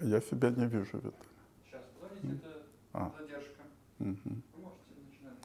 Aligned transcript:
Я 0.00 0.20
себя 0.20 0.50
не 0.50 0.66
вижу, 0.66 0.98
Виталий. 0.98 1.12
Сейчас, 1.66 1.82
подождите, 2.00 2.36
это 2.36 2.64
А. 2.92 3.12
задержка. 3.18 3.62
Мгм. 3.98 4.42
Вы 4.54 4.62
можете 4.62 4.84
начинать. 5.10 5.38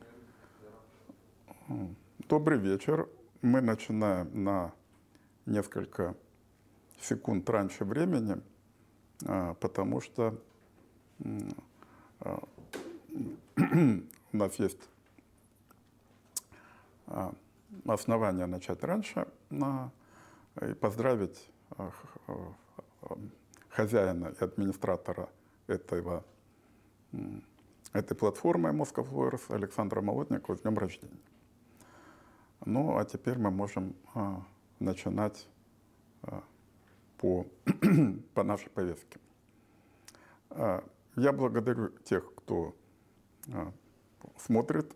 Добрый 2.30 2.60
вечер. 2.60 3.10
Мы 3.42 3.62
начинаем 3.62 4.44
на 4.44 4.72
несколько 5.48 6.16
секунд 7.02 7.50
раньше 7.50 7.84
времени, 7.84 8.42
а, 9.26 9.56
потому 9.56 10.02
что 10.02 10.40
а, 12.20 12.44
у 13.58 14.38
нас 14.38 14.60
есть 14.60 14.88
а, 17.08 17.34
основания 17.88 18.46
начать 18.46 18.84
раньше 18.84 19.28
и 19.50 20.74
поздравить 20.80 21.50
хозяина 23.76 24.34
и 24.40 24.44
администратора 24.44 25.30
этого, 25.68 26.24
этой 27.94 28.16
платформы 28.16 28.70
Moscow 28.70 29.10
Lawyers 29.10 29.54
Александра 29.54 30.02
Молотникова 30.02 30.56
с 30.56 30.62
днем 30.62 30.78
рождения. 30.78 31.20
Ну, 32.66 32.98
а 32.98 33.06
теперь 33.06 33.38
мы 33.38 33.52
можем 33.52 33.96
а, 34.14 34.42
начинать 34.80 35.48
а, 36.22 36.44
по, 37.18 37.46
по 38.34 38.44
нашей 38.44 38.70
повестке. 38.70 39.20
А, 40.50 40.84
я 41.16 41.34
благодарю 41.34 41.90
тех, 42.04 42.34
кто 42.36 42.76
а, 43.52 43.72
смотрит, 44.38 44.96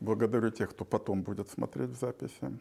благодарю 0.00 0.50
тех, 0.50 0.70
кто 0.70 0.84
потом 0.84 1.22
будет 1.22 1.48
смотреть 1.50 1.90
в 1.90 2.00
записи. 2.00 2.58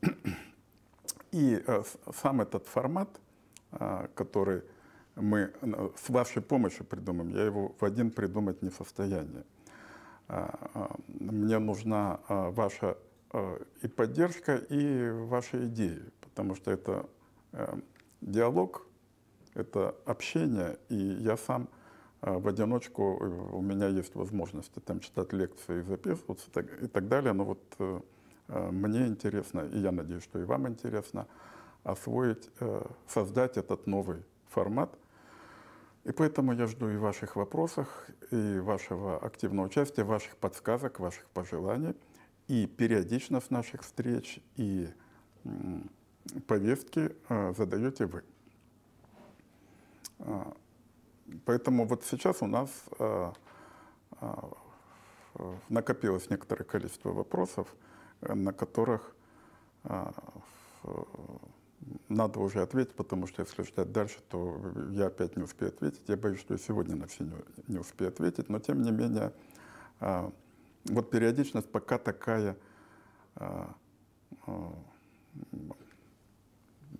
И 1.32 1.62
а, 1.66 1.82
сам 2.14 2.40
этот 2.40 2.66
формат, 2.66 3.20
который 4.14 4.62
мы 5.20 5.52
э, 5.60 5.90
с 5.96 6.08
вашей 6.10 6.42
помощью 6.42 6.84
придумаем, 6.84 7.30
я 7.30 7.44
его 7.44 7.74
в 7.78 7.84
один 7.84 8.10
придумать 8.10 8.62
не 8.62 8.70
в 8.70 8.74
состоянии. 8.74 9.44
А, 10.28 10.70
а, 10.74 10.96
Мне 11.08 11.58
нужна 11.58 12.20
а, 12.28 12.50
ваша 12.50 12.96
а, 13.30 13.60
и 13.82 13.88
поддержка, 13.88 14.56
и 14.56 15.10
ваши 15.10 15.66
идеи, 15.66 16.02
потому 16.20 16.54
что 16.54 16.70
это 16.70 17.06
диалог, 18.20 18.86
это 19.54 19.94
общение, 20.04 20.78
и 20.90 20.96
я 20.96 21.36
сам 21.36 21.68
а, 22.20 22.38
в 22.38 22.46
одиночку, 22.46 23.02
у 23.52 23.62
меня 23.62 23.88
есть 23.88 24.14
возможности 24.14 24.80
там 24.80 25.00
читать 25.00 25.32
лекции, 25.32 25.80
записываться 25.82 26.48
и 26.48 26.52
так- 26.52 26.82
и 26.82 26.86
так 26.86 27.08
далее, 27.08 27.32
но 27.32 27.44
вот 27.44 27.60
э, 27.78 28.00
мне 28.70 29.06
интересно, 29.06 29.60
и 29.60 29.78
я 29.78 29.92
надеюсь, 29.92 30.22
что 30.22 30.38
и 30.38 30.44
вам 30.44 30.68
интересно, 30.68 31.26
освоить, 31.90 32.50
э, 32.60 32.86
создать 33.06 33.56
этот 33.56 33.86
новый 33.86 34.24
формат. 34.48 34.90
И 36.04 36.12
поэтому 36.12 36.52
я 36.52 36.66
жду 36.66 36.88
и 36.88 36.96
ваших 36.96 37.36
вопросов, 37.36 37.88
и 38.30 38.58
вашего 38.58 39.18
активного 39.18 39.66
участия, 39.66 40.04
ваших 40.04 40.36
подсказок, 40.36 41.00
ваших 41.00 41.26
пожеланий, 41.30 41.94
и 42.46 42.66
периодичность 42.66 43.50
наших 43.50 43.82
встреч, 43.82 44.40
и 44.56 44.88
повестки 46.46 47.14
э, 47.28 47.54
задаете 47.56 48.06
вы. 48.06 48.22
А, 50.20 50.52
Поэтому 51.44 51.86
вот 51.86 52.04
сейчас 52.04 52.42
у 52.42 52.46
нас 52.46 52.70
э, 52.98 53.32
а, 54.12 54.50
накопилось 55.68 56.30
некоторое 56.30 56.64
количество 56.64 57.10
вопросов, 57.12 57.68
на 58.20 58.52
которых 58.52 59.14
а, 59.84 60.12
надо 62.08 62.40
уже 62.40 62.62
ответить, 62.62 62.94
потому 62.94 63.26
что 63.26 63.42
если 63.42 63.62
ждать 63.62 63.92
дальше, 63.92 64.18
то 64.28 64.60
я 64.90 65.06
опять 65.06 65.36
не 65.36 65.42
успею 65.42 65.70
ответить. 65.70 66.02
Я 66.08 66.16
боюсь, 66.16 66.40
что 66.40 66.54
и 66.54 66.58
сегодня 66.58 66.96
на 66.96 67.06
все 67.06 67.24
не, 67.24 67.34
не 67.68 67.78
успею 67.78 68.08
ответить, 68.08 68.48
но 68.48 68.58
тем 68.58 68.82
не 68.82 68.90
менее, 68.90 69.32
а, 70.00 70.32
вот 70.84 71.10
периодичность 71.10 71.70
пока 71.70 71.98
такая 71.98 72.56
а, 73.36 73.74
а, 74.46 74.72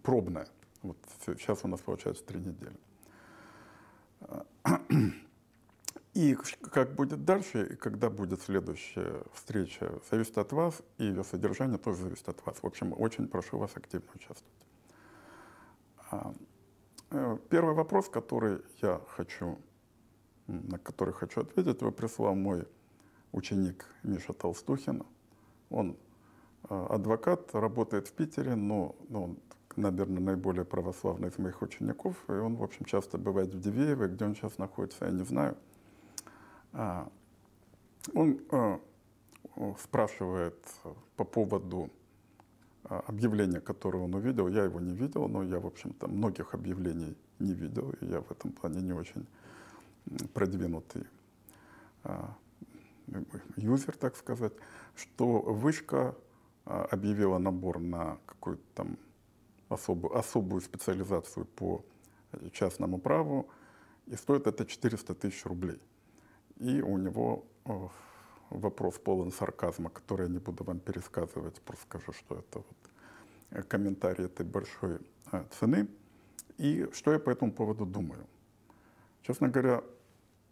пробная. 0.03 0.49
Вот 0.83 0.97
сейчас 1.25 1.61
у 1.65 1.69
нас 1.69 1.81
получается 1.81 2.25
три 2.25 2.41
недели. 2.41 2.77
И 6.15 6.37
как 6.73 6.95
будет 6.95 7.25
дальше, 7.25 7.69
и 7.73 7.77
когда 7.77 8.11
будет 8.11 8.43
следующая 8.43 9.23
встреча, 9.35 10.01
зависит 10.11 10.37
от 10.39 10.53
вас, 10.53 10.83
и 10.99 11.05
ее 11.05 11.23
содержание 11.23 11.79
тоже 11.79 12.03
зависит 12.03 12.29
от 12.29 12.45
вас. 12.45 12.57
В 12.61 12.67
общем, 12.67 12.93
очень 12.97 13.29
прошу 13.29 13.59
вас 13.59 13.71
активно 13.77 14.09
участвовать. 14.15 14.68
А, 16.11 16.33
э, 17.11 17.39
Первый 17.51 17.75
вопрос, 17.75 18.09
который 18.09 18.63
я 18.81 19.01
хочу, 19.09 19.59
на 20.47 20.79
который 20.79 21.13
хочу 21.13 21.43
ответить, 21.43 21.81
его 21.81 21.93
прислал 21.93 22.35
мой 22.35 22.67
ученик 23.33 23.85
Миша 24.03 24.33
Толстухин. 24.33 25.05
Он 25.71 25.97
э, 26.71 26.87
адвокат, 26.91 27.55
работает 27.55 28.09
в 28.09 28.13
Питере, 28.13 28.55
но 28.55 28.97
но 29.09 29.25
он, 29.25 29.39
наверное, 29.77 30.21
наиболее 30.21 30.65
православный 30.65 31.29
из 31.29 31.39
моих 31.39 31.61
учеников. 31.61 32.17
И 32.29 32.33
он, 32.33 32.57
в 32.57 32.63
общем, 32.63 32.85
часто 32.87 33.19
бывает 33.19 33.55
в 33.55 33.61
Дивеево, 33.61 34.09
где 34.09 34.25
он 34.25 34.35
сейчас 34.35 34.59
находится, 34.59 35.05
я 35.05 35.11
не 35.11 35.25
знаю. 35.25 35.57
А, 36.73 37.11
Он 38.15 38.41
э, 38.51 38.79
спрашивает 39.79 40.57
по 41.17 41.25
поводу 41.25 41.91
э, 42.89 43.01
объявления, 43.07 43.61
которое 43.61 43.99
он 44.05 44.15
увидел. 44.15 44.49
Я 44.49 44.65
его 44.65 44.81
не 44.81 44.95
видел, 44.95 45.29
но 45.29 45.43
я, 45.43 45.61
в 45.61 45.67
общем-то, 45.67 46.09
многих 46.09 46.55
объявлений 46.55 47.17
не 47.39 47.55
видел, 47.55 47.91
и 48.01 48.07
я 48.07 48.21
в 48.21 48.31
этом 48.31 48.53
плане 48.53 48.83
не 48.83 48.93
очень 48.93 49.27
продвинутый 50.35 51.05
а, 52.05 52.35
юзер, 53.57 53.97
так 53.97 54.17
сказать, 54.17 54.53
что 54.95 55.41
вышка 55.41 56.15
а, 56.65 56.85
объявила 56.91 57.39
набор 57.39 57.79
на 57.79 58.19
какую-то 58.27 58.63
там 58.75 58.99
особую, 59.69 60.17
особую 60.17 60.61
специализацию 60.61 61.47
по 61.47 61.85
частному 62.53 62.99
праву, 62.99 63.49
и 64.07 64.17
стоит 64.17 64.47
это 64.47 64.65
400 64.65 65.15
тысяч 65.15 65.45
рублей. 65.45 65.81
И 66.57 66.81
у 66.81 66.97
него 66.99 67.45
вопрос 68.51 68.99
полон 68.99 69.33
сарказма, 69.33 69.91
который 69.91 70.27
я 70.27 70.33
не 70.33 70.39
буду 70.39 70.65
вам 70.65 70.81
пересказывать, 70.81 71.61
просто 71.61 71.85
скажу, 71.87 72.13
что 72.13 72.37
это 72.37 72.59
вот 72.59 72.77
э, 73.51 73.63
комментарий 73.63 74.27
этой 74.27 74.47
большой 74.47 74.99
э, 75.33 75.45
цены. 75.51 75.89
И 76.59 76.89
что 76.93 77.13
я 77.13 77.19
по 77.19 77.31
этому 77.31 77.53
поводу 77.53 77.87
думаю? 77.87 78.27
Честно 79.23 79.49
говоря, 79.49 79.83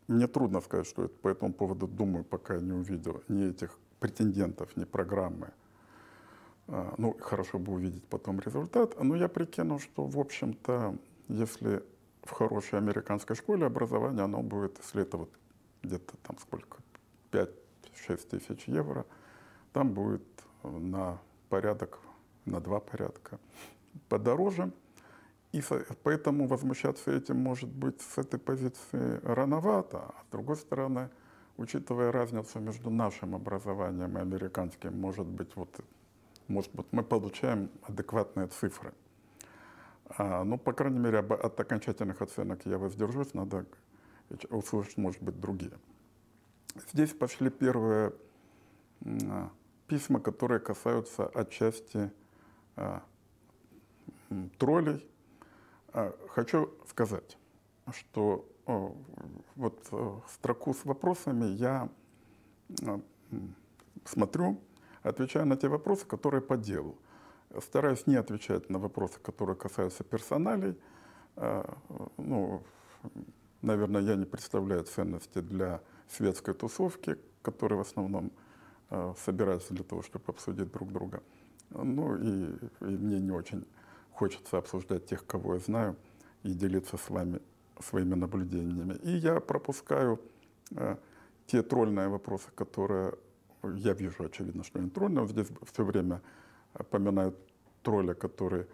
мне 0.08 0.26
трудно 0.26 0.60
сказать, 0.60 0.86
что 0.86 1.02
я 1.02 1.08
по 1.08 1.28
этому 1.28 1.52
поводу 1.52 1.86
думаю, 1.86 2.24
пока 2.24 2.54
я 2.54 2.60
не 2.60 2.72
увидел 2.72 3.22
ни 3.28 3.50
этих 3.50 3.78
претендентов, 3.98 4.76
ни 4.76 4.84
программы. 4.84 5.50
А, 6.68 6.94
Ну, 6.98 7.16
хорошо 7.20 7.58
бы 7.58 7.72
увидеть 7.72 8.04
потом 8.04 8.40
результат. 8.40 9.02
Но 9.02 9.16
я 9.16 9.28
прикинул, 9.28 9.80
что, 9.80 10.06
в 10.06 10.18
общем-то, 10.18 10.96
если 11.28 11.82
в 12.22 12.30
хорошей 12.30 12.78
американской 12.78 13.36
школе 13.36 13.66
образование, 13.66 14.24
оно 14.24 14.42
будет, 14.42 14.78
если 14.78 15.02
это 15.02 15.16
вот 15.16 15.30
где-то 15.82 16.16
там 16.22 16.38
сколько, 16.38 16.78
5-6 18.08 18.28
тысяч 18.28 18.68
евро, 18.68 19.06
там 19.72 19.92
будет 19.92 20.22
на 20.62 21.18
порядок, 21.48 21.98
на 22.44 22.60
два 22.60 22.80
порядка 22.80 23.38
подороже. 24.08 24.72
И 25.52 25.62
поэтому 26.02 26.46
возмущаться 26.46 27.10
этим, 27.10 27.38
может 27.38 27.70
быть, 27.70 28.00
с 28.00 28.18
этой 28.18 28.38
позиции 28.38 29.20
рановато. 29.22 29.98
А 29.98 30.22
с 30.28 30.30
другой 30.30 30.56
стороны, 30.56 31.08
учитывая 31.56 32.12
разницу 32.12 32.60
между 32.60 32.90
нашим 32.90 33.34
образованием 33.34 34.18
и 34.18 34.20
американским, 34.20 34.98
может 35.00 35.26
быть, 35.26 35.56
вот, 35.56 35.80
может 36.48 36.74
быть 36.74 36.86
мы 36.90 37.02
получаем 37.02 37.70
адекватные 37.82 38.48
цифры. 38.48 38.92
А, 40.08 40.44
ну, 40.44 40.58
по 40.58 40.72
крайней 40.72 40.98
мере, 40.98 41.20
от 41.20 41.58
окончательных 41.58 42.20
оценок 42.20 42.66
я 42.66 42.76
воздержусь, 42.76 43.32
надо 43.32 43.64
услышать, 44.50 44.98
может 44.98 45.22
быть, 45.22 45.40
другие. 45.40 45.72
Здесь 46.92 47.12
пошли 47.12 47.50
первые 47.50 48.12
а, 49.04 49.50
письма, 49.86 50.20
которые 50.20 50.60
касаются 50.60 51.26
отчасти 51.26 52.12
а, 52.76 53.02
троллей. 54.58 55.08
А, 55.92 56.14
Хочу 56.28 56.74
сказать, 56.88 57.38
что 57.92 58.48
вот 59.54 59.86
э, 59.92 60.20
строку 60.28 60.74
с 60.74 60.84
вопросами 60.84 61.44
я 61.44 61.88
смотрю, 64.04 64.60
отвечаю 65.04 65.46
на 65.46 65.56
те 65.56 65.68
вопросы, 65.68 66.04
которые 66.04 66.40
по 66.40 66.56
делу. 66.56 66.98
Стараюсь 67.60 68.08
не 68.08 68.16
отвечать 68.16 68.68
на 68.68 68.80
вопросы, 68.80 69.20
которые 69.20 69.54
касаются 69.54 70.02
персоналей. 70.02 70.76
Ну, 72.16 72.64
наверное, 73.62 74.02
я 74.02 74.16
не 74.16 74.24
представляю 74.24 74.82
ценности 74.82 75.40
для 75.40 75.80
светской 76.10 76.54
тусовки, 76.54 77.16
которые 77.42 77.78
в 77.78 77.82
основном 77.82 78.32
э, 78.90 79.14
собираются 79.24 79.74
для 79.74 79.84
того, 79.84 80.02
чтобы 80.02 80.24
обсудить 80.28 80.70
друг 80.72 80.92
друга. 80.92 81.22
Ну 81.70 82.16
и, 82.16 82.54
и 82.80 82.84
мне 82.84 83.20
не 83.20 83.32
очень 83.32 83.66
хочется 84.12 84.58
обсуждать 84.58 85.06
тех, 85.06 85.26
кого 85.26 85.54
я 85.54 85.60
знаю, 85.60 85.96
и 86.42 86.52
делиться 86.52 86.96
с 86.96 87.10
вами 87.10 87.40
своими 87.80 88.14
наблюдениями. 88.14 88.94
И 89.02 89.10
я 89.10 89.40
пропускаю 89.40 90.20
э, 90.70 90.96
те 91.46 91.62
тролльные 91.62 92.08
вопросы, 92.08 92.48
которые 92.54 93.14
я 93.62 93.92
вижу, 93.92 94.24
очевидно, 94.24 94.64
что 94.64 94.78
они 94.78 94.90
тролльные. 94.90 95.22
Вот 95.22 95.30
здесь 95.30 95.48
все 95.72 95.84
время 95.84 96.22
поминают 96.90 97.36
тролля, 97.82 98.14
который 98.14 98.66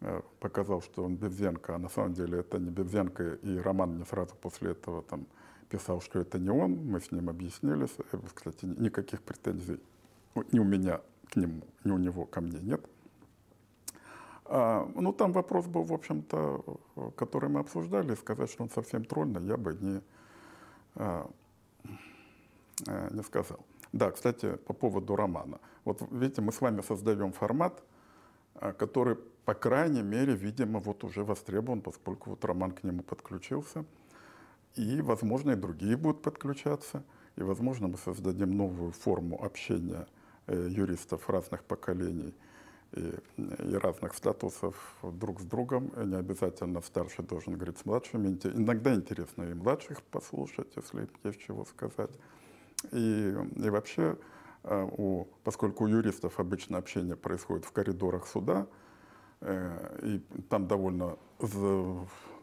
э, 0.00 0.22
показал, 0.40 0.82
что 0.82 1.04
он 1.04 1.16
Бевзенко, 1.16 1.74
а 1.74 1.78
на 1.78 1.88
самом 1.88 2.14
деле 2.14 2.40
это 2.40 2.58
не 2.58 2.70
Бевзенко, 2.70 3.34
и 3.34 3.56
Роман 3.58 3.94
мне 3.94 4.04
сразу 4.04 4.34
после 4.34 4.72
этого 4.72 5.02
там 5.02 5.26
писал, 5.70 6.00
что 6.00 6.20
это 6.20 6.38
не 6.38 6.50
он, 6.50 6.72
мы 6.72 7.00
с 7.00 7.12
ним 7.12 7.30
объяснились. 7.30 7.94
Э, 8.12 8.18
кстати, 8.34 8.66
никаких 8.66 9.22
претензий 9.22 9.80
ни 10.52 10.58
у 10.58 10.64
меня 10.64 11.00
к 11.28 11.36
нему, 11.36 11.62
ни 11.84 11.92
у 11.92 11.98
него 11.98 12.26
ко 12.26 12.40
мне 12.40 12.58
нет. 12.60 12.84
А, 14.44 14.88
ну, 14.94 15.12
там 15.12 15.32
вопрос 15.32 15.66
был, 15.66 15.84
в 15.84 15.92
общем-то, 15.92 16.64
который 17.16 17.48
мы 17.48 17.60
обсуждали, 17.60 18.14
сказать, 18.16 18.50
что 18.50 18.64
он 18.64 18.70
совсем 18.70 19.04
тролльный, 19.04 19.44
я 19.46 19.56
бы 19.56 19.74
не, 19.80 20.02
а, 20.96 21.30
э, 22.86 23.08
не 23.12 23.22
сказал. 23.22 23.60
Да, 23.92 24.10
кстати, 24.10 24.56
по 24.66 24.72
поводу 24.72 25.16
романа. 25.16 25.60
Вот 25.84 26.02
видите, 26.10 26.42
мы 26.42 26.52
с 26.52 26.60
вами 26.60 26.82
создаем 26.82 27.32
формат, 27.32 27.82
который, 28.54 29.16
по 29.44 29.54
крайней 29.54 30.02
мере, 30.02 30.34
видимо, 30.34 30.80
вот 30.80 31.02
уже 31.02 31.24
востребован, 31.24 31.80
поскольку 31.80 32.30
вот 32.30 32.44
роман 32.44 32.72
к 32.72 32.84
нему 32.84 33.02
подключился. 33.02 33.84
И, 34.76 35.00
возможно, 35.00 35.52
и 35.52 35.56
другие 35.56 35.96
будут 35.96 36.22
подключаться. 36.22 37.02
И, 37.36 37.42
возможно, 37.42 37.88
мы 37.88 37.98
создадим 37.98 38.56
новую 38.56 38.92
форму 38.92 39.42
общения 39.42 40.06
э, 40.46 40.68
юристов 40.70 41.28
разных 41.28 41.64
поколений– 41.64 42.34
и, 42.92 43.14
и 43.36 43.74
разных 43.74 44.14
статусов 44.14 44.96
друг 45.02 45.40
с 45.40 45.44
другом. 45.44 45.92
Не 45.96 46.16
обязательно 46.16 46.80
старший 46.80 47.24
должен 47.24 47.54
говорить 47.54 47.78
с 47.78 47.84
младшими. 47.84 48.38
Иногда 48.44 48.94
интересно 48.94 49.44
и 49.44 49.54
младших 49.54 50.02
послушать, 50.02 50.68
если 50.76 51.08
есть 51.24 51.40
чего 51.40 51.64
сказать. 51.64 52.10
И, 52.92 53.34
и 53.56 53.70
вообще, 53.70 54.16
э, 54.64 54.88
у, 54.90 55.28
поскольку 55.44 55.84
у 55.84 55.86
юристов 55.86 56.40
обычно 56.40 56.78
общение 56.78 57.16
происходит 57.16 57.64
в 57.64 57.72
коридорах 57.72 58.26
суда, 58.26 58.66
э, 59.40 60.00
и 60.02 60.18
там 60.48 60.66
довольно 60.66 61.16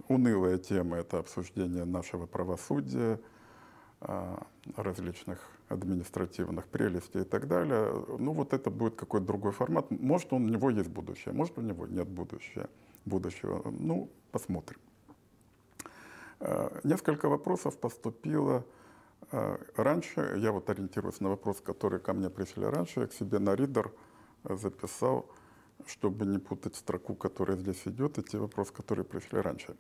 унылая 0.10 0.58
тема— 0.58 0.98
это 0.98 1.20
обсуждение 1.20 1.86
нашего 1.86 2.26
правосудия, 2.26 3.20
а, 4.00 4.46
различных 4.76 5.40
административных 5.70 6.68
прелестей 6.68 7.22
и 7.22 7.26
так 7.26 7.48
далее. 7.48 7.92
Ну 8.20 8.32
вот 8.34 8.54
это 8.54 8.70
будет 8.70 8.96
какой-то 8.96 9.26
другой 9.26 9.52
формат. 9.52 9.90
Может, 9.90 10.34
у 10.34 10.40
него 10.40 10.70
есть 10.70 10.90
будущее, 10.90 11.34
может, 11.34 11.58
у 11.58 11.62
него 11.62 11.88
нет 11.88 12.08
будущего. 12.08 12.70
будущего. 13.06 13.64
Ну, 13.72 14.10
посмотрим. 14.32 14.80
А, 16.40 16.80
несколько 16.84 17.28
вопросов 17.28 17.78
поступило 17.78 18.66
а, 19.32 19.60
раньше. 19.76 20.36
Я 20.38 20.52
вот 20.52 20.70
ориентируюсь 20.70 21.20
на 21.20 21.30
вопрос, 21.30 21.60
который 21.62 22.00
ко 22.00 22.14
мне 22.14 22.30
пришли 22.30 22.66
раньше. 22.66 23.02
Я 23.02 23.08
к 23.08 23.14
себе 23.14 23.40
на 23.40 23.56
ридер 23.56 23.92
записал, 24.44 25.30
чтобы 25.86 26.26
не 26.26 26.40
путать 26.40 26.76
строку, 26.76 27.16
которая 27.16 27.58
здесь 27.58 27.82
идет, 27.86 28.18
и 28.18 28.24
те 28.24 28.38
вопросы, 28.38 28.74
которые 28.74 29.06
пришли 29.06 29.40
раньше. 29.40 29.76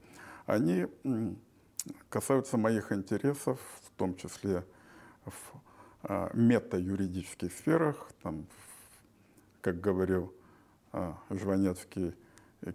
Они 0.45 0.87
касаются 2.09 2.57
моих 2.57 2.91
интересов, 2.91 3.59
в 3.83 3.91
том 3.97 4.15
числе 4.15 4.65
в 5.25 5.33
а, 6.03 6.29
мета-юридических 6.33 7.51
сферах, 7.51 8.09
там, 8.21 8.45
как 9.61 9.81
говорил 9.81 10.33
а, 10.91 11.17
Жванецкий, 11.29 12.15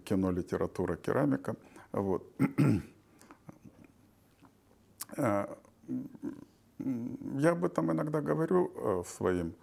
кино, 0.03 0.31
литература, 0.31 0.95
керамика. 0.95 1.55
Вот. 1.91 2.31
А, 5.15 5.59
я 6.79 7.51
об 7.51 7.63
этом 7.63 7.91
иногда 7.91 8.19
говорю 8.19 8.71
а, 8.75 9.03
своим 9.05 9.53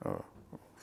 а, 0.00 0.24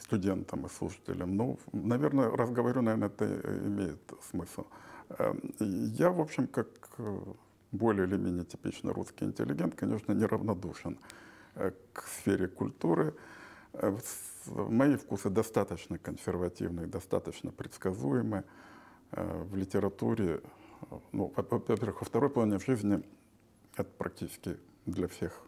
студентам 0.04 0.66
и 0.66 0.70
слушателям. 0.70 1.36
Ну, 1.36 1.60
наверное, 1.72 2.30
раз 2.30 2.52
говорю, 2.52 2.82
наверное, 2.82 3.08
это 3.08 3.26
имеет 3.66 4.02
смысл. 4.30 4.66
А, 5.10 5.36
я, 5.60 6.10
в 6.10 6.20
общем, 6.20 6.48
как 6.48 6.68
более 7.72 8.08
или 8.08 8.18
менее 8.18 8.46
типичный 8.46 8.94
русский 8.94 9.26
интеллигент, 9.26 9.76
конечно, 9.76 10.14
неравнодушен 10.14 11.00
э, 11.56 11.72
к 11.92 12.04
сфере 12.08 12.48
культуры. 12.48 13.16
Э, 13.74 13.98
мои 14.46 14.96
вкусы 14.96 15.30
достаточно 15.30 15.98
консервативные, 15.98 16.88
достаточно 16.88 17.52
предсказуемы. 17.52 18.44
Э, 19.12 19.44
в 19.44 19.56
литературе, 19.56 20.42
ну, 21.12 21.34
во-первых, 21.36 22.02
во 22.02 22.06
второй 22.06 22.30
половине 22.30 22.60
жизни 22.60 23.04
это 23.76 23.90
практически 23.98 24.58
для 24.86 25.08
всех 25.08 25.42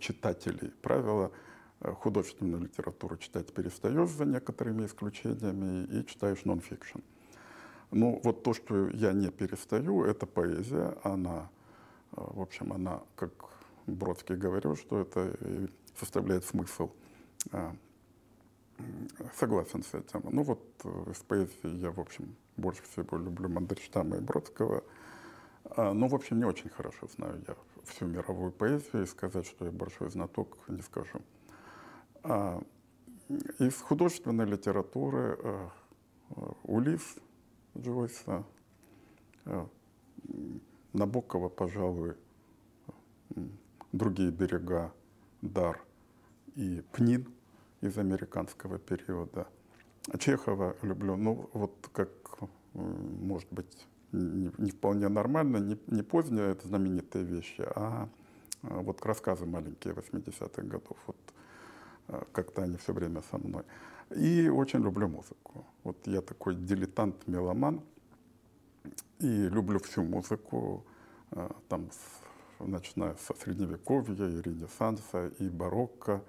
читателей 0.00 0.70
правило. 0.82 1.30
Художественную 1.80 2.62
литературу 2.62 3.16
читать 3.18 3.52
перестаешь 3.52 4.08
за 4.10 4.24
некоторыми 4.24 4.86
исключениями 4.86 5.84
и 5.86 6.06
читаешь 6.06 6.44
нон-фикшн. 6.44 7.00
Ну, 7.90 8.20
вот 8.24 8.42
то, 8.42 8.54
что 8.54 8.88
я 8.90 9.12
не 9.12 9.30
перестаю, 9.30 10.04
это 10.04 10.26
поэзия. 10.26 10.96
Она, 11.04 11.50
э, 12.12 12.16
в 12.16 12.40
общем, 12.40 12.72
она, 12.72 13.02
как 13.14 13.30
Бродский 13.86 14.36
говорил, 14.36 14.74
что 14.76 15.00
это 15.00 15.36
составляет 15.98 16.44
смысл. 16.44 16.90
А, 17.52 17.74
согласен 19.34 19.82
с 19.82 19.94
этим. 19.94 20.22
Ну 20.30 20.42
вот 20.42 20.60
э, 20.84 21.10
из 21.10 21.18
поэзии 21.18 21.76
я, 21.78 21.90
в 21.90 22.00
общем, 22.00 22.34
больше 22.56 22.82
всего 22.82 23.16
люблю 23.18 23.48
Мандельштама 23.48 24.16
и 24.16 24.20
Бродского. 24.20 24.82
А, 25.64 25.92
ну, 25.92 26.08
в 26.08 26.14
общем, 26.14 26.38
не 26.38 26.44
очень 26.44 26.70
хорошо 26.70 27.08
знаю 27.16 27.42
я 27.46 27.54
всю 27.84 28.06
мировую 28.06 28.52
поэзию, 28.52 29.04
и 29.04 29.06
сказать, 29.06 29.46
что 29.46 29.64
я 29.64 29.70
большой 29.70 30.10
знаток, 30.10 30.56
не 30.68 30.82
скажу. 30.82 31.20
А, 32.28 32.60
из 33.60 33.80
художественной 33.80 34.46
литературы 34.46 35.38
э, 35.40 35.68
Улис 36.64 37.18
Джойса, 37.78 38.44
э, 39.44 39.66
Набокова, 40.92 41.48
пожалуй, 41.48 42.14
другие 43.92 44.32
берега, 44.32 44.92
Дар 45.40 45.80
и 46.56 46.82
Пнин 46.92 47.32
из 47.80 47.96
американского 47.96 48.80
периода. 48.80 49.46
Чехова 50.18 50.76
люблю, 50.82 51.14
ну 51.16 51.48
вот 51.52 51.88
как, 51.92 52.10
может 52.72 53.52
быть, 53.52 53.86
не, 54.10 54.50
не 54.58 54.70
вполне 54.72 55.08
нормально, 55.08 55.58
не, 55.58 55.78
не 55.86 56.02
поздние 56.02 56.50
это 56.50 56.66
знаменитые 56.66 57.24
вещи, 57.24 57.62
а, 57.76 58.08
а 58.62 58.80
вот 58.80 59.04
рассказы 59.06 59.46
маленькие 59.46 59.94
80-х 59.94 60.62
годов. 60.62 60.96
Вот 61.06 61.16
э, 61.28 61.32
как-то 62.32 62.62
они 62.62 62.76
все 62.76 62.92
время 62.92 63.22
со 63.30 63.38
мной. 63.38 63.64
И 64.10 64.48
очень 64.48 64.82
люблю 64.82 65.08
музыку. 65.08 65.66
Вот 65.82 66.06
я 66.06 66.20
такой 66.20 66.54
дилетант-меломан 66.54 67.82
и 69.18 69.48
люблю 69.48 69.78
всю 69.80 70.02
музыку, 70.04 70.84
э, 71.32 71.48
там, 71.68 71.90
начиная 72.60 73.16
со 73.16 73.34
средневековья 73.34 74.28
и 74.28 74.42
ренессанса, 74.42 75.28
и 75.38 75.48
барокко. 75.48 76.22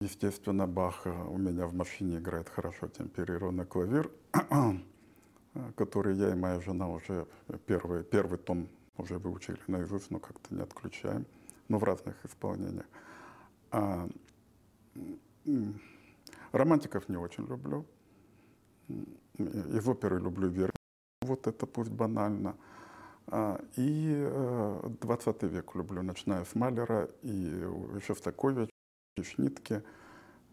Естественно, 0.00 0.66
Бах 0.66 1.06
у 1.06 1.36
меня 1.36 1.66
в 1.66 1.74
машине 1.74 2.18
играет 2.18 2.48
хорошо 2.48 2.88
темперированный 2.88 3.66
клавир, 3.66 4.10
который 5.76 6.16
я 6.16 6.30
и 6.30 6.34
моя 6.34 6.60
жена 6.60 6.88
уже 6.88 7.26
первый, 7.66 8.04
первый 8.04 8.38
том 8.38 8.68
уже 8.96 9.18
выучили 9.18 9.58
наизусть, 9.66 10.10
но 10.10 10.18
как-то 10.18 10.54
не 10.54 10.62
отключаем, 10.62 11.26
но 11.68 11.78
в 11.78 11.84
разных 11.84 12.24
исполнениях. 12.24 12.86
Романтиков 16.52 17.08
не 17.08 17.16
очень 17.16 17.46
люблю. 17.46 17.86
Из 19.38 19.88
оперы 19.88 20.18
люблю 20.20 20.48
Веру. 20.48 20.72
Вот 21.22 21.46
это 21.46 21.66
пусть 21.66 21.90
банально. 21.90 22.56
А, 23.26 23.60
и 23.76 24.28
20 25.00 25.42
э, 25.42 25.46
век 25.46 25.74
люблю, 25.76 26.02
начиная 26.02 26.44
с 26.44 26.54
Малера 26.56 27.08
и 27.22 27.64
Шостакович, 28.04 28.70
и 29.16 29.22
Шнитке. 29.22 29.84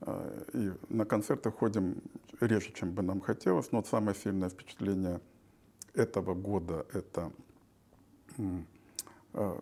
А, 0.01 0.45
и 0.53 0.71
на 0.89 1.05
концерты 1.05 1.49
ходим 1.49 2.01
реже, 2.39 2.71
чем 2.73 2.91
бы 2.91 3.01
нам 3.01 3.21
хотелось. 3.21 3.71
Но 3.71 3.79
вот 3.79 3.87
самое 3.87 4.15
сильное 4.15 4.49
впечатление 4.49 5.21
этого 5.93 6.35
года– 6.35 6.85
это 6.93 7.31
а, 9.33 9.59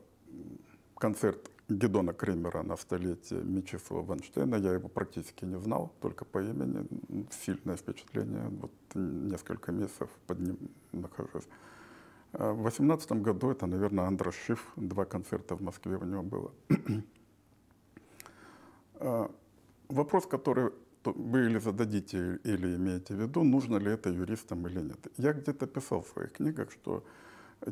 концерт 0.98 1.50
Гедона 1.70 2.14
Кремера 2.14 2.64
на 2.64 2.78
столетие 2.78 3.42
Мечислава 3.44 4.04
Ванштейна. 4.04 4.56
Я 4.56 4.74
его 4.74 4.88
практически 4.88 5.46
не 5.46 5.60
знал, 5.60 5.92
только 6.02 6.26
по 6.26 6.40
имени. 6.40 6.88
Сильное 7.32 7.76
впечатление. 7.76 8.50
Вот 8.50 8.72
несколько 8.96 9.72
месяцев 9.72 10.10
под 10.28 10.40
ним 10.40 10.58
нахожусь. 10.92 11.48
А 12.34 12.52
в 12.52 12.62
2018 12.62 13.12
году 13.14 13.52
это, 13.52 13.66
наверное, 13.66 14.06
Андрос 14.06 14.36
Шиф. 14.36 14.74
Два 14.76 15.06
концерта 15.06 15.56
в 15.56 15.62
Москве 15.62 15.98
у 15.98 16.06
него 16.06 16.24
было. 16.24 16.52
А, 18.98 19.30
вопрос, 19.90 20.26
который 20.26 20.72
вы 21.04 21.48
или 21.48 21.60
зададите, 21.60 22.40
или 22.46 22.76
имеете 22.78 23.14
в 23.14 23.20
виду, 23.20 23.44
нужно 23.44 23.76
ли 23.76 23.92
это 23.92 24.10
юристам 24.10 24.66
или 24.68 24.80
нет. 24.80 25.08
Я 25.18 25.34
где-то 25.34 25.68
писал 25.68 26.02
в 26.02 26.08
своих 26.08 26.32
книгах, 26.32 26.72
что 26.72 27.04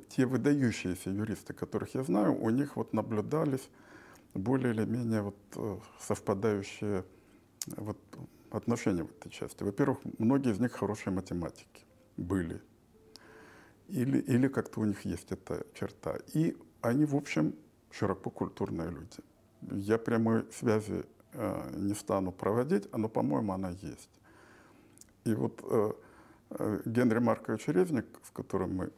те 0.10 0.26
выдающиеся 0.26 1.10
юристы, 1.10 1.54
которых 1.54 1.96
я 1.96 2.04
знаю, 2.04 2.36
у 2.36 2.50
них 2.50 2.76
вот 2.76 2.94
наблюдались 2.94 3.70
более 4.34 4.74
или 4.74 4.86
менее 4.86 5.22
вот 5.22 5.38
э, 5.56 5.78
совпадающие 6.00 7.06
вот 7.78 7.98
отношения 8.52 9.04
в 9.04 9.12
этой 9.12 9.30
части. 9.30 9.64
Во-первых, 9.64 10.00
многие 10.18 10.52
из 10.52 10.60
них 10.60 10.72
хорошие 10.72 11.14
математики 11.14 11.86
были. 12.18 12.62
Или, 13.88 14.20
или 14.20 14.48
как-то 14.48 14.82
у 14.82 14.86
них 14.86 15.06
есть 15.06 15.32
эта 15.32 15.66
черта. 15.74 16.18
И 16.34 16.56
они, 16.82 17.06
в 17.06 17.16
общем, 17.16 17.56
широко 17.92 18.30
культурные 18.30 18.90
люди. 18.90 19.18
Я 19.62 19.98
прямой 19.98 20.46
связи 20.52 21.06
э, 21.34 21.72
не 21.76 21.94
стану 21.94 22.32
проводить, 22.32 22.92
но, 22.96 23.10
по-моему, 23.10 23.54
она 23.54 23.70
есть. 23.70 24.10
И 25.26 25.34
вот 25.34 25.62
э, 25.64 25.94
э, 26.50 26.82
Генри 26.86 27.20
Маркович 27.20 27.68
Резник, 27.68 28.06
с 28.24 28.30
которым 28.32 28.76
мы 28.76 28.92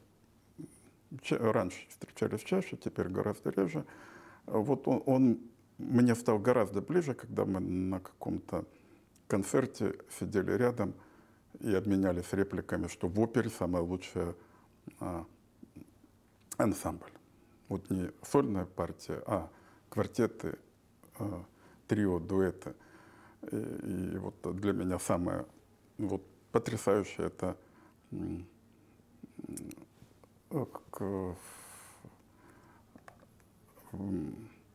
раньше 1.30 1.88
встречались 1.90 2.42
чаще, 2.42 2.78
теперь 2.78 3.08
гораздо 3.08 3.50
реже, 3.50 3.86
вот 4.46 4.88
он, 4.88 5.04
он 5.06 5.40
мне 5.78 6.16
стал 6.16 6.40
гораздо 6.40 6.82
ближе, 6.82 7.14
когда 7.14 7.46
мы 7.46 7.60
на 7.60 8.00
каком-то 8.00 8.66
концерте 9.28 9.96
сидели 10.20 10.52
рядом 10.52 10.94
и 11.60 11.74
обменялись 11.74 12.32
репликами, 12.32 12.88
что 12.88 13.08
в 13.08 13.20
опере 13.20 13.50
самая 13.50 13.84
лучшая 13.84 14.36
а, 15.00 15.26
ансамбль. 16.58 17.12
Вот 17.68 17.90
не 17.90 18.12
сольная 18.22 18.66
партия, 18.66 19.22
а 19.26 19.50
квартеты, 19.90 20.58
а, 21.18 21.44
трио, 21.88 22.20
дуэты. 22.20 22.74
И, 23.52 23.56
и 23.56 24.18
вот 24.18 24.36
для 24.56 24.74
меня 24.74 25.00
самое 25.00 25.46
вот, 25.98 26.24
потрясающее 26.52 27.28
это 27.28 27.58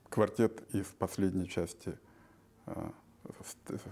квартет 0.09 0.63
из 0.75 0.87
последней 0.87 1.49
части 1.49 1.99
а, 2.67 2.93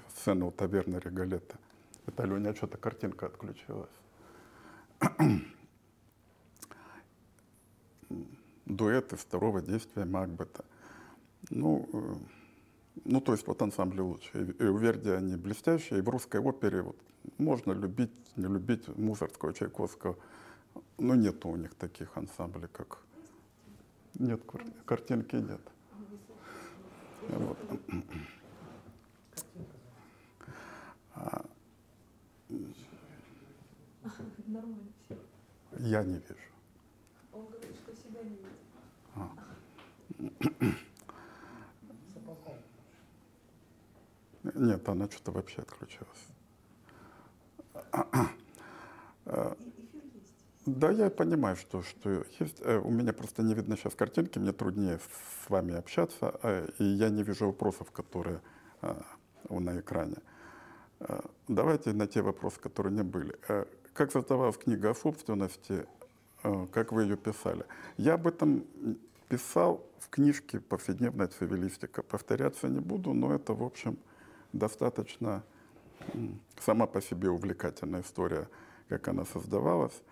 сцены 0.09 0.47
у 0.47 0.51
таверны 0.51 0.99
Регалета. 0.99 1.59
Это, 2.07 2.23
Аленя, 2.23 2.55
что-то 2.55 2.79
картинка 2.79 3.27
отключилась. 3.27 3.91
Дуэты 8.65 9.17
второго 9.17 9.61
действия 9.63 10.05
Макбета. 10.05 10.65
Ну, 11.51 11.89
э, 11.93 12.15
ну, 13.05 13.21
то 13.21 13.33
есть 13.33 13.47
вот 13.47 13.63
ансамбли 13.63 14.01
лучше. 14.01 14.31
И, 14.35 14.63
и 14.63 14.67
у 14.67 14.77
Верди 14.77 15.11
они 15.11 15.37
блестящие, 15.37 16.01
и 16.01 16.03
в 16.03 16.09
русской 16.09 16.41
опере 16.41 16.83
вот, 16.83 16.97
можно 17.39 17.73
любить, 17.73 18.11
не 18.37 18.47
любить 18.47 18.89
Мусорского, 18.97 19.53
Чайковского, 19.55 20.17
но 20.99 21.15
нет 21.15 21.45
у 21.45 21.57
них 21.57 21.75
таких 21.75 22.17
ансамблей, 22.17 22.69
как... 22.69 22.99
Нет, 24.15 24.41
картинки 24.85 25.37
нет. 25.37 25.61
Вот. 27.29 27.59
А. 31.15 31.45
Я 35.79 36.03
не 36.03 36.15
вижу. 36.15 36.35
Он 37.33 37.47
говорит, 37.47 37.77
что 37.77 37.95
себя 37.95 38.23
не 38.23 38.31
видит. 38.31 38.47
А. 39.15 39.31
Нет, 44.55 44.89
она 44.89 45.09
что-то 45.11 45.33
вообще 45.33 45.63
отключилась. 45.63 46.29
Да, 50.77 50.91
я 50.91 51.09
понимаю, 51.09 51.57
что, 51.57 51.83
что 51.83 52.25
есть. 52.39 52.61
Э, 52.61 52.79
у 52.79 52.91
меня 52.91 53.15
просто 53.15 53.43
не 53.43 53.55
видно 53.55 53.77
сейчас 53.77 53.95
картинки, 53.95 54.39
мне 54.39 54.53
труднее 54.53 54.99
с 54.99 55.49
вами 55.49 55.75
общаться, 55.75 56.39
э, 56.43 56.69
и 56.79 56.85
я 56.85 57.09
не 57.09 57.23
вижу 57.23 57.47
вопросов, 57.47 57.91
которые 57.91 58.43
э, 58.83 58.95
на 59.49 59.81
экране. 59.81 60.17
Давайте 61.47 61.93
на 61.93 62.07
те 62.07 62.23
вопросы, 62.23 62.61
которые 62.61 62.93
не 62.93 63.05
были. 63.05 63.37
Как 63.95 64.11
создавалась 64.11 64.57
книга 64.57 64.91
о 64.91 64.95
собственности, 64.95 65.87
как 66.73 66.91
вы 66.91 67.05
ее 67.05 67.17
писали? 67.17 67.65
Я 67.97 68.15
об 68.15 68.27
этом 68.27 68.65
писал 69.29 69.87
в 70.01 70.09
книжке 70.11 70.59
«Повседневная 70.59 71.29
цивилистика». 71.29 72.03
Повторяться 72.03 72.69
не 72.69 72.81
буду, 72.81 73.15
но 73.15 73.33
это, 73.33 73.55
в 73.55 73.63
общем, 73.63 73.97
достаточно 74.53 75.45
сама 76.59 76.89
по 76.89 77.01
себе 77.01 77.31
увлекательная 77.31 78.03
история, 78.03 78.49
как 78.89 79.07
она 79.07 79.25
создавалась. 79.25 80.03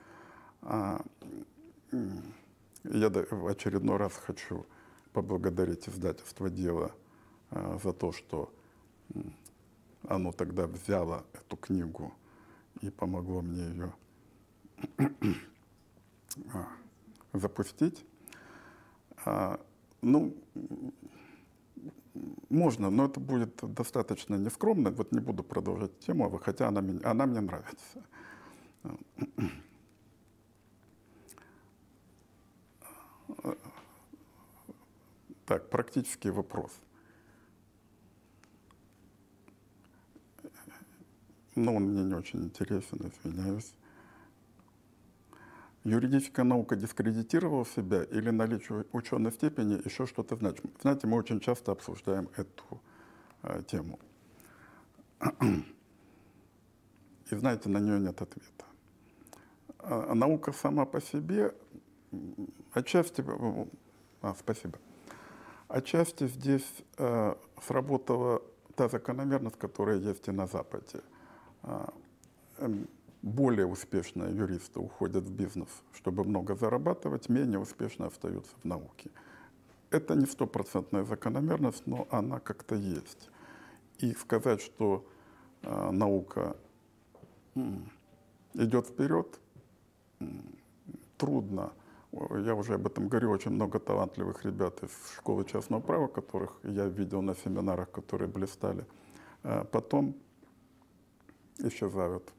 А, 0.68 1.00
я 2.82 3.08
в 3.08 3.46
очередной 3.46 3.98
раз 3.98 4.14
хочу 4.14 4.66
поблагодарить 5.12 5.88
издательство 5.88 6.50
«Дело» 6.50 6.90
а, 7.50 7.78
за 7.82 7.92
то, 7.92 8.10
что 8.10 8.52
оно 10.08 10.32
тогда 10.32 10.66
взяло 10.66 11.24
эту 11.34 11.56
книгу 11.56 12.12
и 12.80 12.90
помогло 12.90 13.42
мне 13.42 13.62
ее 13.62 13.94
а, 16.52 16.66
запустить. 17.32 18.04
Ну, 20.02 20.36
можно, 22.50 22.90
но 22.90 23.06
это 23.06 23.20
будет 23.20 23.56
достаточно 23.62 24.34
нескромно. 24.34 24.90
Вот 24.90 25.12
не 25.12 25.20
буду 25.20 25.44
продолжать 25.44 25.96
тему, 26.00 26.40
хотя 26.42 26.68
она, 26.68 26.80
она 27.04 27.26
мне 27.26 27.40
нравится. 27.40 28.02
Так, 35.46 35.70
практический 35.70 36.30
вопрос. 36.30 36.72
Но 41.54 41.70
ну, 41.70 41.76
он 41.76 41.82
мне 41.84 42.04
не 42.04 42.14
очень 42.14 42.44
интересен, 42.44 42.98
извиняюсь. 43.08 43.72
Юридическая 45.84 46.44
наука 46.44 46.74
дискредитировала 46.74 47.64
себя 47.64 48.02
или 48.02 48.30
наличие 48.30 48.84
ученой 48.92 49.32
степени 49.32 49.80
еще 49.84 50.06
что-то 50.06 50.34
значит? 50.36 50.66
Знаете, 50.82 51.06
мы 51.06 51.16
очень 51.16 51.38
часто 51.38 51.70
обсуждаем 51.72 52.28
эту 52.36 52.80
э, 53.42 53.62
тему. 53.68 54.00
И 57.30 57.36
знаете, 57.36 57.68
на 57.68 57.78
нее 57.78 58.00
нет 58.00 58.20
ответа. 58.20 58.64
А, 59.78 60.14
наука 60.14 60.52
сама 60.52 60.84
по 60.86 61.00
себе 61.00 61.54
отчасти... 62.72 63.24
А, 64.22 64.34
спасибо. 64.34 64.78
Отчасти 65.68 66.28
здесь 66.28 66.66
э, 66.98 67.34
сработала 67.62 68.42
та 68.76 68.88
закономерность, 68.88 69.58
которая 69.58 69.98
есть 69.98 70.28
и 70.28 70.32
на 70.32 70.46
Западе. 70.46 71.00
Э, 71.62 71.86
более 73.22 73.66
успешные 73.66 74.34
юристы 74.36 74.78
уходят 74.78 75.24
в 75.24 75.32
бизнес, 75.32 75.68
чтобы 75.92 76.22
много 76.24 76.54
зарабатывать, 76.54 77.28
менее 77.28 77.58
успешно 77.58 78.06
остаются 78.06 78.52
в 78.62 78.64
науке. 78.64 79.10
Это 79.90 80.14
не 80.14 80.26
стопроцентная 80.26 81.04
закономерность, 81.04 81.86
но 81.86 82.06
она 82.10 82.38
как-то 82.38 82.76
есть. 82.76 83.30
И 83.98 84.12
сказать, 84.14 84.60
что 84.60 85.04
э, 85.62 85.90
наука 85.90 86.56
идет 88.54 88.86
вперед, 88.86 89.40
трудно. 91.16 91.72
Я 92.44 92.54
уже 92.54 92.74
об 92.74 92.86
этом 92.86 93.08
говорю, 93.08 93.30
очень 93.30 93.50
много 93.50 93.78
талантливых 93.78 94.44
ребят 94.44 94.82
из 94.82 94.90
школы 95.16 95.44
частного 95.44 95.80
права, 95.80 96.08
которых 96.08 96.58
я 96.62 96.86
видел 96.86 97.20
на 97.22 97.34
семинарах, 97.34 97.90
которые 97.90 98.28
блистали. 98.28 98.86
А 99.42 99.64
потом 99.64 100.16
исчезают 101.58 102.32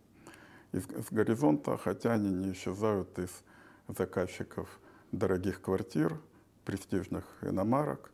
из, 0.71 0.89
из 0.89 1.11
горизонта, 1.11 1.77
хотя 1.77 2.13
они 2.13 2.31
не 2.31 2.51
исчезают 2.53 3.19
из 3.19 3.29
заказчиков 3.87 4.79
дорогих 5.11 5.61
квартир, 5.61 6.19
престижных 6.65 7.25
иномарок 7.41 8.11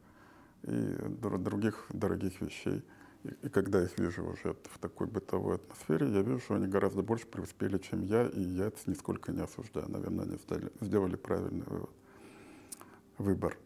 и 0.63 0.95
других 1.09 1.85
дорогих 1.89 2.41
вещей. 2.41 2.83
И, 3.23 3.29
и 3.43 3.49
когда 3.49 3.83
их 3.83 3.97
вижу 3.97 4.25
уже 4.25 4.55
в 4.71 4.79
такой 4.79 5.07
бытовой 5.07 5.55
атмосфере, 5.55 6.07
я 6.11 6.21
вижу, 6.21 6.39
что 6.39 6.55
они 6.55 6.67
гораздо 6.67 7.01
больше 7.01 7.25
преуспели, 7.25 7.77
чем 7.77 8.01
я, 8.01 8.27
и 8.27 8.41
я 8.41 8.65
это 8.67 8.79
нисколько 8.87 9.31
не 9.31 9.41
осуждаю. 9.41 9.89
Наверное, 9.89 10.25
они 10.25 10.37
сделали, 10.37 10.71
сделали 10.81 11.15
правильный 11.15 11.65
вывод, 11.65 11.89
выбор. 13.17 13.57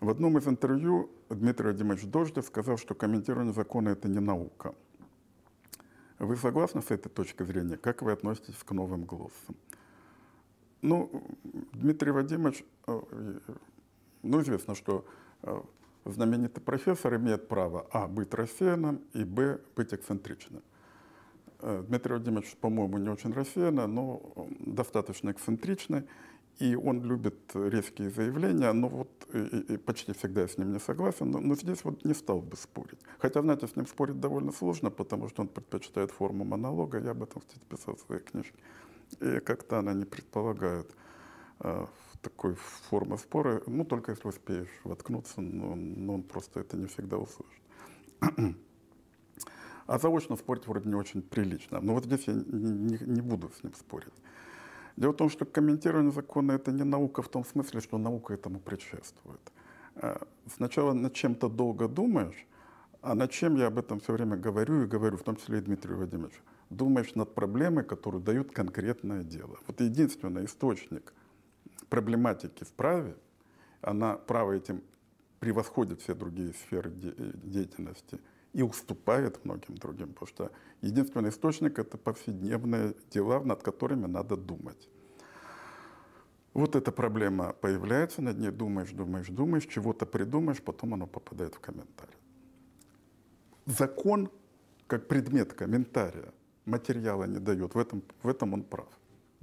В 0.00 0.10
одном 0.10 0.36
из 0.36 0.46
интервью 0.46 1.10
Дмитрий 1.30 1.68
Вадимович 1.68 2.04
Дождев 2.04 2.44
сказал, 2.44 2.76
что 2.76 2.94
комментирование 2.94 3.54
закона– 3.54 3.88
это 3.90 4.08
не 4.08 4.20
наука. 4.20 4.74
Вы 6.18 6.36
согласны 6.36 6.82
с 6.82 6.90
этой 6.90 7.08
точкой 7.08 7.46
зрения? 7.46 7.76
Как 7.76 8.02
вы 8.02 8.12
относитесь 8.12 8.54
к 8.54 8.70
новым 8.72 9.04
голосам? 9.04 9.56
Ну, 10.82 11.26
Дмитрий 11.72 12.10
Вадимович, 12.10 12.64
э, 12.86 13.00
ну, 14.22 14.42
известно, 14.42 14.74
что 14.74 15.06
э, 15.42 15.62
знаменитый 16.04 16.62
профессор 16.62 17.16
имеет 17.16 17.48
право, 17.48 17.86
а, 17.92 18.06
быть 18.06 18.32
рассеянным, 18.34 19.00
и, 19.12 19.24
б, 19.24 19.60
быть 19.76 19.92
эксцентричным. 19.94 20.62
Э, 21.60 21.82
Дмитрий 21.86 22.14
Владимирович, 22.14 22.56
по-моему, 22.56 22.98
не 22.98 23.08
очень 23.08 23.32
рассеянный, 23.32 23.86
но 23.86 24.20
достаточно 24.60 25.30
эксцентричный. 25.30 26.04
И 26.58 26.76
он 26.76 27.02
любит 27.02 27.34
резкие 27.54 28.10
заявления, 28.10 28.72
но 28.72 28.88
вот 28.88 29.08
и, 29.32 29.74
и 29.74 29.76
почти 29.76 30.12
всегда 30.12 30.42
я 30.42 30.48
с 30.48 30.56
ним 30.56 30.72
не 30.72 30.78
согласен, 30.78 31.30
но, 31.30 31.40
но 31.40 31.56
здесь 31.56 31.82
вот 31.82 32.04
не 32.04 32.14
стал 32.14 32.40
бы 32.40 32.56
спорить. 32.56 33.00
Хотя, 33.18 33.42
знаете, 33.42 33.66
с 33.66 33.74
ним 33.74 33.86
спорить 33.86 34.20
довольно 34.20 34.52
сложно, 34.52 34.90
потому 34.90 35.28
что 35.28 35.42
он 35.42 35.48
предпочитает 35.48 36.12
форму 36.12 36.44
монолога, 36.44 37.00
я 37.00 37.10
об 37.10 37.24
этом, 37.24 37.40
кстати, 37.40 37.60
писал 37.68 37.96
в 37.96 38.00
своей 38.00 38.22
книжке. 38.22 38.54
И 39.20 39.40
как-то 39.40 39.78
она 39.78 39.94
не 39.94 40.04
предполагает 40.04 40.94
э, 41.60 41.86
такой 42.24 42.54
формы 42.54 43.18
спора, 43.18 43.62
ну, 43.66 43.84
только 43.84 44.12
если 44.12 44.28
успеешь 44.28 44.80
воткнуться, 44.84 45.40
но, 45.40 45.74
но 45.76 46.14
он 46.14 46.22
просто 46.22 46.60
это 46.60 46.76
не 46.76 46.86
всегда 46.86 47.18
услышит. 47.18 47.62
А 49.86 49.98
заочно 49.98 50.36
спорить 50.36 50.66
вроде 50.66 50.88
не 50.88 50.94
очень 50.94 51.20
прилично. 51.20 51.78
Но 51.82 51.92
вот 51.92 52.06
здесь 52.06 52.26
я 52.26 52.32
не, 52.32 52.96
не, 53.00 53.20
буду 53.20 53.50
с 53.50 53.62
ним 53.62 53.74
спорить. 53.74 54.14
Дело 54.96 55.12
в 55.12 55.16
том, 55.16 55.28
что 55.28 55.44
комментирование 55.44 56.10
закона– 56.10 56.52
это 56.54 56.72
не 56.72 56.84
наука 56.84 57.20
в 57.20 57.28
том 57.28 57.44
смысле, 57.44 57.80
что 57.80 57.98
наука 57.98 58.32
этому 58.32 58.60
предшествует. 58.60 59.52
А, 59.96 60.26
сначала 60.56 60.94
над 60.94 61.12
чем-то 61.12 61.50
долго 61.50 61.86
думаешь, 61.86 62.46
а 63.02 63.14
над 63.14 63.30
чем 63.30 63.56
я 63.56 63.66
об 63.66 63.78
этом 63.78 64.00
все 64.00 64.14
время 64.14 64.38
говорю 64.38 64.84
и 64.84 64.86
говорю, 64.86 65.18
в 65.18 65.22
том 65.22 65.36
числе 65.36 65.58
и 65.58 65.60
Дмитрию 65.60 65.98
Владимировичу. 65.98 66.40
Думаешь 66.70 67.14
над 67.14 67.34
проблемой, 67.34 67.84
которую 67.84 68.22
дают 68.22 68.52
конкретное 68.52 69.22
дело. 69.22 69.58
Вот 69.66 69.82
единственный 69.82 70.46
источник 70.46 71.12
проблематики 71.94 72.64
в 72.64 72.72
праве, 72.72 73.16
она, 73.80 74.16
право 74.16 74.52
этим 74.52 74.82
превосходит 75.40 76.00
все 76.00 76.14
другие 76.14 76.52
сферы 76.52 76.90
деятельности– 76.90 78.20
и 78.54 78.62
уступает 78.62 79.44
многим 79.44 79.74
другим, 79.76 80.12
потому 80.12 80.28
что 80.28 80.50
единственный 80.80 81.30
источник– 81.30 81.78
это 81.80 81.98
повседневные 81.98 82.94
дела, 83.10 83.40
над 83.40 83.62
которыми 83.62 84.06
надо 84.06 84.36
думать. 84.36 84.88
Вот 86.54 86.76
эта 86.76 86.92
проблема 86.92 87.52
появляется, 87.52 88.22
над 88.22 88.38
ней 88.38 88.52
думаешь, 88.52 88.92
думаешь, 88.92 89.28
думаешь, 89.28 89.66
чего-то 89.66 90.06
придумаешь, 90.06 90.62
потом 90.62 90.94
оно 90.94 91.08
попадает 91.08 91.56
в 91.56 91.58
комментарий. 91.58 92.14
Закон, 93.66 94.30
как 94.86 95.08
предмет 95.08 95.52
комментария, 95.52 96.32
материала 96.64 97.24
не 97.24 97.40
дает, 97.40 97.74
в 97.74 97.78
этом, 97.78 98.04
в 98.22 98.28
этом 98.28 98.52
он 98.52 98.62
прав. 98.62 98.88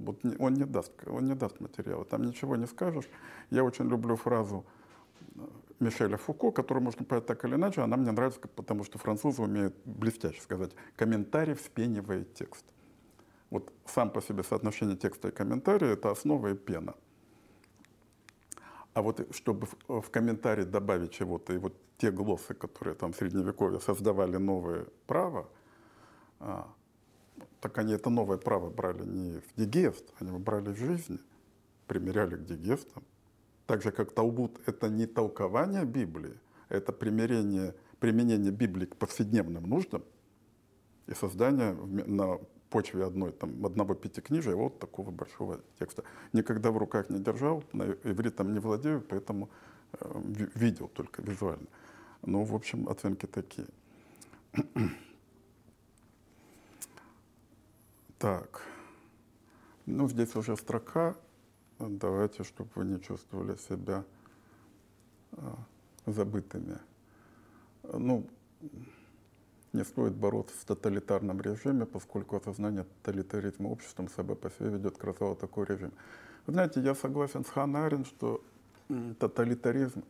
Вот 0.04 0.20
он 0.38 0.54
не 0.54 0.64
даст, 0.64 0.92
он 1.06 1.26
не 1.26 1.34
даст 1.34 1.60
материала, 1.60 2.04
там 2.04 2.22
ничего 2.22 2.56
не 2.56 2.66
скажешь. 2.66 3.08
Я 3.50 3.64
очень 3.64 3.88
люблю 3.88 4.16
фразу 4.16 4.64
Мишеля 5.80 6.16
Фуко, 6.16 6.50
которую 6.50 6.84
можно 6.84 7.04
понять 7.04 7.26
так 7.26 7.44
или 7.44 7.54
иначе, 7.54 7.80
она 7.82 7.96
мне 7.96 8.12
нравится, 8.12 8.40
потому 8.40 8.84
что 8.84 8.98
французы 8.98 9.42
умеют 9.42 9.74
блестяще 9.84 10.40
сказать. 10.40 10.72
Комментарий 10.96 11.54
вспенивает 11.54 12.34
текст. 12.34 12.64
Вот 13.50 13.72
сам 13.86 14.10
по 14.10 14.22
себе 14.22 14.42
соотношение 14.42 14.96
текста 14.96 15.28
и 15.28 15.30
комментария– 15.30 15.88
это 15.92 16.10
основа 16.10 16.52
и 16.52 16.54
пена. 16.54 16.94
А 18.94 19.02
вот 19.02 19.26
чтобы 19.34 19.66
в, 19.66 20.00
в 20.00 20.10
комментарий 20.10 20.64
добавить 20.64 21.12
чего-то, 21.12 21.52
и 21.52 21.58
вот 21.58 21.74
те 21.98 22.10
глоссы, 22.10 22.54
которые 22.54 22.94
там 22.94 23.12
в 23.12 23.16
Средневековье 23.16 23.80
создавали 23.80 24.36
новое 24.36 24.86
право, 25.06 25.48
а, 26.40 26.68
так 27.60 27.78
они 27.78 27.92
это 27.92 28.10
новое 28.10 28.38
право 28.38 28.70
брали 28.70 29.04
не 29.04 29.40
в 29.40 29.54
дигест, 29.56 30.04
они 30.18 30.30
его 30.30 30.38
брали 30.38 30.70
в 30.70 30.76
жизни, 30.76 31.18
примеряли 31.86 32.36
к 32.36 32.44
дигестам. 32.44 33.04
Так 33.66 33.82
же, 33.82 33.92
как 33.92 34.12
Талмуд– 34.12 34.60
это 34.66 34.88
не 34.88 35.06
толкование 35.06 35.84
Библии, 35.84 36.34
это 36.68 36.92
примирение, 36.92 37.74
применение 38.00 38.50
Библии 38.50 38.86
к 38.86 38.96
повседневным 38.96 39.64
нуждам 39.64 40.02
и 41.06 41.14
создание 41.14 41.72
на 41.72 42.38
почве 42.70 43.04
одной, 43.04 43.32
там, 43.32 43.64
одного 43.64 43.94
пятикнижия 43.94 44.56
вот 44.56 44.78
такого 44.78 45.10
большого 45.10 45.60
текста. 45.78 46.02
Никогда 46.32 46.70
в 46.70 46.78
руках 46.78 47.10
не 47.10 47.20
держал, 47.20 47.62
на 47.72 47.84
ивритом 48.04 48.52
не 48.52 48.58
владею, 48.58 49.02
поэтому 49.02 49.50
э, 49.92 50.22
видел 50.54 50.88
только 50.88 51.22
визуально. 51.22 51.66
Ну, 52.22 52.44
в 52.44 52.54
общем, 52.54 52.88
оценки 52.88 53.26
такие. 53.26 53.66
Так. 58.22 58.62
Ну, 59.84 60.08
здесь 60.08 60.36
уже 60.36 60.56
строка 60.56 61.16
давайте, 61.80 62.44
чтобы 62.44 62.70
вы 62.76 62.84
не 62.84 63.00
чувствовали 63.00 63.56
себя 63.56 64.04
а, 65.32 65.58
забытыми. 66.06 66.78
Ну, 67.82 68.24
не 69.72 69.84
стоит 69.84 70.14
бороться 70.14 70.54
в 70.56 70.64
тоталитарном 70.64 71.40
режиме, 71.40 71.84
поскольку 71.84 72.36
осознание 72.36 72.84
тоталитаризма 72.84 73.66
обществом 73.66 74.08
собой 74.08 74.36
по 74.36 74.50
себе 74.50 74.68
ведет 74.68 74.98
к 74.98 75.02
развалу 75.02 75.34
такой 75.34 75.66
режим. 75.66 75.90
Вы 76.46 76.52
знаете, 76.52 76.80
я 76.80 76.94
согласен 76.94 77.44
с 77.44 77.48
Ханна 77.48 77.86
Арен, 77.86 78.04
что 78.04 78.40
тоталитаризм 79.18 80.04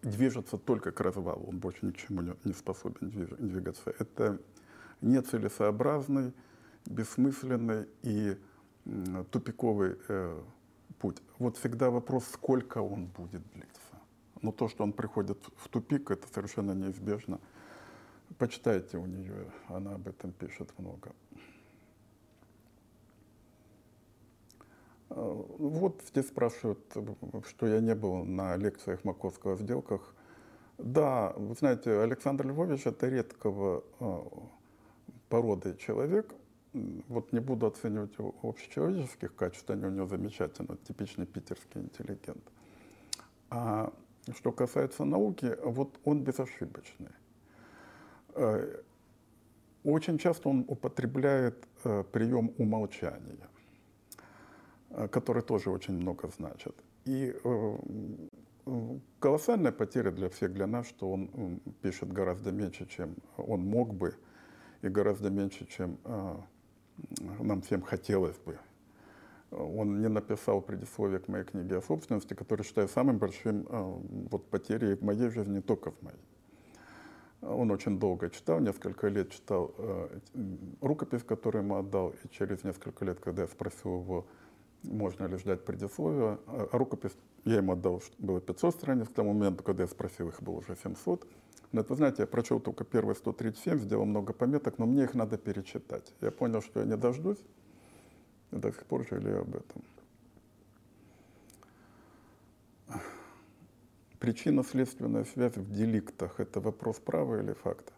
движется 0.00 0.56
только 0.56 0.90
к 0.90 1.00
развалу, 1.02 1.48
он 1.48 1.58
больше 1.58 1.84
ни 1.84 1.90
к 1.90 1.98
чему 1.98 2.22
не 2.44 2.52
способен 2.54 3.10
двигаться. 3.10 3.92
Это 3.98 4.38
нецелесообразный, 5.02 6.32
бессмысленный 6.88 7.86
и 8.02 8.36
тупиковый 9.30 9.96
э, 10.08 10.42
путь. 10.98 11.22
Вот 11.38 11.56
всегда 11.56 11.90
вопрос, 11.90 12.24
сколько 12.32 12.78
он 12.78 13.06
будет 13.06 13.42
длиться. 13.52 13.80
Но 14.42 14.52
то, 14.52 14.68
что 14.68 14.84
он 14.84 14.92
приходит 14.92 15.38
в 15.56 15.68
тупик, 15.68 16.10
это 16.10 16.26
совершенно 16.32 16.72
неизбежно. 16.72 17.40
Почитайте 18.38 18.98
у 18.98 19.06
нее, 19.06 19.50
она 19.68 19.94
об 19.94 20.08
этом 20.08 20.32
пишет 20.32 20.72
много. 20.78 21.12
А, 25.10 25.46
вот 25.58 26.02
здесь 26.08 26.28
спрашивают, 26.28 26.80
что 27.48 27.66
я 27.66 27.80
не 27.80 27.94
был 27.94 28.24
на 28.24 28.56
лекциях 28.56 29.04
Маковского 29.04 29.56
в 29.56 29.60
сделках. 29.60 30.14
Да, 30.78 31.32
вы 31.36 31.54
знаете, 31.54 32.00
Александр 32.00 32.46
Львович 32.46 32.86
это 32.86 33.08
редкого 33.08 33.84
а, 34.00 34.26
породы 35.28 35.76
человек, 35.76 36.34
вот 37.08 37.32
не 37.32 37.40
буду 37.40 37.66
оценивать 37.66 38.18
его 38.18 38.34
общечеловеческих 38.42 39.34
качеств, 39.34 39.70
они 39.70 39.84
у 39.84 39.90
него 39.90 40.06
замечательно, 40.06 40.76
типичный 40.76 41.26
питерский 41.26 41.80
интеллигент. 41.80 42.42
А 43.50 43.92
что 44.34 44.52
касается 44.52 45.04
науки, 45.04 45.56
вот 45.62 45.98
он 46.04 46.22
безошибочный. 46.24 47.12
Э, 48.34 48.82
очень 49.84 50.18
часто 50.18 50.48
он 50.48 50.64
употребляет 50.68 51.66
э, 51.84 52.04
прием 52.12 52.52
умолчания, 52.58 53.48
э, 54.90 55.08
который 55.08 55.42
тоже 55.42 55.70
очень 55.70 55.94
много 55.94 56.28
значит. 56.28 56.74
И 57.04 57.32
колоссальная 59.20 59.70
потеря 59.70 60.10
для 60.10 60.28
всех, 60.28 60.52
для 60.52 60.66
нас, 60.66 60.88
что 60.88 61.12
он 61.12 61.60
пишет 61.82 62.12
гораздо 62.12 62.50
меньше, 62.50 62.84
чем 62.86 63.14
он 63.36 63.60
мог 63.60 63.94
бы, 63.94 64.16
и 64.82 64.88
гораздо 64.88 65.30
меньше, 65.30 65.66
чем 65.66 65.98
нам 67.40 67.62
всем 67.62 67.82
хотелось 67.82 68.36
бы. 68.38 68.58
Он 69.50 70.00
не 70.00 70.08
написал 70.08 70.60
предисловие 70.60 71.20
к 71.20 71.28
моей 71.28 71.44
книге 71.44 71.78
о 71.78 71.82
собственности, 71.82 72.34
которую 72.34 72.64
считаю 72.64 72.88
самым 72.88 73.18
большим 73.18 73.66
э, 73.68 74.00
вот, 74.30 74.48
потерей 74.50 74.96
в 74.96 75.02
моей 75.02 75.28
жизни, 75.28 75.60
только 75.60 75.92
в 75.92 76.02
моей. 76.02 76.18
Он 77.42 77.70
очень 77.70 77.98
долго 77.98 78.28
читал, 78.28 78.60
несколько 78.60 79.08
лет 79.08 79.30
читал 79.30 79.72
э, 79.78 80.18
рукопись, 80.80 81.22
которую 81.22 81.62
ему 81.62 81.76
отдал, 81.76 82.12
и 82.24 82.28
через 82.30 82.64
несколько 82.64 83.04
лет, 83.04 83.20
когда 83.20 83.42
я 83.42 83.48
спросил 83.48 84.00
его, 84.00 84.26
можно 84.82 85.26
ли 85.26 85.36
ждать 85.36 85.64
предисловия, 85.64 86.38
а 86.46 86.68
рукопись 86.72 87.16
я 87.44 87.56
ему 87.56 87.72
отдал, 87.72 88.02
было 88.18 88.40
500 88.40 88.74
страниц, 88.74 89.08
к 89.08 89.12
тому 89.12 89.32
моменту, 89.32 89.62
когда 89.62 89.84
я 89.84 89.88
спросил, 89.88 90.28
их 90.28 90.42
было 90.42 90.56
уже 90.56 90.76
700. 90.82 91.26
Но 91.76 91.82
это, 91.82 91.90
вы 91.90 91.96
знаете, 91.96 92.22
я 92.22 92.26
прочел 92.26 92.58
только 92.58 92.84
первые 92.84 93.14
137, 93.14 93.80
сделал 93.80 94.06
много 94.06 94.32
пометок, 94.32 94.78
но 94.78 94.86
мне 94.86 95.04
их 95.04 95.12
надо 95.12 95.36
перечитать. 95.36 96.10
Я 96.22 96.30
понял, 96.30 96.62
что 96.62 96.80
я 96.80 96.86
не 96.86 96.96
дождусь, 96.96 97.44
до 98.50 98.72
сих 98.72 98.86
пор 98.86 99.06
жалею 99.06 99.42
об 99.42 99.54
этом. 99.54 99.82
Причинно-следственная 104.18 105.24
связь 105.24 105.54
в 105.54 105.70
деликтах– 105.70 106.36
это 106.40 106.60
вопрос 106.60 106.98
права 106.98 107.42
или 107.42 107.52
факта? 107.52 107.92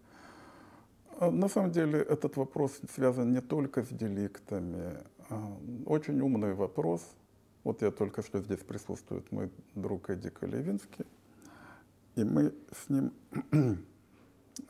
А 1.21 1.31
на 1.31 1.49
самом 1.49 1.71
деле 1.71 2.01
этот 2.01 2.37
вопрос 2.37 2.81
связан 2.93 3.33
не 3.33 3.41
только 3.41 3.85
с 3.85 3.89
деликтами. 3.91 5.05
А 5.29 5.57
очень 5.87 6.21
умный 6.21 6.55
вопрос. 6.55 7.03
Вот 7.63 7.83
я 7.83 7.93
только 7.93 8.23
что 8.23 8.41
здесь 8.41 8.59
присутствует 8.59 9.31
мой 9.31 9.53
друг 9.77 10.11
Эдик 10.11 10.43
Левинский– 10.43 11.07
и 12.19 12.25
мы 12.25 12.53
с 12.73 12.89
ним 12.89 13.13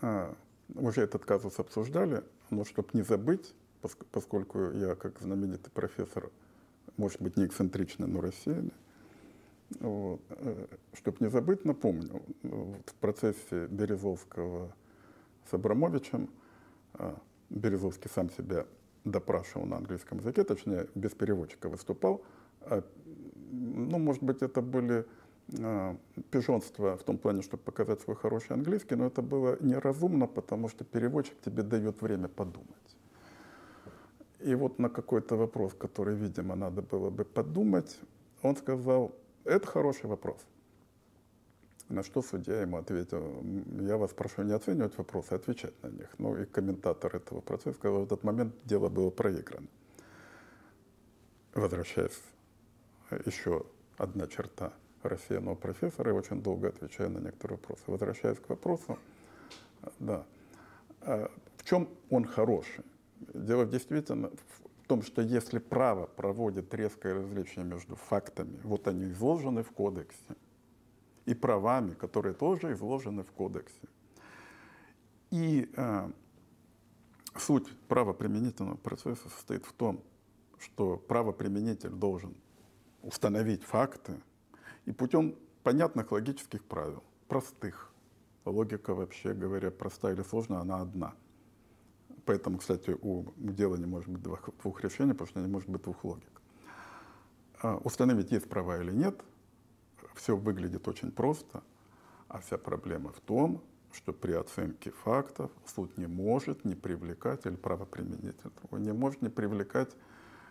а, 0.02 0.34
уже 0.74 1.00
этот 1.00 1.24
казус 1.24 1.58
обсуждали, 1.58 2.22
но 2.50 2.64
чтобы 2.64 2.88
не 2.92 3.02
забыть, 3.02 3.54
поскольку 4.12 4.70
я, 4.72 4.94
как 4.94 5.18
знаменитый 5.20 5.72
профессор, 5.72 6.30
может 6.98 7.22
быть, 7.22 7.38
не 7.38 7.46
эксцентричный, 7.46 8.06
но 8.06 8.20
рассеянный, 8.20 8.74
вот, 9.80 10.20
э, 10.28 10.66
чтобы 10.92 11.16
не 11.20 11.30
забыть, 11.30 11.64
напомню, 11.64 12.22
в 12.42 12.94
процессе 13.00 13.66
Березовского 13.68 14.74
с 15.48 15.54
Абрамовичем 15.54 16.28
а, 16.94 17.18
Березовский 17.48 18.10
сам 18.10 18.30
себя 18.30 18.66
допрашивал 19.04 19.64
на 19.64 19.78
английском 19.78 20.18
языке, 20.18 20.44
точнее, 20.44 20.88
без 20.94 21.12
переводчика 21.12 21.70
выступал. 21.70 22.22
А, 22.60 22.82
ну, 23.50 23.98
может 23.98 24.22
быть, 24.22 24.42
это 24.42 24.60
были 24.60 25.06
а, 25.56 25.96
пижонства 26.30 26.96
в 26.96 27.02
том 27.02 27.18
плане, 27.18 27.42
чтобы 27.42 27.62
показать 27.62 28.00
свой 28.00 28.16
хороший 28.16 28.52
английский, 28.52 28.96
но 28.96 29.06
это 29.06 29.22
было 29.22 29.56
неразумно, 29.60 30.26
потому 30.26 30.68
что 30.68 30.84
переводчик 30.84 31.40
тебе 31.40 31.62
дает 31.62 32.02
время 32.02 32.28
подумать. 32.28 32.68
И 34.40 34.54
вот 34.54 34.78
на 34.78 34.88
какой-то 34.88 35.36
вопрос, 35.36 35.74
который, 35.74 36.14
видимо, 36.14 36.54
надо 36.54 36.82
было 36.82 37.10
бы 37.10 37.24
подумать, 37.24 37.98
он 38.42 38.56
сказал, 38.56 39.12
это 39.44 39.66
хороший 39.66 40.06
вопрос. 40.06 40.38
На 41.88 42.02
что 42.02 42.20
судья 42.20 42.60
ему 42.60 42.76
ответил, 42.76 43.42
я 43.80 43.96
вас 43.96 44.12
прошу 44.12 44.42
не 44.42 44.52
оценивать 44.52 44.96
вопросы, 44.98 45.32
а 45.32 45.36
отвечать 45.36 45.82
на 45.82 45.88
них. 45.88 46.14
Ну 46.18 46.36
и 46.36 46.44
комментатор 46.44 47.16
этого 47.16 47.40
процесса 47.40 47.78
сказал, 47.78 48.00
в 48.00 48.04
этот 48.04 48.22
момент 48.22 48.54
дело 48.64 48.90
было 48.90 49.08
проиграно. 49.08 49.66
Возвращаясь, 51.54 52.20
еще 53.24 53.64
одна 53.96 54.26
черта 54.26 54.72
рассеянного 55.02 55.54
профессора, 55.54 56.10
и 56.10 56.14
очень 56.14 56.42
долго 56.42 56.68
отвечая 56.68 57.08
на 57.08 57.18
некоторые 57.18 57.58
вопросы. 57.58 57.82
Возвращаясь 57.86 58.38
к 58.38 58.48
вопросу, 58.48 58.98
да, 59.98 60.24
а 61.02 61.30
в 61.56 61.64
чем 61.64 61.88
он 62.10 62.24
хороший? 62.24 62.84
Дело 63.34 63.66
действительно 63.66 64.30
в 64.30 64.86
том, 64.86 65.02
что 65.02 65.22
если 65.22 65.58
право 65.58 66.06
проводит 66.06 66.72
резкое 66.74 67.14
различие 67.14 67.64
между 67.64 67.96
фактами, 67.96 68.58
вот 68.62 68.88
они 68.88 69.10
изложены 69.10 69.62
в 69.62 69.70
кодексе, 69.70 70.36
и 71.26 71.34
правами, 71.34 71.92
которые 71.92 72.32
тоже 72.32 72.72
изложены 72.72 73.22
в 73.22 73.30
кодексе. 73.32 73.88
И 75.30 75.70
э, 75.76 76.10
суть 77.36 77.68
правоприменительного 77.86 78.76
процесса 78.76 79.28
состоит 79.28 79.66
в 79.66 79.72
том, 79.74 80.02
что 80.58 80.96
правоприменитель 80.96 81.90
должен 81.90 82.34
установить 83.02 83.62
факты 83.62 84.14
и 84.88 84.92
путем 84.92 85.36
понятных 85.64 86.12
логических 86.12 86.64
правил, 86.64 87.02
простых. 87.28 87.92
Логика, 88.46 88.94
вообще 88.94 89.34
говоря, 89.34 89.70
простая 89.70 90.14
или 90.14 90.22
сложная, 90.22 90.60
она 90.60 90.80
одна. 90.80 91.14
Поэтому, 92.24 92.56
кстати, 92.56 92.96
у 93.02 93.26
дела 93.36 93.76
не 93.76 93.84
может 93.84 94.08
быть 94.08 94.22
двух, 94.22 94.48
двух 94.62 94.82
решений, 94.82 95.12
потому 95.12 95.28
что 95.28 95.40
не 95.40 95.46
может 95.46 95.68
быть 95.68 95.82
двух 95.82 96.02
логик. 96.04 96.40
А 97.60 97.76
установить, 97.76 98.32
есть 98.32 98.48
права 98.48 98.80
или 98.80 98.90
нет, 98.90 99.22
все 100.14 100.34
выглядит 100.34 100.88
очень 100.88 101.12
просто, 101.12 101.62
а 102.28 102.38
вся 102.38 102.56
проблема 102.56 103.12
в 103.12 103.20
том, 103.20 103.62
что 103.92 104.14
при 104.14 104.32
оценке 104.32 104.90
фактов 104.90 105.50
суд 105.66 105.98
не 105.98 106.06
может 106.06 106.64
не 106.64 106.74
привлекать, 106.74 107.44
или 107.44 107.56
правоприменитель 107.56 108.52
не 108.72 108.94
может 108.94 109.20
не 109.20 109.28
привлекать 109.28 109.94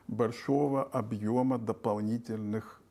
большого 0.08 0.84
объема 0.84 1.58
дополнительных, 1.58 2.84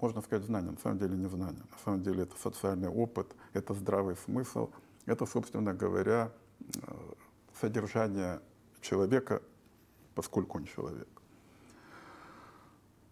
можно 0.00 0.22
сказать, 0.22 0.44
знаний. 0.44 0.70
На 0.70 0.78
самом 0.78 0.98
деле 0.98 1.16
не 1.16 1.28
знания. 1.28 1.62
На 1.70 1.78
самом 1.84 2.02
деле 2.02 2.22
это 2.22 2.36
социальный 2.38 2.88
опыт, 2.88 3.34
это 3.52 3.74
здравый 3.74 4.16
смысл, 4.16 4.70
это, 5.06 5.26
собственно 5.26 5.74
говоря, 5.74 6.32
э, 6.60 6.92
содержание 7.60 8.40
человека, 8.80 9.42
поскольку 10.14 10.58
он 10.58 10.64
человек. 10.64 11.08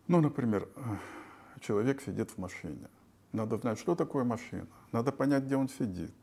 Ну, 0.06 0.20
например, 0.20 0.68
э, 0.76 1.60
человек 1.60 2.02
сидит 2.02 2.30
в 2.30 2.38
машине. 2.38 2.88
Надо 3.32 3.56
знать, 3.56 3.78
что 3.78 3.94
такое 3.94 4.24
машина. 4.24 4.66
Надо 4.92 5.12
понять, 5.12 5.44
где 5.44 5.56
он 5.56 5.68
сидит. 5.68 6.14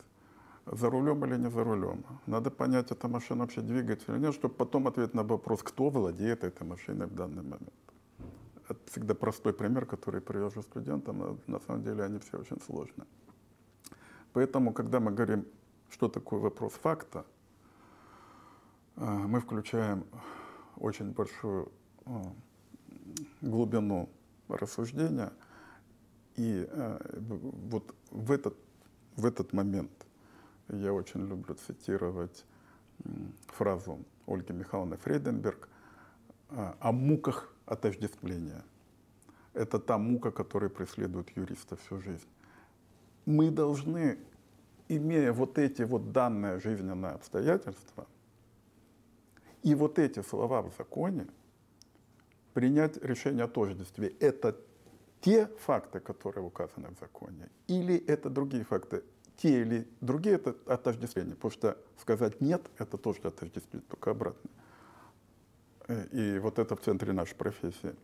За 0.66 0.90
рулем 0.90 1.26
или 1.26 1.38
не 1.38 1.50
за 1.50 1.64
рулем. 1.64 2.06
Надо 2.28 2.52
понять, 2.52 2.92
эта 2.92 3.08
машина 3.08 3.42
вообще 3.42 3.62
двигается 3.62 4.12
или 4.14 4.20
нет, 4.20 4.34
чтобы 4.34 4.54
потом 4.54 4.88
ответить 4.88 5.14
на 5.14 5.24
вопрос, 5.24 5.64
кто 5.64 5.90
владеет 5.90 6.44
этой 6.44 6.68
машиной 6.68 7.08
в 7.08 7.16
данный 7.16 7.44
момент. 7.44 7.91
Всегда 8.92 9.16
простой 9.16 9.54
пример, 9.54 9.86
который 9.86 10.22
привожу 10.22 10.62
студентам, 10.62 11.18
но 11.20 11.38
на 11.48 11.60
самом 11.60 11.84
деле 11.84 12.04
они 12.04 12.20
все 12.20 12.38
очень 12.38 12.60
сложные. 12.62 13.08
Поэтому, 14.34 14.74
когда 14.74 15.00
мы 15.00 15.12
говорим, 15.12 15.46
что 15.90 16.10
такое 16.10 16.40
вопрос 16.40 16.74
факта, 16.74 17.26
э, 18.98 19.06
мы 19.06 19.40
включаем 19.40 20.06
очень 20.78 21.12
большую 21.12 21.72
э, 22.06 22.22
глубину 23.42 24.10
рассуждения– 24.50 25.32
и 26.36 26.66
э, 26.70 27.00
вот 27.30 27.94
в 28.10 28.32
этот, 28.32 28.56
в 29.16 29.26
этот 29.26 29.54
момент 29.54 29.92
я 30.70 30.94
очень 30.94 31.28
люблю 31.28 31.56
цитировать 31.56 32.46
фразу 33.48 34.00
Ольги 34.28 34.54
Михайловны 34.54 34.98
Фрейденберг 34.98 35.68
о 36.50 36.92
муках 36.92 37.54
отождествления. 37.66 38.64
Это 39.54 39.80
та 39.80 39.98
мука, 39.98 40.32
которая 40.32 40.70
преследует 40.70 41.36
юриста 41.36 41.76
всю 41.76 42.00
жизнь. 42.00 42.28
Мы 43.26 43.52
должны, 43.52 44.18
имея 44.88 45.34
вот 45.34 45.58
эти 45.58 45.84
вот 45.84 46.12
данные 46.12 46.60
жизненные 46.60 47.14
обстоятельства 47.14 48.08
и 49.64 49.76
вот 49.76 50.00
эти 50.00 50.22
слова 50.22 50.62
в 50.62 50.74
законе, 50.78 51.28
принять 52.54 52.98
решение 53.04 53.46
о 53.46 53.48
тождестве. 53.48 54.14
Это 54.20 54.58
те 55.22 55.48
факты, 55.60 56.00
которые 56.00 56.44
указаны 56.44 56.90
в 56.90 57.00
законе, 57.00 57.50
или 57.68 57.96
это 58.08 58.30
другие 58.30 58.64
факты. 58.64 59.04
Те 59.38 59.62
или 59.62 59.88
другие 60.02 60.36
это 60.36 60.56
отождествление, 60.66 61.36
потому 61.36 61.52
что 61.52 61.78
сказать 62.00 62.42
нет, 62.42 62.62
это 62.78 62.98
тоже 62.98 63.22
отождествление, 63.24 63.88
только 63.90 64.12
обратно. 64.12 64.50
Э, 65.88 66.06
и 66.12 66.40
вот 66.40 66.60
это 66.60 66.76
в 66.76 66.82
центре 66.82 67.12
нашей 67.14 67.36
профессии. 67.36 67.96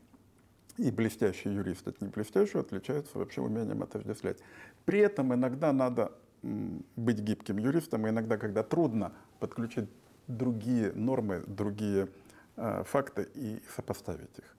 И 0.78 0.92
блестящий 0.92 1.50
юрист 1.50 1.88
от 1.88 2.02
не 2.02 2.08
блестящего 2.08 2.62
отличается 2.62 3.18
вообще 3.18 3.42
умением 3.42 3.82
отождествлять. 3.82 4.38
При 4.86 5.00
этом 5.00 5.34
иногда 5.34 5.74
надо 5.74 6.12
быть 6.44 7.20
гибким 7.20 7.58
юристом, 7.58 8.06
и 8.06 8.10
иногда, 8.10 8.38
когда 8.38 8.64
трудно, 8.64 9.12
подключить 9.40 9.90
другие 10.28 10.94
нормы, 10.94 11.44
другие 11.48 12.10
э, 12.58 12.84
факты 12.84 13.28
и 13.34 13.62
сопоставить 13.76 14.38
их. 14.38 14.56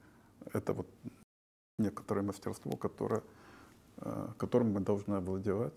Это 0.52 0.72
вот 0.72 0.88
некоторое 1.78 2.22
мастерство, 2.22 2.76
которое, 2.76 3.22
э, 3.98 4.28
которым 4.38 4.72
мы 4.72 4.80
должны 4.80 5.14
овладевать 5.14 5.74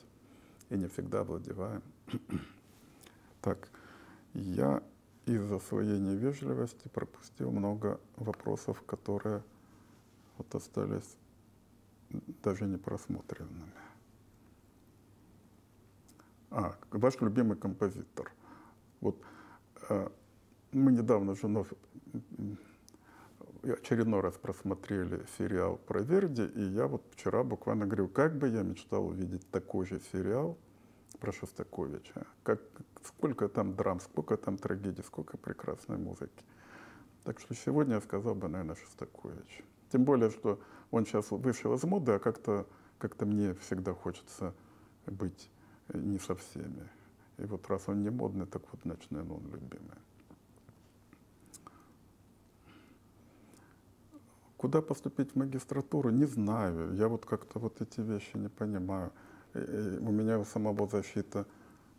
и 0.69 0.75
не 0.75 0.87
всегда 0.87 1.21
овладеваем. 1.21 1.83
Так, 3.41 3.69
я 4.35 4.83
из-за 5.25 5.57
своей 5.57 5.97
невежливости 5.97 6.87
пропустил 6.89 7.49
много 7.49 7.99
вопросов, 8.17 8.83
которые 8.83 9.41
вот 10.41 10.55
остались 10.55 11.17
даже 12.43 12.65
не 12.65 12.77
просмотренными. 12.77 13.71
А, 16.49 16.75
ваш 16.89 17.21
любимый 17.21 17.55
композитор. 17.57 18.31
Вот 18.99 19.21
э, 19.89 20.09
мы 20.71 20.91
недавно 20.91 21.35
с 21.35 21.41
женой 21.41 21.65
очередной 23.63 24.21
раз 24.21 24.35
просмотрели 24.37 25.23
сериал 25.37 25.77
про 25.77 26.01
Верди, 26.01 26.43
и 26.43 26.61
я 26.61 26.87
вот 26.87 27.03
вчера 27.11 27.43
буквально 27.43 27.85
говорю, 27.85 28.07
как 28.07 28.35
бы 28.35 28.49
я 28.49 28.63
мечтал 28.63 29.05
увидеть 29.05 29.47
такой 29.51 29.85
же 29.85 30.01
сериал 30.11 30.57
про 31.19 31.31
Шостаковича. 31.31 32.25
Как, 32.43 32.59
сколько 33.03 33.47
там 33.47 33.75
драм, 33.75 33.99
сколько 33.99 34.35
там 34.37 34.57
трагедий, 34.57 35.03
сколько 35.03 35.37
прекрасной 35.37 35.97
музыки. 35.97 36.43
Так 37.23 37.39
что 37.39 37.53
сегодня 37.53 37.95
я 37.95 38.01
сказал 38.01 38.33
бы, 38.33 38.47
наверное, 38.47 38.75
Шостакович. 38.75 39.63
Тем 39.91 40.05
более, 40.05 40.29
что 40.29 40.59
он 40.89 41.05
сейчас 41.05 41.31
вышел 41.31 41.73
из 41.73 41.83
моды, 41.83 42.13
а 42.13 42.19
как-то 42.19 42.65
как 42.97 43.19
мне 43.21 43.53
всегда 43.55 43.93
хочется 43.93 44.53
быть 45.05 45.49
не 45.93 46.19
со 46.19 46.35
всеми. 46.35 46.87
И 47.37 47.45
вот 47.45 47.67
раз 47.67 47.83
он 47.87 48.03
не 48.03 48.09
модный, 48.09 48.45
так 48.45 48.61
вот, 48.71 48.81
значит, 48.83 49.09
наверное, 49.09 49.37
он 49.37 49.43
любимый. 49.45 49.97
Куда 54.57 54.81
поступить 54.81 55.31
в 55.31 55.35
магистратуру, 55.35 56.11
не 56.11 56.25
знаю. 56.25 56.93
Я 56.93 57.07
вот 57.07 57.25
как-то 57.25 57.57
вот 57.57 57.81
эти 57.81 57.99
вещи 57.99 58.37
не 58.37 58.49
понимаю. 58.49 59.11
И 59.55 59.97
у 59.99 60.11
меня 60.11 60.37
у 60.37 60.45
самого 60.45 60.87
защита, 60.87 61.47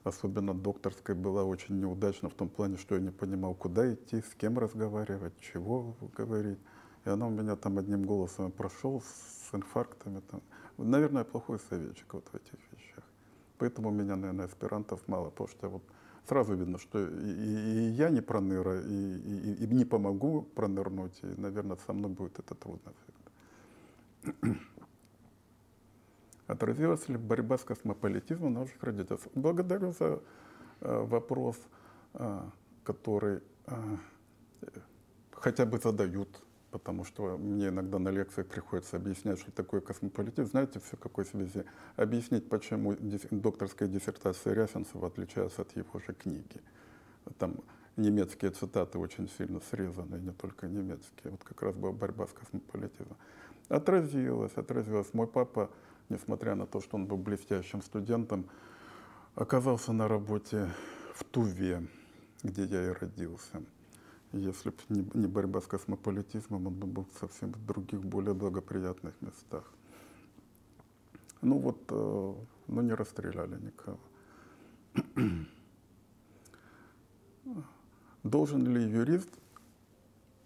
особенно 0.05 0.55
докторской, 0.55 1.17
была 1.17 1.43
очень 1.43 1.81
неудачна 1.81 2.29
в 2.29 2.35
том 2.35 2.49
плане, 2.49 2.77
что 2.77 2.95
я 2.95 3.01
не 3.01 3.11
понимал, 3.11 3.55
куда 3.57 3.93
идти, 3.93 4.23
с 4.23 4.35
кем 4.37 4.59
разговаривать, 4.61 5.35
чего 5.41 5.97
говорить. 6.17 6.61
И 7.05 7.11
она 7.11 7.27
у 7.27 7.31
меня 7.31 7.57
там 7.57 7.79
одним 7.79 8.05
голосом 8.05 8.51
прошел 8.53 9.01
с 9.03 9.55
инфарктами. 9.55 10.21
Там. 10.31 10.43
Наверное, 10.79 11.25
плохой 11.25 11.59
советчик 11.59 12.15
вот 12.15 12.29
в 12.29 12.35
этих 12.35 12.59
вещах. 12.73 13.05
Поэтому 13.59 13.89
у 13.89 13.93
меня, 13.93 14.17
наверное, 14.17 14.47
аспирантов 14.47 15.07
мало, 15.09 15.31
потому 15.31 15.49
что 15.49 15.69
вот 15.69 15.83
сразу 16.29 16.55
видно, 16.55 16.79
что 16.79 16.99
и, 16.99 17.09
и, 17.09 17.79
и 17.79 17.91
я 17.91 18.11
не 18.11 18.21
проныра, 18.21 18.81
и, 18.81 19.17
и, 19.19 19.65
и 19.65 19.75
не 19.75 19.85
помогу 19.85 20.43
пронырнуть, 20.43 21.19
и, 21.23 21.41
наверное, 21.41 21.77
со 21.87 21.93
мной 21.93 22.11
будет 22.11 22.39
это 22.39 22.55
трудно. 22.55 22.93
Отразилась 26.47 27.09
ли 27.09 27.17
борьба 27.17 27.59
с 27.59 27.65
космополитизмом 27.65 28.55
наших 28.55 28.83
родителей? 28.83 29.19
Благодарю 29.35 29.93
за 29.93 30.21
э, 30.81 31.05
вопрос, 31.05 31.57
э, 32.15 32.41
который 32.85 33.41
э, 33.67 33.97
хотя 35.33 35.67
бы 35.67 35.79
задают, 35.79 36.29
потому 36.73 37.05
что 37.05 37.37
мне 37.37 37.69
иногда 37.69 37.99
на 37.99 38.09
лекциях 38.09 38.49
приходится 38.49 38.97
объяснять, 38.97 39.39
что 39.39 39.53
такое 39.53 39.81
космополитизм. 39.83 40.51
Знаете, 40.51 40.81
в 40.81 40.99
какой 40.99 41.27
связи? 41.27 41.65
Объяснить, 41.97 42.49
почему 42.49 42.97
докторская 43.31 43.89
диссертация 43.89 44.55
Ряфенцева 44.55 45.07
отличается 45.07 45.63
от 45.63 45.77
его 45.77 46.01
же 46.01 46.15
книги. 46.15 46.61
Там 47.39 47.57
немецкие 47.97 48.51
цитаты 48.51 48.99
очень 48.99 49.29
сильно 49.29 49.61
срезаны, 49.71 50.17
не 50.17 50.33
только 50.33 50.67
немецкие. 50.67 51.31
Вот 51.31 51.45
как 51.45 51.63
раз 51.63 51.77
была 51.77 51.93
борьба 51.93 52.27
с 52.27 52.33
космополитизмом. 52.33 53.19
Отразилось, 53.69 54.53
отразилось. 54.57 55.13
Мой 55.13 55.27
папа, 55.27 55.71
несмотря 56.09 56.55
на 56.55 56.67
то, 56.67 56.81
что 56.81 56.97
он 56.97 57.07
был 57.07 57.19
блестящим 57.19 57.83
студентом, 57.83 58.49
оказался 59.35 59.93
на 59.93 60.09
работе 60.09 60.71
в 61.15 61.25
Туве, 61.25 61.87
где 62.43 62.65
я 62.65 62.91
и 62.91 62.93
родился. 62.93 63.63
Если 64.33 64.71
бы 64.71 64.77
не, 65.15 65.27
борьба 65.27 65.61
с 65.61 65.67
космополитизмом, 65.67 66.67
он 66.67 66.75
бы 66.75 66.87
был 66.87 67.07
совсем 67.21 67.53
в 67.53 67.67
других, 67.67 68.01
более 68.01 68.35
благоприятных 68.35 69.15
местах. 69.21 69.71
Ну 71.43 71.59
вот, 71.59 71.79
э, 71.91 72.35
ну 72.69 72.81
не 72.81 72.95
расстреляли 72.95 73.61
никого. 73.61 73.99
Должен 78.23 78.67
ли 78.67 78.83
юрист 78.83 79.29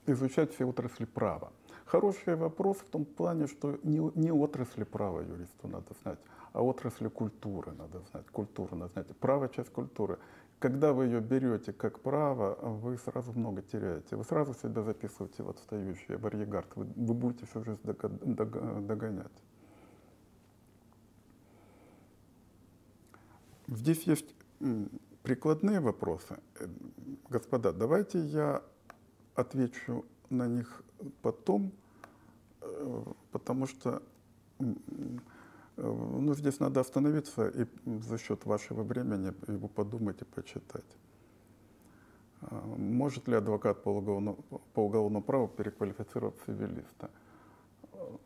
изучать 0.07 0.55
все 0.55 0.65
отрасли 0.65 1.05
права? 1.05 1.53
Хороший 1.85 2.35
вопрос 2.35 2.79
в 2.79 2.85
том 2.85 3.05
плане, 3.05 3.47
что 3.47 3.79
не, 3.85 4.01
не 4.17 4.33
отрасли 4.33 4.85
права 4.85 5.21
юристу 5.21 5.69
надо 5.69 5.95
знать, 6.03 6.19
а 6.53 6.63
отрасли 6.63 7.09
культуры 7.09 7.73
надо 7.73 8.01
знать. 8.11 8.27
Культуру 8.33 8.77
надо 8.77 8.93
знать. 8.93 9.17
Право– 9.19 9.49
часть 9.55 9.71
культуры. 9.71 10.19
Когда 10.59 10.95
вы 10.95 11.05
ее 11.05 11.21
берете 11.21 11.73
как 11.73 12.01
право, 12.01 12.55
вы 12.63 12.97
сразу 12.97 13.33
много 13.33 13.61
теряете. 13.61 14.17
Вы 14.17 14.25
сразу 14.25 14.55
себя 14.55 14.83
записываете 14.83 15.43
в 15.43 15.51
отстающий, 15.51 16.17
в 16.17 16.27
арьегард. 16.27 16.75
Вы, 16.77 16.87
вы 16.97 17.15
будете 17.15 17.45
всю 17.47 17.63
жизнь 17.63 17.81
догонять. 17.85 19.43
Здесь 23.69 24.05
есть 24.05 24.35
прикладные 25.23 25.81
вопросы. 25.81 26.39
Господа, 27.29 27.73
давайте 27.73 28.21
я 28.21 28.63
отвечу 29.35 30.07
на 30.31 30.47
них 30.47 30.83
потом, 31.21 31.73
э, 32.63 33.05
потому 33.33 33.67
что 33.67 34.03
ну, 35.77 36.35
здесь 36.35 36.59
надо 36.61 36.81
остановиться 36.81 37.49
и 37.49 37.67
за 37.85 38.19
счет 38.19 38.47
вашего 38.47 38.83
времени 38.83 39.33
его 39.47 39.69
подумать 39.69 40.23
и 40.23 40.25
почитать. 40.25 40.85
А, 42.41 42.63
может 42.77 43.29
ли 43.29 43.35
адвокат 43.37 43.83
по 43.83 43.91
уголовному, 43.91 44.39
по 44.73 44.81
уголовному 44.81 45.23
праву 45.23 45.49
переквалифицировать 45.49 46.37
цивилиста? 46.47 47.11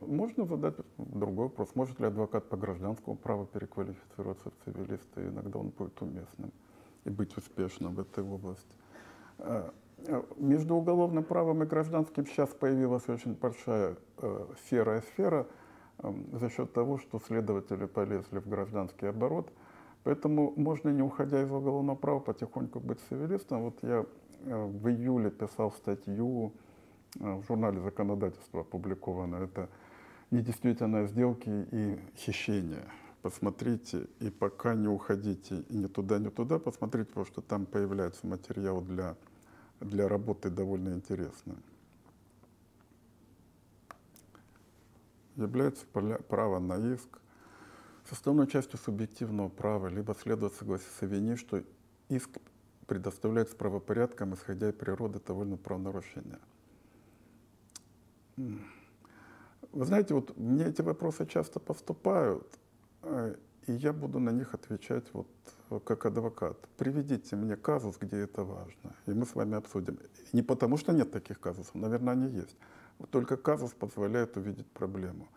Можно 0.01 0.47
задать 0.47 0.77
другой 0.99 1.47
вопрос. 1.47 1.75
Может 1.75 1.99
ли 2.01 2.07
адвокат 2.07 2.49
по 2.49 2.57
гражданскому 2.57 3.17
праву 3.17 3.47
переквалифицироваться 3.47 4.51
в 4.51 4.65
цивилиста? 4.65 5.27
Иногда 5.27 5.59
он 5.59 5.71
будет 5.71 6.01
уместным 6.03 6.53
и 7.05 7.11
быть 7.11 7.37
успешным 7.37 7.95
в 7.95 8.01
этой 8.01 8.23
области. 8.23 8.77
Между 10.37 10.75
уголовным 10.75 11.25
правом 11.25 11.63
и 11.63 11.67
гражданским 11.67 12.27
сейчас 12.27 12.51
появилась 12.51 13.09
очень 13.09 13.35
большая 13.35 13.97
э, 14.19 14.47
серая 14.69 15.03
сфера– 15.03 15.47
за 16.03 16.49
счет 16.51 16.73
того, 16.73 16.99
что 16.99 17.19
следователи 17.19 17.87
полезли 17.87 18.39
в 18.39 18.49
гражданский 18.49 19.07
оборот. 19.07 19.51
Поэтому 20.03 20.53
можно, 20.57 20.89
не 20.91 21.03
уходя 21.03 21.43
из 21.43 21.51
уголовного 21.51 21.97
права, 21.97 22.21
потихоньку 22.21 22.81
быть 22.81 23.01
цивилистом. 23.09 23.63
Вот 23.65 23.79
я 23.83 24.07
э, 24.45 24.65
в 24.65 24.89
июле 24.89 25.31
писал 25.31 25.73
статью 25.73 26.53
э, 27.19 27.35
в 27.35 27.45
журнале 27.47 27.81
«Законодательство» 27.81 28.63
опубликовано. 28.63 29.37
Это 29.37 29.69
недействительные 30.31 31.07
сделки 31.07 31.51
и 31.71 31.99
хищения. 32.17 32.87
Посмотрите, 33.21 34.07
и 34.21 34.31
пока 34.31 34.75
не 34.75 34.89
уходите 34.89 35.65
и 35.69 35.77
ни 35.77 35.87
туда, 35.87 36.19
ни 36.19 36.31
туда, 36.31 36.59
посмотрите, 36.59 37.09
потому 37.09 37.27
что 37.27 37.43
там 37.43 37.67
появляется 37.67 38.27
материал 38.27 38.81
для, 38.81 39.17
для 39.81 40.09
работы 40.09 40.49
довольно 40.49 40.95
интересный. 40.95 41.57
Является 45.41 45.87
право 45.87 46.59
на 46.59 46.95
иск 46.95 47.21
составной 48.09 48.47
частью 48.47 48.79
субъективного 48.79 49.49
права, 49.49 49.89
либо 49.89 50.15
следует 50.15 50.55
согласиться 50.55 51.07
вине, 51.07 51.37
что 51.37 51.63
иск 52.09 52.31
предоставляется 52.87 53.57
правопорядком, 53.57 54.35
исходя 54.35 54.71
из 54.71 54.75
природы 54.75 55.21
того 55.21 55.43
или 55.43 55.51
иного 55.51 55.61
правонарушения. 55.61 56.41
Вы 58.37 59.85
знаете, 59.85 60.15
вот 60.15 60.37
мне 60.37 60.65
эти 60.65 60.83
вопросы 60.83 61.27
часто 61.27 61.61
поступают, 61.61 62.59
э, 63.03 63.37
и 63.67 63.73
я 63.73 63.93
буду 63.93 64.19
на 64.19 64.31
них 64.31 64.55
отвечать 64.55 65.05
вот 65.13 65.29
как 65.85 66.07
адвокат. 66.07 66.57
Приведите 66.77 67.37
мне 67.37 67.57
казус, 67.57 67.97
где 68.01 68.17
это 68.17 68.43
важно, 68.43 68.97
и 69.07 69.13
мы 69.13 69.25
с 69.25 69.35
вами 69.37 69.57
обсудим. 69.57 69.99
Не 70.33 70.43
потому, 70.43 70.77
что 70.77 70.93
нет 70.93 71.13
таких 71.13 71.39
казусов, 71.39 71.75
наверное, 71.75 72.15
они 72.15 72.29
есть. 72.29 72.57
Только 73.11 73.37
казус 73.37 73.73
позволяет 73.73 74.37
увидеть 74.37 74.71
проблему. 74.71 75.29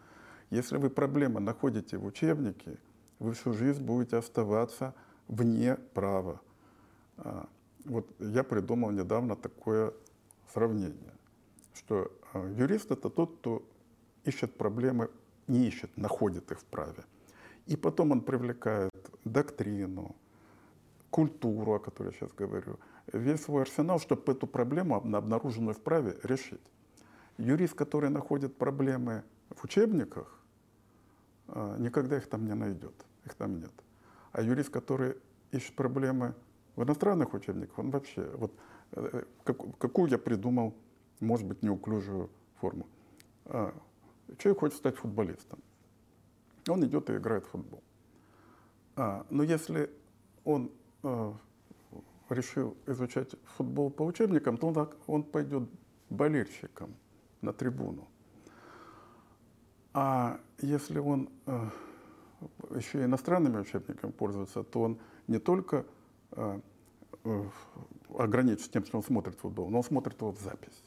Если 0.49 0.77
вы 0.77 0.89
проблему 0.89 1.39
находите 1.39 1.97
в 1.97 2.05
учебнике, 2.05 2.77
вы 3.19 3.33
всю 3.33 3.53
жизнь 3.53 3.83
будете 3.83 4.17
оставаться 4.17 4.93
вне 5.27 5.75
права. 5.93 6.41
А, 7.17 7.47
вот 7.85 8.07
я 8.19 8.43
придумал 8.43 8.91
недавно 8.91 9.35
такое 9.35 9.93
сравнение, 10.53 11.13
что 11.73 12.11
а, 12.33 12.45
юрист 12.47 12.91
это 12.91 13.09
тот, 13.09 13.37
кто 13.37 13.63
ищет 14.25 14.57
проблемы, 14.57 15.09
не 15.47 15.67
ищет, 15.67 15.97
находит 15.97 16.51
их 16.51 16.59
в 16.59 16.65
праве. 16.65 17.03
И 17.65 17.77
потом 17.77 18.11
он 18.11 18.21
привлекает 18.21 18.91
доктрину, 19.23 20.15
культуру, 21.09 21.73
о 21.73 21.79
которой 21.79 22.07
я 22.07 22.11
сейчас 22.13 22.31
говорю, 22.33 22.79
весь 23.13 23.43
свой 23.43 23.61
арсенал, 23.61 23.99
чтобы 23.99 24.31
эту 24.31 24.47
проблему, 24.47 24.95
обнаруженную 24.95 25.75
в 25.75 25.79
праве, 25.79 26.17
решить. 26.23 26.61
Юрист, 27.37 27.73
который 27.73 28.09
находит 28.09 28.57
проблемы 28.57 29.23
в 29.49 29.63
учебниках, 29.63 30.39
а, 31.47 31.77
никогда 31.77 32.17
их 32.17 32.27
там 32.27 32.45
не 32.45 32.53
найдет, 32.53 32.93
их 33.25 33.33
там 33.35 33.59
нет. 33.59 33.71
А 34.31 34.41
юрист, 34.41 34.69
который 34.69 35.15
ищет 35.51 35.75
проблемы 35.75 36.35
в 36.75 36.83
иностранных 36.83 37.33
учебниках, 37.33 37.77
он 37.77 37.91
вообще, 37.91 38.29
вот 38.35 38.53
э, 38.91 39.23
как, 39.43 39.77
какую 39.77 40.09
я 40.09 40.17
придумал, 40.17 40.75
может 41.19 41.47
быть, 41.47 41.61
неуклюжую 41.63 42.29
форму. 42.59 42.87
А, 43.45 43.73
человек 44.37 44.59
хочет 44.59 44.77
стать 44.77 44.95
футболистом. 44.95 45.59
Он 46.67 46.83
идет 46.85 47.09
и 47.09 47.17
играет 47.17 47.45
в 47.45 47.49
футбол. 47.49 47.83
А, 48.95 49.25
но 49.29 49.43
если 49.43 49.89
он 50.43 50.71
решил 52.29 52.75
изучать 52.87 53.35
футбол 53.55 53.89
по 53.89 54.03
учебникам, 54.03 54.57
то 54.57 54.67
он, 54.67 54.89
он 55.07 55.23
пойдет 55.23 55.69
болельщиком 56.09 56.95
на 57.43 57.53
трибуну. 57.53 58.07
А 59.93 60.39
если 60.59 60.99
он 60.99 61.29
э, 61.45 61.69
еще 62.75 63.01
и 63.01 63.03
иностранными 63.03 63.59
учебниками 63.59 64.11
пользуется, 64.11 64.63
то 64.63 64.81
он 64.81 64.99
не 65.27 65.39
только 65.39 65.85
э, 66.31 66.59
э, 67.23 67.49
ограничен 68.17 68.71
тем, 68.71 68.85
что 68.85 68.97
он 68.97 69.03
смотрит 69.03 69.35
футбол, 69.35 69.69
но 69.69 69.77
он 69.77 69.83
смотрит 69.83 70.19
его 70.19 70.31
в 70.31 70.39
записи. 70.39 70.83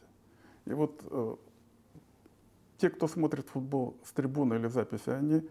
И 0.64 0.72
вот 0.72 1.02
э, 1.08 1.36
те, 2.78 2.90
кто 2.90 3.08
смотрит 3.08 3.48
футбол 3.48 3.96
с 4.04 4.12
трибуны 4.12 4.54
или 4.54 4.66
в 4.66 4.72
записи, 4.72 5.10
они 5.10 5.48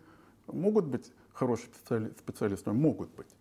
могут 0.48 0.86
быть 0.86 1.12
хорошими 1.34 1.74
специали 1.74 2.10
специалистами, 2.18 2.76
могут 2.76 3.10
быть 3.16 3.36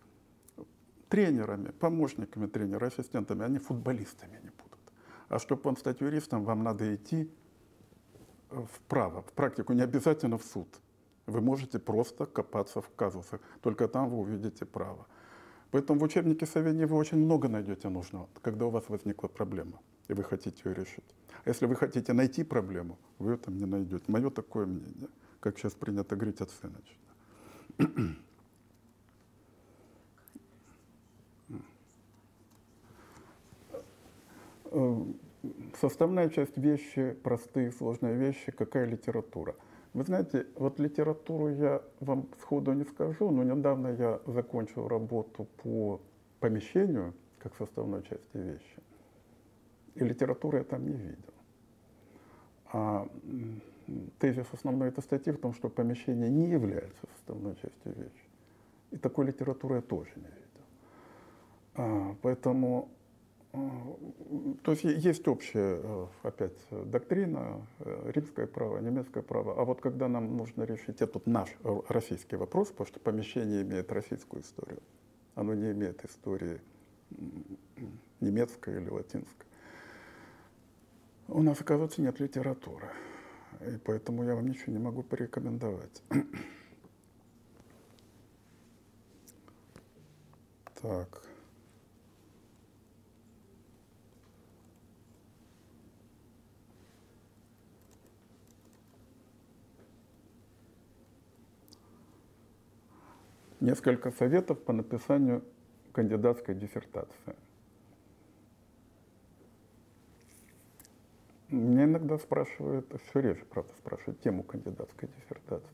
тренерами, 1.09 1.71
помощниками 1.71 2.47
тренера, 2.47 2.87
ассистентами, 2.87 3.43
они 3.43 3.59
футболистами 3.59 4.39
не 4.43 4.49
будут. 4.49 4.79
А 5.29 5.39
чтобы 5.39 5.69
он 5.69 5.77
стать 5.77 6.01
юристом, 6.01 6.45
вам 6.45 6.63
надо 6.63 6.95
идти 6.95 7.29
вправо, 8.63 9.21
в 9.21 9.31
практику, 9.33 9.73
не 9.73 9.83
обязательно 9.83 10.37
в 10.37 10.43
суд. 10.43 10.67
Вы 11.27 11.41
можете 11.41 11.79
просто 11.79 12.25
копаться 12.25 12.81
в 12.81 12.89
казусах, 12.95 13.41
только 13.61 13.87
там 13.87 14.09
вы 14.09 14.17
увидите 14.17 14.65
право. 14.65 15.07
Поэтому 15.71 15.99
в 15.99 16.03
учебнике 16.03 16.45
Савини 16.45 16.85
вы 16.85 16.95
очень 16.95 17.17
много 17.17 17.49
найдете 17.49 17.89
нужного, 17.89 18.29
когда 18.41 18.65
у 18.65 18.69
вас 18.69 18.83
возникла 18.87 19.27
проблема, 19.27 19.79
и 20.07 20.13
вы 20.13 20.23
хотите 20.23 20.61
ее 20.63 20.75
решить. 20.75 21.15
А 21.43 21.49
если 21.49 21.65
вы 21.65 21.75
хотите 21.75 22.13
найти 22.13 22.43
проблему, 22.43 22.97
вы 23.19 23.31
ее 23.31 23.37
там 23.37 23.57
не 23.57 23.65
найдете. 23.65 24.03
Мое 24.07 24.29
такое 24.29 24.65
мнение, 24.65 25.09
как 25.39 25.57
сейчас 25.57 25.73
принято 25.73 26.15
говорить 26.15 26.41
оценочно. 26.41 26.97
составная 35.79 36.29
часть 36.29 36.57
вещи, 36.57 37.11
простые, 37.23 37.71
сложные 37.71 38.15
вещи, 38.15 38.51
какая 38.51 38.85
литература. 38.85 39.55
Вы 39.93 40.03
знаете, 40.03 40.45
вот 40.55 40.79
литературу 40.79 41.49
я 41.49 41.81
вам 41.99 42.27
сходу 42.41 42.73
не 42.73 42.83
скажу, 42.83 43.31
но 43.31 43.43
недавно 43.43 43.87
я 43.87 44.19
закончил 44.25 44.87
работу 44.87 45.47
по 45.63 46.01
помещению, 46.39 47.13
как 47.39 47.55
составной 47.55 48.03
части 48.03 48.37
вещи. 48.37 48.81
И 49.95 50.03
литературы 50.03 50.57
я 50.57 50.63
там 50.63 50.85
не 50.85 50.97
видел. 50.97 51.33
А 52.73 53.07
тезис 54.19 54.47
основной 54.51 54.89
этой 54.89 55.01
статьи 55.01 55.31
в 55.31 55.37
том, 55.37 55.53
что 55.53 55.69
помещение 55.69 56.29
не 56.29 56.49
является 56.49 57.07
составной 57.13 57.55
частью 57.55 57.93
вещи. 57.93 58.29
И 58.91 58.97
такой 58.97 59.25
литературы 59.25 59.75
я 59.75 59.81
тоже 59.81 60.11
не 60.15 60.23
видел. 60.23 60.45
А, 61.75 62.15
поэтому 62.21 62.89
то 64.63 64.71
есть 64.71 64.83
есть 64.83 65.27
общая, 65.27 65.79
э, 65.81 66.07
опять, 66.23 66.57
доктрина, 66.71 67.65
э, 67.79 68.11
римское 68.13 68.47
право, 68.47 68.79
немецкое 68.79 69.23
право. 69.23 69.59
А 69.59 69.63
вот 69.63 69.81
когда 69.81 70.07
нам 70.07 70.35
нужно 70.37 70.63
решить 70.63 71.01
этот 71.01 71.27
наш 71.27 71.49
российский 71.87 72.35
вопрос, 72.35 72.69
потому 72.69 72.87
что 72.87 72.99
помещение 72.99 73.61
имеет 73.61 73.91
российскую 73.91 74.41
историю, 74.41 74.81
оно 75.35 75.53
не 75.53 75.71
имеет 75.71 76.03
истории 76.05 76.59
немецкой 78.19 78.77
или 78.77 78.89
латинской, 78.89 79.45
у 81.27 81.41
нас, 81.41 81.59
оказывается, 81.59 82.01
нет 82.01 82.19
литературы. 82.19 82.89
И 83.61 83.77
поэтому 83.83 84.23
я 84.23 84.35
вам 84.35 84.47
ничего 84.47 84.73
не 84.73 84.79
могу 84.79 85.03
порекомендовать. 85.03 86.03
Так. 90.81 91.24
Несколько 103.59 104.11
советов 104.11 104.61
по 104.63 104.73
написанию 104.73 105.43
кандидатской 105.93 106.55
диссертации. 106.55 107.35
Меня 111.49 111.85
иногда 111.85 112.17
спрашивают, 112.17 112.91
все 113.09 113.19
реже, 113.19 113.45
правда, 113.45 113.71
спрашивают 113.77 114.19
тему 114.19 114.43
кандидатской 114.43 115.07
диссертации. 115.07 115.69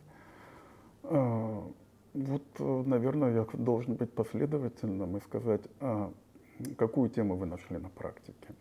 А, 1.04 1.72
вот, 2.14 2.60
наверное, 2.60 3.34
я 3.34 3.48
должен 3.54 3.96
быть 3.96 4.14
последовательным 4.14 5.18
и 5.18 5.22
сказать, 5.22 5.62
а 5.80 6.14
какую 6.78 7.10
тему 7.10 7.36
вы 7.36 7.46
нашли 7.48 7.78
на 7.78 7.90
практике. 7.90 8.54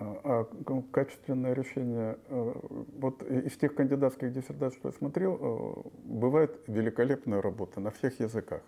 А, 0.00 0.46
а 0.64 0.82
качественное 0.92 1.54
решение, 1.54 2.18
э, 2.28 2.54
вот 2.98 3.22
из 3.22 3.56
тех 3.56 3.74
кандидатских 3.74 4.32
диссертаций, 4.32 4.78
что 4.78 4.88
я 4.88 4.92
смотрел, 4.92 5.38
э, 5.40 5.88
бывает 6.04 6.60
великолепная 6.68 7.42
работа 7.42 7.80
на 7.80 7.90
всех 7.90 8.20
языках. 8.20 8.62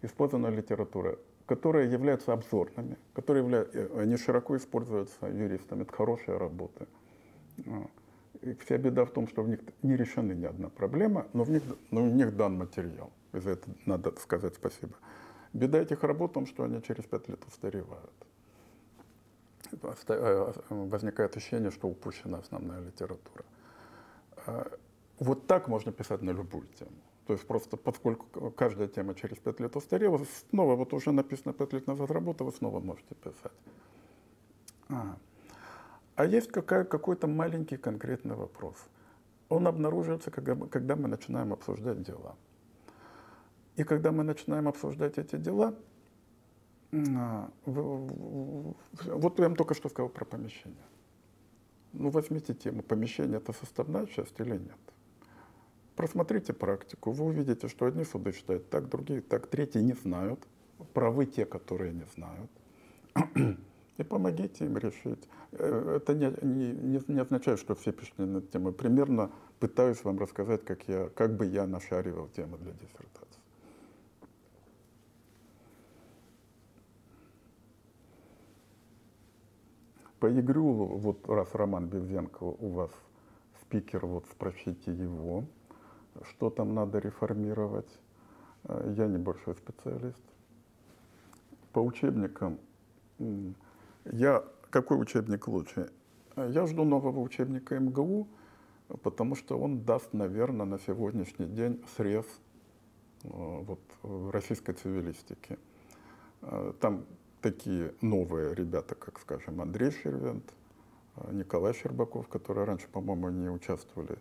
Использована 0.00 0.48
литература, 0.48 1.18
которые 1.46 1.92
являются 1.92 2.32
обзорными, 2.32 2.96
которые 3.12 3.42
являются, 3.42 3.78
э, 3.78 4.00
они 4.00 4.16
широко 4.16 4.56
используются 4.56 5.26
юристами. 5.26 5.82
Это 5.82 5.92
хорошая 5.92 6.38
работа. 6.38 6.86
И 8.40 8.54
вся 8.54 8.78
беда 8.78 9.04
в 9.04 9.10
том, 9.10 9.28
что 9.28 9.42
в 9.42 9.48
них 9.48 9.60
не 9.82 9.94
решены 9.94 10.32
ни 10.32 10.46
одна 10.46 10.70
проблема, 10.70 11.26
но 11.34 11.44
в 11.44 11.50
них, 11.50 11.62
но 11.90 12.02
в 12.02 12.14
них 12.14 12.34
дан 12.34 12.56
материал. 12.56 13.12
И 13.34 13.38
за 13.40 13.50
это 13.50 13.68
надо 13.84 14.12
сказать 14.18 14.54
спасибо. 14.54 14.94
Беда 15.52 15.82
этих 15.82 16.02
работ 16.02 16.30
в 16.30 16.34
том, 16.34 16.46
что 16.46 16.64
они 16.64 16.82
через 16.82 17.04
пять 17.04 17.28
лет 17.28 17.44
устаревают. 17.46 18.21
Э, 20.08 20.52
возникает 20.68 21.36
ощущение, 21.36 21.70
что 21.70 21.88
упущена 21.88 22.38
основная 22.38 22.80
литература. 22.80 23.44
А, 24.46 24.70
вот 25.18 25.46
так 25.46 25.68
можно 25.68 25.92
писать 25.92 26.22
на 26.22 26.30
любую 26.30 26.66
тему. 26.78 26.90
То 27.26 27.34
есть 27.34 27.46
просто 27.46 27.76
поскольку 27.76 28.50
каждая 28.50 28.88
тема 28.88 29.14
через 29.14 29.38
пять 29.38 29.60
лет 29.60 29.76
устарела, 29.76 30.20
снова 30.50 30.74
вот 30.74 30.92
уже 30.92 31.12
написано 31.12 31.52
пять 31.52 31.72
лет 31.72 31.86
назад 31.86 32.10
работа, 32.10 32.44
вы 32.44 32.52
снова 32.52 32.80
можете 32.80 33.14
писать. 33.14 33.52
А, 34.88 35.16
а 36.16 36.24
есть 36.26 36.50
какая, 36.50 36.84
какой-то 36.84 37.26
маленький 37.26 37.76
конкретный 37.76 38.34
вопрос. 38.34 38.76
Он 39.48 39.66
обнаруживается, 39.66 40.30
когда, 40.30 40.56
когда 40.66 40.96
мы 40.96 41.08
начинаем 41.08 41.52
обсуждать 41.52 42.02
дела. 42.02 42.36
И 43.76 43.84
когда 43.84 44.12
мы 44.12 44.24
начинаем 44.24 44.68
обсуждать 44.68 45.18
эти 45.18 45.36
дела, 45.36 45.74
вот 47.64 49.38
я 49.38 49.44
вам 49.44 49.56
только 49.56 49.74
что 49.74 49.88
сказал 49.88 50.10
про 50.10 50.24
помещение. 50.24 50.84
Ну, 51.92 52.10
возьмите 52.10 52.54
тему, 52.54 52.82
помещение 52.82 53.38
это 53.38 53.52
составная 53.52 54.06
часть 54.06 54.38
или 54.40 54.58
нет? 54.58 54.78
Просмотрите 55.96 56.52
практику, 56.52 57.12
вы 57.12 57.24
увидите, 57.24 57.68
что 57.68 57.86
одни 57.86 58.04
суды 58.04 58.32
считают 58.32 58.70
так, 58.70 58.88
другие 58.88 59.20
так, 59.20 59.46
третьи 59.46 59.78
не 59.78 59.92
знают, 59.92 60.40
правы 60.94 61.26
те, 61.26 61.44
которые 61.44 61.92
не 61.92 62.06
знают. 62.14 62.50
И 63.98 64.04
помогите 64.04 64.64
им 64.64 64.78
решить. 64.78 65.28
Э, 65.52 65.96
это 65.96 66.14
не, 66.14 66.34
не, 66.42 67.00
не 67.08 67.20
означает, 67.20 67.58
что 67.58 67.74
все 67.74 67.92
пишут 67.92 68.18
на 68.18 68.40
тему. 68.40 68.72
Примерно 68.72 69.30
пытаюсь 69.60 70.02
вам 70.04 70.18
рассказать, 70.18 70.64
как, 70.64 70.88
я, 70.88 71.10
как 71.10 71.36
бы 71.36 71.44
я 71.44 71.66
нашаривал 71.66 72.28
тему 72.28 72.56
для 72.56 72.72
диссертации. 72.72 73.31
По 80.22 80.30
игру, 80.30 80.86
вот 80.98 81.28
раз 81.28 81.52
Роман 81.52 81.88
Бевзенко 81.88 82.44
у 82.44 82.68
вас 82.68 82.92
спикер, 83.60 84.06
вот 84.06 84.24
спросите 84.30 84.94
его 84.94 85.42
что 86.28 86.48
там 86.48 86.74
надо 86.74 87.00
реформировать. 87.00 87.88
Э, 88.64 88.94
я 88.96 89.08
небольшой 89.08 89.56
специалист. 89.56 90.22
По 91.72 91.80
учебникам, 91.80 92.60
я, 94.04 94.44
какой 94.70 95.00
учебник 95.00 95.48
лучше? 95.48 95.90
Э, 96.36 96.48
я 96.52 96.66
жду 96.66 96.84
нового 96.84 97.18
учебника 97.18 97.80
МГУ, 97.80 98.28
потому 99.02 99.34
что 99.34 99.58
он 99.58 99.84
даст, 99.84 100.12
наверное, 100.12 100.66
на 100.66 100.78
сегодняшний 100.78 101.46
день 101.46 101.82
срез 101.96 102.26
э, 103.24 103.28
вот, 103.28 103.80
российской 104.32 104.74
цивилистики. 104.74 105.58
Там 106.80 107.06
такие 107.42 107.92
новые 108.00 108.54
ребята, 108.54 108.94
как, 108.94 109.18
скажем, 109.20 109.60
Андрей 109.60 109.90
Шервент, 109.90 110.44
Николай 111.30 111.74
Щербаков, 111.74 112.28
которые 112.28 112.64
раньше, 112.64 112.88
по-моему, 112.88 113.28
не 113.30 113.50
участвовали 113.50 114.16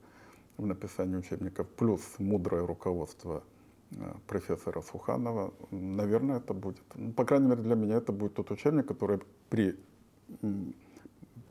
в 0.57 0.65
написании 0.65 1.15
учебников, 1.15 1.67
плюс 1.69 2.01
мудрое 2.17 2.65
руководство 2.65 3.43
э, 3.91 4.13
профессора 4.27 4.81
Суханова, 4.81 5.53
наверное, 5.71 6.37
это 6.37 6.53
будет. 6.53 6.83
Ну, 6.95 7.13
по 7.13 7.23
крайней 7.23 7.47
мере, 7.47 7.61
для 7.61 7.75
меня 7.75 7.95
это 7.95 8.11
будет 8.11 8.33
тот 8.33 8.51
учебник, 8.51 8.87
который 8.87 9.19
при 9.49 9.79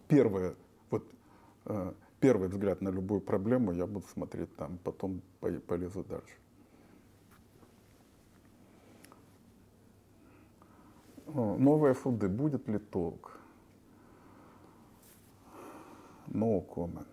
первое, 0.09 0.55
вот, 0.91 1.05
э, 1.67 1.93
первый 2.21 2.49
взгляд 2.49 2.83
на 2.83 2.91
любую 2.91 3.21
проблему 3.21 3.73
я 3.73 3.87
буду 3.87 4.07
смотреть 4.13 4.55
там, 4.57 4.79
потом 4.85 5.23
полезу 5.67 6.05
дальше. 6.05 6.35
Новые 11.35 11.95
суды, 11.95 12.29
будет 12.29 12.69
ли 12.69 12.79
толк? 12.79 13.39
No 16.29 16.65
comment. 16.69 17.07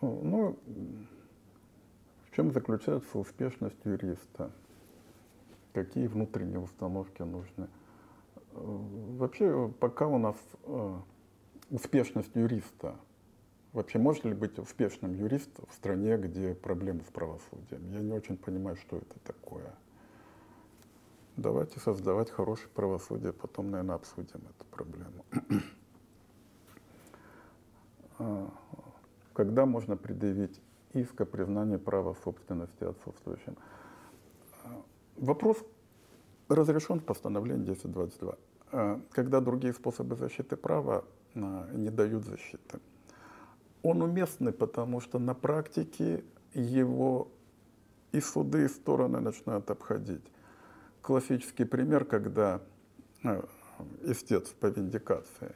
Ну, 0.00 0.58
в 2.26 2.34
чем 2.34 2.50
заключается 2.50 3.18
успешность 3.18 3.78
юриста? 3.84 4.50
Какие 5.72 6.06
внутренние 6.06 6.58
установки 6.58 7.22
нужны? 7.22 7.68
Вообще, 8.52 9.72
пока 9.78 10.08
у 10.08 10.18
нас 10.18 10.36
э, 10.64 10.98
успешность 11.70 12.34
юриста, 12.34 12.96
вообще 13.72 13.98
может 13.98 14.24
ли 14.24 14.34
быть 14.34 14.58
успешным 14.58 15.14
юрист 15.14 15.50
в 15.68 15.72
стране, 15.74 16.16
где 16.16 16.54
проблемы 16.54 17.02
с 17.02 17.12
правосудием? 17.12 17.90
Я 17.90 18.00
не 18.00 18.12
очень 18.12 18.36
понимаю, 18.36 18.76
что 18.76 18.96
это 18.96 19.18
такое. 19.24 19.74
Давайте 21.36 21.80
создавать 21.80 22.30
хорошее 22.30 22.68
правосудие, 22.74 23.32
потом, 23.32 23.70
наверное, 23.70 23.96
обсудим 23.96 24.42
эту 24.48 24.64
проблему. 24.70 25.24
А, 28.18 28.52
когда 29.32 29.64
можно 29.64 29.96
предъявить 29.96 30.60
иск 30.92 31.22
о 31.22 31.24
признании 31.24 31.78
права 31.78 32.14
собственности 32.22 32.84
отсутствующим. 32.84 33.56
Вопрос 35.16 35.64
разрешен 36.48 37.00
в 37.00 37.04
постановлении 37.04 37.62
1022, 37.62 39.00
когда 39.10 39.40
другие 39.40 39.72
способы 39.72 40.14
защиты 40.16 40.56
права 40.56 41.04
а, 41.34 41.70
не 41.72 41.90
дают 41.90 42.24
защиты. 42.24 42.80
Он 43.82 44.02
уместный, 44.02 44.52
потому 44.52 45.00
что 45.00 45.18
на 45.18 45.34
практике 45.34 46.24
его 46.54 47.28
и 48.12 48.20
суды, 48.20 48.64
и 48.64 48.68
стороны 48.68 49.20
начинают 49.20 49.70
обходить. 49.70 50.22
Классический 51.00 51.64
пример, 51.64 52.04
когда 52.04 52.60
а, 53.24 53.44
истец 54.02 54.50
по 54.50 54.66
виндикации 54.66 55.54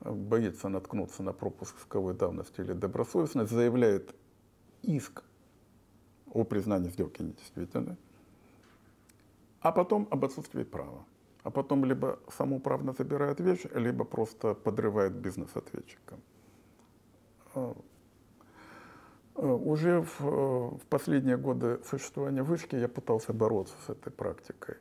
боится 0.00 0.68
наткнуться 0.68 1.22
на 1.22 1.32
пропуск 1.32 1.76
исковой 1.78 2.14
давности 2.14 2.60
или 2.60 2.72
добросовестность, 2.72 3.52
заявляет 3.52 4.14
иск 4.82 5.24
о 6.32 6.44
признании 6.44 6.90
сделки 6.90 7.22
недействительной, 7.22 7.96
а 9.60 9.72
потом 9.72 10.08
об 10.10 10.24
отсутствии 10.24 10.64
права. 10.64 11.04
А 11.42 11.50
потом 11.50 11.84
либо 11.84 12.18
самоуправно 12.28 12.92
забирает 12.92 13.40
вещь, 13.40 13.64
либо 13.74 14.04
просто 14.04 14.54
подрывает 14.54 15.14
бизнес 15.14 15.50
ответчика. 15.54 16.18
А, 17.54 17.74
уже 19.34 20.02
в, 20.02 20.20
в 20.20 20.80
последние 20.88 21.36
годы 21.36 21.80
существования 21.88 22.42
вышки 22.42 22.76
я 22.76 22.88
пытался 22.88 23.32
бороться 23.32 23.74
с 23.86 23.90
этой 23.90 24.12
практикой. 24.12 24.76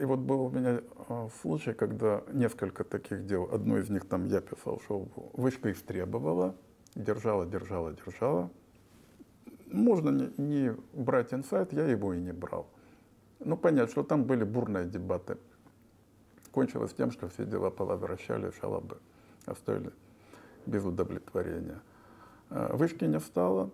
И 0.00 0.04
вот 0.04 0.20
был 0.20 0.42
у 0.42 0.50
меня 0.50 0.80
а, 1.08 1.28
случай, 1.40 1.72
когда 1.72 2.22
несколько 2.32 2.84
таких 2.84 3.26
дел, 3.26 3.48
одно 3.52 3.78
из 3.78 3.90
них 3.90 4.06
там 4.06 4.24
я 4.24 4.40
писал, 4.40 4.80
что 4.80 5.06
вышка 5.34 5.70
истребовала, 5.70 6.56
держала, 6.94 7.46
держала, 7.46 7.92
держала. 7.92 8.50
Можно 9.66 10.10
не, 10.10 10.32
не 10.36 10.76
брать 10.92 11.32
инсайт, 11.32 11.72
я 11.72 11.86
его 11.86 12.14
и 12.14 12.20
не 12.20 12.32
брал. 12.32 12.66
Ну, 13.40 13.56
понятно, 13.56 13.90
что 13.90 14.02
там 14.02 14.24
были 14.24 14.44
бурные 14.44 14.86
дебаты. 14.86 15.36
Кончилось 16.52 16.92
тем, 16.94 17.10
что 17.10 17.28
все 17.28 17.44
дела 17.44 17.70
повозвращали, 17.70 18.52
жалобы 18.60 18.98
оставили 19.46 19.92
без 20.66 20.84
удовлетворения. 20.84 21.80
А, 22.54 22.76
вышки 22.76 23.04
не 23.04 23.18
стало, 23.18 23.70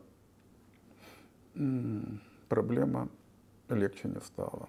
проблема 2.48 3.08
легче 3.68 4.08
не 4.08 4.20
стала. 4.20 4.68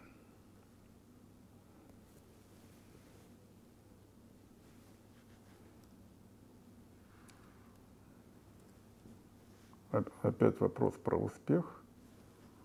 Опять 9.91 10.59
вопрос 10.59 10.95
про 10.95 11.17
успех. 11.17 11.83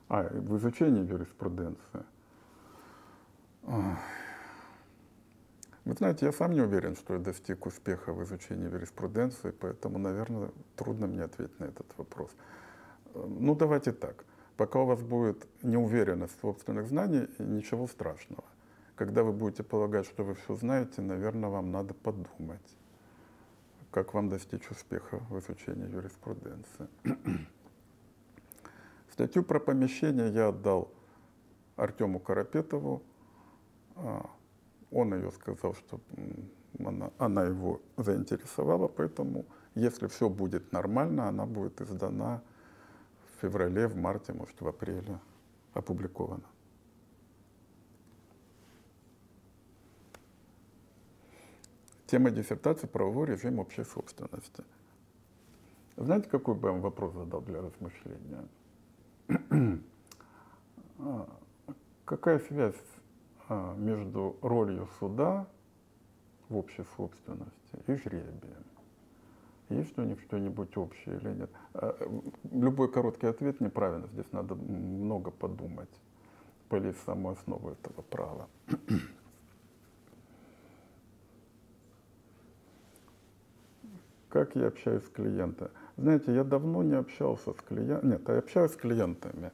А, 0.08 0.22
в 0.22 0.56
изучении 0.56 1.06
юриспруденции. 1.06 2.04
Вы 5.84 5.94
знаете, 5.94 6.26
я 6.26 6.32
сам 6.32 6.52
не 6.52 6.62
уверен, 6.62 6.96
что 6.96 7.14
я 7.14 7.20
достиг 7.20 7.66
успеха 7.66 8.12
в 8.12 8.22
изучении 8.24 8.64
юриспруденции, 8.64 9.50
поэтому, 9.50 9.98
наверное, 9.98 10.50
трудно 10.76 11.06
мне 11.06 11.24
ответить 11.24 11.60
на 11.60 11.64
этот 11.64 11.86
вопрос. 11.98 12.30
Ну, 13.14 13.54
давайте 13.54 13.92
так. 13.92 14.24
Пока 14.56 14.80
у 14.80 14.86
вас 14.86 15.02
будет 15.02 15.46
неуверенность 15.62 16.36
в 16.38 16.40
собственных 16.40 16.86
знаниях, 16.88 17.28
ничего 17.38 17.86
страшного. 17.86 18.44
Когда 18.96 19.22
вы 19.24 19.32
будете 19.32 19.62
полагать, 19.62 20.06
что 20.06 20.24
вы 20.24 20.34
все 20.34 20.54
знаете, 20.54 21.02
наверное, 21.02 21.50
вам 21.50 21.70
надо 21.70 21.92
подумать 21.94 22.76
как 23.94 24.12
вам 24.12 24.28
достичь 24.28 24.68
успеха 24.72 25.20
в 25.30 25.38
изучении 25.38 25.88
юриспруденции. 25.88 26.88
Статью 29.12 29.44
про 29.44 29.60
помещение 29.60 30.32
я 30.32 30.48
отдал 30.48 30.90
Артему 31.76 32.18
Карапетову. 32.18 33.04
Он 34.94 35.12
ее 35.12 35.32
сказал, 35.32 35.74
что 35.74 36.00
она, 36.78 37.10
она 37.18 37.42
его 37.42 37.82
заинтересовала, 37.96 38.86
поэтому 38.86 39.44
если 39.74 40.06
все 40.06 40.28
будет 40.30 40.70
нормально, 40.70 41.28
она 41.28 41.46
будет 41.46 41.80
издана 41.80 42.42
в 43.26 43.40
феврале, 43.40 43.88
в 43.88 43.96
марте, 43.96 44.32
может, 44.32 44.60
в 44.60 44.68
апреле 44.68 45.18
опубликована. 45.72 46.44
Тема 52.06 52.30
диссертации 52.30 52.86
«Правовой 52.86 53.26
режим 53.26 53.58
общей 53.58 53.82
собственности». 53.82 54.62
Знаете, 55.96 56.28
какой 56.28 56.54
бы 56.54 56.68
я 56.68 56.72
вам 56.72 56.82
вопрос 56.82 57.14
задал 57.14 57.40
для 57.40 57.60
размышления? 57.60 58.48
А, 60.96 61.26
какая 62.04 62.38
связь 62.38 62.76
между 63.48 64.36
ролью 64.42 64.88
суда 64.98 65.46
в 66.48 66.56
общей 66.56 66.84
собственности 66.96 67.78
и 67.86 67.94
жребием? 67.94 68.64
Есть 69.70 69.98
у 69.98 70.02
них 70.02 70.20
что-нибудь 70.20 70.76
общее 70.76 71.16
или 71.16 71.30
нет? 71.32 71.50
А, 71.72 71.96
любой 72.52 72.90
короткий 72.92 73.26
ответ 73.26 73.60
неправильно. 73.60 74.06
Здесь 74.08 74.30
надо 74.32 74.54
много 74.54 75.30
подумать, 75.30 75.88
полезть 76.68 76.98
в 76.98 77.04
саму 77.04 77.30
основу 77.30 77.70
этого 77.70 78.02
права. 78.02 78.48
как 84.34 84.56
я 84.56 84.66
общаюсь 84.66 85.04
с 85.04 85.08
клиентами. 85.08 85.70
Знаете, 85.96 86.34
я 86.34 86.42
давно 86.42 86.82
не 86.82 86.96
общался 86.96 87.52
с 87.52 87.56
клиентами, 87.68 88.10
нет, 88.10 88.28
я 88.28 88.38
общаюсь 88.38 88.72
с 88.72 88.76
клиентами, 88.76 89.52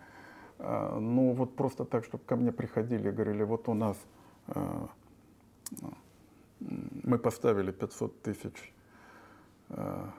а, 0.63 0.99
ну 0.99 1.33
вот 1.33 1.57
просто 1.57 1.85
так, 1.85 2.05
чтобы 2.05 2.25
ко 2.25 2.37
мне 2.37 2.53
приходили 2.53 3.09
и 3.09 3.13
говорили, 3.13 3.43
вот 3.43 3.69
у 3.69 3.75
нас 3.75 3.97
а, 4.49 4.89
мы 6.61 7.19
поставили 7.19 7.73
500 7.73 8.23
тысяч 8.23 8.73
а, 9.71 10.11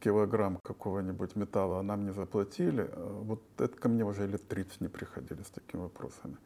килограмм 0.00 0.56
какого-нибудь 0.56 1.36
металла, 1.36 1.80
а 1.80 1.82
нам 1.82 2.04
не 2.04 2.12
заплатили, 2.12 2.90
вот 2.96 3.42
это 3.58 3.76
ко 3.76 3.88
мне 3.88 4.04
уже 4.04 4.26
лет 4.26 4.46
30 4.48 4.80
не 4.80 4.88
приходили 4.88 5.42
с 5.42 5.50
такими 5.50 5.82
вопросами. 5.82 6.36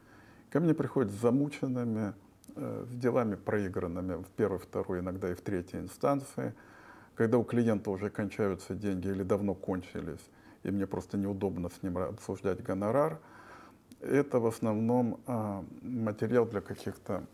Ко 0.49 0.59
мне 0.59 0.73
приходят 0.73 1.11
с 1.11 1.15
замученными, 1.15 2.13
с 2.55 2.89
делами 2.95 3.35
проигранными 3.35 4.23
в 4.23 4.27
первой, 4.27 4.59
второй, 4.59 4.99
иногда 4.99 5.31
и 5.31 5.33
в 5.33 5.41
третьей 5.41 5.79
инстанции– 5.79 6.53
когда 7.15 7.37
у 7.37 7.43
клиента 7.43 7.89
уже 7.89 8.09
кончаются 8.09 8.75
деньги 8.75 9.07
или 9.07 9.23
давно 9.23 9.55
кончились, 9.55 10.19
и 10.65 10.71
мне 10.71 10.87
просто 10.87 11.17
неудобно 11.17 11.69
с 11.69 11.83
ним 11.83 11.97
обсуждать 11.97 12.63
гонорар, 12.63 13.19
это 14.01 14.39
в 14.39 14.47
основном 14.47 15.19
а, 15.27 15.63
материал 15.81 16.45
для 16.45 16.61
каких-то 16.61 17.25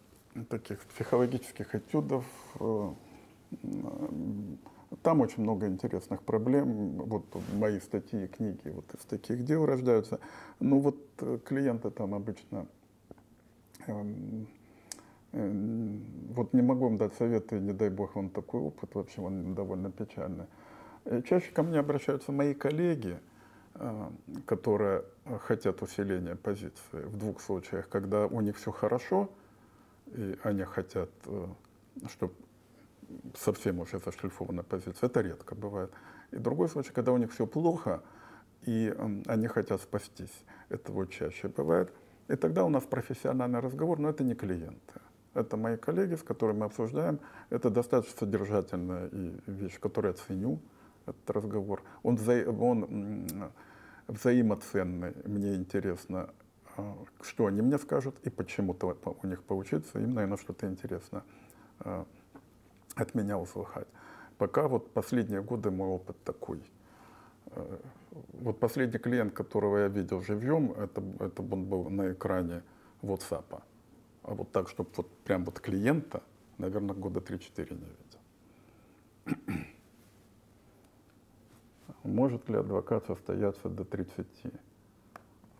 таких 0.49 0.79
психологических 0.81 1.75
этюдов. 1.75 2.25
Э, 2.59 2.93
там 5.03 5.21
очень 5.21 5.43
много 5.43 5.67
интересных 5.67 6.23
проблем. 6.23 6.97
Вот 6.97 7.25
мои 7.53 7.79
статьи 7.79 8.25
и 8.25 8.27
книги 8.27 8.69
вот 8.69 8.85
из 8.93 9.01
таких 9.05 9.43
дел 9.43 9.65
рождаются. 9.65 10.19
Ну 10.59 10.79
вот 10.79 10.97
э, 11.19 11.39
клиенты 11.43 11.89
там 11.89 12.13
обычно 12.13 12.67
эм, 13.87 14.47
вот 15.33 16.53
не 16.53 16.61
могу 16.61 16.85
вам 16.85 16.97
дать 16.97 17.13
советы, 17.15 17.59
не 17.59 17.73
дай 17.73 17.89
бог 17.89 18.15
вам 18.15 18.29
такой 18.29 18.61
опыт, 18.61 18.95
вообще 18.95 19.21
он 19.21 19.53
довольно 19.53 19.91
печальный. 19.91 20.45
Э, 21.05 21.21
чаще 21.21 21.51
ко 21.51 21.63
мне 21.63 21.79
обращаются 21.79 22.31
мои 22.31 22.53
коллеги, 22.53 23.19
э, 23.75 24.09
которые 24.45 25.03
хотят 25.41 25.81
усиления 25.81 26.35
позиции. 26.35 27.05
В 27.05 27.17
двух 27.17 27.41
случаях, 27.41 27.89
когда 27.89 28.27
у 28.27 28.41
них 28.41 28.57
все 28.57 28.71
хорошо, 28.71 29.29
и 30.07 30.37
они 30.43 30.63
хотят, 30.63 31.09
э, 31.25 31.47
чтобы 32.09 32.33
совсем 33.35 33.79
уже 33.79 33.99
зашлифована 33.99 34.63
позиция. 34.63 35.07
Это 35.07 35.21
редко 35.21 35.55
бывает. 35.55 35.91
И 36.31 36.37
другой 36.37 36.69
случай, 36.69 36.91
когда 36.91 37.11
у 37.11 37.17
них 37.17 37.31
все 37.31 37.45
плохо, 37.45 38.01
и 38.63 38.95
они 39.25 39.47
хотят 39.47 39.81
спастись. 39.81 40.45
Это 40.69 40.91
вот 40.91 41.09
чаще 41.09 41.47
бывает. 41.47 41.91
И 42.27 42.35
тогда 42.35 42.63
у 42.63 42.69
нас 42.69 42.83
профессиональный 42.83 43.59
разговор, 43.59 43.99
но 43.99 44.09
это 44.09 44.23
не 44.23 44.35
клиенты. 44.35 45.01
Это 45.33 45.57
мои 45.57 45.77
коллеги, 45.77 46.15
с 46.15 46.23
которыми 46.23 46.59
мы 46.59 46.65
обсуждаем. 46.65 47.19
Это 47.49 47.69
достаточно 47.69 48.19
содержательная 48.19 49.09
вещь, 49.47 49.79
которую 49.79 50.13
я 50.13 50.17
ценю, 50.17 50.59
этот 51.05 51.29
разговор. 51.29 51.83
Он, 52.03 52.15
вза... 52.15 52.43
он 52.49 53.27
взаимоценный. 54.07 55.13
Мне 55.25 55.55
интересно, 55.55 56.29
а, 56.77 56.97
что 57.21 57.45
они 57.45 57.61
мне 57.61 57.77
скажут 57.77 58.15
и 58.23 58.29
почему-то 58.29 58.97
у 59.21 59.27
них 59.27 59.43
поучиться. 59.43 59.99
Им, 59.99 60.13
наверное, 60.13 60.37
что-то 60.37 60.67
интересно 60.67 61.23
а, 61.79 62.05
от 62.95 63.15
меня 63.15 63.37
услыхать. 63.37 63.87
Пока 64.37 64.67
вот 64.67 64.93
последние 64.93 65.41
годы 65.41 65.71
мой 65.71 65.89
опыт 65.89 66.23
такой. 66.23 66.61
А, 67.47 67.79
вот 68.33 68.59
последний 68.59 68.99
клиент, 68.99 69.33
которого 69.33 69.77
я 69.77 69.87
видел 69.87 70.21
живьем, 70.21 70.71
это, 70.71 71.01
это 71.19 71.41
он 71.41 71.65
был 71.65 71.89
на 71.89 72.11
экране 72.11 72.63
WhatsApp. 73.01 73.61
А 74.23 74.33
вот 74.33 74.51
так, 74.51 74.69
чтобы 74.69 74.89
вот 74.95 75.09
прям 75.23 75.45
вот 75.45 75.59
клиента, 75.59 76.21
наверное, 76.57 76.95
года 76.95 77.19
3-4 77.19 77.73
не 77.73 79.35
видел. 79.35 79.65
Может 82.03 82.49
ли 82.49 82.57
адвокат 82.57 83.05
состояться 83.05 83.69
до 83.69 83.85
30? 83.85 84.25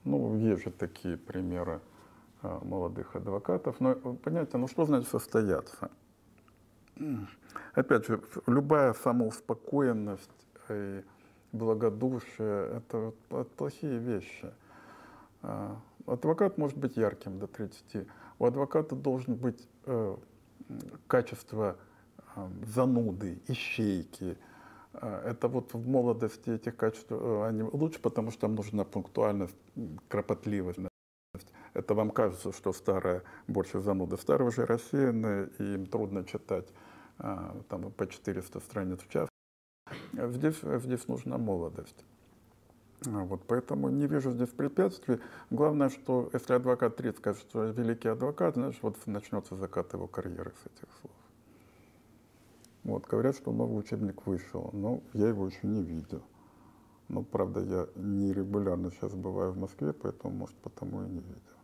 Ну, 0.04 0.36
есть 0.38 0.64
же 0.64 0.72
такие 0.72 1.18
примеры 1.18 1.82
а, 2.42 2.60
молодых 2.64 3.16
адвокатов. 3.16 3.80
Но 3.80 3.96
понятие, 3.96 4.60
ну 4.60 4.68
что 4.68 4.86
значит 4.86 5.08
состояться? 5.10 5.92
Опять 7.74 8.08
же, 8.08 8.22
любая 8.48 8.94
самоуспокоенность 8.94 10.30
и 10.70 11.04
благодушие– 11.52 12.78
это 12.78 13.14
плохие 13.58 13.98
вещи. 14.00 14.52
А, 15.44 15.80
адвокат 16.06 16.58
может 16.58 16.78
быть 16.78 16.98
ярким 16.98 17.40
до 17.40 17.48
30, 17.48 18.08
у 18.40 18.46
адвоката 18.46 18.96
должен 18.96 19.36
быть 19.36 19.68
э, 19.86 20.18
качество 21.08 21.78
э, 22.36 22.48
зануды, 22.66 23.40
ищейки, 23.48 24.38
Это 24.94 25.48
вот 25.48 25.74
в 25.74 25.88
молодости 25.88 26.50
этих 26.50 26.76
качеств 26.76 27.12
э, 27.12 27.46
они 27.48 27.64
лучше, 27.64 28.00
потому 28.02 28.32
что 28.32 28.42
там 28.42 28.56
нужна 28.56 28.84
пунктуальность, 28.84 29.56
кропотливость. 30.10 30.80
Это 31.74 31.94
вам 31.94 32.12
кажется, 32.12 32.52
что 32.52 32.74
старые 32.74 33.24
больше 33.48 33.80
зануды. 33.80 34.18
Старые 34.18 34.50
уже 34.50 34.66
рассеянные, 34.66 35.50
и 35.60 35.76
им 35.76 35.86
трудно 35.86 36.26
читать 36.26 36.68
а, 37.18 37.56
там, 37.70 37.92
по 37.92 38.06
400 38.06 38.60
страниц 38.60 39.00
в 39.00 39.10
час. 39.10 39.30
А 40.18 40.28
Здесь, 40.28 40.60
здесь 40.62 41.08
нужна 41.08 41.38
молодость. 41.38 42.04
А 43.06 43.24
Вот, 43.24 43.42
поэтому 43.48 43.90
не 43.90 44.08
вижу 44.08 44.32
здесь 44.32 44.50
препятствий. 44.50 45.20
Главное, 45.50 45.90
что 45.90 46.30
если 46.34 46.54
адвокат 46.54 46.98
30 46.98 47.18
скажет, 47.20 47.42
что 47.42 47.64
великий 47.64 48.10
адвокат, 48.10 48.56
знаешь, 48.56 48.78
вот 48.82 48.98
начнется 49.08 49.56
закат 49.56 49.94
его 49.94 50.08
карьеры 50.08 50.52
с 50.64 50.66
этих 50.66 50.94
слов. 51.00 51.14
Вот, 52.84 53.06
говорят, 53.08 53.36
что 53.36 53.52
новый 53.52 53.80
учебник 53.80 54.26
вышел, 54.26 54.70
но 54.74 55.02
я 55.14 55.28
его 55.28 55.46
еще 55.48 55.68
не 55.68 55.84
видел. 55.84 56.24
Но, 57.10 57.24
правда, 57.24 57.62
я 57.62 57.88
не 57.96 58.34
регулярно 58.34 58.90
сейчас 58.92 59.14
бываю 59.14 59.52
в 59.52 59.58
Москве, 59.58 59.94
поэтому, 59.94 60.34
может, 60.34 60.56
потому 60.58 61.04
и 61.04 61.08
не 61.08 61.20
видел. 61.20 61.58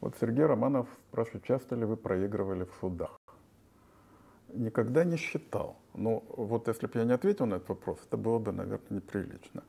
Вот 0.00 0.16
Сергей 0.20 0.44
Романов 0.44 0.88
спрашивает, 1.08 1.44
часто 1.44 1.74
ли 1.74 1.84
вы 1.84 1.96
проигрывали 1.96 2.64
в 2.64 2.74
судах? 2.80 3.18
Никогда 4.54 5.04
не 5.04 5.16
считал. 5.16 5.76
Но 5.94 6.22
вот 6.28 6.68
если 6.68 6.86
бы 6.86 6.98
я 6.98 7.04
не 7.04 7.12
ответил 7.12 7.46
на 7.46 7.56
этот 7.56 7.68
вопрос, 7.68 7.98
это 8.06 8.16
было 8.16 8.38
бы, 8.38 8.52
наверное, 8.52 8.90
неприлично. 8.90 9.62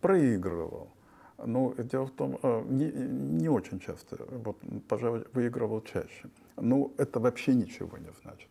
Проигрывал. 0.00 0.88
Но 1.44 1.74
дело 1.74 2.06
в 2.06 2.10
том, 2.10 2.38
э, 2.42 2.62
не, 2.68 2.90
не 2.92 3.48
очень 3.48 3.80
часто, 3.80 4.16
вот, 4.30 4.56
пожалуй, 4.88 5.24
выигрывал 5.32 5.80
чаще. 5.80 6.30
Но 6.56 6.92
это 6.98 7.20
вообще 7.20 7.54
ничего 7.54 7.98
не 7.98 8.10
значит. 8.22 8.48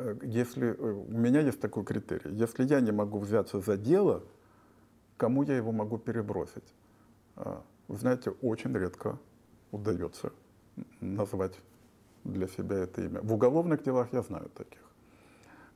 Э, 0.00 0.16
Если 0.22 0.68
э, 0.68 0.92
у 0.92 1.18
меня 1.18 1.40
есть 1.40 1.60
такой 1.60 1.84
критерий, 1.84 2.34
если 2.34 2.64
я 2.64 2.80
не 2.80 2.92
могу 2.92 3.18
взяться 3.18 3.60
за 3.60 3.76
дело, 3.76 4.22
кому 5.16 5.42
я 5.42 5.56
его 5.56 5.72
могу 5.72 5.98
перебросить? 5.98 6.74
А, 7.36 7.62
Вы 7.88 7.96
знаете, 7.96 8.30
очень 8.42 8.72
редко 8.76 9.18
удается 9.72 10.32
назвать 11.00 11.58
для 12.24 12.48
себя 12.48 12.76
это 12.78 13.02
имя. 13.02 13.20
В 13.22 13.32
уголовных 13.32 13.82
делах 13.82 14.12
я 14.12 14.22
знаю 14.22 14.50
таких. 14.54 14.80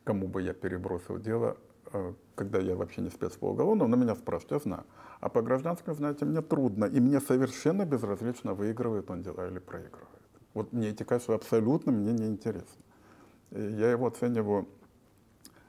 Кому 0.04 0.28
бы 0.28 0.42
я 0.42 0.54
перебросил 0.54 1.18
дело, 1.18 1.56
э, 1.92 2.12
когда 2.34 2.58
я 2.58 2.76
вообще 2.76 3.02
не 3.02 3.10
спец 3.10 3.32
по 3.36 3.50
уголовному, 3.50 3.88
но 3.88 3.96
меня 3.96 4.14
спрашивают, 4.14 4.52
я 4.52 4.58
знаю. 4.58 4.84
А 5.20 5.28
по 5.28 5.42
гражданскому, 5.42 5.96
знаете, 5.96 6.24
мне 6.24 6.42
трудно, 6.42 6.84
и 6.86 7.00
мне 7.00 7.20
совершенно 7.20 7.84
безразлично, 7.84 8.54
выигрывает 8.54 9.10
он 9.10 9.22
дела 9.22 9.48
или 9.48 9.58
проигрывает. 9.58 10.08
Вот 10.54 10.72
мне 10.72 10.88
эти 10.88 11.02
качества 11.02 11.34
абсолютно 11.34 11.92
мне 11.92 12.12
не 12.12 12.26
интересны. 12.26 12.84
Я 13.54 13.90
его 13.92 14.06
оцениваю 14.06 14.66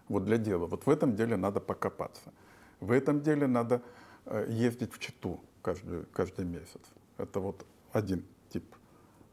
вот 0.09 0.25
для 0.25 0.37
дела. 0.37 0.65
Вот 0.65 0.85
в 0.85 0.89
этом 0.89 1.15
деле 1.15 1.37
надо 1.37 1.59
покопаться. 1.59 2.33
В 2.79 2.91
этом 2.91 3.21
деле 3.21 3.47
надо 3.47 3.81
э, 4.25 4.47
ездить 4.49 4.91
в 4.93 4.99
Читу 4.99 5.39
каждый, 5.61 6.05
каждый 6.13 6.45
месяц. 6.45 6.81
Это 7.17 7.39
вот 7.39 7.65
один 7.91 8.23
тип 8.49 8.63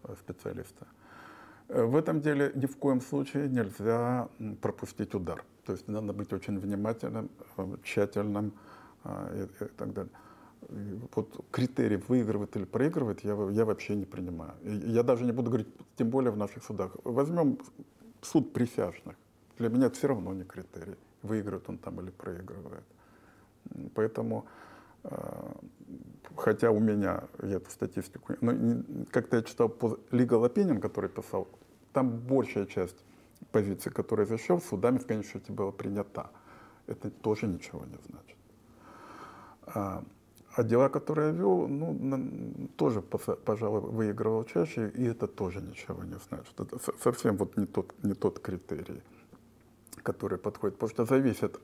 э, 0.04 0.14
специалиста. 0.20 0.86
Э, 1.68 1.84
В 1.84 1.96
этом 1.96 2.20
деле 2.20 2.52
ни 2.54 2.66
в 2.66 2.76
коем 2.76 3.00
случае 3.00 3.48
нельзя 3.48 4.28
пропустить 4.60 5.14
удар. 5.14 5.44
То 5.64 5.72
есть 5.72 5.88
надо 5.88 6.12
быть 6.12 6.32
очень 6.32 6.58
внимательным, 6.58 7.30
тщательным 7.82 8.52
и, 9.04 9.64
и 9.64 9.68
так 9.76 9.92
далее. 9.92 10.12
Вот 11.14 11.44
критерий 11.50 11.96
выигрывает 11.96 12.56
или 12.56 12.64
проигрывает 12.64 13.24
я, 13.24 13.34
я 13.50 13.64
вообще 13.64 13.94
не 13.94 14.04
принимаю. 14.04 14.54
Я 14.62 15.02
даже 15.02 15.24
не 15.24 15.32
буду 15.32 15.50
говорить, 15.50 15.68
тем 15.96 16.10
более 16.10 16.30
в 16.30 16.36
наших 16.36 16.64
судах. 16.64 16.96
Возьмем 17.04 17.58
суд 18.22 18.52
присяжных. 18.52 19.16
Для 19.58 19.68
меня 19.68 19.86
это 19.86 19.96
все 19.96 20.08
равно 20.08 20.32
не 20.32 20.44
критерий, 20.44 20.96
выигрывает 21.22 21.68
он 21.68 21.78
там 21.78 22.00
или 22.00 22.10
проигрывает. 22.10 22.84
Поэтому, 23.94 24.46
э, 25.04 25.52
хотя 26.36 26.70
у 26.70 26.80
меня, 26.80 27.24
я 27.42 27.56
эту 27.56 27.70
статистику, 27.70 28.34
но 28.40 28.52
не- 28.52 29.04
как-то 29.06 29.36
я 29.36 29.42
читал 29.42 29.68
по 29.68 29.98
Legal 30.10 30.44
Opinion, 30.48 30.80
который 30.80 31.10
писал, 31.10 31.48
там 31.92 32.10
большая 32.18 32.66
часть 32.66 33.04
позиций, 33.50 33.92
которые 33.92 34.26
защищал, 34.26 34.60
судами 34.60 34.98
в 34.98 35.06
конечном 35.06 35.40
счете 35.40 35.52
была 35.52 35.72
принята. 35.72 36.30
Это 36.86 37.10
тоже 37.10 37.46
ничего 37.46 37.84
не 37.84 37.98
значит. 38.08 38.36
А, 40.54 40.62
дела, 40.62 40.88
которые 40.88 41.28
я 41.28 41.32
вел, 41.32 41.66
ну, 41.66 42.68
тоже, 42.76 43.00
пожалуй, 43.00 43.80
выигрывал 43.80 44.44
чаще, 44.44 44.90
и 44.94 45.04
это 45.04 45.26
тоже 45.26 45.62
ничего 45.62 46.04
не 46.04 46.18
значит. 46.28 46.60
Это 46.60 46.78
со- 46.78 46.96
совсем 46.98 47.36
вот 47.36 47.56
не 47.56 47.66
тот, 47.66 47.94
не 48.02 48.14
тот 48.14 48.38
критерий, 48.38 49.02
который 50.02 50.38
подходит. 50.38 50.76
Потому 50.76 50.90
что 50.90 51.04
зависит 51.06 51.58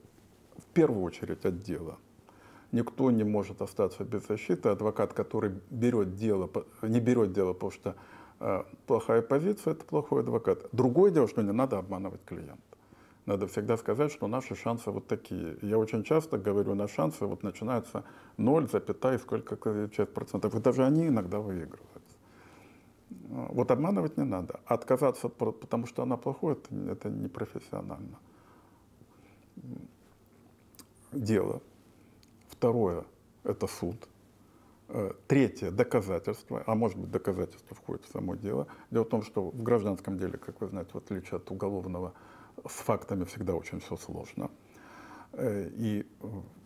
в 0.57 0.64
первую 0.72 1.03
очередь 1.03 1.45
от 1.45 1.61
дела. 1.61 1.99
Никто 2.72 3.11
не 3.11 3.24
может 3.24 3.62
остаться 3.62 4.05
без 4.05 4.26
защиты. 4.26 4.70
Адвокат, 4.70 5.12
который 5.12 5.53
берет 5.70 6.16
дело, 6.16 6.51
не 6.82 7.01
берет 7.01 7.32
дело, 7.32 7.53
потому 7.53 7.72
что 7.72 7.95
э, 8.41 8.64
плохая 8.86 9.22
позиция, 9.22 9.72
это 9.72 9.84
плохой 9.84 10.20
адвокат. 10.20 10.68
Другое 10.72 11.11
дело, 11.11 11.28
что 11.28 11.43
не 11.43 11.53
надо 11.53 11.78
обманывать 11.78 12.24
клиента. 12.24 12.68
Надо 13.29 13.47
всегда 13.47 13.76
сказать, 13.76 14.11
что 14.11 14.26
наши 14.26 14.55
шансы 14.57 14.91
вот 14.91 15.07
такие. 15.07 15.59
Я 15.61 15.79
очень 15.79 16.03
часто 16.03 16.39
говорю, 16.39 16.74
на 16.74 16.89
шансы 16.89 17.26
вот 17.26 17.43
начинаются 17.43 18.05
0, 18.39 18.70
запятая, 18.70 19.18
сколько 19.18 19.91
часть 19.91 20.14
процентов. 20.14 20.55
И 20.55 20.61
даже 20.61 20.83
они 20.83 21.09
иногда 21.09 21.39
выигрывают. 21.39 22.05
А, 23.11 23.49
Вот 23.51 23.70
обманывать 23.70 24.16
не 24.16 24.24
надо. 24.24 24.61
А 24.64 24.76
отказаться, 24.76 25.29
потому 25.29 25.87
что 25.87 26.03
она 26.03 26.16
плохой, 26.16 26.55
это, 26.55 26.74
это 26.91 27.11
непрофессионально. 27.11 28.18
Дело. 31.12 31.61
Второе– 32.49 33.05
это 33.45 33.66
суд. 33.66 34.09
Э, 34.89 35.12
Третье– 35.26 35.70
доказательства, 35.72 36.62
а 36.66 36.74
может 36.74 36.97
быть 36.97 37.11
доказательства 37.11 37.76
входит 37.76 38.07
в 38.07 38.11
само 38.11 38.37
дело. 38.37 38.68
Дело 38.91 39.05
в 39.05 39.11
том, 39.11 39.22
что 39.22 39.51
в 39.51 39.62
гражданском 39.62 40.16
деле, 40.16 40.39
как 40.39 40.62
вы 40.62 40.68
знаете, 40.68 40.93
в 40.95 40.97
отличие 40.97 41.37
от 41.37 41.51
уголовного, 41.51 42.14
с 42.69 42.75
фактами 42.75 43.25
всегда 43.25 43.55
очень 43.55 43.81
все 43.81 43.97
сложно. 43.97 44.51
Э, 45.33 45.69
И 45.77 46.07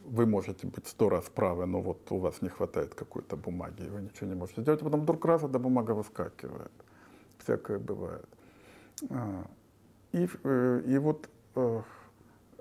вы 0.04 0.26
можете 0.26 0.66
быть 0.66 0.86
сто 0.88 1.08
раз 1.08 1.24
правы, 1.30 1.66
но 1.66 1.80
вот 1.80 2.10
у 2.10 2.18
вас 2.18 2.42
не 2.42 2.48
хватает 2.48 2.94
какой-то 2.94 3.36
бумаги, 3.36 3.84
и 3.84 3.88
вы 3.90 4.02
ничего 4.02 4.26
не 4.30 4.34
можете 4.34 4.62
сделать. 4.62 4.80
Потом 4.80 5.00
вдруг 5.00 5.24
раз 5.24 5.42
эта 5.42 5.58
бумага 5.58 5.92
выскакивает. 5.92 6.72
Всякое 7.38 7.78
бывает. 7.78 8.28
А, 9.10 9.44
И, 10.12 10.28
э, 10.44 10.82
и 10.86 10.98
вот 10.98 11.28
э, 11.56 11.82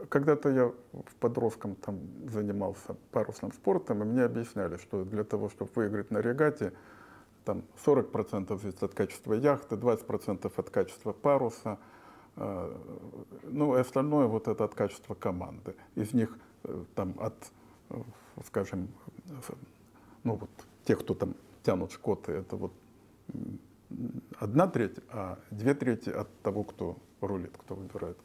когда-то 0.10 0.50
я 0.50 0.66
в 0.94 1.16
подростком 1.20 1.76
там 1.76 2.00
занимался 2.30 2.96
парусным 3.12 3.52
спортом, 3.52 4.02
и 4.02 4.06
мне 4.06 4.24
объясняли, 4.24 4.78
что 4.78 5.04
для 5.04 5.24
того, 5.24 5.50
чтобы 5.50 5.72
выиграть 5.76 6.12
на 6.12 6.20
регате, 6.22 6.74
там 7.46 7.64
40% 7.86 8.58
зависит 8.60 8.84
от 8.84 8.94
качества 8.94 9.34
яхты, 9.34 9.76
20% 9.76 10.52
от 10.56 10.70
качества 10.70 11.12
паруса, 11.12 11.78
ну 12.36 13.76
и 13.76 13.80
остальное 13.80 14.28
вот 14.28 14.48
это 14.48 14.64
от 14.64 14.74
качества 14.74 15.16
команды. 15.16 15.76
Из 15.96 16.14
них 16.14 16.38
э, 16.64 16.84
там 16.96 17.16
от, 17.20 17.36
э, 17.90 18.02
скажем, 18.46 18.88
э, 19.26 19.54
ну 20.24 20.36
вот 20.36 20.50
тех, 20.86 21.00
кто 21.00 21.14
там 21.14 21.36
тянут 21.64 21.92
шкоты, 21.92 22.32
это 22.32 22.56
вот 22.56 22.74
одна 24.40 24.68
треть, 24.68 25.00
а 25.10 25.40
две 25.52 25.74
трети 25.74 26.10
от 26.10 26.28
того, 26.42 26.64
кто 26.64 26.98
рулит, 27.22 27.58
кто 27.58 27.76
выбирает. 27.76 28.18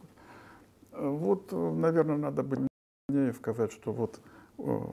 Э, 0.92 1.08
Вот, 1.08 1.52
э, 1.52 1.56
наверное, 1.56 2.16
надо 2.16 2.42
быть 2.42 2.60
мне 3.08 3.32
сказать, 3.32 3.72
что 3.72 3.92
вот 3.92 4.20
э, 4.58 4.86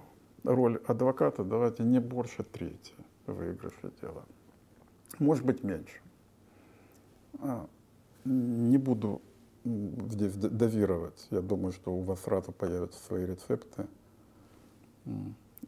роль 0.44 0.82
адвоката 0.88 1.44
давайте 1.44 1.84
не 1.84 2.00
больше 2.00 2.44
трети 2.44 2.94
выигрыша 3.28 3.92
дела. 4.02 4.24
Может 5.20 5.46
быть, 5.46 5.64
меньше. 5.64 6.02
Не 8.26 8.78
буду 8.78 9.22
здесь 9.66 10.36
д- 10.36 10.50
дозировать. 10.50 11.28
Я 11.32 11.42
думаю, 11.42 11.72
что 11.72 11.94
у 11.94 12.02
вас 12.02 12.22
сразу 12.22 12.52
появятся 12.52 13.04
свои 13.04 13.26
рецепты. 13.26 13.88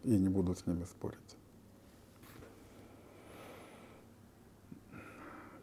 И 0.03 0.17
не 0.17 0.29
буду 0.29 0.55
с 0.55 0.65
ними 0.65 0.83
спорить. 0.83 1.37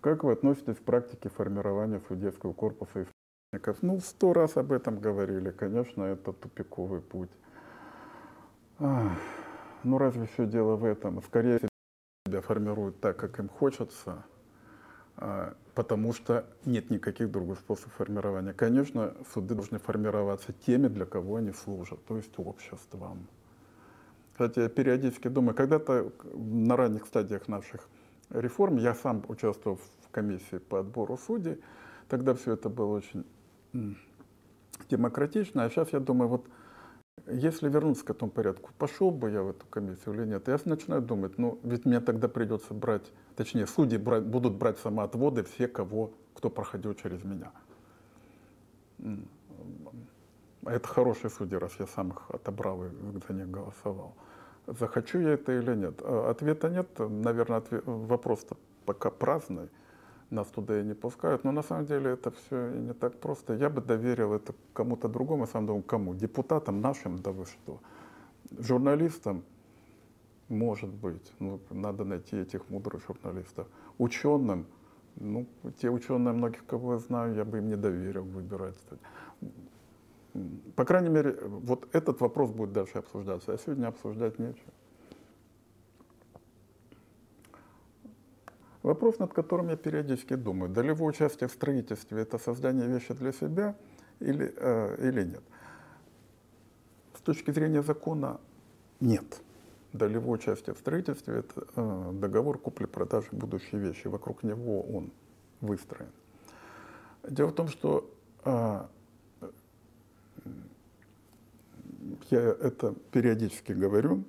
Как 0.00 0.24
вы 0.24 0.32
относитесь 0.32 0.76
к 0.76 0.82
практике 0.82 1.28
формирования 1.28 2.00
судейского 2.08 2.52
корпуса 2.52 3.00
из 3.02 3.06
сотрудников? 3.52 3.82
Ну, 3.82 4.00
сто 4.00 4.32
раз 4.32 4.56
об 4.56 4.72
этом 4.72 4.98
говорили. 4.98 5.50
Конечно, 5.50 6.02
это 6.02 6.32
тупиковый 6.32 7.00
путь. 7.00 7.30
Ну, 8.78 9.98
разве 9.98 10.26
все 10.26 10.46
дело 10.46 10.76
в 10.76 10.84
этом? 10.84 11.22
Скорее 11.22 11.60
себя 12.26 12.40
формируют 12.40 13.00
так, 13.00 13.16
как 13.16 13.38
им 13.38 13.48
хочется, 13.48 14.24
а, 15.16 15.54
потому 15.74 16.12
что 16.12 16.44
нет 16.64 16.90
никаких 16.90 17.30
других 17.30 17.58
способов 17.58 17.94
формирования. 17.94 18.52
Конечно, 18.52 19.14
суды 19.32 19.54
должны 19.54 19.78
формироваться 19.78 20.52
теми, 20.66 20.88
для 20.88 21.06
кого 21.06 21.36
они 21.36 21.52
служат, 21.52 22.04
то 22.04 22.16
есть 22.16 22.32
обществом. 22.38 23.26
Кстати, 24.32 24.60
я 24.60 24.68
периодически 24.68 25.28
думаю, 25.28 25.54
когда-то 25.54 26.12
на 26.34 26.76
ранних 26.76 27.06
стадиях 27.06 27.48
наших 27.48 27.88
реформ 28.30 28.76
я 28.76 28.94
сам 28.94 29.24
участвовал 29.28 29.78
в 29.78 30.10
комиссии 30.10 30.58
по 30.58 30.80
отбору 30.80 31.16
судей, 31.16 31.60
тогда 32.08 32.34
все 32.34 32.52
это 32.52 32.68
было 32.68 32.96
очень 32.96 33.24
демократично. 34.88 35.64
А 35.64 35.70
сейчас 35.70 35.92
я 35.92 36.00
думаю, 36.00 36.28
вот 36.28 36.46
если 37.32 37.68
вернуться 37.68 38.04
к 38.04 38.10
этому 38.10 38.30
порядку, 38.30 38.70
пошел 38.78 39.10
бы 39.10 39.30
я 39.30 39.42
в 39.42 39.50
эту 39.50 39.66
комиссию 39.66 40.14
или 40.14 40.26
нет? 40.26 40.48
Я 40.48 40.58
начинаю 40.64 41.02
думать, 41.02 41.38
ну 41.38 41.58
ведь 41.62 41.84
мне 41.84 42.00
тогда 42.00 42.28
придется 42.28 42.74
брать, 42.74 43.12
точнее, 43.36 43.66
судьи 43.66 43.98
брать, 43.98 44.24
будут 44.24 44.54
брать 44.54 44.78
самоотводы 44.78 45.44
все, 45.44 45.68
кого, 45.68 46.12
кто 46.34 46.50
проходил 46.50 46.94
через 46.94 47.22
меня. 47.24 47.52
Это 50.64 50.88
хорошие 50.88 51.30
судьи, 51.30 51.56
раз 51.56 51.72
я 51.78 51.86
сам 51.86 52.10
их 52.10 52.22
отобрал 52.28 52.84
и 52.84 52.88
за 53.26 53.34
них 53.34 53.50
голосовал. 53.50 54.14
Захочу 54.66 55.18
я 55.18 55.30
это 55.30 55.52
или 55.52 55.74
нет? 55.74 56.00
А, 56.02 56.30
ответа 56.30 56.68
нет. 56.68 56.86
Наверное, 56.98 57.58
ответ, 57.58 57.82
вопрос-то 57.84 58.56
пока 58.84 59.10
праздный. 59.10 59.68
Нас 60.32 60.48
туда 60.48 60.80
и 60.80 60.84
не 60.84 60.94
пускают. 60.94 61.44
Но 61.44 61.52
на 61.52 61.62
самом 61.62 61.84
деле 61.84 62.12
это 62.12 62.30
все 62.30 62.70
не 62.70 62.94
так 62.94 63.20
просто. 63.20 63.52
Я 63.52 63.68
бы 63.68 63.82
доверил 63.82 64.32
это 64.32 64.54
кому-то 64.72 65.08
другому. 65.08 65.46
Сам 65.46 65.66
думаю, 65.66 65.82
кому? 65.82 66.14
Депутатам 66.14 66.80
нашим? 66.80 67.18
Да 67.18 67.32
вы 67.32 67.44
что? 67.44 67.80
Журналистам? 68.58 69.42
Может 70.48 70.88
быть. 70.88 71.32
Ну, 71.38 71.60
надо 71.70 72.04
найти 72.04 72.38
этих 72.38 72.70
мудрых 72.70 73.02
журналистов. 73.06 73.66
Ученым? 73.98 74.64
Ну, 75.16 75.46
те 75.78 75.90
ученые, 75.90 76.32
многих 76.32 76.64
кого 76.64 76.94
я 76.94 76.98
знаю, 76.98 77.34
я 77.34 77.44
бы 77.44 77.58
им 77.58 77.68
не 77.68 77.76
доверил 77.76 78.24
выбирать. 78.24 78.78
По 80.76 80.86
крайней 80.86 81.10
мере, 81.10 81.36
вот 81.42 81.94
этот 81.94 82.22
вопрос 82.22 82.50
будет 82.52 82.72
дальше 82.72 82.98
обсуждаться, 82.98 83.52
а 83.52 83.58
сегодня 83.58 83.88
обсуждать 83.88 84.38
нечего. 84.38 84.72
Вопрос, 88.82 89.18
над 89.18 89.32
которым 89.32 89.68
я 89.68 89.76
периодически 89.76 90.34
думаю, 90.34 90.70
долевое 90.70 91.08
участие 91.08 91.48
в 91.48 91.52
строительстве– 91.52 92.22
это 92.22 92.38
создание 92.38 92.88
вещи 92.88 93.14
для 93.14 93.32
себя 93.32 93.76
или, 94.18 94.52
э, 94.56 95.08
или 95.08 95.22
нет? 95.22 95.42
С 97.16 97.20
точки 97.20 97.52
зрения 97.52 97.82
закона– 97.82 98.40
нет. 99.00 99.40
Долевое 99.92 100.34
участие 100.34 100.74
в 100.74 100.78
строительстве– 100.78 101.34
это 101.38 101.66
э, 101.76 102.10
договор 102.14 102.58
купли-продажи 102.58 103.28
будущей 103.30 103.78
вещи. 103.78 104.08
Вокруг 104.08 104.42
него 104.42 104.82
он 104.82 105.12
выстроен. 105.60 106.10
Дело 107.22 107.48
в 107.48 107.54
том, 107.54 107.68
что 107.68 108.10
э, 108.44 108.82
я 112.30 112.40
это 112.40 112.94
периодически 113.12 113.72
говорю, 113.72 114.24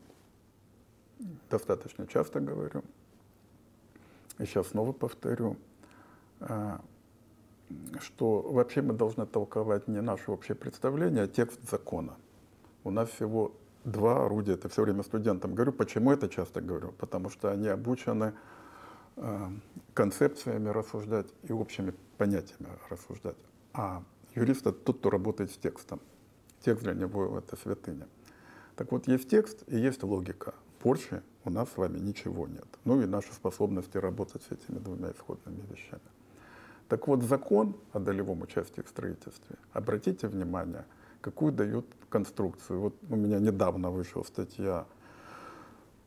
достаточно 1.49 2.05
часто 2.05 2.39
говорю, 2.39 2.83
и 4.39 4.45
сейчас 4.45 4.67
снова 4.67 4.91
повторю, 4.91 5.57
а, 6.39 6.81
что 7.99 8.41
вообще 8.41 8.81
мы 8.81 8.93
должны 8.93 9.25
толковать 9.25 9.87
не 9.87 10.01
наше 10.01 10.31
общее 10.31 10.55
представление, 10.55 11.23
а 11.23 11.27
текст 11.27 11.69
закона. 11.69 12.15
У 12.83 12.91
нас 12.91 13.09
всего 13.09 13.53
два 13.83 14.25
орудия, 14.25 14.53
это 14.53 14.69
все 14.69 14.83
время 14.83 15.03
студентам 15.03 15.55
говорю. 15.55 15.71
Почему 15.71 16.11
это 16.11 16.27
часто 16.29 16.61
говорю? 16.61 16.93
Потому 16.97 17.29
что 17.29 17.51
они 17.51 17.67
обучены 17.67 18.33
а, 19.15 19.51
концепциями 19.93 20.69
рассуждать 20.69 21.27
и 21.43 21.53
общими 21.53 21.93
понятиями 22.17 22.69
рассуждать. 22.89 23.37
А 23.73 24.03
юрист— 24.35 24.61
это 24.67 24.73
тот, 24.73 24.99
кто 24.99 25.09
работает 25.09 25.51
с 25.51 25.57
текстом. 25.57 25.99
Текст 26.61 26.83
для 26.83 26.93
него— 26.93 27.37
это 27.39 27.55
святыня. 27.55 28.07
Так 28.75 28.91
вот, 28.91 29.07
есть 29.07 29.29
текст 29.29 29.63
и 29.67 29.77
есть 29.77 30.03
логика. 30.03 30.55
Больше 30.83 31.23
у 31.45 31.49
нас 31.49 31.71
с 31.71 31.77
вами 31.77 31.97
ничего 31.97 32.45
нет. 32.45 32.67
Ну 32.83 33.01
и 33.01 33.05
наши 33.05 33.31
способности 33.33 33.97
работать 33.97 34.43
с 34.43 34.51
этими 34.51 34.79
двумя 34.79 35.11
исходными 35.11 35.61
вещами. 35.71 36.01
Так 36.89 37.07
вот, 37.07 37.23
закон 37.23 37.77
о 37.93 37.99
долевом 37.99 38.41
участии 38.41 38.81
в 38.81 38.89
строительстве, 38.89 39.55
обратите 39.71 40.27
внимание, 40.27 40.85
какую 41.21 41.53
дают 41.53 41.85
конструкцию. 42.09 42.81
Вот 42.81 42.95
у 43.09 43.15
меня 43.15 43.39
недавно 43.39 43.91
вышла 43.91 44.23
статья, 44.23 44.85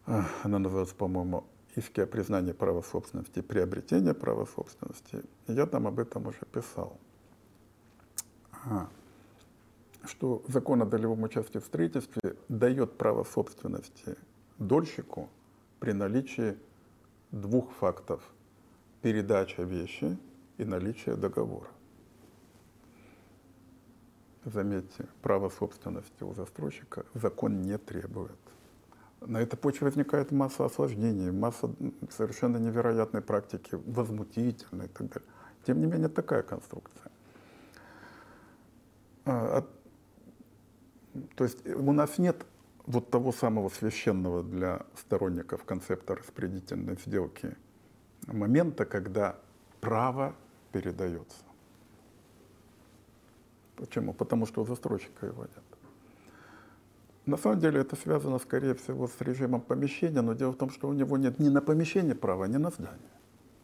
она 0.04 0.58
называется, 0.58 0.94
по-моему, 0.94 1.44
«Иски 1.74 2.00
о 2.00 2.06
признании 2.06 2.52
права 2.52 2.82
собственности, 2.82 3.42
приобретение 3.42 4.14
права 4.14 4.46
собственности». 4.46 5.22
Я 5.46 5.66
там 5.66 5.86
об 5.86 5.98
этом 5.98 6.26
уже 6.26 6.40
писал 6.52 6.98
что 10.08 10.42
закон 10.48 10.82
о 10.82 10.86
долевом 10.86 11.22
участии 11.24 11.58
в 11.58 11.64
строительстве 11.64 12.36
дает 12.48 12.96
право 12.96 13.24
собственности 13.24 14.16
дольщику 14.59 15.28
при 15.80 15.92
наличии 15.92 16.57
двух 17.30 17.72
фактов– 17.72 18.22
передача 19.02 19.62
вещи 19.62 20.18
и 20.59 20.64
наличие 20.64 21.16
договора. 21.16 21.68
Заметьте, 24.44 25.07
право 25.22 25.48
собственности 25.48 26.22
у 26.22 26.34
застройщика 26.34 27.04
закон 27.14 27.62
не 27.62 27.78
требует. 27.78 28.38
На 29.20 29.40
этой 29.40 29.57
почве 29.57 29.86
возникает 29.86 30.30
масса 30.30 30.64
осложнений, 30.64 31.32
масса 31.32 31.70
совершенно 32.11 32.59
невероятной 32.59 33.22
практики, 33.22 33.78
возмутительной 33.86 34.86
и 34.86 34.88
так 34.88 35.09
далее. 35.09 35.28
Тем 35.64 35.80
не 35.80 35.86
менее, 35.86 36.09
такая 36.09 36.42
конструкция. 36.42 37.11
А, 39.24 39.66
то 41.34 41.44
есть 41.44 41.66
у 41.66 41.92
нас 41.92 42.18
нет 42.18 42.44
вот 42.87 43.11
того 43.11 43.32
самого 43.32 43.68
священного 43.68 44.43
для 44.43 44.87
сторонников 44.97 45.64
концепта 45.64 46.14
распорядительной 46.14 46.97
сделки 47.05 47.57
момента, 48.26 48.84
когда 48.84 49.37
право 49.80 50.34
передается. 50.72 51.45
Почему? 53.76 54.14
Потому 54.14 54.47
что 54.47 54.64
застройщика 54.64 55.26
его 55.26 55.43
нет. 55.43 55.64
На 57.26 57.37
самом 57.37 57.59
деле 57.59 57.80
это 57.80 57.97
связано, 57.97 58.39
скорее 58.39 58.74
всего, 58.74 59.09
с 59.09 59.20
режимом 59.20 59.61
помещения, 59.61 60.22
но 60.22 60.34
дело 60.34 60.53
в 60.53 60.57
том, 60.57 60.70
что 60.70 60.89
у 60.89 60.93
него 60.93 61.16
нет 61.16 61.41
ни 61.41 61.49
на 61.49 61.61
помещение 61.61 62.14
права, 62.14 62.45
ни 62.45 62.57
на 62.57 62.70
здание. 62.70 63.11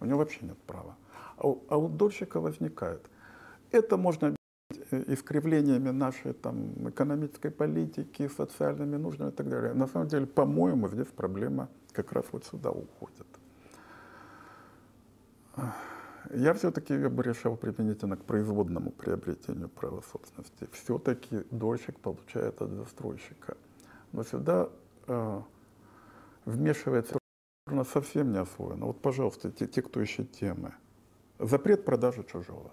У 0.01 0.05
него 0.05 0.19
вообще 0.19 0.39
нет 0.43 0.59
права. 0.67 0.97
А 1.37 1.47
у, 1.47 1.63
а 1.69 1.77
у 1.77 1.89
дольщика 1.89 2.41
возникает. 2.41 3.09
Это 3.71 3.97
можно 3.97 4.35
искривлениями 4.91 5.91
нашей 5.91 6.33
там, 6.33 6.89
экономической 6.89 7.51
политики, 7.51 8.29
социальными 8.29 8.97
нуждами 8.97 9.31
и 9.31 9.33
так 9.33 9.49
далее. 9.49 9.75
На 9.75 9.87
самом 9.87 10.09
деле, 10.09 10.27
по-моему, 10.27 10.89
здесь 10.89 11.07
проблема 11.07 11.69
как 11.93 12.13
раз 12.13 12.25
вот 12.33 12.45
сюда 12.45 12.71
уходит. 12.71 13.27
Я 16.35 16.55
все-таки 16.55 16.95
ее 16.95 17.09
бы 17.09 17.23
решал 17.23 17.57
применительно 17.57 18.17
к 18.17 18.25
производному 18.25 18.91
приобретению 18.91 19.69
права 19.69 20.03
собственности. 20.13 20.69
Все-таки 20.73 21.45
дольщик 21.51 21.99
получает 22.01 22.63
от 22.63 22.71
застройщика. 22.71 23.57
Но 24.13 24.25
сюда 24.25 24.69
э, 25.09 25.41
вмешивается 26.45 27.19
совсем 27.93 28.33
не 28.33 28.39
освоено. 28.39 28.87
Вот, 28.87 29.01
пожалуйста, 29.01 29.51
те, 29.51 29.67
те, 29.67 29.83
кто 29.83 30.01
ищет 30.01 30.33
темы. 30.33 30.75
Запрет 31.39 31.85
продажи 31.85 32.25
чужого 32.25 32.71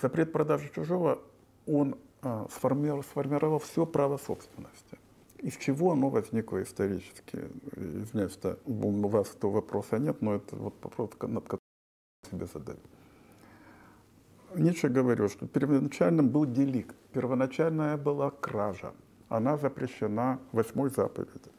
запрет 0.00 0.32
продажи 0.32 0.70
чужого, 0.74 1.18
он 1.66 1.96
а, 2.22 2.46
сформировал, 2.50 3.58
все 3.58 3.86
право 3.86 4.16
собственности. 4.16 4.98
Из 5.38 5.56
чего 5.56 5.92
оно 5.92 6.08
возникло 6.08 6.62
исторически? 6.62 7.50
Извиняюсь, 7.76 8.32
что 8.32 8.58
у 8.64 9.08
вас 9.08 9.34
этого 9.34 9.50
вопроса 9.52 9.98
нет, 9.98 10.22
но 10.22 10.34
это 10.34 10.56
вот 10.56 10.74
вопрос, 10.82 11.10
над 11.20 11.44
которым 11.44 11.60
себе 12.30 12.46
задаю. 12.46 12.78
Ницше 14.54 14.88
говорил, 14.88 15.28
что 15.28 15.46
первоначальным 15.46 16.28
был 16.30 16.46
деликт, 16.46 16.96
первоначальная 17.12 17.96
была 17.96 18.30
кража. 18.30 18.94
Она 19.28 19.56
запрещена 19.56 20.38
восьмой 20.52 20.90
заповедью. 20.90 21.52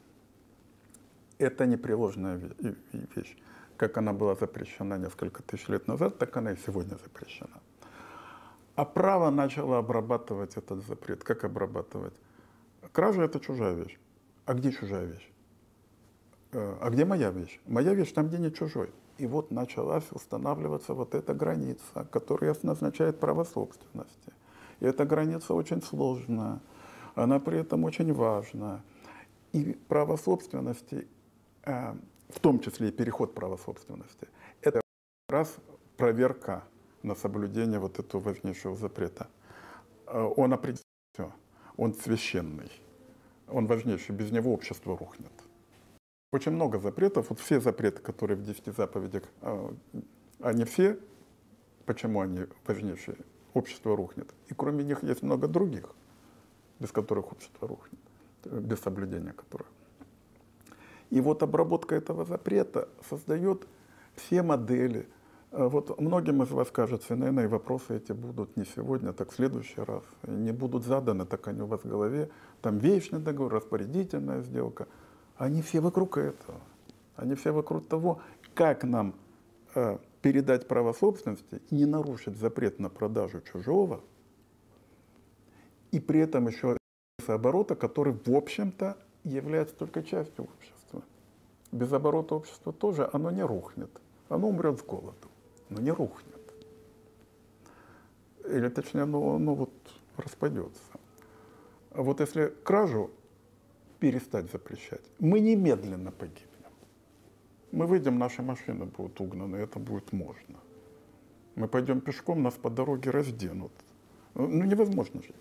Это 1.37 1.65
непреложная 1.65 2.41
вещь. 3.15 3.37
Как 3.77 3.97
она 3.97 4.13
была 4.13 4.35
запрещена 4.35 4.97
несколько 4.97 5.43
тысяч 5.43 5.67
лет 5.67 5.87
назад, 5.87 6.17
так 6.17 6.37
она 6.37 6.53
и 6.53 6.55
сегодня 6.55 6.95
запрещена. 6.95 7.61
А 8.75 8.85
право 8.85 9.29
начало 9.29 9.77
обрабатывать 9.77 10.57
этот 10.57 10.85
запрет. 10.85 11.23
Как 11.23 11.45
обрабатывать? 11.45 12.13
Кража– 12.91 13.23
это 13.23 13.39
чужая 13.39 13.73
вещь. 13.73 13.97
А 14.45 14.53
где 14.53 14.71
чужая 14.71 15.05
вещь? 15.05 15.31
Э, 16.51 16.77
а 16.81 16.89
где 16.89 17.05
моя 17.05 17.31
вещь? 17.31 17.59
Моя 17.65 17.93
вещь 17.93 18.11
там, 18.11 18.27
где 18.27 18.37
не 18.37 18.51
чужой. 18.51 18.91
И 19.17 19.27
вот 19.27 19.51
началась 19.51 20.05
устанавливаться 20.11 20.93
вот 20.93 21.15
эта 21.15 21.33
граница, 21.33 22.05
которая 22.11 22.55
назначает 22.63 23.19
право 23.19 23.45
собственности. 23.45 24.33
И 24.81 24.85
эта 24.85 25.05
граница 25.05 25.53
очень 25.53 25.81
сложная, 25.81 26.59
она 27.15 27.39
при 27.39 27.59
этом 27.59 27.85
очень 27.85 28.13
важна. 28.13 28.81
И 29.53 29.77
право 29.87 30.17
собственности, 30.17 31.07
э, 31.63 31.93
в 32.29 32.39
том 32.41 32.59
числе 32.59 32.89
и 32.89 32.91
переход 32.91 33.33
права 33.33 33.57
собственности, 33.57 34.27
это 34.61 34.81
раз 35.29 35.55
проверка 35.95 36.63
на 37.05 37.15
соблюдение 37.15 37.79
вот 37.79 37.99
этого 37.99 38.21
важнейшего 38.21 38.75
запрета. 38.75 39.27
Э, 40.07 40.21
он 40.35 40.53
определяет 40.53 40.85
все. 41.13 41.31
Он 41.77 41.93
священный. 41.93 42.71
Он 43.47 43.67
важнейший. 43.67 44.15
Без 44.15 44.31
него 44.31 44.53
общество 44.53 44.97
рухнет. 44.97 45.31
Очень 46.31 46.53
много 46.53 46.79
запретов. 46.79 47.29
Вот 47.29 47.39
все 47.39 47.59
запреты, 47.59 48.01
которые 48.01 48.37
в 48.37 48.43
десяти 48.43 48.71
заповедях, 48.71 49.23
э, 49.41 49.71
они 50.39 50.65
все, 50.65 50.99
почему 51.85 52.21
они 52.21 52.45
важнейшие? 52.65 53.17
общество 53.55 53.95
рухнет. 53.95 54.31
И 54.49 54.53
кроме 54.53 54.83
них 54.83 55.01
есть 55.01 55.23
много 55.23 55.47
других, 55.47 55.95
без 56.79 56.91
которых 56.91 57.31
общество 57.31 57.67
рухнет, 57.67 57.99
без 58.43 58.79
соблюдения 58.79 59.31
которых. 59.31 59.67
И 61.09 61.21
вот 61.21 61.41
обработка 61.41 61.95
этого 61.95 62.25
запрета 62.25 62.89
создает 63.09 63.65
все 64.15 64.43
модели. 64.43 65.07
А 65.51 65.69
вот 65.69 65.99
многим 65.99 66.43
из 66.43 66.49
вас 66.49 66.69
кажется, 66.71 67.15
наверное, 67.15 67.47
вопросы 67.47 67.97
эти 67.97 68.11
будут 68.11 68.57
не 68.57 68.65
сегодня, 68.65 69.13
так 69.13 69.31
в 69.31 69.35
следующий 69.35 69.81
раз. 69.81 70.03
Не 70.23 70.51
будут 70.51 70.85
заданы, 70.85 71.25
так 71.25 71.47
они 71.47 71.61
у 71.61 71.65
вас 71.65 71.81
в 71.81 71.89
голове. 71.89 72.29
Там 72.61 72.77
вечный 72.77 73.19
договор, 73.19 73.53
распорядительная 73.53 74.41
сделка. 74.41 74.87
Они 75.37 75.61
все 75.61 75.79
вокруг 75.79 76.17
этого. 76.17 76.59
Они 77.15 77.35
все 77.35 77.51
вокруг 77.51 77.87
того, 77.87 78.21
как 78.53 78.83
нам 78.83 79.15
э, 79.75 79.97
передать 80.21 80.67
право 80.67 80.91
собственности 80.93 81.61
не 81.71 81.85
нарушить 81.85 82.37
запрет 82.37 82.79
на 82.79 82.89
продажу 82.89 83.41
чужого, 83.41 84.01
и 85.91 85.99
при 85.99 86.19
этом 86.19 86.47
еще 86.47 86.77
оборота, 87.27 87.75
который, 87.75 88.13
в 88.13 88.35
общем-то, 88.35 88.97
является 89.23 89.75
только 89.75 90.03
частью 90.03 90.45
общества. 90.45 91.03
Без 91.71 91.91
оборота 91.93 92.35
общества 92.35 92.73
тоже 92.73 93.09
оно 93.13 93.31
не 93.31 93.43
рухнет. 93.43 93.89
Оно 94.29 94.49
умрет 94.49 94.79
с 94.79 94.83
голоду, 94.83 95.27
но 95.69 95.81
не 95.81 95.91
рухнет. 95.91 96.35
Или 98.47 98.69
точнее, 98.69 99.03
оно, 99.03 99.35
оно 99.35 99.55
вот 99.55 99.73
распадется. 100.17 100.81
А 101.91 102.01
вот 102.01 102.19
если 102.19 102.53
кражу 102.63 103.09
перестать 103.99 104.51
запрещать, 104.51 105.01
мы 105.19 105.39
немедленно 105.39 106.11
погибнем. 106.11 106.49
Мы 107.71 107.87
выйдем, 107.87 108.19
наши 108.19 108.41
машины 108.41 108.85
будут 108.85 109.19
угнаны, 109.19 109.57
это 109.57 109.79
будет 109.79 110.13
можно. 110.13 110.59
Мы 111.55 111.67
пойдем 111.67 112.01
пешком, 112.01 112.43
нас 112.43 112.53
по 112.53 112.69
дороге 112.69 113.11
разденут. 113.11 113.71
Ну, 114.33 114.63
невозможно 114.63 115.21
жить. 115.21 115.35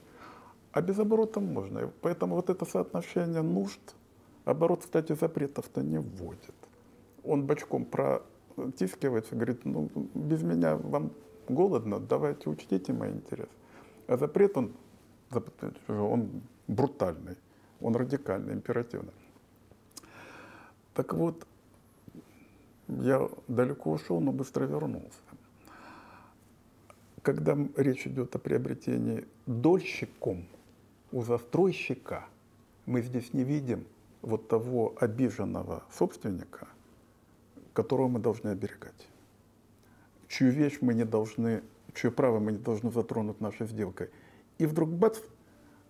А 0.72 0.80
без 0.80 0.98
оборота 0.98 1.40
можно. 1.40 1.90
Поэтому 2.00 2.36
вот 2.36 2.50
это 2.50 2.64
соотношение 2.64 3.42
нужд, 3.42 3.80
оборот, 4.44 4.80
кстати, 4.82 5.14
запретов-то 5.14 5.82
не 5.82 5.98
вводит. 5.98 6.54
Он 7.24 7.46
бочком 7.46 7.84
протискивается, 8.54 9.34
говорит, 9.34 9.64
ну, 9.64 9.90
без 10.14 10.42
меня 10.42 10.76
вам 10.76 11.12
голодно, 11.48 12.00
давайте 12.00 12.48
учтите 12.50 12.92
мои 12.92 13.12
интересы. 13.12 13.50
А 14.06 14.16
запрет, 14.16 14.56
он, 14.56 14.72
он 15.88 16.42
брутальный, 16.68 17.36
он 17.80 17.96
радикальный, 17.96 18.54
императивный. 18.54 19.12
Так 20.94 21.12
вот, 21.14 21.46
я 22.88 23.28
далеко 23.48 23.92
ушел, 23.92 24.20
но 24.20 24.32
быстро 24.32 24.64
вернулся. 24.64 25.18
Когда 27.22 27.56
речь 27.76 28.06
идет 28.06 28.34
о 28.36 28.38
приобретении 28.38 29.26
дольщиком 29.46 30.46
у 31.10 31.22
застройщика, 31.22 32.26
мы 32.86 33.00
здесь 33.00 33.32
не 33.32 33.44
видим 33.44 33.86
вот 34.20 34.48
того 34.48 34.94
обиженного 35.00 35.84
собственника, 35.90 36.68
которого 37.74 38.08
мы 38.08 38.20
должны 38.20 38.48
оберегать, 38.48 39.08
чью 40.28 40.50
вещь 40.50 40.78
мы 40.80 40.94
не 40.94 41.04
должны, 41.04 41.62
чье 41.94 42.10
право 42.10 42.38
мы 42.38 42.52
не 42.52 42.58
должны 42.58 42.90
затронуть 42.90 43.40
нашей 43.40 43.66
сделкой. 43.66 44.08
И 44.58 44.66
вдруг 44.66 44.88
бац, 44.88 45.18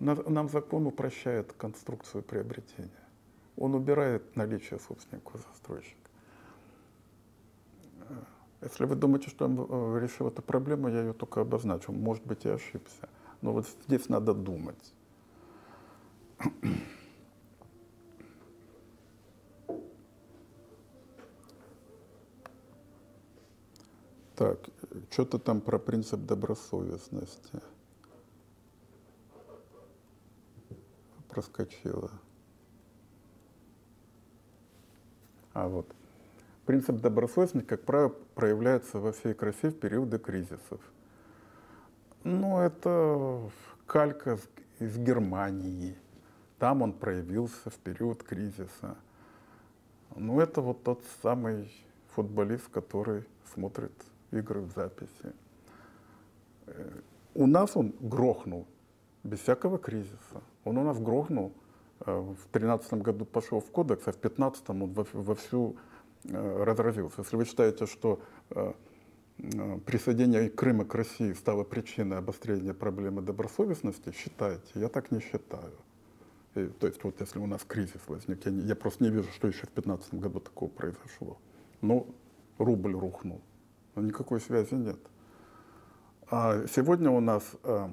нам 0.01 0.49
закон 0.49 0.87
упрощает 0.87 1.53
конструкцию 1.53 2.23
приобретения. 2.23 2.91
Он 3.57 3.75
убирает 3.75 4.35
наличие 4.35 4.81
собственника 4.81 5.39
застройщика. 5.39 6.05
Если 8.61 8.87
вы 8.87 8.97
думаете, 8.97 9.29
что 9.29 9.47
я 9.47 9.55
э, 9.55 10.01
решил 10.03 10.29
эту 10.29 10.41
проблему, 10.41 10.89
я 10.89 11.01
ее 11.01 11.13
только 11.13 11.43
обозначил. 11.43 11.93
Может 11.93 12.25
быть, 12.25 12.45
я 12.45 12.55
ошибся. 12.55 13.09
Но 13.43 13.53
вот 13.53 13.67
здесь 13.87 14.09
надо 14.09 14.33
думать. 14.33 14.95
Так, 24.37 24.59
что-то 25.11 25.39
там 25.39 25.61
про 25.61 25.79
принцип 25.79 26.21
добросовестности. 26.21 27.61
Проскочило. 31.29 32.11
А 35.53 35.69
вот. 35.69 35.87
Принцип 36.67 36.97
добросовестности, 36.97 37.69
как 37.69 37.85
правило, 37.85 38.09
проявляется 38.35 38.99
во 38.99 39.13
всей 39.13 39.35
красе 39.35 39.71
в 39.71 39.79
периоды 39.79 40.19
кризисов. 40.19 40.81
Ну, 42.25 42.59
это 42.59 43.51
калька 43.87 44.39
из 44.81 44.97
Германии. 44.99 45.97
Там 46.59 46.83
он 46.83 46.93
проявился 46.93 47.71
в 47.71 47.75
период 47.75 48.23
кризиса. 48.25 48.97
Ну, 50.17 50.41
это 50.41 50.61
вот 50.61 50.83
тот 50.83 51.05
самый 51.23 51.71
футболист, 52.09 52.69
который 52.71 53.27
смотрит 53.53 53.93
игры 54.39 54.61
в 54.61 54.71
записи. 54.73 55.33
Э, 56.67 57.01
у 57.35 57.47
нас 57.47 57.77
он 57.77 57.95
грохнул 58.01 58.67
без 59.23 59.41
всякого 59.41 59.79
кризиса. 59.79 60.43
Он 60.65 60.79
у 60.79 60.85
нас 60.85 60.99
грохнул. 60.99 61.53
Э, 62.01 62.19
в 62.19 62.51
2013 62.53 62.95
году 62.95 63.25
пошел 63.25 63.61
в 63.61 63.71
кодекс, 63.71 64.03
а 64.07 64.13
в 64.13 64.21
2015 64.21 64.71
он 64.71 64.93
вовсю 65.13 65.77
Э, 66.31 66.65
разразился. 66.65 67.21
Если 67.21 67.37
вы 67.37 67.45
считаете, 67.45 67.87
что 67.87 68.21
присоединение 69.85 70.49
Крыма 70.49 70.85
к 70.85 70.95
России 70.95 71.33
стало 71.33 71.65
причиной 71.65 72.19
обострения 72.19 72.73
проблемы 72.73 73.21
добросовестности, 73.21 74.13
считайте. 74.13 74.71
Я 74.75 74.89
так 74.89 75.11
не 75.11 75.21
считаю. 75.21 75.73
И, 76.55 76.67
то 76.67 76.87
есть 76.87 77.03
вот 77.03 77.21
если 77.21 77.41
у 77.41 77.47
нас 77.47 77.65
кризис 77.65 78.01
возник, 78.07 78.47
я, 78.47 78.53
не, 78.53 78.63
я 78.63 78.77
просто 78.77 79.03
не 79.03 79.11
вижу, 79.11 79.29
что 79.33 79.49
еще 79.49 79.67
в 79.67 79.75
2015 79.75 80.15
году 80.15 80.39
такого 80.39 80.69
произошло. 80.69 81.37
Ну, 81.81 82.07
рубль 82.59 82.95
рухнул. 82.95 83.41
Но 83.95 84.03
никакой 84.03 84.41
связи 84.41 84.75
нет. 84.75 84.99
А 86.31 86.67
сегодня 86.67 87.11
у 87.11 87.21
нас, 87.21 87.45
э, 87.63 87.89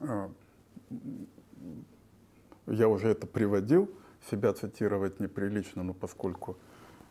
э, 0.00 0.28
я 2.66 2.88
уже 2.88 3.08
это 3.08 3.26
приводил, 3.26 3.90
себя 4.30 4.52
цитировать 4.52 5.20
неприлично, 5.20 5.82
но 5.82 5.94
поскольку 5.94 6.56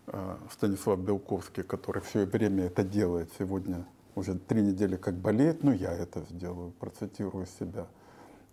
Э, 0.08 0.36
Станислав 0.52 1.00
Белковский, 1.00 1.64
который 1.64 2.02
все 2.02 2.26
время 2.26 2.66
это 2.66 2.84
делает 2.84 3.32
сегодня, 3.38 3.86
уже 4.16 4.38
три 4.38 4.62
недели 4.62 4.98
как 4.98 5.16
болеет, 5.16 5.64
ну 5.64 5.72
я 5.72 5.94
это 5.94 6.22
сделаю, 6.30 6.72
процитирую 6.72 7.46
себя. 7.46 7.88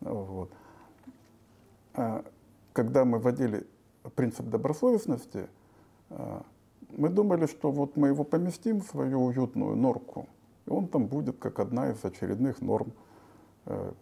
Вот. 0.00 0.52
Когда 2.72 3.04
мы 3.04 3.18
вводили 3.18 3.66
принцип 4.14 4.46
добросовестности, 4.46 5.48
мы 6.96 7.08
думали, 7.08 7.46
что 7.46 7.70
вот 7.70 7.96
мы 7.96 8.08
его 8.08 8.24
поместим 8.24 8.80
в 8.80 8.86
свою 8.86 9.24
уютную 9.24 9.76
норку, 9.76 10.28
и 10.66 10.70
он 10.70 10.88
там 10.88 11.06
будет 11.06 11.38
как 11.38 11.58
одна 11.60 11.90
из 11.90 12.04
очередных 12.04 12.60
норм 12.60 12.92
э, 13.66 13.92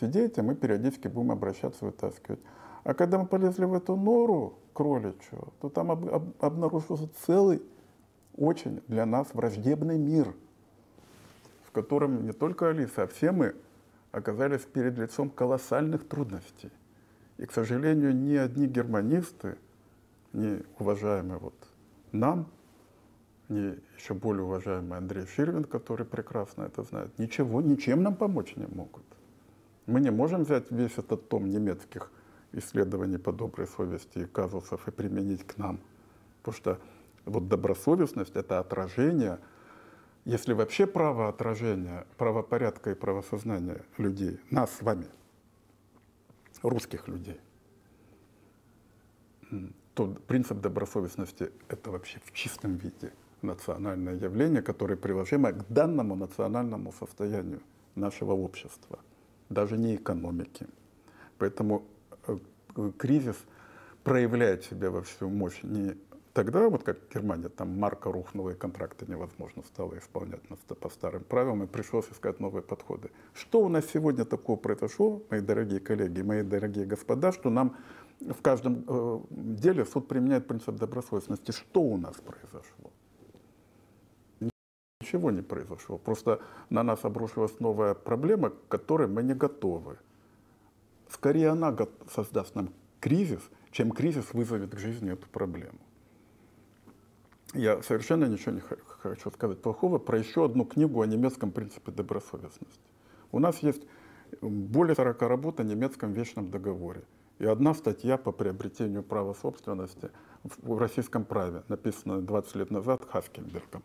сидеть, 0.00 0.38
и 0.38 0.42
мы 0.42 0.54
периодически 0.54 1.08
будем 1.08 1.32
обращаться, 1.32 1.84
вытаскивать. 1.84 2.40
А 2.84 2.94
когда 2.94 3.18
мы 3.18 3.26
полезли 3.26 3.64
в 3.64 3.74
эту 3.74 3.96
нору 3.96 4.58
кроличью, 4.74 5.52
то 5.60 5.70
там 5.70 5.90
об, 5.90 6.06
об, 6.06 6.24
обнаружился 6.40 7.08
целый, 7.26 7.62
очень 8.36 8.82
для 8.88 9.06
нас 9.06 9.28
враждебный 9.32 9.96
мир, 9.96 10.34
в 11.64 11.70
котором 11.70 12.26
не 12.26 12.32
только 12.32 12.68
Алиса, 12.68 13.04
а 13.04 13.06
все 13.06 13.32
мы 13.32 13.54
оказались 14.12 14.62
перед 14.62 14.98
лицом 14.98 15.30
колоссальных 15.30 16.06
трудностей. 16.06 16.70
И, 17.38 17.46
к 17.46 17.52
сожалению, 17.52 18.14
ни 18.14 18.34
одни 18.34 18.66
германисты, 18.66 19.56
ни 20.32 20.62
уважаемые 20.78 21.38
вот 21.38 21.54
нам, 22.14 22.50
ни 23.48 23.78
еще 23.96 24.14
более 24.14 24.44
уважаемый 24.44 24.96
Андрей 24.98 25.26
Ширвин, 25.26 25.64
который 25.64 26.06
прекрасно 26.06 26.64
это 26.64 26.82
знает, 26.82 27.18
ничего, 27.18 27.60
ничем 27.60 28.02
нам 28.02 28.16
помочь 28.16 28.56
не 28.56 28.66
могут. 28.66 29.04
Мы 29.86 30.00
не 30.00 30.10
можем 30.10 30.44
взять 30.44 30.70
весь 30.70 30.96
этот 30.96 31.28
том 31.28 31.50
немецких 31.50 32.10
исследований 32.52 33.18
по 33.18 33.32
доброй 33.32 33.66
совести 33.66 34.20
и 34.20 34.24
казусов 34.24 34.88
и 34.88 34.90
применить 34.90 35.46
к 35.46 35.58
нам. 35.58 35.80
Потому 36.42 36.56
что 36.56 36.80
вот 37.26 37.48
добросовестность— 37.48 38.34
это 38.36 38.60
отражение, 38.60 39.38
если 40.24 40.54
вообще 40.54 40.86
право 40.86 41.28
отражения 41.28 42.06
правопорядка 42.16 42.92
и 42.92 42.94
правосознания 42.94 43.82
людей, 43.98 44.40
нас 44.50 44.72
с 44.72 44.82
вами, 44.82 45.06
русских 46.62 47.08
людей, 47.08 47.40
то 49.94 50.06
принцип 50.26 50.60
добросовестности— 50.60 51.50
это 51.68 51.90
вообще 51.90 52.20
в 52.24 52.32
чистом 52.32 52.76
виде 52.76 53.12
национальное 53.42 54.16
явление, 54.16 54.62
которое 54.62 54.96
приложимо 54.96 55.52
к 55.52 55.66
данному 55.68 56.16
национальному 56.16 56.92
состоянию 56.92 57.60
нашего 57.94 58.32
общества, 58.32 58.98
даже 59.48 59.76
не 59.76 59.94
экономики. 59.94 60.66
Поэтому 61.38 61.84
кризис 62.98 63.36
проявляет 64.02 64.64
себя 64.64 64.90
во 64.90 65.02
всю 65.02 65.28
мощь 65.28 65.62
не 65.62 65.96
тогда, 66.32 66.68
вот 66.68 66.82
как 66.82 66.98
Германия, 67.14 67.48
там 67.48 67.78
марка 67.78 68.10
рухнула, 68.10 68.50
и 68.50 68.54
контракты 68.54 69.06
невозможно 69.06 69.62
стало 69.62 69.96
исполнять 69.98 70.42
по 70.80 70.88
старым 70.88 71.22
правилам, 71.22 71.62
и 71.62 71.66
пришлось 71.66 72.06
искать 72.10 72.40
новые 72.40 72.62
подходы. 72.62 73.10
Что 73.32 73.60
у 73.60 73.68
нас 73.68 73.84
сегодня 73.86 74.24
такого 74.24 74.56
произошло, 74.56 75.22
мои 75.30 75.40
дорогие 75.40 75.78
коллеги, 75.78 76.22
мои 76.22 76.42
дорогие 76.42 76.86
господа, 76.86 77.30
что 77.30 77.50
нам 77.50 77.76
в 78.20 78.40
каждом 78.42 78.84
э, 78.86 79.20
деле 79.30 79.84
суд 79.84 80.08
применяет 80.08 80.46
принцип 80.46 80.76
добросовестности. 80.76 81.50
Что 81.50 81.80
у 81.80 81.96
нас 81.96 82.16
произошло? 82.16 82.92
Ничего 85.00 85.30
не 85.30 85.42
произошло. 85.42 85.98
Просто 85.98 86.40
на 86.70 86.82
нас 86.82 87.04
обрушилась 87.04 87.60
новая 87.60 87.94
проблема, 87.94 88.50
к 88.50 88.68
которой 88.68 89.08
мы 89.08 89.22
не 89.22 89.34
готовы. 89.34 89.98
Скорее 91.08 91.50
она 91.50 91.76
создаст 92.10 92.54
нам 92.54 92.70
кризис, 93.00 93.42
чем 93.70 93.90
кризис 93.90 94.32
вызовет 94.32 94.74
к 94.74 94.78
жизни 94.78 95.12
эту 95.12 95.28
проблему. 95.28 95.78
Я 97.52 97.82
совершенно 97.82 98.24
ничего 98.24 98.52
не 98.52 98.60
хочу 98.60 99.30
сказать 99.30 99.60
плохого 99.62 99.98
про 99.98 100.18
еще 100.18 100.44
одну 100.44 100.64
книгу 100.64 101.02
о 101.02 101.06
немецком 101.06 101.52
принципе 101.52 101.92
добросовестности. 101.92 102.80
У 103.30 103.38
нас 103.38 103.58
есть 103.62 103.82
более 104.40 104.96
40 104.96 105.22
работ 105.22 105.60
о 105.60 105.62
немецком 105.62 106.12
вечном 106.12 106.50
договоре 106.50 107.04
и 107.38 107.46
одна 107.46 107.74
статья 107.74 108.16
по 108.16 108.32
приобретению 108.32 109.02
права 109.02 109.34
собственности 109.34 110.10
в 110.42 110.78
российском 110.78 111.24
праве, 111.24 111.62
написанная 111.68 112.20
20 112.20 112.54
лет 112.56 112.70
назад 112.70 113.04
Хаскенбергом. 113.10 113.82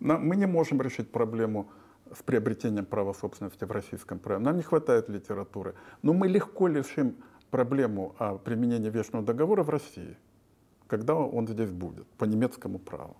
Мы 0.00 0.36
не 0.36 0.46
можем 0.46 0.80
решить 0.80 1.10
проблему 1.10 1.70
с 2.14 2.22
приобретением 2.22 2.86
права 2.86 3.12
собственности 3.12 3.64
в 3.64 3.70
российском 3.70 4.18
праве. 4.18 4.42
Нам 4.42 4.56
не 4.56 4.62
хватает 4.62 5.08
литературы. 5.08 5.74
Но 6.02 6.12
мы 6.12 6.28
легко 6.28 6.68
решим 6.68 7.16
проблему 7.50 8.14
о 8.18 8.38
применении 8.38 8.90
вечного 8.90 9.24
договора 9.24 9.62
в 9.62 9.70
России, 9.70 10.16
когда 10.86 11.16
он 11.16 11.48
здесь 11.48 11.70
будет, 11.70 12.06
по 12.16 12.24
немецкому 12.24 12.78
праву. 12.78 13.16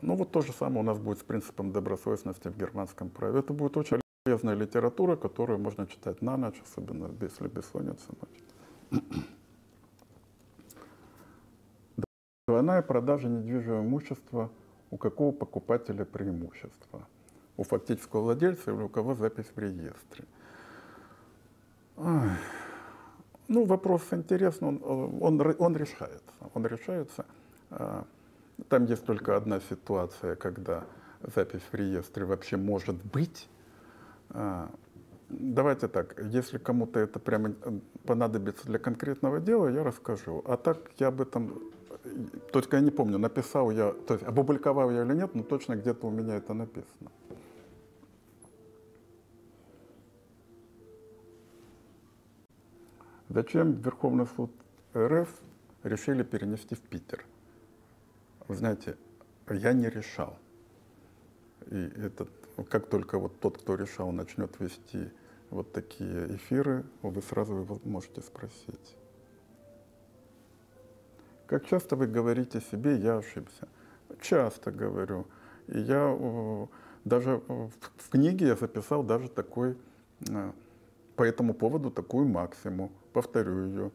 Ну 0.00 0.14
вот 0.14 0.30
то 0.30 0.40
же 0.40 0.52
самое 0.52 0.80
у 0.80 0.84
нас 0.84 0.98
будет 0.98 1.18
с 1.18 1.24
принципом 1.24 1.72
добросовестности 1.72 2.48
в 2.48 2.56
германском 2.56 3.10
праве. 3.10 3.40
Это 3.40 3.52
будет 3.52 3.76
очень 3.76 4.00
полезная 4.28 4.54
литература, 4.54 5.16
которую 5.16 5.58
можно 5.58 5.86
читать 5.86 6.20
на 6.20 6.36
ночь, 6.36 6.60
особенно 6.62 7.10
если 7.20 7.48
бессонница 7.48 8.12
ночь. 8.20 9.00
Двойная 12.46 12.82
продажа 12.82 13.28
недвижимого 13.28 13.80
имущества 13.80 14.50
у 14.90 14.98
какого 14.98 15.32
покупателя 15.32 16.04
преимущество? 16.04 17.06
У 17.56 17.62
фактического 17.62 18.20
владельца 18.20 18.70
или 18.70 18.82
у 18.82 18.88
кого 18.88 19.14
запись 19.14 19.46
в 19.54 19.58
реестре? 19.58 20.24
Ну, 21.96 23.64
вопрос 23.64 24.02
интересный, 24.10 24.68
он, 24.68 24.82
он, 25.22 25.54
он 25.58 25.76
решается. 25.76 26.34
Он 26.52 26.66
решается. 26.66 27.24
А, 27.70 28.04
там 28.68 28.84
есть 28.84 29.06
только 29.06 29.36
одна 29.36 29.60
ситуация, 29.60 30.36
когда 30.36 30.84
запись 31.22 31.62
в 31.72 31.74
реестре 31.74 32.26
вообще 32.26 32.58
может 32.58 32.96
быть. 33.06 33.48
А, 34.30 34.70
давайте 35.28 35.88
так, 35.88 36.20
если 36.30 36.58
кому-то 36.58 37.00
это 37.00 37.18
прямо 37.18 37.54
понадобится 38.04 38.66
для 38.66 38.78
конкретного 38.78 39.40
дела, 39.40 39.68
я 39.68 39.84
расскажу. 39.84 40.42
А 40.46 40.56
так 40.56 40.90
я 40.98 41.08
об 41.08 41.20
этом, 41.20 41.62
только 42.52 42.76
я 42.76 42.82
не 42.82 42.90
помню, 42.90 43.18
написал 43.18 43.70
я, 43.70 43.92
то 43.92 44.14
есть 44.14 44.26
опубликовал 44.26 44.90
я 44.90 45.02
или 45.04 45.14
нет, 45.14 45.34
но 45.34 45.42
точно 45.42 45.76
где-то 45.76 46.06
у 46.06 46.10
меня 46.10 46.36
это 46.36 46.54
написано. 46.54 47.10
Зачем 53.28 53.72
Верховный 53.72 54.26
суд 54.26 54.50
РФ 54.96 55.28
решили 55.82 56.22
перенести 56.22 56.74
в 56.74 56.80
Питер? 56.80 57.26
Вы 58.46 58.56
знаете, 58.56 58.96
я 59.50 59.74
не 59.74 59.90
решал. 59.90 60.38
И 61.66 61.76
этот, 61.76 62.30
как 62.64 62.88
только 62.88 63.18
вот 63.18 63.40
тот, 63.40 63.58
кто 63.58 63.74
решал, 63.74 64.12
начнет 64.12 64.58
вести 64.60 65.10
вот 65.50 65.72
такие 65.72 66.36
эфиры, 66.36 66.84
вы 67.02 67.22
сразу 67.22 67.56
его 67.56 67.80
можете 67.84 68.20
спросить. 68.20 68.96
Как 71.46 71.66
часто 71.66 71.96
вы 71.96 72.06
говорите 72.06 72.60
себе, 72.60 72.96
я 72.96 73.18
ошибся? 73.18 73.68
Часто 74.20 74.70
говорю. 74.70 75.26
И 75.66 75.78
я 75.78 76.68
даже 77.04 77.42
в 77.48 78.10
книге 78.10 78.48
я 78.48 78.56
записал 78.56 79.02
даже 79.02 79.28
такой, 79.28 79.76
э, 80.28 80.52
по 81.16 81.22
этому 81.22 81.54
поводу 81.54 81.90
такую 81.90 82.28
максимум 82.28 82.92
повторю 83.12 83.66
ее, 83.66 83.90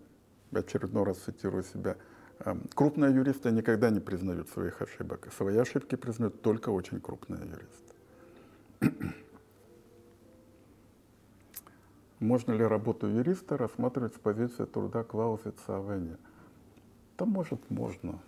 очередной 0.51 1.03
раз 1.03 1.17
цитирую 1.17 1.63
себя. 1.63 1.95
Эм, 2.39 2.63
крупные 2.73 3.13
юристы 3.13 3.51
никогда 3.51 3.89
не 3.89 3.99
признают 3.99 4.49
своих 4.49 4.81
ошибок. 4.81 5.27
Свои 5.37 5.57
ошибки 5.57 5.95
признают 5.95 6.41
только 6.41 6.69
очень 6.69 6.99
крупные 6.99 7.41
юристы. 7.41 7.92
Можно 12.19 12.53
ли 12.53 12.63
работу 12.63 13.07
юриста 13.07 13.57
рассматривать 13.57 14.15
с 14.15 14.19
позиции 14.19 14.65
труда 14.65 15.03
клаузы 15.03 15.51
Цавене? 15.65 16.17
Да, 17.17 17.25
может, 17.25 17.69
можно. 17.69 18.19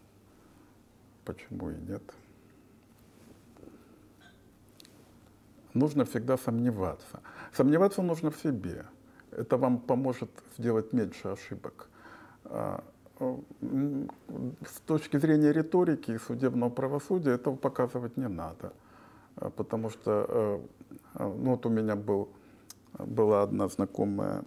Почему 1.23 1.71
и 1.71 1.75
нет? 1.75 2.03
Нужно 5.73 6.05
всегда 6.05 6.37
сомневаться. 6.37 7.19
Сомневаться 7.53 8.01
нужно 8.01 8.31
в 8.31 8.37
себе. 8.37 8.85
Это 9.31 9.57
вам 9.57 9.79
поможет 9.79 10.29
сделать 10.57 10.93
меньше 10.93 11.27
ошибок. 11.27 11.89
А, 12.45 12.83
с 13.19 14.79
точки 14.85 15.17
зрения 15.17 15.51
риторики 15.51 16.11
и 16.11 16.17
судебного 16.17 16.69
правосудия 16.69 17.31
этого 17.31 17.55
показывать 17.55 18.17
не 18.17 18.27
надо. 18.27 18.71
А, 19.37 19.49
потому 19.49 19.89
что 19.89 20.25
э, 20.27 20.59
а, 21.15 21.27
ну, 21.27 21.51
вот 21.51 21.65
у 21.65 21.69
меня 21.69 21.95
был, 21.95 22.29
была 22.97 23.43
одна 23.43 23.67
знакомая 23.67 24.43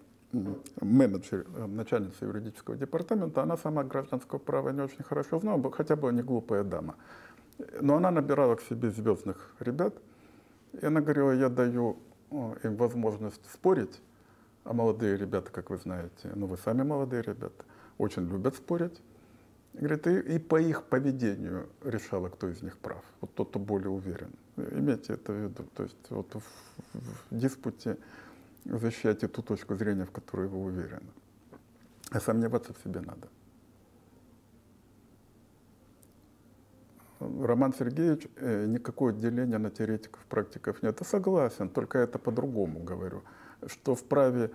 менеджер, 0.80 1.46
э, 1.56 1.66
начальница 1.66 2.24
юридического 2.24 2.76
департамента, 2.76 3.42
она 3.42 3.56
сама 3.56 3.84
гражданского 3.84 4.38
права 4.38 4.70
не 4.70 4.82
очень 4.82 5.02
хорошо 5.02 5.40
знала, 5.40 5.70
хотя 5.70 5.96
бы 5.96 6.12
не 6.12 6.22
глупая 6.22 6.64
дама. 6.64 6.96
Но 7.80 7.96
она 7.96 8.10
набирала 8.10 8.54
к 8.56 8.62
себе 8.62 8.90
звездных 8.90 9.54
ребят, 9.58 9.94
и 10.80 10.86
она 10.86 11.00
говорила, 11.00 11.32
я 11.32 11.48
даю 11.48 11.96
э, 12.30 12.54
им 12.64 12.76
возможность 12.76 13.44
спорить, 13.52 14.00
а 14.64 14.72
молодые 14.72 15.16
ребята, 15.16 15.50
как 15.50 15.70
вы 15.70 15.78
знаете, 15.78 16.30
ну 16.34 16.46
вы 16.46 16.56
сами 16.58 16.82
молодые 16.82 17.22
ребята, 17.22 17.64
очень 17.98 18.28
любят 18.28 18.54
спорить. 18.54 19.00
Говорит, 19.78 20.06
и, 20.06 20.34
и 20.34 20.38
по 20.38 20.60
их 20.60 20.84
поведению 20.84 21.68
решала, 21.84 22.28
кто 22.28 22.48
из 22.48 22.62
них 22.62 22.76
прав. 22.78 23.04
Вот 23.20 23.34
тот, 23.34 23.50
кто 23.50 23.58
более 23.58 23.90
уверен. 23.90 24.30
Имейте 24.56 25.12
это 25.12 25.32
в 25.32 25.36
виду. 25.36 25.64
То 25.74 25.82
есть 25.84 26.10
вот 26.10 26.34
в, 26.34 26.42
в 27.30 27.38
диспуте 27.38 27.96
защищайте 28.64 29.28
ту 29.28 29.42
точку 29.42 29.76
зрения, 29.76 30.04
в 30.04 30.10
которой 30.10 30.48
вы 30.48 30.58
уверены. 30.58 31.10
А 32.10 32.20
сомневаться 32.20 32.72
в 32.72 32.78
себе 32.82 33.00
надо. 33.00 33.28
Роман 37.20 37.72
Сергеевич, 37.74 38.28
э, 38.36 38.66
никакого 38.66 39.12
деления 39.12 39.58
на 39.58 39.70
теоретиков, 39.70 40.24
практиков 40.26 40.82
нет. 40.82 41.00
Я 41.00 41.06
согласен, 41.06 41.68
только 41.68 41.98
это 41.98 42.18
по-другому 42.18 42.80
говорю 42.80 43.22
что 43.66 43.94
в 43.94 44.04
праве 44.04 44.50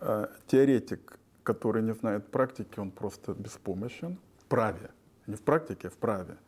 э, 0.00 0.26
теоретик, 0.46 1.18
который 1.42 1.82
не 1.82 1.94
знает 1.94 2.30
практики, 2.30 2.78
он 2.78 2.90
просто 2.90 3.34
беспомощен. 3.34 4.18
В 4.48 4.50
праве. 4.50 4.90
Не 5.26 5.34
в 5.34 5.42
практике, 5.42 5.88
а 5.88 5.90
в 5.90 5.96
праве. 5.98 6.38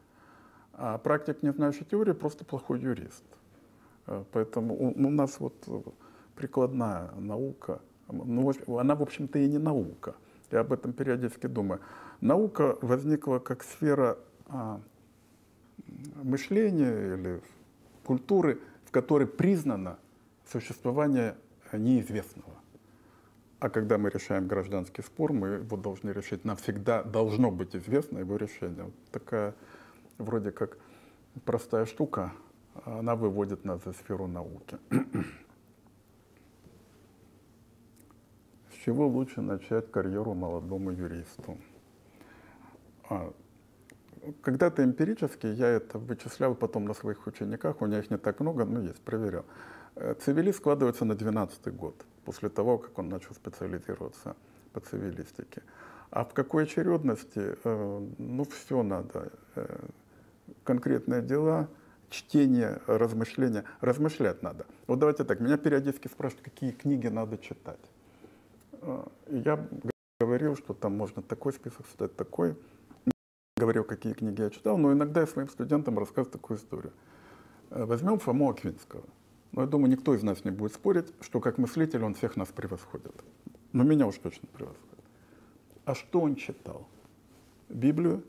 А 0.72 0.96
практик, 0.96 1.42
не 1.42 1.52
знающий 1.52 1.84
теории, 1.84 2.12
просто 2.12 2.46
плохой 2.46 2.80
юрист. 2.80 3.24
Э, 4.06 4.24
поэтому 4.32 4.74
у, 4.74 4.88
у 4.88 5.10
нас 5.10 5.38
вот 5.38 5.54
прикладная 6.34 7.10
наука, 7.18 7.82
ну, 8.08 8.50
она, 8.78 8.94
в 8.94 9.02
общем-то, 9.02 9.38
и 9.38 9.46
не 9.46 9.58
наука. 9.58 10.14
Я 10.50 10.60
об 10.60 10.72
этом 10.72 10.94
периодически 10.94 11.46
думаю. 11.46 11.82
Наука 12.22 12.78
возникла 12.80 13.38
как 13.38 13.62
сфера 13.62 14.16
а, 14.46 14.80
мышления 16.22 17.16
или 17.16 17.42
культуры, 18.06 18.60
в 18.86 18.90
которой 18.90 19.26
признано 19.26 19.98
существование 20.50 21.36
неизвестного. 21.74 22.59
А 23.60 23.68
когда 23.68 23.98
мы 23.98 24.08
решаем 24.10 24.48
гражданский 24.48 25.02
спор, 25.02 25.32
мы 25.34 25.48
его 25.48 25.76
должны 25.76 26.10
решить. 26.10 26.44
Нам 26.46 26.56
всегда 26.56 27.02
должно 27.02 27.50
быть 27.50 27.76
известно 27.76 28.18
его 28.18 28.36
решение. 28.36 28.84
Вот 28.84 28.94
такая 29.12 29.54
вроде 30.16 30.50
как 30.50 30.78
простая 31.44 31.84
штука, 31.84 32.32
она 32.84 33.16
выводит 33.16 33.64
нас 33.64 33.84
за 33.84 33.92
сферу 33.92 34.26
науки. 34.26 34.78
С 38.70 38.74
чего 38.84 39.06
лучше 39.06 39.42
начать 39.42 39.90
карьеру 39.90 40.32
молодому 40.32 40.90
юристу? 40.90 41.58
А, 43.10 43.30
когда-то 44.40 44.82
эмпирически 44.84 45.46
я 45.46 45.68
это 45.68 45.98
вычислял 45.98 46.54
потом 46.54 46.86
на 46.86 46.94
своих 46.94 47.26
учениках, 47.26 47.82
у 47.82 47.86
меня 47.86 47.98
их 47.98 48.10
не 48.10 48.16
так 48.16 48.40
много, 48.40 48.64
но 48.64 48.80
есть, 48.80 49.02
проверял. 49.02 49.44
Э, 49.96 50.14
цивилист 50.14 50.58
складывается 50.58 51.04
на 51.04 51.14
12 51.14 51.74
год, 51.74 52.06
после 52.24 52.48
того, 52.48 52.78
как 52.78 52.98
он 52.98 53.08
начал 53.08 53.34
специализироваться 53.34 54.36
по 54.72 54.80
цивилистике. 54.80 55.62
А 56.10 56.24
в 56.24 56.34
какой 56.34 56.64
очередности? 56.64 57.56
Э, 57.64 58.08
ну, 58.18 58.44
все 58.44 58.82
надо. 58.82 59.32
Э, 59.54 59.86
конкретные 60.64 61.22
дела, 61.22 61.68
чтение, 62.08 62.80
размышления. 62.86 63.64
Размышлять 63.80 64.42
надо. 64.42 64.66
Вот 64.86 64.98
давайте 64.98 65.24
так, 65.24 65.40
меня 65.40 65.56
периодически 65.56 66.08
спрашивают, 66.08 66.44
какие 66.44 66.72
книги 66.72 67.06
надо 67.06 67.38
читать. 67.38 67.80
Э, 68.72 69.04
я 69.28 69.68
говорил, 70.20 70.56
что 70.56 70.74
там 70.74 70.96
можно 70.96 71.22
такой 71.22 71.52
список 71.52 71.86
читать, 71.88 72.16
такой. 72.16 72.56
Говорил, 73.56 73.84
какие 73.84 74.14
книги 74.14 74.40
я 74.40 74.50
читал, 74.50 74.78
но 74.78 74.92
иногда 74.92 75.20
я 75.20 75.26
своим 75.26 75.48
студентам 75.48 75.98
рассказываю 75.98 76.32
такую 76.32 76.58
историю. 76.58 76.92
Возьмем 77.68 78.18
Фому 78.18 78.50
Аквинского. 78.50 79.04
Но 79.52 79.62
я 79.62 79.66
думаю, 79.66 79.90
никто 79.90 80.14
из 80.14 80.22
нас 80.22 80.44
не 80.44 80.50
будет 80.50 80.74
спорить, 80.74 81.12
что 81.20 81.40
как 81.40 81.58
мыслитель 81.58 82.04
он 82.04 82.14
всех 82.14 82.36
нас 82.36 82.48
превосходит. 82.48 83.14
Но 83.72 83.84
меня 83.84 84.06
уж 84.06 84.16
точно 84.18 84.48
превосходит. 84.48 85.04
А 85.84 85.94
что 85.94 86.20
он 86.20 86.36
читал? 86.36 86.86
Библию? 87.68 88.22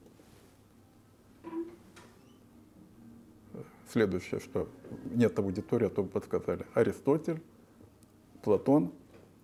Следующее, 3.91 4.39
что 4.39 4.69
нет 5.05 5.37
аудитории, 5.37 5.87
а 5.87 5.89
то 5.89 6.03
бы 6.03 6.09
подсказали. 6.09 6.65
Аристотель, 6.73 7.41
Платон, 8.41 8.93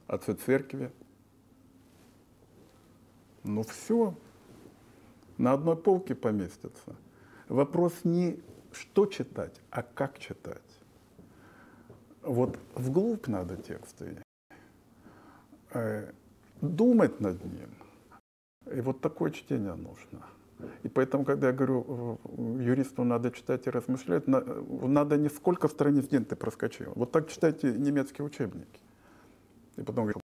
отцы 0.07 0.34
церкви. 0.34 0.91
Ну 3.43 3.63
все, 3.63 4.15
на 5.38 5.53
одной 5.53 5.75
полке 5.75 6.15
поместится. 6.15 6.95
Вопрос 7.49 7.93
не 8.03 8.39
что 8.71 9.05
читать, 9.05 9.59
а 9.69 9.84
как 9.84 10.17
читать. 10.19 10.61
Вот 12.28 12.59
вглубь 12.75 13.28
надо 13.28 13.55
тексты, 13.55 14.21
э, 15.73 16.11
думать 16.61 17.21
над 17.21 17.43
ним. 17.45 17.69
И 18.75 18.82
вот 18.82 18.99
такое 18.99 19.32
чтение 19.32 19.75
нужно. 19.75 20.28
И 20.84 20.89
поэтому, 20.89 21.23
когда 21.23 21.47
я 21.47 21.53
говорю, 21.53 22.19
юристу 22.59 23.03
надо 23.03 23.32
читать 23.32 23.67
и 23.67 23.69
размышлять, 23.69 24.28
надо 24.28 25.17
не 25.17 25.30
сколько 25.30 25.69
страниц 25.69 26.07
день 26.07 26.25
ты 26.25 26.36
проскочил. 26.36 26.91
Вот 26.95 27.11
так 27.11 27.30
читайте 27.30 27.71
немецкие 27.71 28.25
учебники. 28.25 28.82
И 29.78 29.84
потом 29.84 30.05
говорю, 30.05 30.19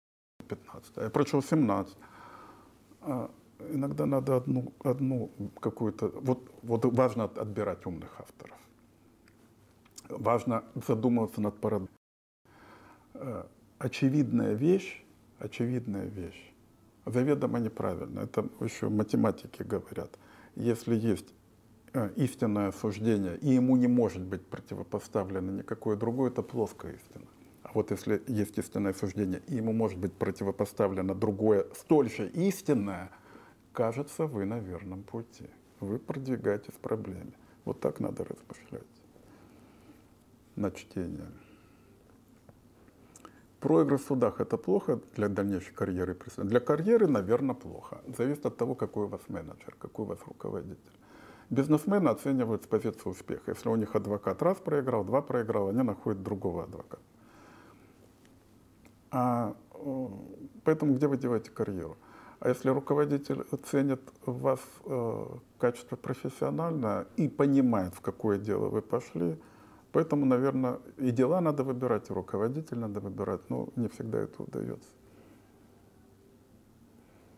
15, 0.49 0.97
я 0.97 1.09
прочел 1.09 1.41
17. 1.41 1.97
А 3.01 3.31
иногда 3.69 4.05
надо 4.05 4.35
одну, 4.35 4.73
одну 4.83 5.29
какую-то... 5.61 6.11
Вот, 6.21 6.51
вот 6.63 6.85
важно 6.85 7.23
отбирать 7.23 7.85
умных 7.85 8.19
авторов 8.19 8.57
важно 10.09 10.63
задумываться 10.87 11.41
над 11.41 11.59
парадоксом. 11.59 11.92
Э, 13.13 13.43
очевидная 13.77 14.53
вещь, 14.53 15.03
очевидная 15.39 16.05
вещь, 16.05 16.53
заведомо 17.05 17.59
неправильно. 17.59 18.21
Это 18.21 18.47
еще 18.59 18.89
математики 18.89 19.61
говорят. 19.61 20.17
Если 20.55 20.95
есть 20.95 21.33
э, 21.93 22.09
истинное 22.15 22.71
суждение, 22.71 23.37
и 23.37 23.49
ему 23.49 23.75
не 23.75 23.87
может 23.87 24.21
быть 24.21 24.45
противопоставлено 24.45 25.51
никакое 25.51 25.95
другое, 25.95 26.31
это 26.31 26.41
плоская 26.41 26.93
истина. 26.93 27.25
А 27.63 27.71
вот 27.73 27.91
если 27.91 28.21
есть 28.27 28.57
истинное 28.57 28.93
суждение, 28.93 29.41
и 29.47 29.55
ему 29.55 29.73
может 29.73 29.97
быть 29.97 30.13
противопоставлено 30.13 31.13
другое, 31.13 31.65
столь 31.75 32.09
же 32.09 32.27
истинное, 32.29 33.09
кажется, 33.73 34.25
вы 34.25 34.45
на 34.45 34.59
верном 34.59 35.03
пути. 35.03 35.49
Вы 35.79 35.99
продвигаетесь 35.99 36.73
в 36.73 36.77
проблеме. 36.77 37.33
Вот 37.65 37.79
так 37.79 37.99
надо 37.99 38.25
размышлять 38.25 38.87
на 40.55 40.71
чтение. 40.71 41.27
Проигрыш 43.63 44.01
в 44.01 44.07
судах– 44.07 44.33
это 44.41 44.57
плохо 44.57 44.99
для 45.15 45.29
дальнейшей 45.29 45.73
карьеры? 45.73 46.17
Для 46.37 46.59
карьеры, 46.59 47.07
наверное, 47.07 47.55
плохо. 47.55 48.01
Зависит 48.17 48.45
от 48.45 48.57
того, 48.57 48.75
какой 48.75 49.05
у 49.05 49.07
вас 49.07 49.21
менеджер, 49.29 49.75
какой 49.79 50.03
у 50.03 50.07
вас 50.09 50.19
руководитель. 50.27 50.99
Бизнесмены 51.49 52.09
оценивают 52.09 52.63
с 52.63 52.67
позиции 52.67 53.09
успеха. 53.09 53.51
Если 53.51 53.69
у 53.69 53.75
них 53.77 53.95
адвокат 53.95 54.41
раз 54.41 54.57
проиграл, 54.57 55.05
два 55.05 55.21
проиграл, 55.21 55.69
они 55.69 55.81
находят 55.81 56.21
другого 56.21 56.63
адвоката. 56.63 57.01
А, 59.11 59.55
поэтому 60.65 60.95
где 60.95 61.07
вы 61.07 61.15
делаете 61.17 61.49
карьеру? 61.49 61.95
А 62.41 62.49
если 62.49 62.69
руководитель 62.69 63.45
ценит 63.71 64.01
вас 64.25 64.59
э, 64.85 65.25
качество 65.57 65.95
профессиональное 65.95 67.05
и 67.15 67.29
понимает, 67.29 67.93
в 67.93 68.01
какое 68.01 68.37
дело 68.37 68.67
вы 68.67 68.81
пошли– 68.81 69.37
Поэтому, 69.93 70.25
наверное, 70.25 70.79
и 70.97 71.11
дела 71.11 71.39
надо 71.39 71.63
выбирать, 71.63 72.09
и 72.09 72.13
руководитель 72.13 72.79
надо 72.79 72.99
выбирать, 72.99 73.47
но 73.49 73.69
не 73.75 73.87
всегда 73.89 74.21
это 74.21 74.41
удается. 74.41 74.89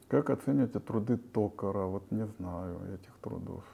Как 0.08 0.30
оцениваете 0.30 0.80
труды 0.80 1.18
Токара? 1.18 1.86
Вот 1.86 2.10
не 2.12 2.26
знаю 2.26 2.80
этих 2.94 3.14
трудов. 3.22 3.66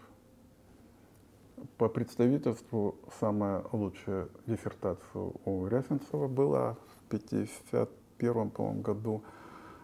По 1.78 1.90
представительству 1.90 2.96
самая 3.20 3.64
лучшая 3.72 4.30
диссертация 4.48 5.32
у 5.46 5.68
Рясенцева 5.68 6.28
была 6.28 6.74
в 6.74 7.08
1951 7.10 8.50
по 8.50 8.72
году. 8.72 9.24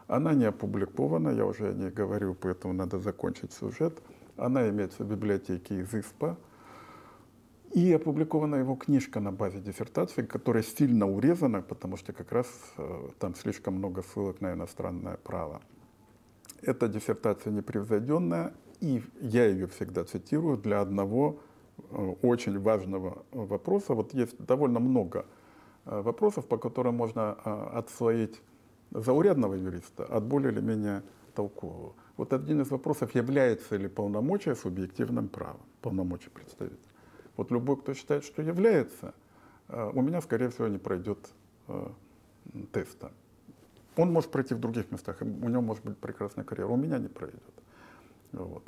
Она 0.07 0.33
не 0.33 0.45
опубликована, 0.45 1.29
я 1.29 1.45
уже 1.45 1.69
о 1.69 1.73
ней 1.73 1.91
говорил, 1.91 2.33
поэтому 2.33 2.73
надо 2.73 2.97
закончить 2.97 3.53
сюжет. 3.53 4.01
Она 4.37 4.67
имеется 4.69 5.03
в 5.03 5.07
библиотеке 5.07 5.81
из 5.81 5.93
ИСПА– 5.93 6.35
и 7.73 7.93
опубликована 7.93 8.55
его 8.55 8.75
книжка 8.75 9.19
на 9.19 9.31
базе 9.31 9.59
диссертации, 9.59 10.23
которая 10.23 10.63
сильно 10.63 11.07
урезана, 11.07 11.61
потому 11.61 11.97
что 11.97 12.13
как 12.13 12.31
раз 12.31 12.47
э, 12.77 13.09
там 13.19 13.35
слишком 13.35 13.75
много 13.75 14.03
ссылок 14.03 14.41
на 14.41 14.53
иностранное 14.53 15.17
право. 15.17 15.61
Эта 16.61 16.87
диссертация 16.87 17.51
непревзойденная, 17.51 18.53
и 18.79 19.03
я 19.21 19.45
ее 19.45 19.67
всегда 19.67 20.03
цитирую 20.03 20.57
для 20.57 20.81
одного 20.81 21.39
э, 21.77 22.15
очень 22.21 22.59
важного 22.59 23.25
вопроса. 23.31 23.93
Вот 23.93 24.13
есть 24.13 24.37
довольно 24.43 24.79
много 24.79 25.25
э, 25.85 26.01
вопросов, 26.01 26.47
по 26.47 26.57
которым 26.57 26.95
можно 26.95 27.33
отслоить 27.33 28.41
заурядного 28.91 29.55
юриста 29.55 30.05
от 30.05 30.23
более 30.23 30.51
или 30.51 30.61
менее 30.61 31.03
толкового. 31.35 31.93
Вот 32.15 32.33
один 32.33 32.61
из 32.61 32.71
вопросов, 32.71 33.13
является 33.13 33.75
ли 33.75 33.87
полномочия 33.87 34.55
субъективным 34.55 35.27
правом, 35.27 35.61
полномочия 35.81 36.29
представителя. 36.29 36.79
Вот 37.37 37.51
любой, 37.51 37.77
кто 37.77 37.93
считает, 37.93 38.23
что 38.25 38.41
является, 38.41 39.13
э, 39.69 39.91
у 39.93 40.01
меня, 40.01 40.21
скорее 40.21 40.49
всего, 40.49 40.67
не 40.67 40.79
пройдет 40.79 41.19
э, 41.67 41.87
теста. 42.73 43.11
Он 43.95 44.11
может 44.11 44.31
пройти 44.31 44.53
в 44.53 44.59
других 44.59 44.91
местах, 44.91 45.21
у 45.21 45.49
него 45.49 45.61
может 45.61 45.85
быть 45.85 45.97
прекрасная 45.97 46.43
карьера, 46.43 46.69
у 46.69 46.77
меня 46.77 46.97
не 46.97 47.07
пройдет. 47.07 47.41
Вот. 48.31 48.63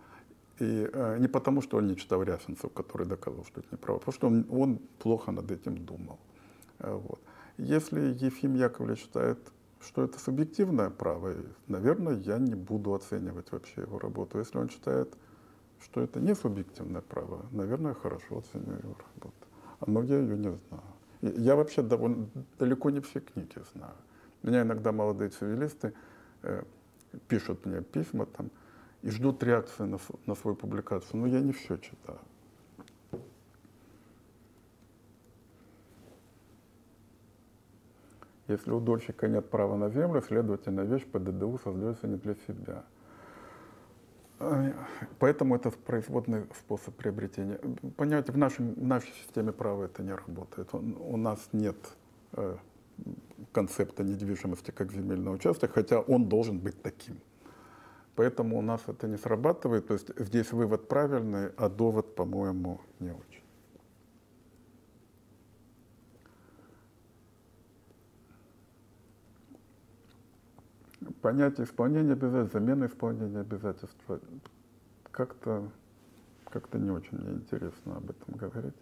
И 0.60 0.90
э, 0.92 1.18
не 1.20 1.28
потому, 1.28 1.62
что 1.62 1.78
он 1.78 1.88
не 1.88 1.96
читал 1.96 2.24
Рясенцев, 2.24 2.72
который 2.74 3.08
доказал, 3.08 3.44
что 3.46 3.62
это 3.62 3.70
неправда, 3.72 4.00
потому 4.06 4.14
что 4.14 4.28
он, 4.28 4.46
он 4.50 4.80
плохо 5.00 5.32
над 5.32 5.50
этим 5.52 5.78
думал. 5.78 6.20
Э, 6.80 6.94
вот. 6.94 7.20
Если 7.58 8.00
Ефим 8.26 8.56
Яковлевич 8.56 9.02
считает, 9.02 9.40
что 9.82 10.04
это 10.04 10.20
субъективное 10.20 10.90
право, 10.90 11.34
наверное, 11.68 12.16
я 12.16 12.38
не 12.38 12.56
буду 12.56 12.94
оценивать 12.94 13.52
вообще 13.52 13.82
его 13.82 14.00
работу. 14.00 14.38
Если 14.40 14.58
он 14.58 14.70
считает, 14.70 15.16
что 15.82 16.02
это 16.02 16.20
не 16.20 16.36
субъективное 16.36 17.02
право, 17.02 17.46
наверное, 17.52 17.94
хорошо 17.94 18.40
оценю 18.40 18.74
его 18.74 18.96
работу. 19.16 19.48
Но 19.86 20.04
я 20.04 20.20
ее 20.20 20.38
не 20.38 20.52
знаю. 20.52 20.84
Я 21.22 21.56
вообще 21.56 21.82
довольно, 21.82 22.28
далеко 22.58 22.90
не 22.90 23.02
все 23.02 23.20
книги 23.20 23.62
знаю. 23.74 23.96
Меня 24.44 24.62
иногда 24.62 24.92
молодые 24.92 25.30
цивилисты 25.30 25.94
э, 26.44 26.64
пишут 27.28 27.66
мне 27.66 27.82
письма 27.82 28.26
там 28.26 28.52
и 29.02 29.10
ждут 29.10 29.44
реакции 29.44 29.84
на, 29.84 30.00
на 30.26 30.36
свою 30.36 30.56
публикацию, 30.56 31.22
но 31.22 31.28
я 31.28 31.42
не 31.42 31.52
все 31.52 31.78
читаю. 31.78 32.20
Если 38.48 38.72
у 38.72 38.80
дольщика 38.80 39.28
нет 39.28 39.48
права 39.50 39.78
на 39.78 39.90
землю, 39.90 40.22
следовательно, 40.22 40.82
вещь 40.82 41.06
по 41.06 41.20
ДДУ 41.20 41.60
создается 41.64 42.08
не 42.08 42.18
для 42.18 42.34
себя. 42.48 42.84
Поэтому 45.20 45.56
это 45.56 45.72
производный 45.72 46.46
способ 46.58 46.96
приобретения. 46.96 47.60
Понимаете, 47.98 48.32
в, 48.32 48.38
нашем, 48.38 48.74
в 48.74 48.86
нашей 48.86 49.12
системе 49.24 49.52
права 49.52 49.86
это 49.86 50.02
не 50.02 50.14
работает. 50.14 50.70
У 50.74 51.18
нас 51.18 51.50
нет 51.52 51.76
э, 52.34 52.56
концепта 53.52 54.04
недвижимости 54.04 54.72
как 54.72 54.92
земельного 54.92 55.36
участка, 55.36 55.68
хотя 55.68 56.00
он 56.00 56.30
должен 56.30 56.60
быть 56.60 56.82
таким. 56.82 57.20
Поэтому 58.16 58.58
у 58.58 58.62
нас 58.62 58.82
это 58.88 59.08
не 59.08 59.18
срабатывает. 59.18 59.88
То 59.88 59.94
есть 59.94 60.12
здесь 60.18 60.52
вывод 60.52 60.88
правильный, 60.88 61.52
а 61.58 61.70
довод, 61.70 62.16
по-моему, 62.16 62.80
не 63.00 63.12
очень. 63.12 63.39
Понятие 71.22 71.66
исполнения 71.66 72.14
обязательств, 72.14 72.54
замена 72.54 72.86
исполнения 72.86 73.40
обязательств, 73.40 73.98
как-то 75.12 75.70
как 76.50 76.74
не 76.74 76.90
очень 76.90 77.18
мне 77.18 77.34
интересно 77.34 77.98
об 77.98 78.10
этом 78.10 78.36
говорить. 78.36 78.76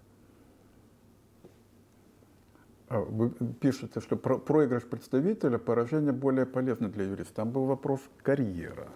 А 2.89 2.99
вы 2.99 3.31
пишете, 3.59 3.99
что 3.99 4.15
про 4.15 4.37
проигрыш 4.37 4.83
представителя, 4.83 5.57
поражение 5.57 6.13
более 6.13 6.45
полезно 6.45 6.87
для 6.87 7.03
юриста. 7.03 7.33
Там 7.35 7.51
был 7.51 7.65
вопрос 7.65 7.99
карьера. 8.21 8.87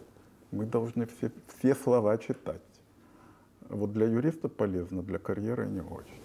Мы 0.52 0.66
должны 0.66 1.06
все, 1.08 1.32
все 1.48 1.76
слова 1.76 2.18
читать. 2.18 2.62
Вот 3.68 3.92
для 3.92 4.06
юриста 4.06 4.48
полезно, 4.48 5.04
для 5.04 5.20
карьеры 5.20 5.68
не 5.68 5.82
очень. 5.82 6.22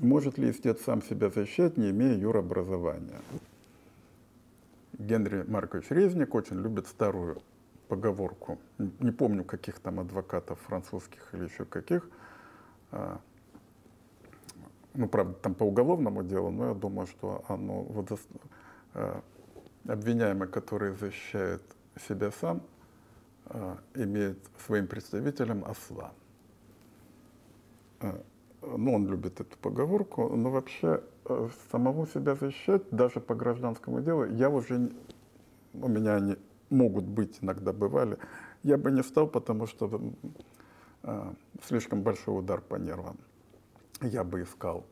Может 0.00 0.38
ли 0.38 0.50
истец 0.50 0.80
сам 0.82 1.02
себя 1.02 1.28
защищать, 1.30 1.76
не 1.76 1.90
имея 1.90 2.16
юрообразования? 2.16 3.20
Генри 5.00 5.44
Маркович 5.48 5.90
Резник 5.90 6.34
очень 6.34 6.60
любит 6.60 6.86
старую 6.86 7.42
поговорку. 7.88 8.58
Не 8.78 9.10
помню, 9.10 9.44
каких 9.44 9.80
там 9.80 9.98
адвокатов 9.98 10.60
французских 10.60 11.32
или 11.32 11.44
еще 11.44 11.64
каких. 11.64 12.08
А, 12.92 13.18
ну, 14.92 15.08
правда, 15.08 15.32
там 15.34 15.54
по 15.54 15.64
уголовному 15.64 16.22
делу, 16.22 16.50
но 16.50 16.68
я 16.68 16.74
думаю, 16.74 17.06
что 17.06 17.42
оно 17.48 17.82
вот, 17.82 18.20
а, 18.92 19.22
обвиняемый, 19.88 20.48
который 20.48 20.92
защищает 20.92 21.62
себя 22.06 22.30
сам, 22.30 22.62
а, 23.46 23.78
имеет 23.94 24.38
своим 24.66 24.86
представителем 24.86 25.64
осла. 25.64 26.12
Ну, 28.62 28.94
он 28.94 29.06
любит 29.06 29.40
эту 29.40 29.56
поговорку, 29.58 30.28
но 30.36 30.50
вообще 30.50 31.02
э, 31.24 31.48
самого 31.70 32.06
себя 32.06 32.34
защищать, 32.34 32.82
даже 32.90 33.20
по 33.20 33.34
гражданскому 33.34 34.00
делу, 34.02 34.26
я 34.26 34.50
уже, 34.50 34.90
у 35.72 35.88
меня 35.88 36.16
они 36.16 36.36
могут 36.68 37.04
быть, 37.04 37.38
иногда 37.40 37.72
бывали, 37.72 38.18
я 38.62 38.76
бы 38.76 38.90
не 38.90 39.02
стал, 39.02 39.26
потому 39.26 39.66
что 39.66 40.00
э, 41.02 41.32
слишком 41.66 42.02
большой 42.02 42.38
удар 42.38 42.60
по 42.60 42.76
нервам. 42.76 43.16
Я 44.02 44.24
бы 44.24 44.42
искал 44.42 44.84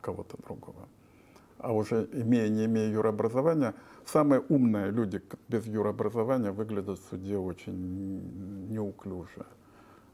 кого-то 0.00 0.36
другого. 0.42 0.88
А 1.58 1.72
уже 1.72 2.08
имея, 2.12 2.48
не 2.48 2.64
имея 2.64 2.90
юрообразования, 2.90 3.74
самые 4.04 4.40
умные 4.40 4.90
люди 4.90 5.22
без 5.48 5.66
юрообразования 5.66 6.50
выглядят 6.50 6.98
в 6.98 7.08
суде 7.08 7.36
очень 7.36 8.68
неуклюже. 8.68 9.46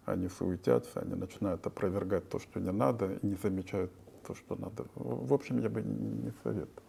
Они 0.09 0.29
суетятся, 0.29 1.01
они 1.01 1.15
начинают 1.15 1.67
опровергать 1.67 2.31
то, 2.31 2.39
что 2.39 2.61
не 2.61 2.73
надо, 2.73 3.13
и 3.13 3.27
не 3.27 3.35
замечают 3.35 3.93
то, 4.27 4.35
что 4.35 4.57
надо. 4.57 4.87
В 4.95 5.35
общем, 5.35 5.59
я 5.59 5.69
бы 5.69 5.83
не 5.83 6.33
советовал. 6.43 6.83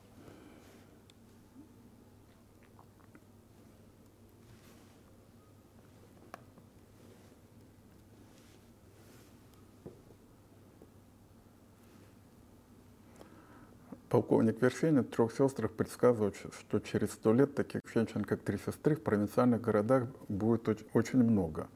Полковник 14.08 14.62
Вершинин 14.62 15.04
в 15.04 15.10
«Трех 15.10 15.34
сестрах» 15.34 15.74
предсказывает, 15.74 16.36
что 16.36 16.80
через 16.80 17.12
сто 17.12 17.34
лет 17.34 17.54
таких 17.54 17.82
женщин, 17.94 18.24
как 18.24 18.42
три 18.42 18.58
сестры, 18.58 18.96
в 18.96 19.04
провинциальных 19.04 19.62
городах 19.62 20.08
будет 20.30 20.70
очень 20.94 21.22
много. 21.22 21.68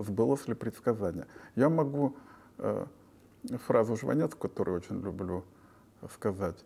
Сбылось 0.00 0.48
ли 0.48 0.54
предсказание? 0.54 1.26
Я 1.56 1.68
могу 1.68 2.16
э, 2.56 2.86
фразу 3.66 3.96
Жванец, 3.96 4.34
которую 4.34 4.78
очень 4.78 4.98
люблю 5.02 5.44
сказать 6.14 6.64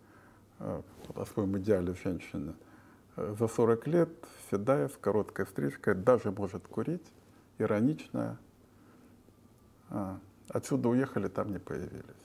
э, 0.60 0.82
о 1.16 1.24
своем 1.26 1.58
идеале 1.58 1.94
женщины. 1.94 2.54
Э, 3.16 3.34
за 3.36 3.48
40 3.48 3.88
лет 3.88 4.08
седая, 4.50 4.88
с 4.88 4.96
короткой 4.96 5.46
стрижкой, 5.46 5.96
даже 5.96 6.30
может 6.30 6.68
курить, 6.68 7.12
ироничная. 7.58 8.38
А, 9.90 10.20
отсюда 10.48 10.88
уехали, 10.88 11.26
там 11.26 11.50
не 11.50 11.58
появились. 11.58 12.24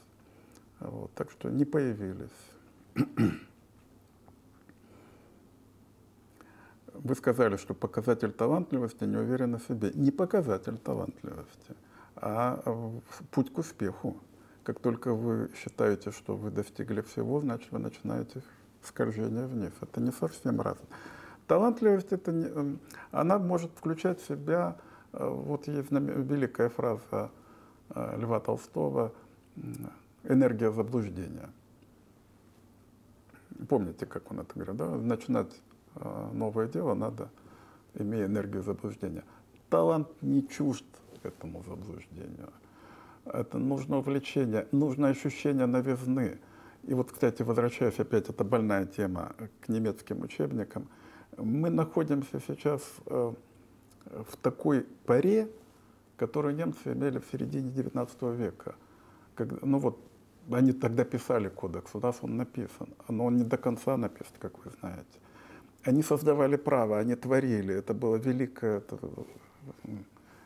Вот, 0.80 1.12
так 1.16 1.32
что 1.32 1.50
не 1.50 1.66
появились. 1.66 2.30
Вы 7.10 7.16
сказали, 7.16 7.58
что 7.58 7.74
показатель 7.74 8.32
талантливости 8.32 9.04
не 9.06 9.18
уверен 9.18 9.58
в 9.58 9.64
себе. 9.64 9.92
Не 9.96 10.12
показатель 10.12 10.78
талантливости, 10.78 11.76
а 12.16 12.62
путь 13.32 13.52
к 13.52 13.58
успеху. 13.58 14.18
Как 14.64 14.80
только 14.80 15.16
вы 15.16 15.50
считаете, 15.56 16.12
что 16.12 16.36
вы 16.36 16.52
достигли 16.52 17.02
всего, 17.02 17.42
значит, 17.42 17.72
вы 17.72 17.80
начинаете 17.80 18.44
скольжение 18.84 19.48
вниз. 19.48 19.72
Это 19.82 20.00
не 20.02 20.12
совсем 20.12 20.62
разное. 20.62 20.88
Талантливость, 21.48 22.12
это 22.14 22.32
не, 22.32 22.78
она 23.10 23.40
может 23.40 23.72
включать 23.72 24.22
в 24.22 24.28
себя, 24.28 24.78
э, 25.14 25.28
вот 25.28 25.68
есть 25.68 25.90
великая 25.90 26.70
фраза 26.70 27.32
э, 27.90 28.18
Льва 28.20 28.40
Толстого, 28.40 29.14
энергия 30.26 30.72
заблуждения. 30.72 31.50
Помните, 33.68 34.06
как 34.06 34.30
он 34.32 34.42
это 34.42 34.54
говорил, 34.54 34.76
да? 34.76 34.86
Начинать 34.90 35.50
э, 35.56 35.69
новое 36.34 36.68
дело 36.68 36.94
надо, 36.94 37.30
имея 37.96 38.26
энергию 38.26 38.64
заблуждения. 38.64 39.24
Талант 39.70 40.08
не 40.22 40.48
чужд 40.48 40.86
этому 41.24 41.64
заблуждению. 41.64 42.50
Это 43.26 43.58
нужно 43.58 43.98
увлечение, 43.98 44.68
нужно 44.72 45.10
ощущение 45.10 45.66
новизны. 45.66 46.40
И 46.84 46.94
вот, 46.94 47.12
кстати, 47.12 47.44
возвращаясь 47.44 48.00
опять, 48.00 48.30
это 48.30 48.44
больная 48.44 48.86
тема 48.86 49.34
к 49.62 49.70
немецким 49.70 50.22
учебникам, 50.22 50.88
мы 51.38 51.70
находимся 51.70 52.40
сейчас 52.48 52.82
э, 53.06 53.34
в 54.06 54.38
такой 54.38 54.86
паре, 55.06 55.50
которую 56.18 56.56
немцы 56.56 56.94
имели 56.94 57.20
в 57.20 57.26
середине 57.32 57.70
XIX 57.70 58.36
века. 58.36 58.76
Когда, 59.36 59.58
ну 59.62 59.80
вот 59.80 60.00
они 60.52 60.74
тогда 60.74 61.04
писали 61.04 61.50
кодекс, 61.50 61.92
у 61.94 62.00
нас 62.00 62.18
он 62.22 62.38
написан, 62.38 62.90
но 63.08 63.26
он 63.26 63.38
не 63.38 63.44
до 63.44 63.58
конца 63.58 63.98
написан, 63.98 64.34
как 64.40 64.64
вы 64.66 64.72
знаете. 64.80 65.20
Они 65.84 66.04
создавали 66.04 66.58
право, 66.58 67.00
они 67.00 67.16
творили, 67.16 67.74
это 67.74 67.94
было 67.94 68.18
великое, 68.18 68.78
это, 68.78 68.98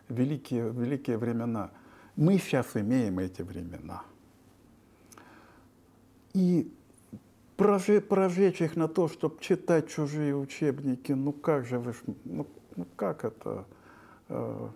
великие, 0.10 0.72
великие 0.72 1.18
времена. 1.18 1.72
Мы 2.16 2.38
сейчас 2.38 2.76
имеем 2.76 3.20
эти 3.20 3.42
времена. 3.42 4.04
И 6.34 6.72
прожечь, 7.58 8.62
их 8.62 8.76
на 8.76 8.88
то, 8.88 9.08
чтобы 9.08 9.40
читать 9.40 9.90
чужие 9.90 10.36
учебники, 10.36 11.12
ну 11.14 11.32
как 11.32 11.66
же 11.66 11.80
вы, 11.80 11.94
ну, 12.26 12.48
ну 12.76 12.86
как 12.96 13.26
это, 13.26 13.66
э, 14.30 14.70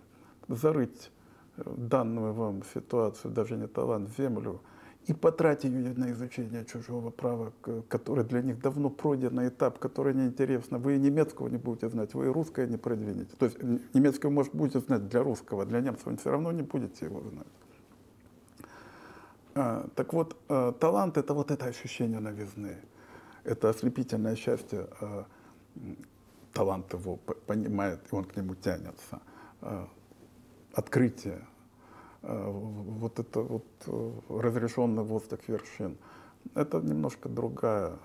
зарыть 0.48 1.10
данную 1.56 2.32
вам 2.32 2.62
ситуацию, 2.74 3.32
даже 3.32 3.56
не 3.56 3.66
талант, 3.68 4.10
землю– 4.16 4.60
и 5.08 5.14
потратить 5.14 5.72
на 5.72 6.12
изучение 6.12 6.66
чужого 6.66 7.10
права, 7.10 7.52
который 7.88 8.24
для 8.24 8.42
них 8.42 8.60
давно 8.60 8.90
пройденный 8.90 9.48
этап, 9.48 9.78
который 9.78 10.12
неинтересно. 10.12 10.78
Вы 10.78 10.96
и 10.96 10.98
немецкого 10.98 11.48
не 11.48 11.56
будете 11.56 11.88
знать, 11.88 12.12
вы 12.12 12.26
и 12.26 12.28
русское 12.28 12.66
не 12.66 12.76
продвинете. 12.76 13.34
То 13.38 13.46
есть 13.46 13.56
немецкого, 13.94 14.30
может, 14.30 14.54
будете 14.54 14.80
знать 14.80 15.08
для 15.08 15.22
русского, 15.22 15.64
для 15.64 15.80
немцев 15.80 16.20
все 16.20 16.30
равно 16.30 16.52
не 16.52 16.62
будете 16.62 17.06
его 17.06 17.22
знать. 17.22 17.46
А, 19.54 19.88
так 19.94 20.12
вот, 20.12 20.36
а, 20.48 20.72
талант— 20.72 21.16
это 21.18 21.32
вот 21.32 21.50
это 21.50 21.64
ощущение 21.64 22.20
новизны. 22.20 22.76
Это 23.44 23.70
ослепительное 23.70 24.36
счастье. 24.36 24.88
А, 25.00 25.24
талант 26.52 26.92
его 26.92 27.16
понимает, 27.16 28.00
и 28.12 28.14
он 28.14 28.24
к 28.24 28.36
нему 28.36 28.54
тянется. 28.56 29.20
Открытие, 30.74 31.46
вот 32.22 33.18
это 33.18 33.40
вот 33.40 33.66
э, 33.86 34.12
разрешенный 34.28 35.02
воздух 35.02 35.40
вершин. 35.48 35.96
Это 36.54 36.80
немножко 36.80 37.28
другая 37.28 37.98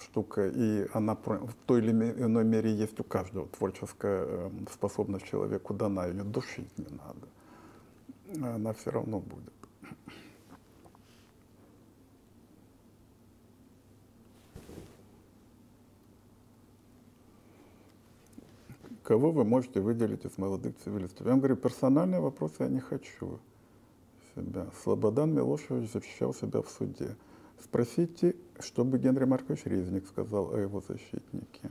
штука, 0.00 0.48
и 0.48 0.86
она 0.92 1.14
в 1.14 1.54
той 1.66 1.80
или 1.80 1.90
иной 1.90 2.44
мере 2.44 2.72
есть 2.72 2.98
у 3.00 3.04
каждого. 3.04 3.46
Творческая 3.48 4.24
эм, 4.24 4.66
способность 4.72 5.26
человеку 5.26 5.74
дана, 5.74 6.06
ее 6.06 6.24
душить 6.24 6.78
не 6.78 6.86
надо. 6.90 8.54
Она 8.54 8.72
все 8.72 8.90
равно 8.90 9.20
будет. 9.20 9.52
Кого 19.04 19.32
вы 19.32 19.44
можете 19.44 19.80
выделить 19.80 20.24
из 20.24 20.38
молодых 20.38 20.78
цивилистов? 20.78 21.26
Я 21.26 21.32
вам 21.32 21.40
говорю, 21.40 21.56
персональные 21.56 22.20
вопросы 22.20 22.54
я 22.60 22.68
не 22.68 22.80
хочу 22.80 23.38
себя. 24.34 24.66
Слободан 24.82 25.34
Милошевич 25.34 25.92
защищал 25.92 26.32
себя 26.32 26.62
в 26.62 26.70
суде. 26.70 27.14
Спросите, 27.62 28.34
что 28.60 28.82
бы 28.82 28.98
Генри 28.98 29.26
Маркович 29.26 29.66
Резник 29.66 30.06
сказал 30.06 30.54
о 30.54 30.58
его 30.58 30.80
защитнике. 30.80 31.70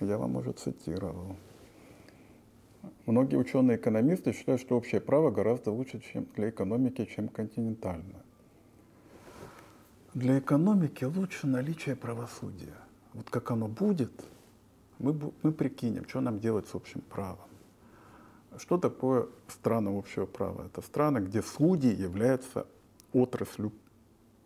Я 0.00 0.18
вам 0.18 0.34
уже 0.36 0.50
цитировал. 0.52 1.36
Многие 3.06 3.36
ученые-экономисты 3.36 4.32
считают, 4.32 4.60
что 4.60 4.76
общее 4.76 5.00
право 5.00 5.30
гораздо 5.30 5.70
лучше 5.70 6.00
чем 6.00 6.26
для 6.34 6.50
экономики, 6.50 7.04
чем 7.04 7.28
континентальное. 7.28 8.24
Для 10.14 10.40
экономики 10.40 11.04
лучше 11.04 11.46
наличие 11.46 11.94
правосудия. 11.94 12.74
Вот 13.14 13.30
как 13.30 13.52
оно 13.52 13.68
будет– 13.68 14.10
мы, 14.98 15.32
мы 15.42 15.52
прикинем, 15.52 16.08
что 16.08 16.20
нам 16.20 16.38
делать 16.40 16.66
с 16.68 16.74
общим 16.74 17.00
правом. 17.00 17.48
Что 18.56 18.78
такое 18.78 19.28
страны 19.46 19.96
общего 19.96 20.26
права? 20.26 20.66
Это 20.66 20.82
страны, 20.82 21.18
где 21.18 21.42
судьи 21.42 21.94
являются 21.94 22.66
отраслью 23.12 23.72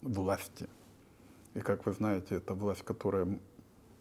власти. 0.02 0.68
И, 1.54 1.60
как 1.60 1.86
вы 1.86 1.92
знаете, 1.92 2.36
это 2.36 2.54
власть, 2.54 2.82
которая 2.82 3.38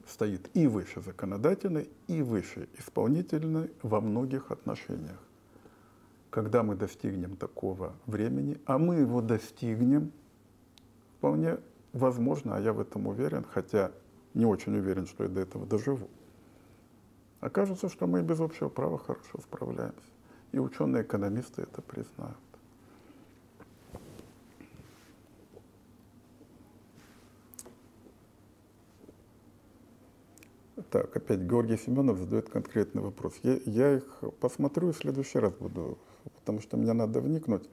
стоит 0.07 0.49
и 0.55 0.67
выше 0.67 1.01
законодательной, 1.01 1.89
и 2.07 2.21
выше 2.21 2.67
исполнительной 2.77 3.71
во 3.81 4.01
многих 4.01 4.51
отношениях. 4.51 5.19
Когда 6.29 6.63
мы 6.63 6.75
достигнем 6.75 7.35
такого 7.35 7.93
времени, 8.05 8.59
а 8.65 8.77
мы 8.77 8.95
его 8.95 9.21
достигнем, 9.21 10.11
вполне 11.17 11.59
возможно, 11.93 12.55
а 12.55 12.61
я 12.61 12.73
в 12.73 12.79
этом 12.79 13.07
уверен, 13.07 13.45
хотя 13.49 13.91
не 14.33 14.45
очень 14.45 14.75
уверен, 14.75 15.07
что 15.07 15.23
я 15.23 15.29
до 15.29 15.41
этого 15.41 15.65
доживу. 15.65 16.09
Окажется, 17.41 17.89
что 17.89 18.05
мы 18.05 18.21
без 18.21 18.39
общего 18.39 18.69
права 18.69 18.99
хорошо 18.99 19.39
справляемся. 19.41 19.99
И 20.51 20.59
ученые-экономисты 20.59 21.63
это 21.63 21.81
признают. 21.81 22.37
Так, 30.91 31.15
опять 31.15 31.39
Георгий 31.39 31.77
Семенов 31.77 32.17
задает 32.17 32.49
конкретный 32.49 33.01
вопрос. 33.01 33.33
Я, 33.43 33.59
я 33.65 33.93
их 33.95 34.23
посмотрю 34.39 34.89
и 34.89 34.91
в 34.91 34.97
следующий 34.97 35.39
раз 35.39 35.53
буду, 35.53 35.97
потому 36.35 36.59
что 36.59 36.77
мне 36.77 36.93
надо 36.93 37.21
вникнуть. 37.21 37.67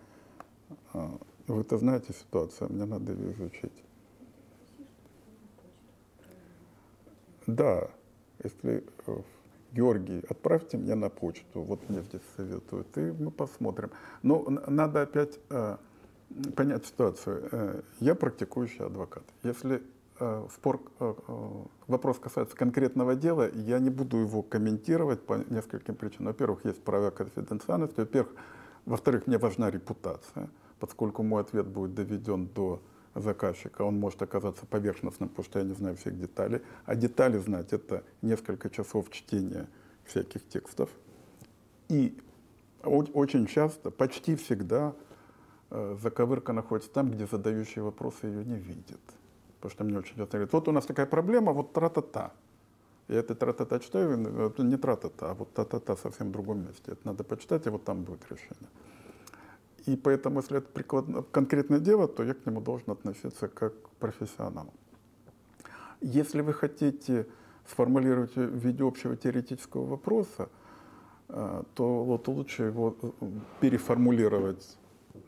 А, 0.93 1.19
вы-то 1.47 1.79
знаете 1.79 2.13
ситуацию, 2.13 2.73
мне 2.73 2.85
надо 2.85 3.13
ее 3.13 3.33
изучить. 3.33 3.73
Да, 7.47 7.91
если 8.45 8.85
э, 9.07 9.23
Георгий, 9.79 10.25
отправьте 10.29 10.77
мне 10.77 10.97
на 10.97 11.09
почту, 11.09 11.63
вот 11.63 11.89
мне 11.89 12.03
здесь 12.03 12.23
советуют, 12.37 12.99
и 12.99 13.13
мы 13.13 13.31
посмотрим. 13.31 13.91
Но 14.25 14.45
надо 14.67 15.03
опять 15.03 15.39
э, 15.51 15.77
понять 16.57 16.85
ситуацию. 16.85 17.49
Э, 17.53 17.81
я 18.01 18.17
практикующий 18.17 18.85
адвокат. 18.85 19.23
Если 19.45 19.81
спор, 20.53 20.81
э, 20.99 21.15
вопрос 21.87 22.19
касается 22.19 22.57
конкретного 22.57 23.15
дела, 23.15 23.49
я 23.55 23.79
не 23.79 23.91
буду 23.91 24.17
его 24.17 24.43
комментировать 24.43 25.21
по 25.25 25.35
нескольким 25.49 25.95
причинам. 25.95 26.33
Во-первых, 26.33 26.65
есть 26.65 26.83
право 26.83 27.11
конфиденциальности. 27.11 28.01
Во-первых, 28.01 28.35
во-вторых, 28.85 29.29
мне 29.29 29.39
важна 29.39 29.71
репутация, 29.71 30.51
поскольку 30.81 31.23
мой 31.23 31.43
ответ 31.43 31.69
будет 31.69 31.95
доведен 31.95 32.49
до 32.49 32.83
заказчика, 33.15 33.83
он 33.83 33.99
может 33.99 34.23
оказаться 34.23 34.67
поверхностным, 34.67 35.29
потому 35.29 35.45
что 35.45 35.59
я 35.59 35.65
не 35.65 35.75
знаю 35.75 35.97
всех 35.97 36.19
деталей. 36.19 36.63
А 36.85 36.95
детали 36.95 37.39
знать— 37.39 37.69
это 37.73 38.05
несколько 38.23 38.71
часов 38.71 39.11
чтения 39.11 39.69
всяких 40.05 40.47
текстов. 40.49 40.91
И 41.89 42.19
очень 42.83 43.47
часто, 43.47 43.91
почти 43.91 44.37
всегда 44.37 44.95
э, 45.71 45.97
заковырка 46.01 46.53
находится 46.53 46.91
там, 46.91 47.11
где 47.11 47.27
задающий 47.27 47.83
вопросы 47.83 48.27
ее 48.27 48.45
не 48.45 48.59
видит. 48.59 49.01
Потому 49.57 49.73
что 49.73 49.85
мне 49.85 49.99
очень 49.99 50.17
часто 50.17 50.39
говорят, 50.39 50.53
вот 50.53 50.69
у 50.69 50.73
нас 50.73 50.87
такая 50.87 51.07
проблема, 51.07 51.53
вот 51.53 51.73
тра-та-та. 51.73 52.33
Я 53.09 53.21
это 53.21 53.35
тра-та-та 53.35 53.81
читаю, 53.81 54.19
это 54.47 54.63
не 54.63 54.77
тра-та-та, 54.77 55.31
а 55.31 55.35
вот 55.35 55.53
та-та-та 55.55 55.97
совсем 55.97 56.29
в 56.29 56.33
другом 56.33 56.67
месте. 56.67 56.93
Это 56.93 57.01
надо 57.05 57.25
почитать, 57.25 57.67
и 57.67 57.71
вот 57.71 57.85
там 57.85 58.05
будет 58.05 58.21
решение. 58.31 58.69
И 59.89 59.97
поэтому, 59.97 60.41
если 60.41 60.59
это 60.59 60.69
прикладно, 60.69 61.23
конкретное 61.23 61.81
дело, 61.81 62.09
то 62.09 62.23
я 62.23 62.35
к 62.35 62.45
нему 62.45 62.61
должен 62.61 62.91
относиться 62.91 63.49
как 63.49 63.73
к 63.83 63.89
профессионалу. 63.99 64.75
Если 66.03 66.43
вы 66.43 66.53
хотите 66.53 67.27
сформулировать 67.67 68.37
в 68.37 68.67
виде 68.67 68.85
общего 68.85 69.17
теоретического 69.17 69.87
вопроса, 69.87 70.51
э, 71.29 71.63
то 71.75 72.05
вот 72.05 72.29
лучше 72.29 72.65
его 72.65 72.97
э, 73.01 73.11
переформулировать 73.61 74.79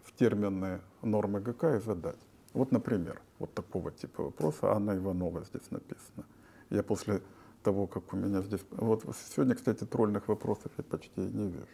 в 0.05 0.13
термины 0.13 0.81
нормы 1.01 1.41
ГК 1.41 1.77
и 1.77 1.81
задать. 1.81 2.21
Вот, 2.53 2.71
например, 2.71 3.23
вот 3.39 3.55
такого 3.55 3.91
типа 3.91 4.25
вопроса 4.25 4.73
Анна 4.73 4.95
Иванова 4.95 5.43
здесь 5.45 5.71
написано. 5.71 6.27
Я 6.69 6.83
после 6.83 7.23
того, 7.63 7.87
как 7.87 8.13
у 8.13 8.17
меня 8.17 8.43
здесь... 8.43 8.61
Вот 8.73 9.05
сегодня, 9.35 9.55
кстати, 9.55 9.85
тролльных 9.85 10.29
вопросов 10.29 10.71
я 10.77 10.85
почти 10.85 11.21
не 11.23 11.49
вижу. 11.49 11.67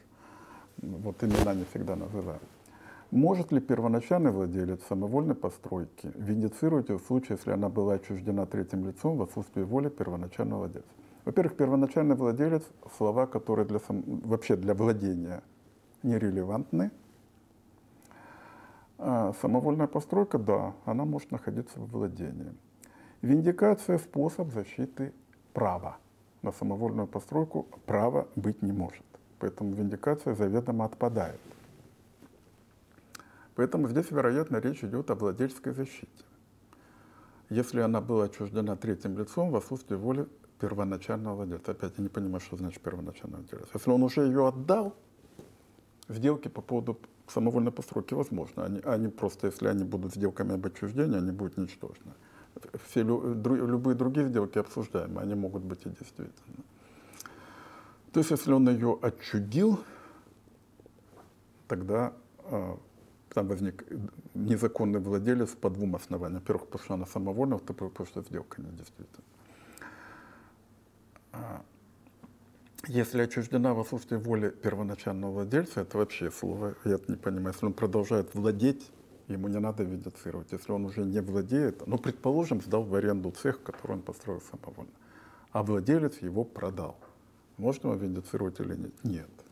Вот 0.76 1.24
имена 1.24 1.52
не 1.54 1.64
всегда 1.64 1.96
называю. 1.96 2.40
Может 3.12 3.52
ли 3.52 3.60
первоначальный 3.60 4.32
владелец 4.32 4.80
самовольной 4.88 5.36
постройки 5.36 6.10
виндицировать 6.16 6.88
ее 6.88 6.98
в 6.98 7.04
случае, 7.04 7.36
если 7.36 7.52
она 7.52 7.68
была 7.68 7.94
отчуждена 7.94 8.46
третьим 8.46 8.86
лицом 8.86 9.16
в 9.16 9.22
отсутствии 9.22 9.62
воли 9.62 9.88
первоначального 9.88 10.60
владельца? 10.60 10.88
Во-первых, 11.24 11.56
первоначальный 11.56 12.16
владелец– 12.16 12.62
слова, 12.96 13.26
которые 13.26 13.66
для 13.66 13.78
сам... 13.78 14.02
вообще 14.24 14.56
для 14.56 14.74
владения 14.74 15.42
нерелевантны. 16.02 16.90
А 18.98 19.32
самовольная 19.40 19.86
постройка, 19.86 20.38
да, 20.38 20.72
она 20.84 21.04
может 21.04 21.30
находиться 21.30 21.78
в 21.78 21.90
владении. 21.90 22.54
Виндикация– 23.22 23.98
способ 23.98 24.52
защиты 24.52 25.12
права. 25.52 25.98
На 26.42 26.52
самовольную 26.52 27.06
постройку 27.06 27.66
права 27.86 28.26
быть 28.36 28.62
не 28.62 28.72
может. 28.72 29.04
Поэтому 29.38 29.74
виндикация 29.74 30.34
заведомо 30.34 30.84
отпадает. 30.84 31.40
Поэтому 33.56 33.88
здесь, 33.88 34.10
вероятно, 34.10 34.58
речь 34.58 34.84
идет 34.84 35.10
о 35.10 35.14
владельческой 35.14 35.72
защите. 35.72 36.08
Если 37.48 37.80
она 37.80 38.00
была 38.00 38.24
отчуждена 38.24 38.76
третьим 38.76 39.18
лицом 39.18 39.50
в 39.50 39.56
отсутствии 39.56 39.96
воли 39.96 40.28
первоначального 40.60 41.36
владельца. 41.36 41.72
Опять 41.72 41.92
я 41.98 42.02
не 42.02 42.08
понимаю, 42.08 42.40
что 42.40 42.56
значит 42.56 42.80
первоначальный 42.80 43.38
владелец. 43.38 43.68
Если 43.74 43.90
он 43.90 44.02
уже 44.02 44.22
ее 44.22 44.48
отдал, 44.48 44.94
сделки 46.08 46.48
по 46.48 46.62
поводу 46.62 46.98
самовольной 47.28 47.72
постройки 47.72 48.14
возможно. 48.14 48.64
Они, 48.64 48.80
они 48.80 49.08
просто, 49.08 49.48
если 49.48 49.68
они 49.68 49.84
будут 49.84 50.14
сделками 50.14 50.54
об 50.54 50.66
отчуждении, 50.66 51.18
они 51.18 51.32
будут 51.32 51.56
ничтожны. 51.56 52.12
Все 52.88 53.02
любые 53.02 53.94
другие 53.94 54.28
сделки 54.28 54.58
обсуждаемы, 54.58 55.20
они 55.20 55.34
могут 55.34 55.62
быть 55.62 55.84
и 55.84 55.90
действительно. 55.90 56.64
То 58.12 58.20
есть, 58.20 58.30
если 58.30 58.52
он 58.52 58.68
ее 58.68 58.98
отчудил, 59.02 59.78
тогда 61.68 62.14
а, 62.44 62.78
там 63.36 63.48
возник 63.48 63.84
незаконный 64.32 64.98
владелец 64.98 65.50
по 65.50 65.68
двум 65.68 65.94
основаниям. 65.94 66.40
Во-первых, 66.40 66.68
потому 66.68 66.84
что 66.84 66.94
она 66.94 67.04
самовольная, 67.04 67.58
во-вторых, 67.58 67.92
потому 67.92 68.06
что 68.06 68.22
сделка 68.22 68.62
не 68.62 68.70
действительно. 68.70 69.24
А, 71.32 71.62
если 72.88 73.20
отчуждена 73.20 73.74
в 73.74 73.80
отсутствии 73.80 74.16
воли 74.16 74.48
первоначального 74.48 75.32
владельца, 75.32 75.82
это 75.82 75.98
вообще 75.98 76.30
слово, 76.30 76.76
я 76.86 76.98
не 77.08 77.16
понимаю. 77.16 77.48
Если 77.48 77.66
он 77.66 77.74
продолжает 77.74 78.34
владеть, 78.34 78.90
ему 79.28 79.48
не 79.48 79.60
надо 79.60 79.82
видицировать. 79.82 80.52
Если 80.52 80.72
он 80.72 80.86
уже 80.86 81.02
не 81.02 81.20
владеет, 81.20 81.86
ну, 81.86 81.98
предположим, 81.98 82.62
сдал 82.62 82.84
в 82.84 82.94
аренду 82.94 83.32
цех, 83.32 83.62
который 83.62 83.92
он 83.92 84.00
построил 84.00 84.40
самовольно, 84.40 84.94
а 85.52 85.62
владелец 85.62 86.22
его 86.22 86.42
продал. 86.42 86.96
Можно 87.58 87.88
его 87.88 87.96
видицировать 87.96 88.60
или 88.60 88.76
нет? 88.76 89.04
Нет 89.04 89.45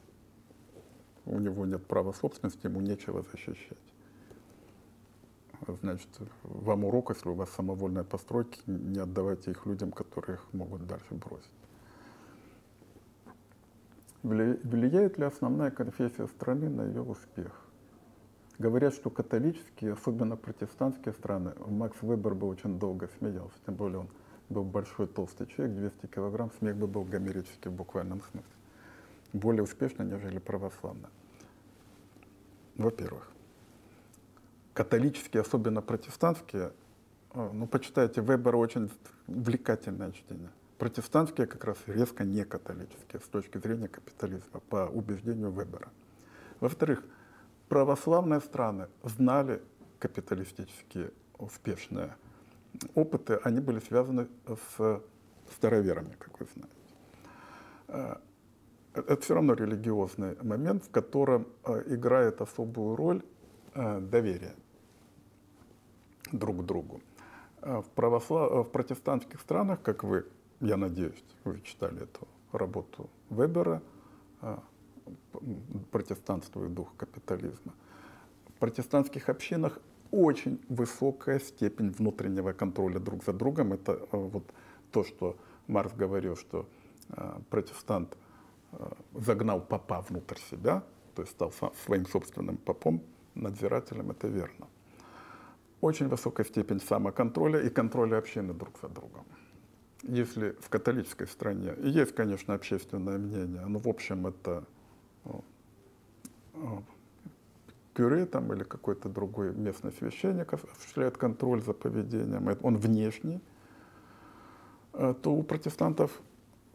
у 1.27 1.39
него 1.39 1.67
нет 1.67 1.87
права 1.87 2.13
собственности, 2.13 2.67
ему 2.67 2.81
нечего 2.81 3.23
защищать. 3.23 3.79
Значит, 5.81 6.09
вам 6.43 6.85
урок, 6.85 7.11
если 7.11 7.29
у 7.29 7.35
вас 7.35 7.51
самовольные 7.51 8.05
постройки, 8.05 8.61
не 8.67 8.99
отдавайте 8.99 9.51
их 9.51 9.65
людям, 9.65 9.93
которые 9.93 10.37
их 10.37 10.53
могут 10.53 10.87
дальше 10.87 11.15
бросить. 11.15 11.51
Влияет 14.23 15.19
ли 15.19 15.25
основная 15.25 15.71
конфессия 15.71 16.27
страны 16.27 16.69
на 16.69 16.87
ее 16.87 17.03
успех? 17.03 17.61
Говорят, 18.59 18.95
что 18.95 19.11
католические, 19.11 19.93
особенно 19.93 20.37
протестантские 20.37 21.13
страны, 21.13 21.53
Макс 21.67 21.97
Вебер 22.03 22.35
бы 22.35 22.47
очень 22.47 22.79
долго 22.79 23.09
смеялся, 23.19 23.57
тем 23.67 23.75
более 23.75 24.01
он 24.01 24.09
был 24.49 24.65
большой 24.65 25.09
толстый 25.09 25.47
человек, 25.47 25.77
200 25.77 26.07
килограмм, 26.07 26.51
смех 26.59 26.77
бы 26.77 26.87
был 26.87 27.05
гомерический 27.05 27.71
в 27.71 27.75
буквальном 27.75 28.21
смысле 28.23 28.54
более 29.35 29.63
успешно, 29.63 30.05
нежели 30.05 30.39
православная. 30.39 31.11
Во-первых, 32.77 33.29
католические, 34.73 35.43
особенно 35.43 35.83
протестантские, 35.83 36.73
э, 37.35 37.51
ну, 37.53 37.67
почитайте, 37.67 38.21
Вебера 38.21 38.57
очень 38.57 38.91
увлекательное 39.27 40.13
чтение. 40.13 40.51
Протестантские 40.79 41.47
как 41.47 41.65
раз 41.65 41.79
резко 41.87 42.25
не 42.25 42.45
католические 42.45 43.21
с 43.21 43.29
точки 43.29 43.59
зрения 43.59 43.89
капитализма, 43.89 44.61
по 44.69 44.89
убеждению 44.93 45.51
Вебера. 45.51 45.89
Во-вторых, 46.61 47.05
православные 47.69 48.41
страны 48.41 48.89
знали 49.03 49.63
капиталистические 49.99 51.13
успешные 51.39 52.15
опыты, 52.95 53.41
они 53.45 53.61
были 53.61 53.81
связаны 53.81 54.29
с 54.47 55.03
староверами, 55.53 56.17
как 56.19 56.41
вы 56.41 56.47
знаете. 56.55 58.21
Э, 58.95 59.01
это 59.01 59.21
все 59.21 59.35
равно 59.35 59.55
религиозный 59.55 60.37
момент, 60.43 60.85
в 60.85 60.91
котором 60.91 61.47
э, 61.65 61.83
играет 61.87 62.41
особую 62.41 62.97
роль 62.97 63.23
э, 63.75 64.01
доверие 64.01 64.55
друг 66.33 66.65
другу. 66.65 67.01
В, 67.61 67.85
православ... 67.95 68.67
в 68.67 68.71
протестантских 68.71 69.41
странах, 69.41 69.81
как 69.83 70.05
вы, 70.05 70.27
я 70.61 70.77
надеюсь, 70.77 71.25
вы 71.45 71.61
читали 71.63 72.03
эту 72.03 72.29
работу 72.53 73.09
Вебера 73.31 73.81
«Протестантство 75.91 76.65
и 76.67 76.69
дух 76.69 76.93
капитализма», 76.99 77.73
в 78.49 78.59
протестантских 78.59 79.31
общинах 79.31 79.79
очень 80.11 80.61
высокая 80.69 81.39
степень 81.39 81.91
внутреннего 81.91 82.53
контроля 82.53 82.99
друг 82.99 83.25
за 83.25 83.33
другом. 83.33 83.73
Это 83.73 84.07
вот 84.13 84.45
то, 84.91 85.03
что 85.03 85.37
Марс 85.67 85.93
говорил, 85.95 86.37
что 86.37 86.67
протестант 87.49 88.15
загнал 89.15 89.61
папа 89.61 90.05
внутрь 90.09 90.39
себя, 90.51 90.83
то 91.15 91.23
есть 91.23 91.33
стал 91.33 91.53
своим 91.85 92.07
собственным 92.07 92.57
попом, 92.57 93.03
надзирателем, 93.35 94.11
это 94.11 94.29
верно. 94.29 94.69
Очень 95.81 96.09
высокая 96.09 96.47
степень 96.47 96.81
самоконтроля 96.81 97.61
и 97.61 97.69
контроля 97.69 98.19
общины 98.19 98.55
друг 98.55 98.79
за 98.81 98.89
другом. 98.89 99.25
Если 100.03 100.57
в 100.61 100.69
католической 100.69 101.27
стране 101.27 101.75
есть, 101.79 102.15
конечно, 102.15 102.55
общественное 102.55 103.19
мнение, 103.19 103.65
но 103.67 103.79
в 103.79 103.89
общем 103.89 104.27
это 104.27 104.65
ну, 105.25 105.45
кюре 107.95 108.27
там, 108.27 108.53
или 108.53 108.65
какой-то 108.65 109.09
другой 109.09 109.55
местный 109.55 109.93
священник 109.93 110.53
осуществляет 110.53 111.17
контроль 111.17 111.63
за 111.63 111.73
поведением, 111.73 112.49
он 112.63 112.77
внешний, 112.77 113.41
э, 114.93 115.15
то 115.23 115.33
у 115.33 115.43
протестантов 115.43 116.21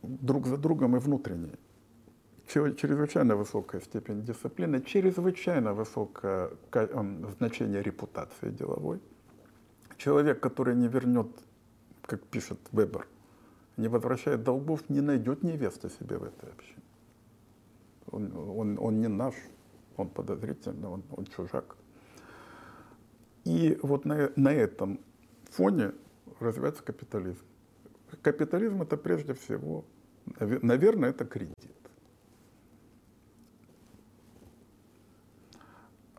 друг 0.01 0.47
за 0.47 0.57
другом 0.57 0.95
и 0.95 0.99
внутренний. 0.99 1.55
Чрезвычайно 2.49 3.35
высокая 3.35 3.79
степень 3.79 4.23
дисциплины, 4.23 4.81
чрезвычайно 4.81 5.75
высокое 5.75 6.49
значение 7.37 7.83
репутации 7.83 8.49
деловой. 8.49 8.99
Человек, 9.97 10.39
который 10.39 10.73
не 10.75 10.87
вернет, 10.87 11.27
как 12.01 12.23
пишет 12.23 12.57
Вебер, 12.71 13.07
не 13.77 13.87
возвращает 13.87 14.43
долгов, 14.43 14.89
не 14.89 15.01
найдет 15.01 15.43
невесты 15.43 15.89
себе 15.89 16.17
в 16.17 16.23
этой 16.23 16.49
общине. 16.49 16.81
Он, 18.07 18.33
он, 18.35 18.79
он 18.79 18.99
не 18.99 19.07
наш, 19.07 19.35
он 19.95 20.09
подозрительный, 20.09 20.87
он, 20.87 21.03
он 21.11 21.25
чужак. 21.25 21.75
И 23.43 23.77
вот 23.83 24.05
на, 24.05 24.31
на 24.35 24.51
этом 24.51 24.99
фоне 25.51 25.91
развивается 26.39 26.81
капитализм. 26.81 27.45
Капитализм 28.23 28.81
это 28.81 28.97
прежде 28.97 29.35
всего, 29.35 29.85
наверное, 30.39 31.11
это 31.11 31.25
кредит. 31.25 31.55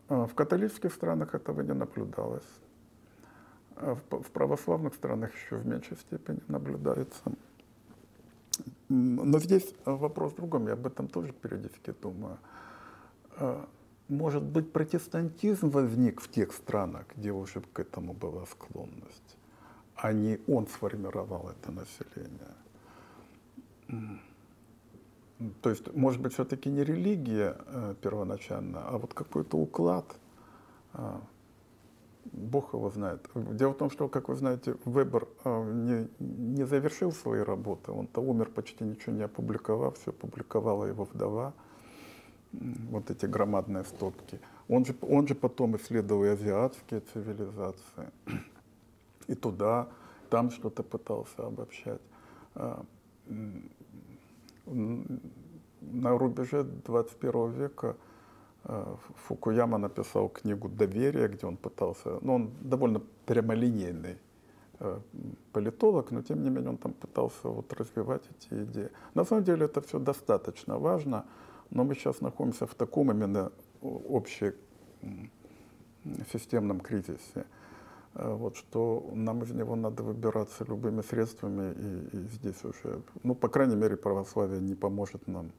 в 0.11 0.33
католических 0.35 0.93
странах 0.93 1.35
этого 1.35 1.61
не 1.61 1.73
наблюдалось. 1.73 2.47
А 3.77 3.95
в 3.95 4.31
православных 4.31 4.93
странах 4.93 5.33
еще 5.33 5.55
в 5.55 5.65
меньшей 5.65 5.97
степени 5.97 6.39
наблюдается. 6.47 7.21
Но 8.89 9.39
здесь 9.39 9.73
вопрос 9.85 10.33
в 10.33 10.35
другом, 10.35 10.67
я 10.67 10.73
об 10.73 10.85
этом 10.85 11.07
тоже 11.07 11.31
периодически 11.31 11.93
думаю. 12.01 12.37
А, 13.37 13.65
может 14.09 14.43
быть, 14.43 14.73
протестантизм 14.73 15.69
возник 15.69 16.19
в 16.19 16.29
тех 16.29 16.51
странах, 16.51 17.05
где 17.15 17.31
уже 17.31 17.61
к 17.61 17.79
этому 17.79 18.13
была 18.13 18.45
склонность, 18.45 19.37
а 19.95 20.11
не 20.11 20.39
он 20.47 20.67
сформировал 20.67 21.49
это 21.49 21.71
население. 21.71 22.55
То 25.61 25.69
есть, 25.69 25.93
может 25.95 26.21
быть, 26.21 26.33
все-таки 26.33 26.69
не 26.69 26.83
религия 26.83 27.57
э, 27.65 27.95
первоначально, 28.01 28.81
а 28.87 28.97
вот 28.97 29.13
какой-то 29.13 29.57
уклад. 29.57 30.05
Э, 30.93 31.19
Бог 32.25 32.73
его 32.73 32.89
знает. 32.91 33.27
Дело 33.33 33.71
в 33.73 33.77
том, 33.77 33.89
что, 33.89 34.07
как 34.07 34.29
вы 34.29 34.35
знаете, 34.35 34.75
Вебер 34.85 35.27
э, 35.43 35.71
не, 35.73 36.07
не 36.19 36.65
завершил 36.65 37.11
свои 37.11 37.41
работы. 37.41 37.91
Он-то 37.91 38.21
умер 38.21 38.51
почти 38.51 38.83
ничего 38.83 39.15
не 39.15 39.23
опубликовав, 39.23 39.97
все 39.97 40.11
публиковала 40.11 40.85
его 40.85 41.05
вдова 41.05 41.53
вот 42.51 43.09
эти 43.09 43.25
громадные 43.25 43.83
стопки. 43.83 44.39
Он 44.67 44.85
же, 44.85 44.95
он 45.01 45.27
же 45.27 45.35
потом 45.35 45.75
исследовал 45.77 46.25
и 46.25 46.29
азиатские 46.29 47.01
цивилизации, 47.13 48.11
и 49.27 49.35
туда, 49.35 49.87
там 50.29 50.51
что-то 50.51 50.83
пытался 50.83 51.47
обобщать. 51.47 52.01
На 54.71 56.17
рубеже 56.17 56.63
21 56.63 57.51
века 57.51 57.95
а, 58.63 58.97
Фукуяма 59.27 59.77
написал 59.77 60.29
книгу 60.29 60.69
«Доверие», 60.69 61.27
где 61.27 61.47
он 61.47 61.57
пытался, 61.57 62.19
ну 62.21 62.35
он 62.35 62.51
довольно 62.61 63.01
прямолинейный 63.25 64.17
а, 64.79 65.01
политолог, 65.51 66.11
но 66.11 66.21
тем 66.21 66.43
не 66.43 66.49
менее 66.49 66.69
он 66.69 66.77
там 66.77 66.93
пытался 66.93 67.49
вот 67.49 67.73
развивать 67.73 68.23
эти 68.29 68.63
идеи. 68.63 68.89
На 69.15 69.25
самом 69.25 69.43
деле 69.43 69.65
это 69.65 69.81
все 69.81 69.99
достаточно 69.99 70.77
важно, 70.77 71.25
но 71.71 71.83
мы 71.83 71.95
сейчас 71.95 72.21
находимся 72.21 72.67
в 72.67 72.75
таком 72.75 73.11
именно 73.11 73.51
общем 73.81 74.53
системном 76.31 76.79
кризисе, 76.79 77.19
э, 77.35 77.43
вот, 78.13 78.57
что 78.57 79.09
нам 79.13 79.43
из 79.43 79.51
него 79.51 79.75
надо 79.75 80.03
выбираться 80.03 80.65
любыми 80.65 81.01
средствами, 81.01 81.73
и, 81.73 82.17
и 82.17 82.19
здесь 82.29 82.63
уже, 82.63 83.01
ну, 83.23 83.35
по 83.35 83.47
крайней 83.47 83.75
мере, 83.75 83.95
православие 83.95 84.59
не 84.59 84.75
поможет 84.75 85.27
нам, 85.27 85.51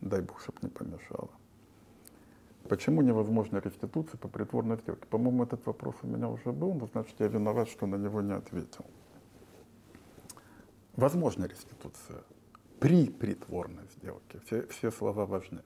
дай 0.00 0.22
Бог, 0.22 0.40
чтобы 0.40 0.58
не 0.62 0.68
помешало. 0.68 1.30
Почему 2.68 3.02
невозможна 3.02 3.58
реституция 3.58 4.18
по 4.18 4.28
притворной 4.28 4.76
сделке? 4.76 5.04
По-моему, 5.08 5.42
этот 5.42 5.66
вопрос 5.66 5.96
у 6.02 6.06
меня 6.06 6.28
уже 6.28 6.52
был, 6.52 6.72
но 6.74 6.86
значит, 6.86 7.14
я 7.18 7.26
виноват, 7.26 7.68
что 7.68 7.86
на 7.86 7.96
него 7.96 8.20
не 8.22 8.32
ответил. 8.32 8.84
Возможна 10.96 11.46
реституция 11.46 12.22
при 12.78 13.08
притворной 13.08 13.84
сделке. 13.96 14.40
Все, 14.46 14.66
все 14.68 14.90
слова 14.90 15.26
важны. 15.26 15.62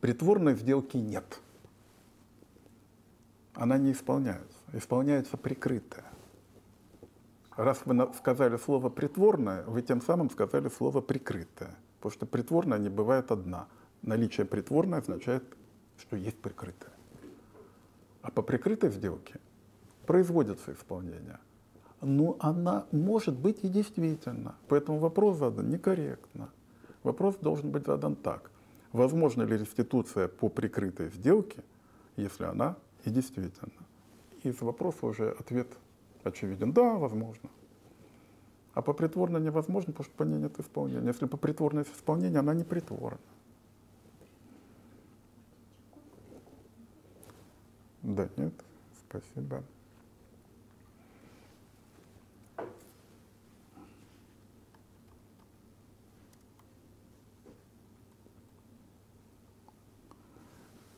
Притворной 0.00 0.54
сделки 0.54 0.96
нет. 0.96 1.40
Она 3.56 3.78
не 3.78 3.92
исполняется. 3.92 4.58
Исполняется 4.72 5.36
прикрытая. 5.36 6.04
Раз 7.56 7.80
вы 7.84 8.08
сказали 8.16 8.56
слово 8.58 8.90
притворное, 8.90 9.64
вы 9.64 9.82
тем 9.82 10.00
самым 10.02 10.30
сказали 10.30 10.68
слово 10.68 11.00
прикрытое. 11.00 11.74
Потому 11.98 12.12
что 12.12 12.26
притворная 12.26 12.78
не 12.78 12.90
бывает 12.90 13.32
одна. 13.32 13.66
Наличие 14.02 14.46
притворной 14.46 14.98
означает, 14.98 15.42
что 15.98 16.16
есть 16.16 16.38
прикрытое. 16.38 16.92
А 18.22 18.30
по 18.30 18.42
прикрытой 18.42 18.90
сделке 18.90 19.40
производится 20.06 20.72
исполнение 20.72 21.38
но 22.00 22.36
она 22.40 22.86
может 22.92 23.38
быть 23.38 23.64
и 23.64 23.68
действительно. 23.68 24.54
Поэтому 24.68 24.98
вопрос 24.98 25.38
задан 25.38 25.70
некорректно. 25.70 26.50
Вопрос 27.02 27.36
должен 27.36 27.70
быть 27.70 27.86
задан 27.86 28.16
так. 28.16 28.50
Возможно 28.92 29.42
ли 29.42 29.56
реституция 29.56 30.28
по 30.28 30.48
прикрытой 30.48 31.10
сделке, 31.10 31.62
если 32.16 32.44
она 32.44 32.76
и 33.06 33.10
действительно? 33.10 33.72
Из 34.42 34.60
вопроса 34.60 35.06
уже 35.06 35.30
ответ 35.30 35.68
очевиден. 36.24 36.72
Да, 36.72 36.96
возможно. 36.96 37.48
А 38.74 38.82
по 38.82 38.92
притворно 38.92 39.38
невозможно, 39.38 39.92
потому 39.92 40.04
что 40.04 40.14
по 40.16 40.22
ней 40.24 40.38
нет 40.38 40.58
исполнения. 40.60 41.06
Если 41.06 41.26
по 41.26 41.36
притворной 41.36 41.84
исполнению, 41.84 42.40
она 42.40 42.52
не 42.52 42.64
притворна. 42.64 43.18
Да, 48.02 48.28
нет, 48.36 48.54
спасибо. 49.08 49.62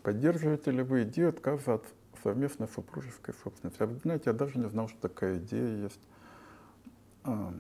Поддерживаете 0.03 0.71
ли 0.71 0.83
вы 0.83 1.03
идею 1.03 1.29
отказа 1.29 1.75
от 1.75 1.85
совместной 2.29 2.69
супружеской 2.69 3.35
собственности? 3.43 3.83
А 3.83 3.87
вы 3.87 3.97
знаете, 3.97 4.25
я 4.27 4.33
даже 4.33 4.59
не 4.59 4.69
знал, 4.69 4.89
что 4.89 5.09
такая 5.09 5.39
идея 5.39 5.85
есть. 5.85 6.01
А, 7.25 7.55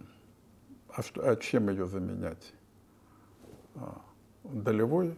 а, 0.90 1.02
что, 1.02 1.28
а 1.28 1.36
чем 1.36 1.70
ее 1.70 1.86
заменять? 1.86 2.52
А, 3.76 4.00
долевой 4.44 5.16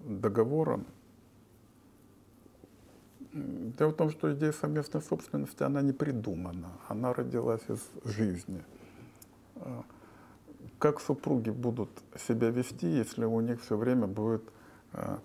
договором? 0.00 0.86
Дело 3.32 3.90
в 3.90 3.96
том, 3.96 4.10
что 4.10 4.32
идея 4.34 4.52
совместной 4.52 5.00
собственности, 5.00 5.62
она 5.62 5.80
не 5.80 5.92
придумана, 5.92 6.72
она 6.88 7.14
родилась 7.14 7.62
из 7.68 7.80
жизни. 8.04 8.62
А, 9.56 9.84
как 10.78 11.00
супруги 11.00 11.50
будут 11.50 11.90
себя 12.28 12.50
вести, 12.50 12.86
если 12.86 13.24
у 13.24 13.40
них 13.40 13.62
все 13.62 13.76
время 13.76 14.06
будет 14.06 14.42
а, 14.92 15.18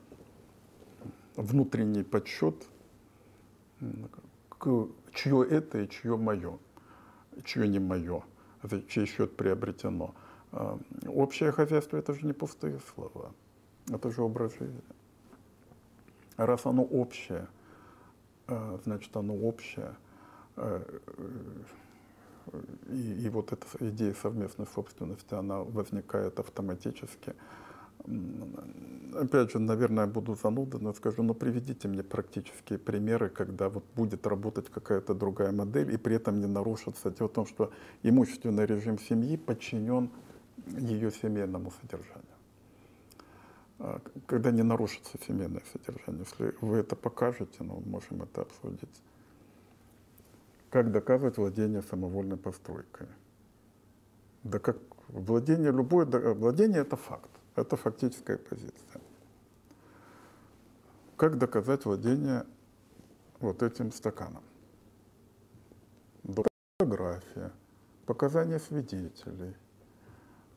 внутренний 1.36 2.04
подсчет, 2.04 2.56
чье 5.14 5.48
это 5.50 5.80
и 5.80 5.90
чье 5.90 6.18
мое, 6.18 6.58
чье 7.44 7.68
не 7.68 7.80
мое, 7.80 8.24
за 8.64 8.82
чей 8.84 9.06
счет 9.06 9.36
приобретено. 9.36 10.14
А, 10.52 10.78
общее 11.08 11.52
хозяйство 11.52 11.98
это 11.98 12.14
же 12.14 12.26
не 12.26 12.34
пустые 12.34 12.80
слова, 12.94 13.32
это 13.90 14.12
же 14.12 14.22
образ 14.22 14.54
жизни. 14.58 14.82
Раз 16.38 16.66
оно 16.66 16.84
общее, 16.84 17.48
а, 18.48 18.80
значит 18.84 19.16
оно 19.16 19.36
общее. 19.36 19.96
А, 20.56 20.84
и, 22.90 23.26
и 23.26 23.30
вот 23.30 23.52
эта 23.54 23.66
идея 23.80 24.14
совместной 24.14 24.68
собственности, 24.68 25.34
она 25.34 25.60
возникает 25.60 26.40
автоматически. 26.40 27.36
Опять 29.16 29.52
же, 29.52 29.60
наверное, 29.60 30.08
буду 30.08 30.36
зануда, 30.36 30.80
но 30.80 30.94
скажу, 30.94 31.24
ну 31.24 31.34
приведите 31.34 31.88
мне 31.88 32.04
практические 32.04 32.80
примеры, 32.80 33.30
когда 33.30 33.70
вот 33.70 33.84
будет 33.96 34.28
работать 34.28 34.70
какая-то 34.70 35.14
другая 35.14 35.52
модель 35.52 35.94
и 35.94 35.98
при 35.98 36.16
этом 36.16 36.40
не 36.40 36.48
нарушится. 36.48 37.12
Дело 37.12 37.28
в 37.28 37.34
том, 37.34 37.46
что 37.46 37.72
имущественный 38.04 38.66
режим 38.66 39.00
семьи 39.00 39.38
подчинен 39.38 40.10
ее 40.68 41.12
семейному 41.12 41.72
содержанию. 41.82 42.26
А, 43.80 44.02
когда 44.28 44.52
не 44.52 44.64
нарушится 44.64 45.18
семейное 45.28 45.64
содержание, 45.74 46.26
если 46.26 46.56
вы 46.62 46.78
это 46.78 46.96
покажете, 46.96 47.58
ну, 47.60 47.82
можем 47.86 48.24
это 48.24 48.42
обсудить. 48.42 49.04
Как 50.70 50.92
доказывать 50.92 51.38
владение 51.38 51.82
самовольной 51.82 52.38
постройкой? 52.38 53.08
Да 54.44 54.60
как 54.60 54.78
владение, 55.10 55.72
любое 55.72 56.06
владение– 56.06 56.82
это 56.82 56.96
факт. 56.96 57.30
Это 57.56 57.76
фактическая 57.76 58.38
позиция. 58.38 59.02
Как 61.18 61.38
доказать 61.38 61.86
владение 61.86 62.46
вот 63.40 63.62
этим 63.62 63.92
стаканом? 63.92 64.44
Фотография, 66.80 67.52
показания 68.06 68.60
свидетелей, 68.60 69.56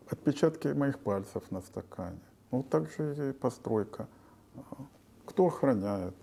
отпечатки 0.09 0.69
моих 0.69 0.99
пальцев 1.01 1.51
на 1.51 1.61
стакане. 1.61 2.21
Ну, 2.51 2.63
также 2.63 3.31
и 3.31 3.33
постройка. 3.33 4.09
Кто 5.27 5.47
охраняет? 5.47 6.15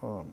А, 0.00 0.26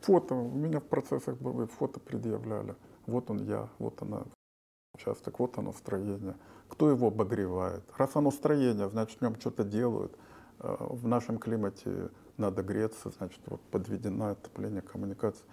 фото. 0.00 0.34
У 0.34 0.50
меня 0.50 0.80
в 0.80 0.84
процессах 0.84 1.36
были 1.36 1.66
фото 1.66 2.00
предъявляли. 2.00 2.74
Вот 3.06 3.30
он 3.30 3.44
я, 3.44 3.68
вот 3.78 4.00
она 4.02 4.24
участок, 4.94 5.38
вот 5.38 5.58
оно 5.58 5.72
строение. 5.72 6.34
Кто 6.68 6.90
его 6.90 7.08
обогревает? 7.08 7.82
Раз 7.96 8.16
оно 8.16 8.30
строение, 8.30 8.88
значит 8.88 9.18
в 9.18 9.22
нем 9.22 9.36
что-то 9.36 9.64
делают. 9.64 10.16
Э, 10.60 10.76
в 10.78 11.06
нашем 11.06 11.38
климате 11.38 12.10
надо 12.36 12.62
греться, 12.62 13.10
значит 13.18 13.40
вот 13.46 13.60
подведено 13.70 14.28
отопление, 14.28 14.82
коммуникация. 14.82 15.46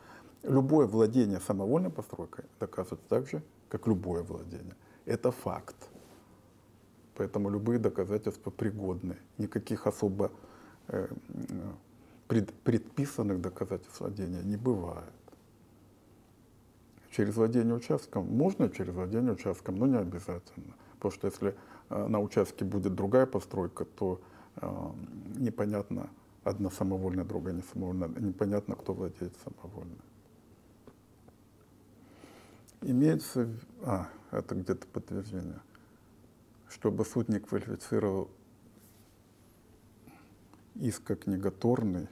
Любое 0.44 0.88
владение 0.88 1.40
самовольной 1.40 1.90
постройкой 1.90 2.46
доказывается 2.60 3.08
так 3.08 3.30
же, 3.30 3.42
как 3.70 3.88
любое 3.88 4.24
владение. 4.24 4.76
Это 5.06 5.32
факт. 5.32 5.76
Поэтому 7.16 7.50
любые 7.50 7.80
доказательства 7.80 8.50
пригодны. 8.50 9.18
Никаких 9.38 9.88
особо 9.88 10.32
э, 10.88 11.08
пред, 12.28 12.52
предписанных 12.54 13.40
доказательств 13.40 14.00
владения 14.00 14.42
не 14.44 14.58
бывает. 14.58 15.14
Через 17.12 17.36
владение 17.36 17.76
участком 17.76 18.26
можно 18.26 18.70
через 18.70 18.94
владение 18.94 19.34
участком, 19.34 19.76
но 19.76 19.86
не 19.86 19.98
обязательно. 19.98 20.74
Потому 21.04 21.20
что 21.20 21.28
если 21.28 21.56
э, 21.90 22.08
на 22.08 22.22
участке 22.22 22.64
будет 22.64 22.96
другая 22.96 23.26
постройка, 23.26 23.84
то 23.84 24.22
э, 24.56 24.92
непонятно, 25.36 26.10
одна 26.46 26.72
самовольная, 26.72 27.26
другая 27.26 27.54
не 27.54 27.62
самовольная, 27.62 28.08
непонятно, 28.08 28.76
кто 28.76 28.94
владеет 28.94 29.36
самовольной. 29.44 30.00
Имеется, 32.84 33.50
а, 33.82 34.08
это 34.32 34.56
где-то 34.56 34.88
подтверждение, 34.88 35.60
чтобы 36.70 37.04
судник 37.04 37.50
квалифицировал 37.50 38.30
иск 40.76 41.04
как 41.04 41.28
негаторный. 41.28 42.08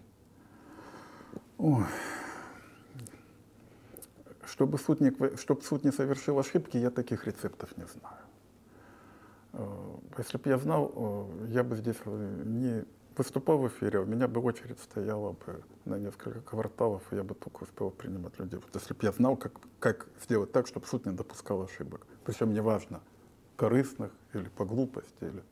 Чтобы 4.45 4.77
суд, 4.77 4.99
не, 4.99 5.13
чтобы 5.37 5.61
суд 5.61 5.85
не 5.85 5.93
совершил 5.93 6.37
ошибки, 6.37 6.75
я 6.75 6.89
таких 6.89 7.25
рецептов 7.25 7.77
не 7.77 7.85
знаю. 7.85 8.20
Э, 9.53 9.97
если 10.17 10.37
бы 10.37 10.49
я 10.49 10.57
знал, 10.57 10.91
э, 10.95 11.47
я 11.49 11.63
бы 11.63 11.75
здесь 11.75 11.97
э, 12.05 12.43
не 12.45 12.85
выступал 13.17 13.57
в 13.57 13.67
эфире, 13.67 13.99
у 13.99 14.05
меня 14.05 14.27
бы 14.27 14.41
очередь 14.41 14.79
стояла 14.79 15.33
бы 15.33 15.63
на 15.85 15.97
несколько 15.97 16.41
кварталов, 16.41 17.01
и 17.11 17.15
я 17.15 17.23
бы 17.23 17.35
только 17.35 17.63
успел 17.63 17.91
принимать 17.91 18.37
людей. 18.39 18.59
Вот 18.59 18.73
если 18.73 18.93
бы 18.93 18.99
я 19.03 19.11
знал, 19.11 19.35
как, 19.35 19.53
как 19.79 20.07
сделать 20.23 20.51
так, 20.51 20.67
чтобы 20.67 20.87
суд 20.87 21.05
не 21.05 21.11
допускал 21.11 21.61
ошибок. 21.61 22.07
Причем 22.23 22.53
неважно, 22.53 23.01
корыстных 23.57 24.11
или 24.33 24.47
по 24.49 24.65
глупости. 24.65 25.11
Или... 25.21 25.43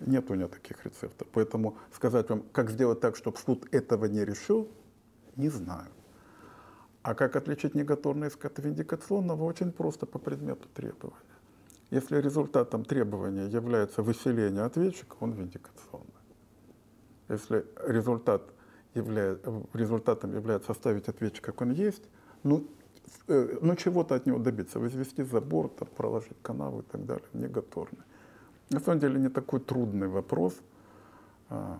Нет 0.00 0.30
у 0.30 0.34
меня 0.34 0.48
таких 0.48 0.84
рецептов. 0.84 1.26
Поэтому 1.32 1.76
сказать 1.92 2.28
вам, 2.28 2.42
как 2.52 2.70
сделать 2.70 3.00
так, 3.00 3.16
чтобы 3.16 3.38
суд 3.38 3.66
этого 3.72 4.04
не 4.04 4.24
решил, 4.24 4.68
не 5.36 5.48
знаю. 5.48 5.88
А 7.02 7.14
как 7.14 7.36
отличить 7.36 7.74
негаторный 7.74 8.28
иск 8.28 8.44
от 8.44 8.58
виндикационного? 8.58 9.44
Очень 9.44 9.72
просто 9.72 10.06
по 10.06 10.18
предмету 10.18 10.68
требования. 10.68 11.16
Если 11.94 12.20
результатом 12.20 12.84
требования 12.84 13.46
является 13.46 14.02
выселение 14.02 14.64
ответчика, 14.64 15.14
он 15.20 15.30
виндикационный. 15.30 16.08
Если 17.28 17.64
результат 17.86 18.42
являет, 18.94 19.46
результатом 19.72 20.34
является 20.34 20.72
оставить 20.72 21.08
ответчика, 21.08 21.52
как 21.52 21.60
он 21.60 21.70
есть, 21.70 22.02
ну, 22.42 22.66
э, 23.28 23.58
ну 23.60 23.76
чего-то 23.76 24.16
от 24.16 24.26
него 24.26 24.40
добиться, 24.40 24.80
возвести 24.80 25.22
забор, 25.22 25.68
там, 25.68 25.86
проложить 25.96 26.36
канавы 26.42 26.80
и 26.80 26.82
так 26.82 27.06
далее, 27.06 27.28
негаторный. 27.32 28.02
На 28.70 28.80
самом 28.80 28.98
деле 28.98 29.20
не 29.20 29.28
такой 29.28 29.60
трудный 29.60 30.08
вопрос, 30.08 30.56
а, 31.48 31.78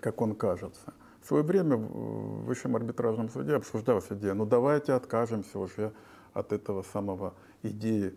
как 0.00 0.22
он 0.22 0.34
кажется. 0.34 0.94
В 1.20 1.26
свое 1.26 1.44
время 1.44 1.76
в 1.76 2.46
Высшем 2.46 2.76
арбитражном 2.76 3.28
суде 3.28 3.56
обсуждалась 3.56 4.06
идея, 4.08 4.32
ну 4.32 4.46
давайте 4.46 4.94
откажемся 4.94 5.58
уже 5.58 5.92
от 6.32 6.50
этого 6.54 6.82
самого 6.82 7.34
идеи 7.62 8.14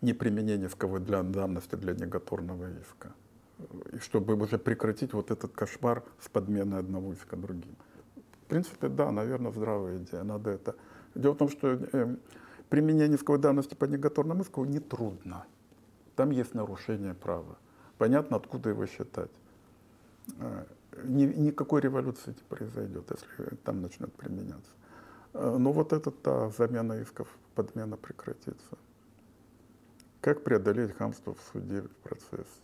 неприменения 0.00 0.66
исковой 0.66 1.00
для 1.00 1.22
давности 1.22 1.76
для 1.76 1.94
негаторного 1.94 2.68
иска. 2.80 3.12
И 3.92 3.98
чтобы 3.98 4.34
уже 4.34 4.58
прекратить 4.58 5.12
вот 5.12 5.30
этот 5.30 5.52
кошмар 5.52 6.02
с 6.20 6.28
подменой 6.28 6.80
одного 6.80 7.12
иска 7.12 7.36
другим. 7.36 7.76
В 8.44 8.48
принципе, 8.48 8.88
да, 8.88 9.10
наверное, 9.10 9.50
здравая 9.50 9.98
идея. 9.98 10.22
Надо 10.22 10.50
это. 10.50 10.74
Дело 11.14 11.32
в 11.32 11.38
том, 11.38 11.48
что 11.48 11.68
э, 11.68 12.16
применение 12.68 13.16
исковой 13.16 13.40
давности 13.40 13.74
по 13.74 13.86
негаторному 13.86 14.42
иску 14.42 14.64
нетрудно. 14.64 15.44
Там 16.14 16.30
есть 16.30 16.54
нарушение 16.54 17.14
права. 17.14 17.56
Понятно, 17.98 18.36
откуда 18.36 18.68
его 18.70 18.86
считать. 18.86 19.30
Э, 20.38 20.64
ни, 21.04 21.24
никакой 21.24 21.80
революции 21.80 22.30
не 22.30 22.44
произойдет, 22.48 23.10
если 23.10 23.56
там 23.56 23.82
начнет 23.82 24.12
применяться. 24.12 24.70
Э, 25.32 25.56
но 25.58 25.72
вот 25.72 25.92
эта 25.92 26.10
та 26.10 26.50
замена 26.50 27.00
исков, 27.00 27.28
подмена 27.54 27.96
прекратится. 27.96 28.76
Как 30.26 30.42
преодолеть 30.42 30.90
хамство 30.96 31.34
в 31.34 31.40
суде 31.52 31.82
в 31.82 31.96
процессе? 31.98 32.60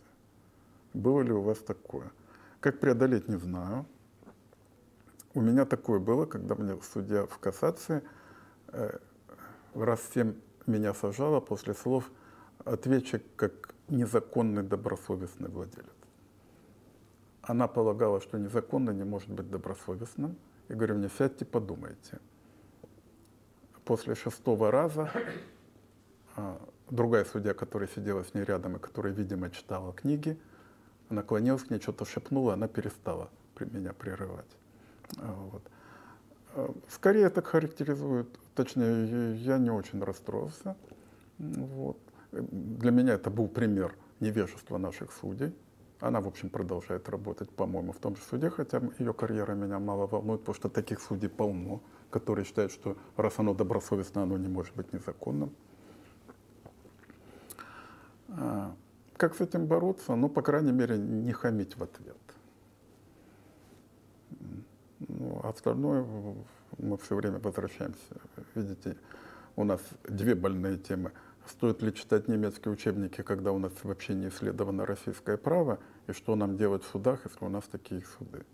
Было 0.93 1.21
ли 1.21 1.31
у 1.31 1.39
вас 1.39 1.59
такое? 1.59 2.11
Как 2.59 2.81
преодолеть, 2.81 3.29
не 3.29 3.37
знаю. 3.37 3.85
У 5.33 5.39
меня 5.39 5.63
такое 5.63 5.99
было, 5.99 6.25
когда 6.25 6.55
мне 6.55 6.77
судья 6.81 7.25
в 7.25 7.37
кассации 7.37 8.03
э, 8.67 8.97
раз 9.75 10.01
семь 10.13 10.33
меня 10.65 10.93
сажала 10.93 11.39
после 11.39 11.73
слов 11.73 12.11
ответчик 12.65 13.23
как 13.37 13.73
незаконный 13.87 14.63
добросовестный 14.63 15.47
владелец 15.47 15.87
она 17.43 17.69
полагала, 17.69 18.19
что 18.19 18.37
незаконно 18.37 18.91
не 18.91 19.05
может 19.05 19.29
быть 19.29 19.49
добросовестным. 19.49 20.35
И 20.67 20.73
говорю 20.73 20.95
мне, 20.95 21.09
сядьте, 21.17 21.45
подумайте. 21.45 22.19
После 23.85 24.15
шестого 24.15 24.69
раза 24.69 25.09
а, 26.35 26.57
другая 26.93 27.25
судья, 27.25 27.53
которая 27.53 27.89
сидела 27.89 28.23
с 28.23 28.33
ней 28.33 28.43
рядом 28.43 28.77
и 28.77 28.79
которая, 28.79 29.13
видимо, 29.13 29.49
читала 29.49 29.93
книги, 29.93 30.37
наклонилась 31.09 31.63
к 31.63 31.69
ней, 31.69 31.79
что-то 31.79 32.05
шепнула, 32.05 32.53
она 32.53 32.67
перестала 32.67 33.29
меня 33.59 33.93
прерывать. 33.93 34.57
А, 35.17 35.33
вот. 35.51 35.63
А, 36.55 36.73
скорее 36.89 37.25
это 37.25 37.41
характеризует, 37.41 38.27
точнее, 38.55 39.35
я 39.35 39.57
не 39.57 39.71
очень 39.71 40.03
расстроился. 40.03 40.75
Вот. 41.39 41.97
Для 42.31 42.91
меня 42.91 43.13
это 43.13 43.29
был 43.29 43.47
пример 43.47 43.95
невежества 44.19 44.77
наших 44.77 45.11
судей. 45.11 45.55
Она, 45.99 46.19
в 46.19 46.27
общем, 46.27 46.49
продолжает 46.49 47.07
работать, 47.09 47.49
по-моему, 47.49 47.93
в 47.93 47.97
том 47.97 48.15
же 48.15 48.21
суде, 48.23 48.49
хотя 48.49 48.81
ее 48.99 49.13
карьера 49.13 49.53
меня 49.53 49.79
мало 49.79 50.05
волнует, 50.05 50.41
потому 50.41 50.55
что 50.55 50.69
таких 50.69 50.99
судей 50.99 51.29
полно, 51.29 51.81
которые 52.09 52.45
считают, 52.45 52.71
что 52.71 52.97
раз 53.15 53.35
оно 53.37 53.53
добросовестно, 53.53 54.23
оно 54.23 54.37
не 54.37 54.49
может 54.49 54.75
быть 54.75 54.91
незаконным. 54.91 55.53
А, 58.37 58.75
как 59.17 59.35
с 59.35 59.41
этим 59.41 59.65
бороться? 59.65 60.15
Ну, 60.15 60.29
по 60.29 60.41
крайней 60.41 60.71
мере, 60.71 60.97
не 60.97 61.31
хамить 61.33 61.77
в 61.77 61.83
ответ. 61.83 62.17
Ну, 65.07 65.41
остальное 65.43 66.05
мы 66.77 66.97
все 66.97 67.15
время 67.15 67.39
возвращаемся. 67.39 68.15
Видите, 68.55 68.97
у 69.55 69.63
нас 69.63 69.81
две 70.03 70.35
больные 70.35 70.77
темы– 70.77 71.11
Стоит 71.47 71.81
ли 71.81 71.93
читать 71.93 72.27
немецкие 72.27 72.71
учебники, 72.71 73.21
когда 73.21 73.51
у 73.51 73.59
нас 73.59 73.73
вообще 73.83 74.13
не 74.13 74.29
исследовано 74.29 74.85
российское 74.85 75.37
право, 75.37 75.79
и 76.07 76.13
что 76.13 76.35
нам 76.35 76.57
делать 76.57 76.83
в 76.83 76.87
судах, 76.87 77.25
если 77.25 77.43
у 77.43 77.49
нас 77.49 77.65
такие 77.65 78.01
суды? 78.17 78.45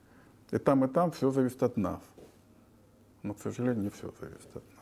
И 0.51 0.57
там, 0.57 0.83
и 0.85 0.87
там 0.87 1.11
все 1.11 1.29
зависит 1.29 1.61
от 1.61 1.77
нас. 1.77 2.01
Но, 3.21 3.33
к 3.35 3.39
сожалению, 3.39 3.83
не 3.83 3.89
все 3.89 4.11
зависит 4.19 4.55
от 4.55 4.63
нас. 4.75 4.78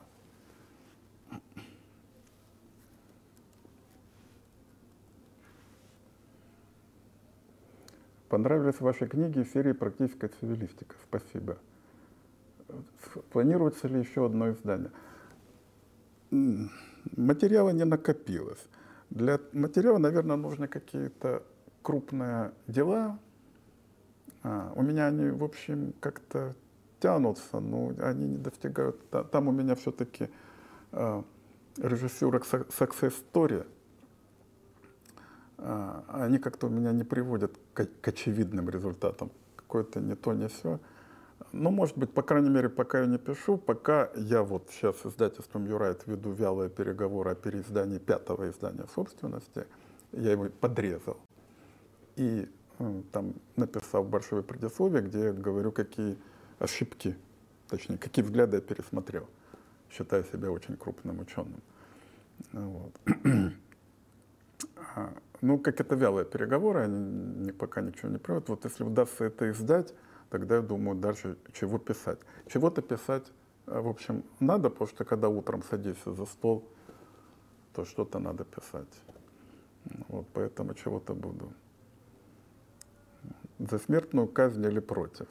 Понравились 8.30 8.82
ваши 8.82 9.08
книги 9.08 9.42
в 9.42 9.48
серии 9.48 9.72
«Практическая 9.72 10.28
цивилистика». 10.28 10.96
Спасибо. 11.08 11.58
Планируется 13.32 13.88
ли 13.88 14.00
еще 14.00 14.26
одно 14.26 14.52
издание? 14.52 14.92
Материала 17.16 17.70
не 17.70 17.86
накопилось. 17.86 18.68
Для 19.10 19.40
материала, 19.54 19.98
наверное, 19.98 20.36
нужны 20.36 20.68
какие-то 20.68 21.44
крупные 21.82 22.52
дела. 22.68 23.18
А, 24.44 24.74
у 24.76 24.82
меня 24.82 25.08
они, 25.08 25.30
в 25.30 25.44
общем, 25.46 25.94
как-то 26.02 26.54
тянутся, 27.00 27.62
но 27.62 27.94
они 28.00 28.28
не 28.28 28.38
достигают. 28.38 29.10
Там 29.32 29.48
у 29.48 29.52
меня 29.52 29.76
все-таки 29.76 30.30
а, 30.92 31.24
режиссера 31.78 32.40
success 32.40 33.14
story. 33.32 33.66
А, 35.58 36.04
они 36.10 36.38
как-то 36.38 36.68
меня 36.68 36.92
не 36.92 37.04
приводят 37.04 37.58
к, 37.74 37.88
очевидным 38.08 38.70
результатам. 38.70 39.32
Какое-то 39.56 40.00
не 40.00 40.16
то, 40.16 40.34
не 40.34 40.48
все. 40.48 40.80
Ну, 41.52 41.72
может 41.72 41.98
быть, 41.98 42.14
по 42.14 42.22
крайней 42.22 42.50
мере, 42.50 42.70
пока 42.70 43.02
я 43.02 43.06
не 43.06 43.18
пишу, 43.18 43.58
пока 43.58 44.10
я 44.16 44.44
вот 44.44 44.70
сейчас 44.72 44.98
с 44.98 45.06
издательством 45.06 45.66
Юрайт 45.66 46.06
веду 46.06 46.32
вялые 46.32 46.70
переговоры 46.70 47.32
о 47.32 47.36
переиздании 47.36 48.00
пятого 48.00 48.50
издания 48.50 48.86
собственности, 48.94 49.66
я 50.12 50.32
его 50.32 50.50
подрезал. 50.50 51.18
И 52.16 52.50
там 53.12 53.34
написал 53.56 54.04
большое 54.04 54.44
предисловие, 54.44 55.02
где 55.02 55.20
я 55.26 55.34
говорю, 55.34 55.72
какие 55.72 56.18
ошибки, 56.60 57.16
точнее, 57.70 57.98
какие 57.98 58.24
взгляды 58.24 58.58
я 58.58 58.62
пересмотрел, 58.62 59.28
считая 59.90 60.24
себя 60.24 60.52
очень 60.52 60.78
крупным 60.78 61.20
ученым. 61.20 61.62
Вот. 62.52 62.94
А, 64.98 65.14
ну, 65.42 65.60
как 65.60 65.80
это 65.80 65.96
вялые 65.96 66.26
переговоры, 66.26 66.82
они 66.82 67.52
пока 67.52 67.82
ничего 67.82 68.10
не 68.10 68.18
приводят. 68.18 68.50
Вот 68.50 68.66
если 68.66 68.84
удастся 68.84 69.26
это 69.26 69.52
издать, 69.52 69.94
тогда 70.32 70.56
я 70.56 70.62
думаю 70.62 70.98
дальше, 70.98 71.38
чего 71.54 71.78
писать. 71.78 72.18
Чего-то 72.48 72.82
писать, 72.82 73.32
э, 73.68 73.80
в 73.80 73.88
общем, 73.88 74.24
надо, 74.40 74.72
потому 74.72 74.88
что 74.88 75.06
когда 75.06 75.30
утром 75.30 75.62
садишься 75.62 76.14
за 76.14 76.26
стол, 76.26 76.68
то 77.74 77.86
что-то 77.86 78.18
надо 78.18 78.44
писать. 78.44 79.04
Вот, 80.08 80.26
поэтому 80.34 80.74
чего-то 80.74 81.14
буду. 81.14 81.54
За 83.60 83.78
смертную 83.78 84.28
казнь 84.28 84.66
или 84.66 84.80
против? 84.80 85.28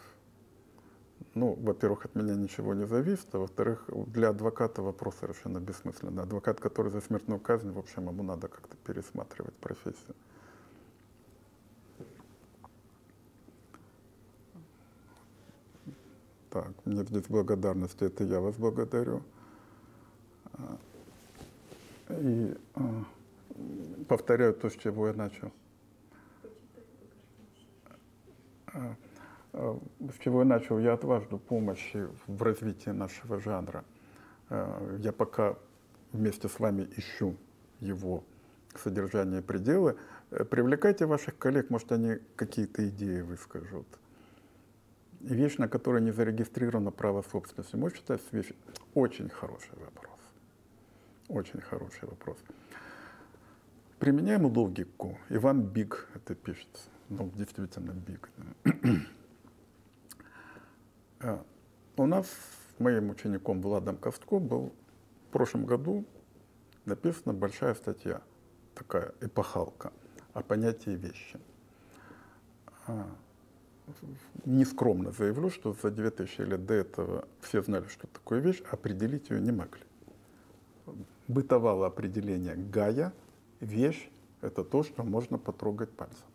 Ну, 1.37 1.55
во-первых, 1.61 2.07
от 2.07 2.15
меня 2.15 2.35
ничего 2.35 2.73
не 2.73 2.87
зависит, 2.87 3.27
а 3.35 3.39
во-вторых, 3.39 3.91
для 4.07 4.31
адвоката 4.31 4.81
вопрос 4.81 5.17
совершенно 5.21 5.61
бессмысленный. 5.61 6.23
Адвокат, 6.23 6.61
который 6.61 6.91
за 6.91 7.03
смертную 7.03 7.39
казнь, 7.39 7.71
в 7.73 7.79
общем, 7.79 8.09
ему 8.09 8.23
надо 8.23 8.49
как-то 8.49 8.75
пересматривать 8.79 9.53
профессию. 9.57 10.15
Так, 16.49 16.73
мне 16.87 17.05
здесь 17.05 17.27
благодарность, 17.29 18.01
это 18.01 18.25
я 18.25 18.41
вас 18.41 18.57
благодарю. 18.57 19.23
А, 20.55 20.79
и 22.19 22.57
а, 22.77 23.05
повторяю 24.09 24.55
то, 24.55 24.71
с 24.71 24.73
чего 24.73 25.09
я 25.09 25.13
начал. 25.13 25.53
А, 29.57 29.81
с 30.15 30.23
чего 30.23 30.41
я 30.41 30.45
начал, 30.45 30.79
я 30.79 30.93
от 30.93 31.05
вас 31.05 31.25
жду 31.25 31.39
помощи 31.39 32.07
в 32.27 32.43
развитии 32.43 32.91
нашего 32.91 33.41
жанра. 33.41 33.85
Я 34.99 35.13
пока 35.13 35.57
вместе 36.13 36.49
с 36.49 36.61
вами 36.61 36.89
ищу 36.97 37.37
его 37.81 38.23
содержание 38.77 39.43
пределы. 39.43 39.97
Привлекайте 40.51 41.07
ваших 41.07 41.37
коллег, 41.39 41.71
может, 41.71 41.91
они 41.91 42.19
какие-то 42.37 42.87
идеи 42.89 43.23
выскажут 43.23 43.87
вещь, 45.21 45.57
на 45.57 45.69
которой 45.69 46.03
не 46.03 46.13
зарегистрировано 46.13 46.91
право 46.91 47.23
собственности. 47.23 47.77
Может 47.77 47.99
считаться 47.99 48.27
вещь? 48.33 48.53
Очень 48.95 49.29
хороший 49.31 49.77
вопрос. 49.77 50.21
Очень 51.29 51.61
хороший 51.61 52.07
вопрос. 52.09 52.37
Применяем 53.99 54.47
логику. 54.47 55.19
Иван 55.31 55.63
Биг 55.63 56.09
это 56.15 56.35
пишется. 56.35 56.89
Ну, 57.09 57.33
действительно, 57.35 57.93
Биг. 57.93 58.29
А, 61.27 61.45
у 61.97 62.07
нас 62.07 62.29
моим 62.79 63.11
учеником 63.11 63.61
Владом 63.61 63.97
Костко 63.97 64.39
был 64.39 64.73
в 65.29 65.33
прошлом 65.33 65.67
году 65.67 66.05
написана 66.85 67.35
большая 67.35 67.75
статья, 67.75 68.23
такая 68.77 69.13
эпохалка, 69.21 69.93
о 70.35 70.43
понятии 70.43 70.91
вещи. 70.91 71.41
А, 72.87 73.09
нескромно 74.45 75.11
заявлю, 75.11 75.51
что 75.51 75.73
за 75.83 75.91
2000 75.91 76.43
лет 76.43 76.65
до 76.65 76.75
этого 76.75 77.27
все 77.41 77.61
знали, 77.61 77.89
что 77.89 78.07
такое 78.07 78.39
вещь, 78.39 78.63
определить 78.71 79.29
ее 79.31 79.41
не 79.41 79.51
могли. 79.51 79.83
Бытовало 81.27 81.89
определение 81.89 82.55
Гая, 82.55 83.13
вещь– 83.59 84.09
это 84.43 84.63
то, 84.63 84.85
что 84.85 85.03
можно 85.03 85.39
потрогать 85.39 85.91
пальцем. 85.91 86.27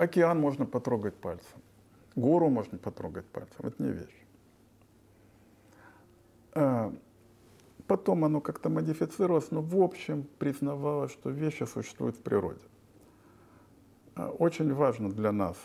Океан 0.00 0.40
можно 0.40 0.64
потрогать 0.64 1.14
пальцем. 1.14 1.60
Гору 2.16 2.48
можно 2.48 2.78
потрогать 2.78 3.26
пальцем. 3.26 3.66
Это 3.66 3.82
не 3.82 3.90
вещь. 3.90 4.26
А 6.54 6.90
потом 7.86 8.24
оно 8.24 8.40
как-то 8.40 8.70
модифицировалось, 8.70 9.50
но 9.50 9.60
в 9.60 9.76
общем 9.76 10.26
признавалось, 10.38 11.12
что 11.12 11.28
вещи 11.28 11.64
существуют 11.64 12.16
в 12.16 12.22
природе. 12.22 12.62
А, 14.14 14.30
очень 14.30 14.72
важно 14.72 15.10
для 15.10 15.32
нас 15.32 15.58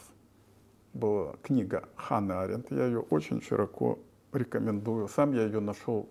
была 0.91 1.37
книга 1.41 1.87
Ханны 1.95 2.33
Аренд. 2.33 2.69
Я 2.71 2.87
ее 2.87 2.99
очень 2.99 3.41
широко 3.41 3.99
рекомендую. 4.33 5.07
Сам 5.07 5.31
я 5.31 5.43
ее 5.43 5.61
нашел 5.61 6.09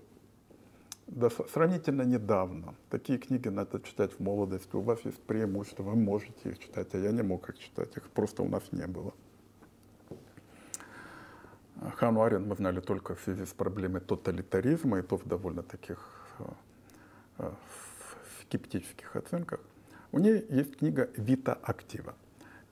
сравнительно 1.53 2.03
недавно. 2.03 2.75
Такие 2.91 3.19
книги 3.19 3.49
надо 3.49 3.81
читать 3.81 4.13
в 4.13 4.21
молодости. 4.21 4.75
У 4.77 4.81
вас 4.81 5.01
есть 5.05 5.21
преимущество, 5.23 5.83
вы 5.83 5.97
можете 5.97 6.51
их 6.51 6.59
читать, 6.59 6.95
а 6.95 6.99
я 6.99 7.13
не 7.13 7.23
мог 7.23 7.49
их 7.49 7.59
читать. 7.59 7.97
Их 7.97 8.09
просто 8.11 8.43
у 8.43 8.49
нас 8.49 8.63
не 8.73 8.87
было. 8.87 9.13
Хану 11.97 12.23
Арен 12.23 12.49
мы 12.49 12.55
знали 12.55 12.81
только 12.81 13.15
в 13.15 13.21
связи 13.21 13.45
с 13.45 13.53
проблемой 13.53 14.01
тоталитаризма, 14.01 15.01
и 15.01 15.03
то 15.03 15.19
в 15.19 15.27
довольно 15.27 15.63
таких 15.63 15.99
э, 16.39 16.45
э, 17.39 17.53
скептических 18.43 19.17
оценках. 19.17 19.61
У 20.13 20.19
нее 20.19 20.45
есть 20.49 20.77
книга 20.77 21.11
«Вита 21.17 21.59
актива» 21.63 22.15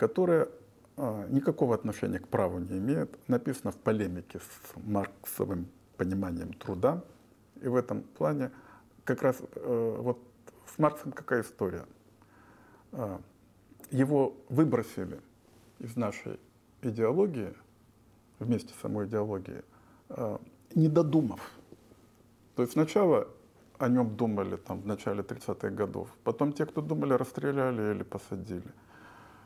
которая 0.02 0.48
а, 0.96 1.28
никакого 1.28 1.76
отношения 1.76 2.18
к 2.18 2.26
праву 2.26 2.58
не 2.58 2.78
имеет, 2.78 3.16
написано 3.28 3.70
в 3.70 3.76
полемике 3.76 4.40
с 4.40 4.76
марксовым 4.84 5.68
пониманием 5.96 6.52
труда. 6.54 7.04
И 7.62 7.68
в 7.68 7.76
этом 7.76 8.02
плане 8.02 8.50
как 9.04 9.22
раз 9.22 9.36
э, 9.40 9.96
вот 10.00 10.18
с 10.66 10.78
Марксом 10.78 11.12
какая 11.12 11.42
история? 11.42 11.86
Э, 12.92 13.18
его 13.90 14.34
выбросили 14.48 15.20
из 15.78 15.96
нашей 15.96 16.38
идеологии, 16.82 17.54
вместе 18.38 18.72
с 18.74 18.80
самой 18.80 19.06
идеологией, 19.06 19.62
э, 20.08 20.38
не 20.74 20.88
додумав. 20.88 21.40
То 22.56 22.62
есть 22.62 22.72
сначала 22.72 23.28
о 23.78 23.88
нем 23.88 24.16
думали 24.16 24.56
там, 24.56 24.80
в 24.80 24.86
начале 24.86 25.22
30-х 25.22 25.70
годов, 25.70 26.08
потом 26.24 26.52
те, 26.52 26.66
кто 26.66 26.80
думали, 26.80 27.14
расстреляли 27.14 27.94
или 27.94 28.02
посадили. 28.02 28.70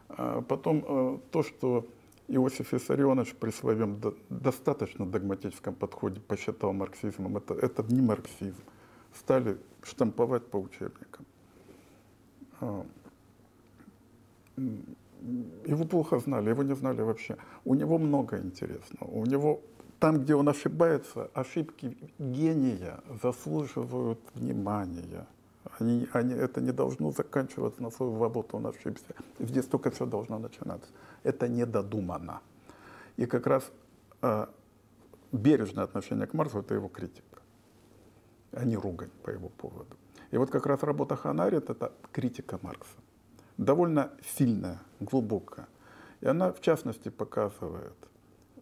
А 0.08 0.42
потом 0.42 0.84
э, 0.86 1.18
то, 1.30 1.42
что 1.42 1.86
Иосиф 2.28 2.72
Виссарионович 2.72 3.34
при 3.34 3.50
своем 3.50 4.00
достаточно 4.28 5.06
догматическом 5.06 5.74
подходе 5.74 6.20
посчитал 6.20 6.72
марксизмом, 6.72 7.36
это, 7.36 7.54
это 7.54 7.82
не 7.84 8.00
марксизм. 8.00 8.62
Стали 9.14 9.58
штамповать 9.82 10.46
по 10.46 10.56
учебникам. 10.56 11.24
А, 12.60 12.84
его 14.56 15.84
плохо 15.84 16.18
знали, 16.18 16.50
его 16.50 16.62
не 16.62 16.74
знали 16.74 17.02
вообще. 17.02 17.36
У 17.64 17.74
него 17.74 17.98
много 17.98 18.38
интересного. 18.38 19.10
У 19.10 19.24
него 19.24 19.60
там, 20.00 20.22
где 20.22 20.34
он 20.34 20.48
ошибается, 20.48 21.30
ошибки 21.34 21.96
гения 22.18 23.00
заслуживают 23.22 24.20
внимания. 24.34 25.26
Они, 25.78 26.08
они, 26.12 26.34
это 26.34 26.60
не 26.60 26.72
должно 26.72 27.10
заканчиваться 27.10 27.82
на 27.82 27.90
свою 27.90 28.18
работу, 28.18 28.56
он 28.56 28.66
ошибся. 28.66 29.14
Здесь 29.38 29.66
только 29.66 29.90
все 29.90 30.06
должно 30.06 30.38
начинаться. 30.38 30.90
Это 31.22 31.48
недодумано. 31.48 32.40
И 33.18 33.26
как 33.26 33.46
раз 33.46 33.70
э, 34.22 34.46
бережное 35.32 35.84
отношение 35.84 36.26
к 36.26 36.34
Марсу– 36.34 36.58
это 36.60 36.74
его 36.74 36.88
критика, 36.88 37.42
а 38.52 38.64
не 38.64 38.76
ругань 38.76 39.10
по 39.22 39.30
его 39.30 39.48
поводу. 39.48 39.96
И 40.30 40.38
вот 40.38 40.50
как 40.50 40.66
раз 40.66 40.82
работа 40.82 41.16
Ханарит– 41.16 41.70
это 41.70 41.92
критика 42.12 42.58
Маркса. 42.62 42.96
Довольно 43.58 44.10
сильная, 44.38 44.80
глубокая. 45.00 45.66
И 46.22 46.26
она, 46.26 46.52
в 46.52 46.60
частности, 46.60 47.10
показывает, 47.10 47.96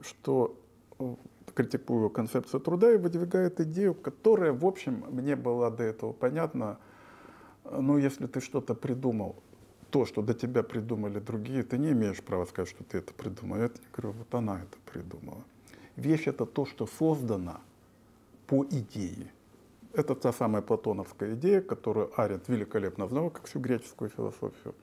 что 0.00 0.60
э, 0.98 1.14
критикуя 1.54 2.08
концепцию 2.08 2.60
труда 2.60 2.92
и 2.92 2.96
выдвигает 2.96 3.60
идею, 3.60 3.94
которая, 3.94 4.52
в 4.52 4.66
общем, 4.66 5.04
мне 5.10 5.36
была 5.36 5.70
до 5.70 5.84
этого 5.84 6.12
понятна– 6.12 6.78
ну, 7.64 7.98
если 7.98 8.26
ты 8.26 8.40
что-то 8.40 8.74
придумал, 8.74 9.36
то, 9.90 10.04
что 10.06 10.22
до 10.22 10.34
тебя 10.34 10.62
придумали 10.62 11.20
другие, 11.20 11.62
ты 11.62 11.78
не 11.78 11.92
имеешь 11.92 12.22
права 12.22 12.46
сказать, 12.46 12.68
что 12.68 12.84
ты 12.84 12.98
это 12.98 13.14
придумал. 13.14 13.58
Я 13.58 13.70
говорю, 13.92 14.18
вот 14.18 14.34
она 14.34 14.60
это 14.60 14.76
придумала. 14.92 15.44
Вещь 15.96 16.26
это 16.26 16.46
то, 16.46 16.66
что 16.66 16.86
создано 16.86 17.60
по 18.46 18.64
идее. 18.64 19.30
Это 19.92 20.16
та 20.16 20.32
самая 20.32 20.62
платоновская 20.62 21.34
идея, 21.34 21.60
которую 21.60 22.10
Арент 22.20 22.48
великолепно 22.48 23.06
знал, 23.06 23.30
как 23.30 23.46
всю 23.46 23.60
греческую 23.60 24.10
философию. 24.10 24.74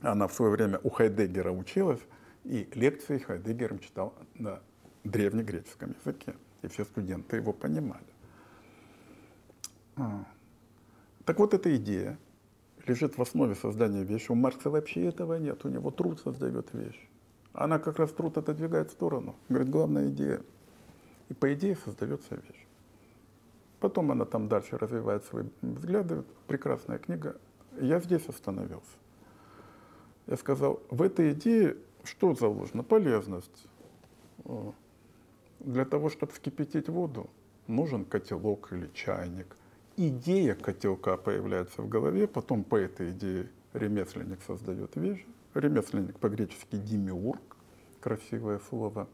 Она 0.00 0.28
в 0.28 0.32
свое 0.32 0.52
время 0.52 0.78
у 0.84 0.90
Хайдеггера 0.90 1.50
училась, 1.50 2.00
и 2.44 2.68
лекции 2.74 3.18
Хайдеггером 3.18 3.80
читал 3.80 4.14
на 4.34 4.60
древнегреческом 5.02 5.96
языке. 6.00 6.34
И 6.62 6.68
все 6.68 6.84
студенты 6.84 7.36
его 7.36 7.52
понимали. 7.52 8.06
Так 11.28 11.38
вот, 11.38 11.52
эта 11.52 11.76
идея 11.76 12.18
лежит 12.86 13.18
в 13.18 13.20
основе 13.20 13.54
создания 13.54 14.02
вещи. 14.02 14.32
У 14.32 14.34
Маркса 14.34 14.70
вообще 14.70 15.04
этого 15.04 15.34
нет. 15.34 15.62
У 15.66 15.68
него 15.68 15.90
труд 15.90 16.18
создает 16.20 16.72
вещь. 16.72 17.06
Она 17.52 17.78
как 17.78 17.98
раз 17.98 18.12
труд 18.12 18.38
отодвигает 18.38 18.88
в 18.88 18.92
сторону. 18.92 19.36
Говорит, 19.50 19.68
главная 19.68 20.08
идея. 20.08 20.40
И 21.28 21.34
по 21.34 21.52
идее 21.52 21.76
создается 21.84 22.36
вещь. 22.36 22.66
Потом 23.78 24.10
она 24.10 24.24
там 24.24 24.48
дальше 24.48 24.78
развивает 24.78 25.22
свои 25.24 25.44
взгляды. 25.60 26.24
Прекрасная 26.46 26.96
книга. 26.96 27.36
Я 27.78 28.00
здесь 28.00 28.26
остановился. 28.26 28.96
Я 30.28 30.38
сказал, 30.38 30.80
в 30.88 31.02
этой 31.02 31.32
идее 31.32 31.76
что 32.04 32.34
заложено? 32.34 32.82
Полезность. 32.82 33.66
Для 35.60 35.84
того, 35.84 36.08
чтобы 36.08 36.32
вскипятить 36.32 36.88
воду, 36.88 37.28
нужен 37.66 38.06
котелок 38.06 38.72
или 38.72 38.88
чайник. 38.94 39.54
Идея 40.00 40.54
котелка 40.54 41.16
появляется 41.16 41.82
в 41.82 41.88
голове, 41.88 42.28
потом 42.28 42.62
по 42.62 42.76
этой 42.76 43.10
идее 43.10 43.50
ремесленник 43.72 44.40
создает 44.46 44.94
вещь. 44.94 45.26
Ремесленник 45.54 46.20
по-гречески 46.20 46.76
демиург, 46.76 47.56
красивое 48.00 48.60
слово. 48.60 49.08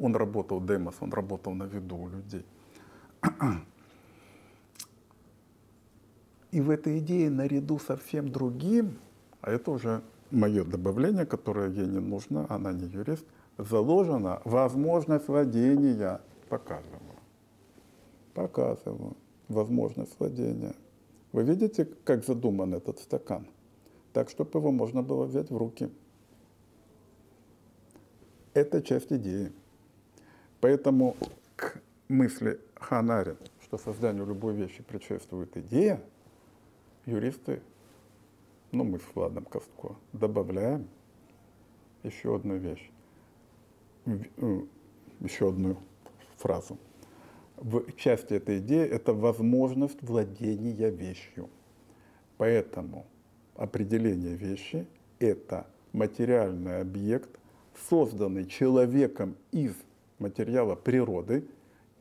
Он 0.00 0.14
работал 0.14 0.60
демос, 0.60 0.94
он 1.00 1.12
работал 1.12 1.54
на 1.54 1.64
виду 1.64 1.96
у 1.96 2.08
людей. 2.08 2.46
И 6.52 6.60
в 6.60 6.70
этой 6.70 7.00
идее 7.00 7.28
наряду 7.28 7.80
со 7.80 7.96
всем 7.96 8.30
другим, 8.30 8.96
а 9.40 9.50
это 9.50 9.72
уже 9.72 10.02
мое 10.30 10.62
добавление, 10.62 11.26
которое 11.26 11.68
ей 11.70 11.88
не 11.88 11.98
нужно, 11.98 12.46
она 12.48 12.70
не 12.70 12.86
юрист, 12.86 13.26
заложена 13.58 14.40
возможность 14.44 15.26
владения. 15.26 16.20
Показываю. 16.48 17.18
Показываю. 18.34 19.16
Возможность 19.48 20.18
владения. 20.18 20.74
Вы 21.32 21.42
видите, 21.42 21.84
как 22.04 22.24
задуман 22.24 22.74
этот 22.74 22.98
стакан? 22.98 23.46
Так, 24.12 24.30
чтобы 24.30 24.58
его 24.58 24.70
можно 24.70 25.02
было 25.02 25.24
взять 25.24 25.50
в 25.50 25.56
руки. 25.56 25.90
Это 28.54 28.80
часть 28.82 29.12
идеи. 29.12 29.52
Поэтому 30.60 31.16
к 31.56 31.82
мысли 32.08 32.60
Ханари, 32.76 33.36
что 33.62 33.78
созданию 33.78 34.26
любой 34.26 34.54
вещи 34.54 34.82
предшествует 34.82 35.56
идея, 35.56 36.00
юристы, 37.06 37.60
ну 38.70 38.84
мы 38.84 38.98
с 38.98 39.14
Владом 39.14 39.44
Костко, 39.44 39.96
добавляем 40.12 40.88
еще 42.02 42.36
одну 42.36 42.56
вещь, 42.56 42.90
э, 44.06 44.60
еще 45.20 45.48
одну 45.48 45.76
фразу. 46.36 46.78
В 47.56 47.92
части 47.92 48.34
этой 48.34 48.58
идеи 48.58 48.86
это 48.86 49.12
возможность 49.12 50.02
владения 50.02 50.90
вещью. 50.90 51.48
Поэтому 52.36 53.06
определение 53.54 54.34
вещи– 54.34 54.86
это 55.20 55.66
материальный 55.92 56.80
объект, 56.80 57.30
созданный 57.88 58.46
человеком 58.46 59.36
из 59.52 59.74
материала 60.18 60.74
природы, 60.74 61.46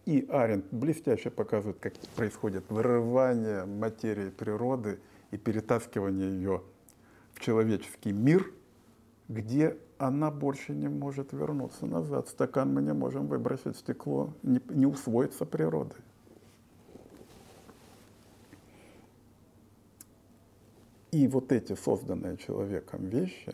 и 0.06 0.26
Аренд 0.30 0.66
блестяще 0.72 1.30
показывает, 1.30 1.78
как 1.80 1.94
происходит 2.16 2.66
вырывание 2.70 3.66
материи 3.66 4.30
природы 4.30 5.00
и 5.32 5.38
перетаскивание 5.38 6.30
ее 6.30 6.62
в 7.34 7.40
человеческий 7.40 8.12
мир, 8.12 8.52
где 9.30 9.78
она 9.98 10.32
больше 10.32 10.74
не 10.74 10.88
может 10.88 11.34
вернуться 11.34 11.86
назад. 11.86 12.28
Стакан 12.28 12.74
мы 12.74 12.82
не 12.82 12.94
можем 12.94 13.28
выбросить 13.28 13.78
стекло, 13.78 14.34
не, 14.44 14.62
не 14.70 14.86
усвоится 14.86 15.46
природой. 15.46 16.00
И 21.12 21.28
вот 21.28 21.52
эти 21.52 21.76
созданные 21.76 22.38
человеком 22.38 23.06
вещи, 23.06 23.54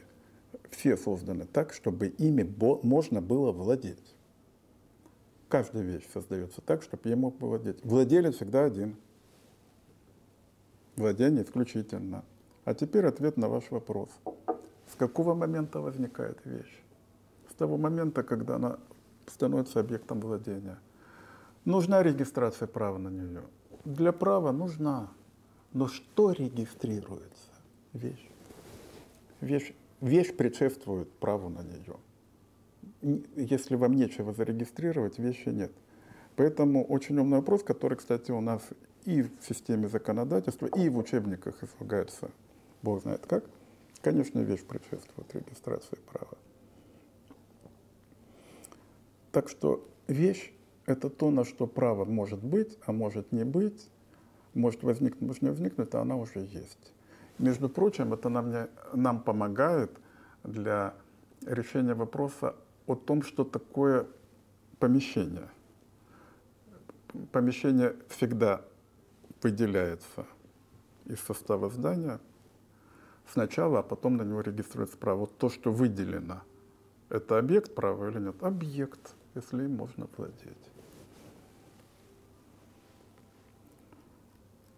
все 0.69 0.95
созданы 0.95 1.45
так, 1.45 1.73
чтобы 1.73 2.07
ими 2.07 2.43
можно 2.83 3.21
было 3.21 3.51
владеть. 3.51 4.15
Каждая 5.49 5.83
вещь 5.83 6.07
создается 6.13 6.61
так, 6.61 6.83
чтобы 6.83 7.09
я 7.09 7.15
мог 7.15 7.41
владеть. 7.41 7.83
Владелец 7.83 8.35
всегда 8.35 8.63
один. 8.63 8.95
Владение 10.95 11.43
исключительно. 11.43 12.23
А 12.65 12.73
теперь 12.73 13.05
ответ 13.05 13.35
на 13.35 13.49
ваш 13.49 13.71
вопрос. 13.71 14.09
С 14.91 14.95
какого 14.95 15.33
момента 15.33 15.81
возникает 15.81 16.37
вещь? 16.45 16.83
С 17.49 17.55
того 17.55 17.77
момента, 17.77 18.23
когда 18.23 18.55
она 18.55 18.79
становится 19.27 19.79
объектом 19.79 20.19
владения. 20.19 20.79
Нужна 21.65 22.03
регистрация 22.03 22.67
права 22.67 22.97
на 22.97 23.09
нее. 23.09 23.41
Для 23.85 24.11
права 24.11 24.51
нужна. 24.51 25.09
Но 25.73 25.87
что 25.87 26.31
регистрируется? 26.31 27.51
Вещь. 27.93 28.29
Вещь, 29.41 29.73
вещь 30.01 30.35
предшествует 30.35 31.11
праву 31.19 31.49
на 31.49 31.61
нее 31.61 31.95
если 33.35 33.75
вам 33.75 33.93
нечего 33.93 34.33
зарегистрировать, 34.33 35.19
вещи 35.19 35.49
нет. 35.49 35.71
Поэтому 36.35 36.83
очень 36.83 37.17
умный 37.17 37.37
вопрос, 37.37 37.63
который, 37.63 37.97
кстати, 37.97 38.31
у 38.31 38.41
нас 38.41 38.61
и 39.05 39.23
в 39.23 39.29
системе 39.41 39.87
законодательства, 39.87 40.67
и 40.67 40.89
в 40.89 40.97
учебниках 40.97 41.63
излагается, 41.63 42.31
бог 42.81 43.01
знает 43.01 43.25
как, 43.25 43.45
конечно, 44.01 44.39
вещь 44.39 44.63
предшествует 44.63 45.33
регистрации 45.35 45.97
права. 46.11 46.37
Так 49.31 49.49
что 49.49 49.87
вещь– 50.07 50.51
это 50.85 51.09
то, 51.09 51.29
на 51.29 51.45
что 51.45 51.67
право 51.67 52.05
может 52.05 52.43
быть, 52.43 52.77
а 52.85 52.91
может 52.91 53.31
не 53.31 53.43
быть, 53.43 53.89
может 54.53 54.83
возникнуть, 54.83 55.21
может 55.21 55.41
не 55.41 55.49
возникнуть, 55.49 55.93
а 55.93 56.01
она 56.01 56.15
уже 56.15 56.39
есть. 56.39 56.93
Между 57.37 57.69
прочим, 57.69 58.13
это 58.13 58.29
нам, 58.29 58.51
не, 58.51 58.67
нам 58.93 59.21
помогает 59.21 59.91
для 60.43 60.93
решения 61.45 61.93
вопроса 61.93 62.55
о 62.87 62.95
том, 62.95 63.21
что 63.21 63.43
такое 63.43 64.07
помещение. 64.79 65.49
Помещение 67.31 67.95
всегда 68.09 68.61
выделяется 69.41 70.25
из 71.05 71.19
состава 71.19 71.69
здания 71.69 72.19
сначала, 73.31 73.79
а 73.79 73.83
потом 73.83 74.17
на 74.17 74.23
него 74.23 74.41
регистрируется 74.41 74.97
право. 74.97 75.19
Вот 75.19 75.37
то, 75.37 75.49
что 75.49 75.71
выделено, 75.71 76.41
это 77.09 77.37
объект 77.37 77.75
права 77.75 78.09
или 78.09 78.19
нет? 78.19 78.41
Объект, 78.43 79.15
если 79.35 79.63
им 79.63 79.75
можно 79.75 80.07
владеть. 80.17 80.71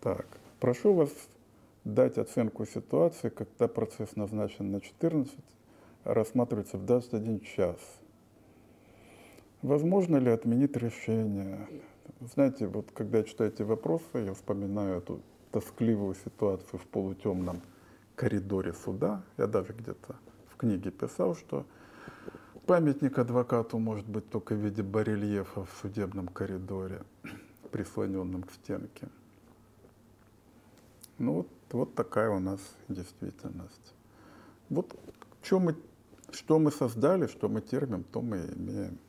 Так, 0.02 0.26
прошу 0.60 0.94
вас 0.94 1.12
дать 1.84 2.18
оценку 2.18 2.66
ситуации, 2.66 3.30
когда 3.30 3.68
процесс 3.68 4.16
назначен 4.16 4.72
на 4.72 4.82
14, 4.82 5.36
рассматривается 6.04 6.78
в 6.78 6.86
21 6.86 7.42
час– 7.42 7.78
Возможно 9.62 10.18
ли 10.18 10.32
отменить 10.32 10.76
решение? 10.76 11.68
Знаете, 12.20 12.66
вот 12.66 12.92
когда 12.92 13.20
я 13.20 13.24
читаю 13.24 13.52
эти 13.52 13.62
вопросы, 13.62 14.18
я 14.18 14.34
вспоминаю 14.34 14.98
эту 14.98 15.22
тоскливую 15.52 16.16
ситуацию 16.16 16.80
в 16.80 16.88
полутемном 16.88 17.62
коридоре 18.22 18.74
суда. 18.74 19.24
Я 19.38 19.48
даже 19.48 19.74
где-то 19.74 20.16
в 20.50 20.58
книге 20.58 20.92
писал, 20.92 21.36
что 21.36 21.66
памятник 22.68 23.18
адвокату 23.18 23.80
может 23.80 24.08
быть 24.08 24.30
только 24.30 24.54
в 24.54 24.60
виде 24.60 24.84
барельефа 24.84 25.66
в 25.66 25.72
судебном 25.82 26.28
коридоре, 26.28 27.02
прислоненном 27.72 28.44
к 28.44 28.52
стенке. 28.52 29.08
Ну 31.18 31.34
вот, 31.34 31.48
вот 31.72 31.96
такая 31.96 32.30
у 32.30 32.40
нас 32.40 32.60
действительность. 32.90 33.96
Вот 34.70 34.96
что 35.42 35.60
мы, 35.60 35.76
что 36.32 36.60
мы 36.60 36.72
создали, 36.72 37.26
что 37.26 37.50
мы 37.50 37.62
терпим, 37.62 38.04
то 38.04 38.22
мы 38.22 38.38
имеем. 38.56 39.00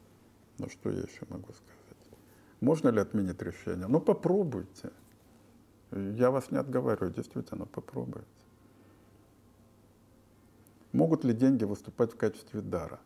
Ну 0.58 0.70
что 0.70 0.90
я 0.90 1.00
еще 1.00 1.26
могу 1.28 1.52
сказать? 1.52 2.02
Можно 2.60 2.88
ли 2.88 3.00
отменить 3.00 3.42
решение? 3.42 3.88
Ну 3.88 4.00
попробуйте. 4.00 4.90
Я 5.90 6.30
вас 6.30 6.50
не 6.50 6.56
отговариваю, 6.56 7.12
действительно, 7.12 7.66
попробуйте. 7.66 8.41
Могут 10.92 11.24
ли 11.24 11.32
деньги 11.32 11.64
выступать 11.64 12.12
в 12.12 12.16
качестве 12.16 12.60
дара? 12.60 13.00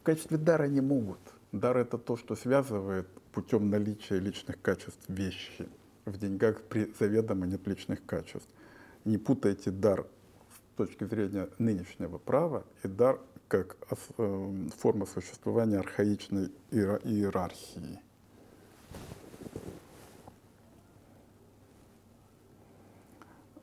В 0.00 0.02
качестве 0.02 0.36
дара 0.36 0.66
не 0.66 0.80
могут. 0.80 1.20
Дар– 1.52 1.76
это 1.78 1.98
то, 1.98 2.16
что 2.16 2.34
связывает 2.36 3.08
путем 3.32 3.70
наличия 3.70 4.18
личных 4.18 4.60
качеств 4.60 5.08
вещи. 5.08 5.68
В 6.04 6.18
деньгах 6.18 6.62
при 6.62 6.92
заведомо 6.98 7.46
нет 7.46 7.66
личных 7.66 8.04
качеств. 8.04 8.48
Не 9.04 9.18
путайте 9.18 9.70
дар 9.70 10.06
точки 10.80 11.04
зрения 11.04 11.48
нынешнего 11.58 12.16
права 12.16 12.64
и 12.82 12.88
дар 12.88 13.20
как 13.48 13.76
э, 14.16 14.66
форма 14.78 15.04
существования 15.04 15.78
архаичной 15.78 16.50
иерархии. 16.70 18.00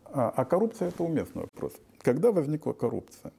А, 0.06 0.30
а 0.30 0.45
коррупция– 0.45 0.88
это 0.89 1.03
уместный 1.03 1.44
вопрос. 1.44 1.73
Когда 2.02 2.31
возникла 2.31 2.73
коррупция? 2.73 3.31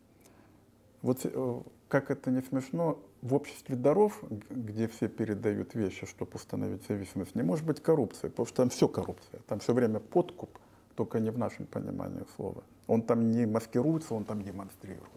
Вот 1.02 1.20
э, 1.24 1.60
как 1.88 2.10
это 2.10 2.30
не 2.30 2.42
смешно, 2.42 2.98
в 3.22 3.34
обществе 3.34 3.76
даров, 3.76 4.22
где 4.50 4.86
все 4.88 5.08
передают 5.08 5.74
вещи, 5.74 6.06
чтобы 6.06 6.32
установить 6.34 6.86
зависимость, 6.86 7.34
не 7.34 7.42
может 7.42 7.64
быть 7.64 7.82
коррупции, 7.82 8.28
потому 8.28 8.46
что 8.46 8.56
там 8.56 8.68
все 8.70 8.88
коррупция, 8.88 9.40
там 9.46 9.58
все 9.58 9.72
время 9.72 10.00
подкуп, 10.00 10.58
только 10.94 11.20
не 11.20 11.30
в 11.30 11.38
нашем 11.38 11.66
понимании 11.66 12.24
слова. 12.36 12.62
Он 12.86 13.02
там 13.02 13.30
не 13.30 13.46
маскируется, 13.46 14.14
он 14.14 14.24
там 14.24 14.42
демонстрируется. 14.42 15.08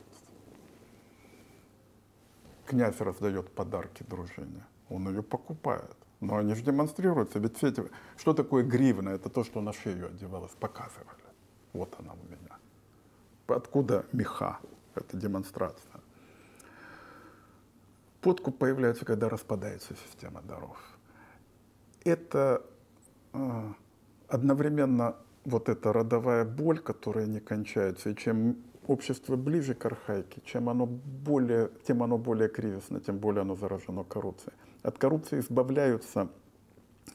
Князь 2.65 2.99
раздает 2.99 3.51
подарки 3.51 4.03
дружине, 4.03 4.63
он 4.89 5.07
ее 5.09 5.23
покупает. 5.23 5.95
Но 6.21 6.37
они 6.37 6.53
же 6.53 6.63
демонстрируются. 6.63 7.39
Ведь 7.39 7.57
все 7.57 7.69
эти... 7.69 7.83
Что 8.15 8.35
такое 8.35 8.63
гривна? 8.63 9.09
Это 9.09 9.27
то, 9.29 9.43
что 9.43 9.59
на 9.59 9.73
шею 9.73 10.07
одевалось, 10.07 10.51
показывали. 10.51 11.07
Вот 11.73 11.95
она 11.97 12.13
у 12.13 12.25
меня. 12.27 12.57
Откуда 13.47 14.05
меха? 14.13 14.59
Это 14.95 15.18
демонстрация. 15.18 16.01
Подкуп 18.22 18.57
появляется, 18.57 19.05
когда 19.05 19.30
распадается 19.30 19.95
система 20.05 20.41
даров. 20.41 20.77
Это 22.03 22.63
э, 23.34 23.73
одновременно 24.27 25.15
вот 25.45 25.69
эта 25.69 25.91
родовая 25.91 26.45
боль, 26.45 26.80
которая 26.80 27.26
не 27.26 27.39
кончается, 27.39 28.09
и 28.09 28.15
чем 28.15 28.57
общество 28.88 29.35
ближе 29.35 29.73
к 29.73 29.85
архаике, 29.85 30.41
чем 30.45 30.69
оно 30.69 30.85
более, 30.85 31.72
тем 31.88 32.03
оно 32.03 32.18
более 32.18 32.49
кривисно, 32.49 32.99
тем 32.99 33.18
более 33.18 33.41
оно 33.41 33.55
заражено 33.55 34.03
коррупцией. 34.03 34.53
От 34.84 34.97
коррупции 34.97 35.39
избавляются 35.39 36.30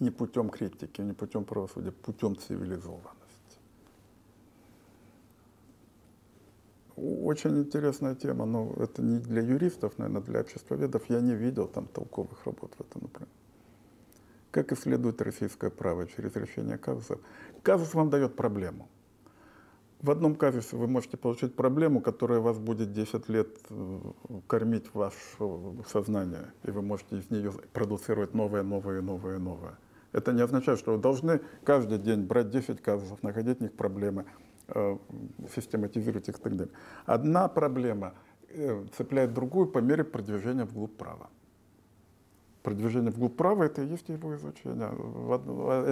не 0.01 0.11
путем 0.11 0.51
критики, 0.51 1.01
не 1.01 1.13
путем 1.13 1.45
правосудия, 1.45 1.93
путем 1.93 2.37
цивилизованности. 2.37 3.16
Очень 6.97 7.59
интересная 7.59 8.15
тема, 8.15 8.47
но 8.47 8.73
это 8.79 9.03
не 9.03 9.19
для 9.19 9.43
юристов, 9.43 9.99
наверное, 9.99 10.23
для 10.23 10.41
обществоведов. 10.41 11.03
Я 11.11 11.21
не 11.21 11.35
видел 11.35 11.69
там 11.69 11.87
толковых 11.87 12.47
работ 12.47 12.73
в 12.79 12.81
этом 12.81 13.03
направлении. 13.03 13.37
Как 14.51 14.73
исследует 14.73 15.21
российское 15.21 15.69
право 15.69 16.07
через 16.07 16.35
решение 16.35 16.79
казусов? 16.79 17.21
Казус 17.63 17.93
вам 17.93 18.09
дает 18.09 18.35
проблему. 18.35 18.89
В 20.01 20.11
одном 20.11 20.35
казусе 20.35 20.77
вы 20.77 20.87
можете 20.87 21.19
получить 21.19 21.55
проблему, 21.55 22.01
которая 22.01 22.41
вас 22.41 22.59
будет 22.59 22.93
10 22.93 23.29
лет 23.29 23.49
э, 23.69 23.99
кормить 24.47 24.95
ваше 24.95 25.17
сознание, 25.91 26.53
и 26.65 26.71
вы 26.71 26.81
можете 26.81 27.19
из 27.19 27.31
нее 27.31 27.53
продуцировать 27.73 28.33
новое, 28.35 28.63
новое, 28.63 29.03
новое, 29.03 29.39
новое. 29.39 29.79
Это 30.13 30.33
не 30.33 30.43
означает, 30.43 30.79
что 30.79 30.93
вы 30.93 30.99
должны 30.99 31.41
каждый 31.65 31.99
день 31.99 32.23
брать 32.23 32.51
10 32.51 32.81
казусов, 32.81 33.23
находить 33.23 33.59
в 33.59 33.63
них 33.63 33.73
проблемы, 33.73 34.25
систематизировать 35.55 36.29
их 36.29 36.39
и 36.39 36.41
так 36.41 36.57
далее. 36.57 36.75
Одна 37.05 37.49
проблема 37.49 38.15
э, 38.49 38.85
цепляет 38.97 39.33
другую 39.33 39.69
по 39.69 39.79
мере 39.79 40.05
продвижения 40.05 40.65
вглубь 40.65 40.97
права. 40.97 41.31
Продвижение 42.63 43.13
вглубь 43.13 43.37
права– 43.37 43.65
это 43.67 43.83
и 43.83 43.87
есть 43.87 44.09
его 44.09 44.35
изучение. 44.35 44.89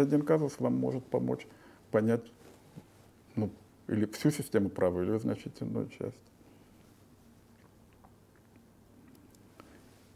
Один 0.02 0.22
казус 0.22 0.58
вам 0.58 0.74
может 0.74 1.04
помочь 1.04 1.46
понять 1.92 2.32
ну, 3.36 3.50
или 3.86 4.06
всю 4.06 4.30
систему 4.30 4.70
права, 4.70 5.02
или 5.02 5.16
значительную 5.18 5.88
часть. 5.88 6.16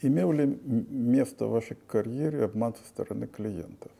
Имел 0.00 0.32
ли 0.32 0.46
место 0.64 1.46
в 1.46 1.50
вашей 1.50 1.76
карьере 1.86 2.44
обман 2.44 2.74
со 2.74 2.84
стороны 2.84 3.26
клиентов? 3.26 3.90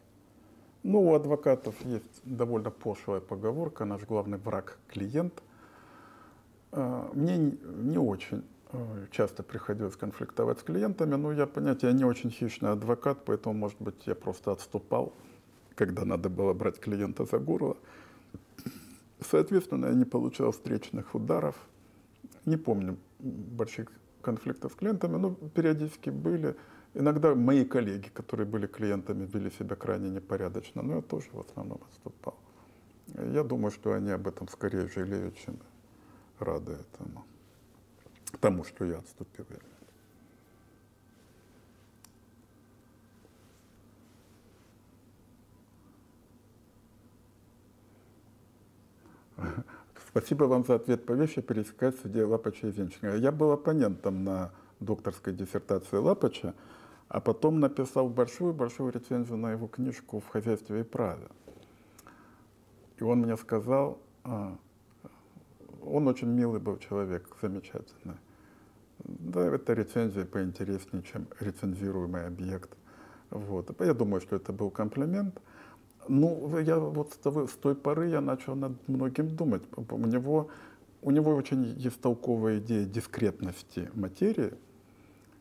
Ну, 0.82 1.02
у 1.02 1.14
адвокатов 1.14 1.74
есть 1.84 2.20
довольно 2.24 2.70
пошлая 2.70 3.20
поговорка, 3.20 3.84
наш 3.84 4.02
главный 4.02 4.38
враг– 4.38 4.78
клиент. 4.88 5.42
А, 6.72 7.10
мне 7.14 7.36
не 7.36 7.98
очень 7.98 8.44
э, 8.72 9.06
часто 9.10 9.42
приходилось 9.42 9.96
конфликтовать 9.96 10.60
с 10.60 10.62
клиентами, 10.62 11.16
но 11.16 11.32
я, 11.32 11.46
понятие, 11.46 11.90
я 11.90 11.96
не 11.96 12.04
очень 12.04 12.30
хищный 12.30 12.70
адвокат, 12.70 13.24
поэтому, 13.24 13.54
может 13.54 13.80
быть, 13.80 14.06
я 14.06 14.14
просто 14.14 14.52
отступал, 14.52 15.12
когда 15.74 16.04
надо 16.04 16.28
было 16.28 16.52
брать 16.52 16.78
клиента 16.78 17.24
за 17.24 17.38
горло. 17.38 17.76
Соответственно, 19.20 19.86
я 19.86 19.94
не 19.94 20.04
получал 20.04 20.52
встречных 20.52 21.14
ударов. 21.14 21.56
Не 22.44 22.56
помню 22.56 22.96
больших 23.18 23.88
конфликтов 24.22 24.72
с 24.72 24.74
клиентами, 24.76 25.16
но 25.16 25.34
периодически 25.54 26.10
были. 26.10 26.54
Иногда 26.98 27.32
мои 27.32 27.64
коллеги, 27.64 28.08
которые 28.08 28.44
были 28.44 28.66
клиентами, 28.66 29.24
вели 29.24 29.52
себя 29.52 29.76
крайне 29.76 30.10
непорядочно, 30.10 30.82
но 30.82 30.96
я 30.96 31.00
тоже 31.00 31.28
в 31.30 31.38
основном 31.38 31.80
отступал. 31.88 32.36
Я 33.32 33.44
думаю, 33.44 33.70
что 33.70 33.92
они 33.92 34.10
об 34.10 34.26
этом 34.26 34.48
скорее 34.48 34.88
жалеют, 34.88 35.36
чем 35.36 35.60
рады 36.40 36.72
этому, 36.72 37.24
тому, 38.40 38.64
что 38.64 38.84
я 38.84 38.98
отступил. 38.98 39.46
Спасибо 50.08 50.44
вам 50.44 50.64
за 50.64 50.74
ответ 50.74 51.06
по 51.06 51.12
вещи 51.12 51.40
пересекать 51.40 51.96
судья 52.00 52.26
Лапача 52.26 52.66
и 52.66 52.72
Зенченко. 52.72 53.18
Я 53.18 53.30
был 53.30 53.52
оппонентом 53.52 54.24
на 54.24 54.50
докторской 54.80 55.32
диссертации 55.32 55.96
Лапача, 55.96 56.54
а 57.08 57.20
потом 57.20 57.60
написал 57.60 58.08
большую-большую 58.08 58.92
рецензию 58.92 59.38
на 59.38 59.52
его 59.52 59.66
книжку 59.66 60.20
«В 60.20 60.28
хозяйстве 60.28 60.80
и 60.80 60.84
праве». 60.84 61.26
И 62.98 63.02
он 63.02 63.20
мне 63.20 63.36
сказал, 63.36 63.98
а, 64.24 64.56
он 65.82 66.08
очень 66.08 66.28
милый 66.28 66.60
был 66.60 66.78
человек, 66.78 67.28
замечательный. 67.40 68.16
Да, 69.04 69.54
это 69.54 69.72
рецензия 69.72 70.24
поинтереснее, 70.24 71.02
чем 71.02 71.28
рецензируемый 71.40 72.26
объект. 72.26 72.70
Вот. 73.30 73.70
Я 73.80 73.94
думаю, 73.94 74.20
что 74.20 74.36
это 74.36 74.52
был 74.52 74.70
комплимент. 74.70 75.40
Ну, 76.08 76.58
я 76.58 76.78
вот 76.78 77.12
с, 77.12 77.16
того, 77.16 77.46
с 77.46 77.52
той 77.52 77.74
поры 77.74 78.08
я 78.08 78.20
начал 78.20 78.56
над 78.56 78.88
многим 78.88 79.28
думать. 79.28 79.62
У 79.76 79.98
него, 79.98 80.50
у 81.02 81.10
него 81.10 81.34
очень 81.34 81.64
есть 81.78 82.00
толковая 82.00 82.58
идея 82.58 82.84
дискретности 82.84 83.88
материи, 83.94 84.54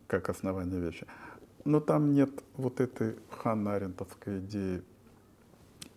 как 0.08 0.30
основание 0.30 0.80
вещи 0.80 1.08
но 1.66 1.80
там 1.80 2.14
нет 2.14 2.32
вот 2.56 2.80
этой 2.80 3.18
ханна-арентовской 3.30 4.40
идеи, 4.40 4.84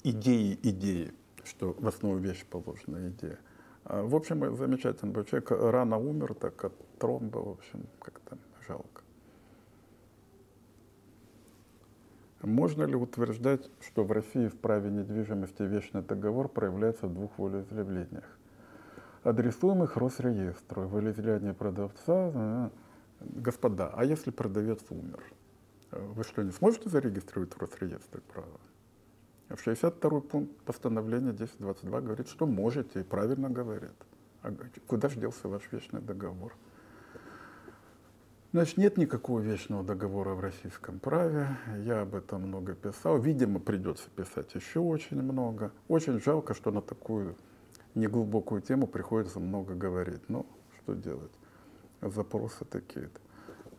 идеи 0.03 0.59
идеи, 0.63 1.13
что 1.45 1.75
в 1.79 1.87
основу 1.87 2.19
вещи 2.19 2.45
положена 2.49 3.09
идея. 3.09 3.39
А, 3.85 4.03
в 4.03 4.15
общем, 4.15 4.57
замечательный 4.57 5.13
был 5.13 5.25
человек. 5.25 5.51
Рано 5.51 5.99
умер, 5.99 6.35
так 6.35 6.65
от 6.65 6.73
тромба, 6.99 7.39
в 7.39 7.51
общем, 7.51 7.87
как-то 8.01 8.39
жалко. 8.67 9.03
Можно 12.43 12.85
ли 12.85 12.95
утверждать, 12.95 13.71
что 13.87 14.03
в 14.03 14.13
России 14.13 14.49
в 14.49 14.57
праве 14.57 14.91
недвижимости 14.91 15.63
вечный 15.63 16.03
договор 16.03 16.49
проявляется 16.49 17.07
в 17.07 17.13
двух 17.13 17.39
волеизъявлениях? 17.39 18.25
Адресуемых 19.25 19.99
Росреестру, 19.99 20.89
волеизъявление 20.89 21.53
продавца, 21.53 22.33
э, 22.35 22.71
господа, 23.21 23.91
а 23.95 24.05
если 24.07 24.31
продавец 24.31 24.81
умер? 24.89 25.23
Вы 25.93 26.23
что, 26.25 26.43
не 26.43 26.53
сможете 26.53 26.89
зарегистрировать 26.89 27.53
в 27.55 27.59
Росреестре 27.59 28.21
права? 28.33 28.61
В 29.49 29.59
62 29.61 30.21
пункт 30.21 30.57
постановления 30.63 31.31
1022 31.31 32.01
говорит, 32.01 32.29
что 32.29 32.47
можете, 32.47 33.01
и 33.01 33.03
правильно 33.03 33.51
говорит. 33.51 33.95
А 34.43 34.55
куда 34.87 35.09
же 35.09 35.19
делся 35.19 35.49
ваш 35.49 35.63
вечный 35.73 36.01
договор? 36.01 36.55
Значит, 38.53 38.79
нет 38.79 38.97
никакого 38.97 39.41
вечного 39.41 39.85
договора 39.85 40.35
в 40.35 40.41
российском 40.41 40.99
праве. 40.99 41.57
Я 41.85 42.03
об 42.03 42.15
этом 42.15 42.43
много 42.43 42.75
писал. 42.75 43.19
Видимо, 43.19 43.61
придется 43.61 44.09
писать 44.11 44.55
еще 44.55 44.81
очень 44.81 45.23
много. 45.23 45.73
Очень 45.87 46.21
жалко, 46.21 46.55
что 46.55 46.73
на 46.73 46.83
такую 46.83 47.37
неглубокую 47.95 48.61
тему 48.61 48.89
приходится 48.89 49.39
много 49.39 49.75
говорить. 49.75 50.29
Но 50.29 50.47
что 50.83 50.95
делать? 50.95 51.31
Запросы 52.01 52.65
такие-то. 52.65 53.21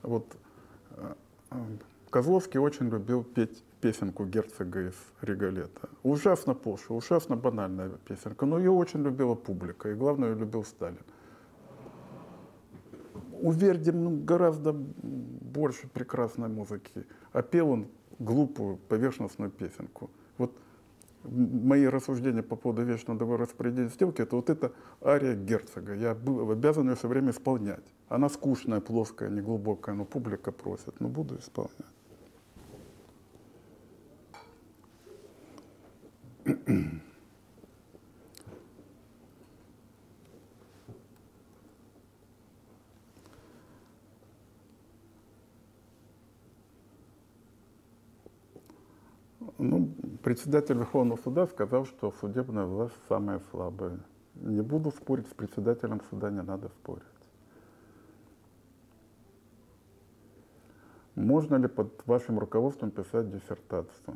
Вот 0.04 0.38
а, 0.92 1.18
а, 1.50 1.66
Козловский 2.12 2.60
очень 2.60 2.90
любил 2.90 3.24
петь 3.24 3.64
песенку 3.80 4.26
герцога 4.26 4.90
из 4.90 4.96
Регалета. 5.22 5.88
Ужасно 6.04 6.54
пошлая, 6.54 6.98
ужасно 6.98 7.38
банальная 7.38 7.90
песенка, 8.06 8.46
но 8.46 8.60
ее 8.60 8.72
очень 8.72 9.02
любила 9.02 9.34
публика, 9.34 9.90
и 9.90 9.94
главное, 9.94 10.32
ее 10.32 10.36
любил 10.36 10.66
Сталин. 10.66 11.06
У 13.42 13.52
Верди 13.52 13.92
ну, 13.92 14.24
гораздо 14.24 14.74
больше 14.74 15.88
прекрасной 15.88 16.50
музыки, 16.50 17.06
а 17.32 17.42
пел 17.42 17.70
он 17.70 17.88
глупую, 18.20 18.76
поверхностную 18.90 19.50
песенку. 19.50 20.12
Вот 20.38 20.52
мои 21.24 21.86
рассуждения 21.86 22.44
по 22.44 22.58
поводу 22.58 22.84
вечного 22.84 23.38
распорядителя 23.38 23.88
сделки, 23.88 24.22
это 24.22 24.36
вот 24.36 24.50
эта 24.50 24.74
ария 25.02 25.34
герцога. 25.36 25.96
Я 25.96 26.14
был 26.14 26.52
обязан 26.52 26.90
ее 26.90 26.96
все 26.96 27.08
время 27.08 27.32
исполнять. 27.32 27.86
Она 28.10 28.28
скучная, 28.28 28.82
плоская, 28.82 29.30
неглубокая, 29.30 29.96
но 29.96 30.04
публика 30.04 30.52
просит, 30.52 31.00
но 31.00 31.08
буду 31.08 31.38
исполнять. 31.40 31.88
Ну, 49.58 49.94
председатель 50.32 50.78
Верховного 50.78 51.18
суда 51.18 51.46
сказал, 51.46 51.86
что 51.86 52.14
судебная 52.22 52.66
власть 52.66 52.96
самая 53.10 53.42
слабая. 53.52 54.00
Не 54.36 54.62
буду 54.62 54.90
спорить 54.92 55.28
с 55.28 55.34
председателем 55.34 56.00
суда, 56.10 56.32
не 56.32 56.42
надо 56.42 56.70
спорить. 56.70 57.04
Можно 61.16 61.56
ли 61.56 61.68
под 61.68 62.08
вашим 62.08 62.40
руководством 62.40 62.92
писать 62.92 63.30
диссертацию? 63.30 64.16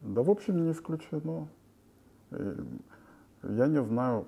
Да, 0.00 0.22
в 0.22 0.30
общем, 0.30 0.64
не 0.64 0.72
исключено. 0.72 1.46
Я 2.30 3.66
не 3.66 3.82
знаю, 3.82 4.26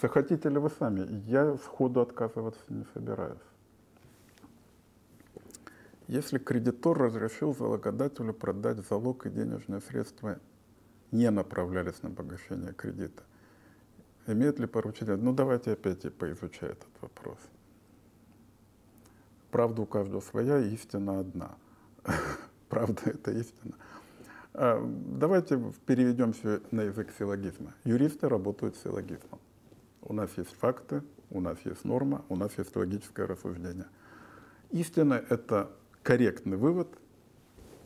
захотите 0.00 0.48
ли 0.48 0.56
вы 0.56 0.70
сами. 0.70 1.06
Я 1.26 1.58
сходу 1.58 2.00
отказываться 2.00 2.64
не 2.70 2.86
собираюсь. 2.94 3.36
Если 6.08 6.38
кредитор 6.38 6.96
разрешил 6.98 7.54
залогодателю 7.54 8.32
продать 8.32 8.78
залог 8.88 9.26
и 9.26 9.30
денежные 9.30 9.80
средства 9.80 10.38
не 11.10 11.30
направлялись 11.30 12.00
на 12.02 12.10
погашение 12.10 12.72
кредита, 12.72 13.24
имеет 14.26 14.60
ли 14.60 14.66
поручитель? 14.66 15.16
Ну 15.16 15.32
давайте 15.32 15.72
опять 15.72 16.04
и 16.04 16.10
поизучай 16.10 16.70
этот 16.70 16.90
вопрос. 17.00 17.38
Правда 19.50 19.82
у 19.82 19.86
каждого 19.86 20.20
своя, 20.20 20.58
истина 20.58 21.20
одна. 21.20 21.56
Правда 22.68 23.02
это 23.06 23.32
истина. 23.32 23.74
А, 24.54 24.80
давайте 24.84 25.60
переведем 25.86 26.32
все 26.34 26.60
на 26.70 26.82
язык 26.82 27.12
силлогизма. 27.18 27.74
Юристы 27.84 28.28
работают 28.28 28.76
с 28.76 28.82
силлогизмом. 28.82 29.40
У 30.02 30.12
нас 30.12 30.30
есть 30.36 30.54
факты, 30.54 31.02
у 31.30 31.40
нас 31.40 31.58
есть 31.64 31.84
норма, 31.84 32.24
у 32.28 32.36
нас 32.36 32.56
есть 32.58 32.76
логическое 32.76 33.26
рассуждение. 33.26 33.86
Истина— 34.70 35.14
это 35.30 35.70
корректный 36.06 36.56
вывод 36.56 36.88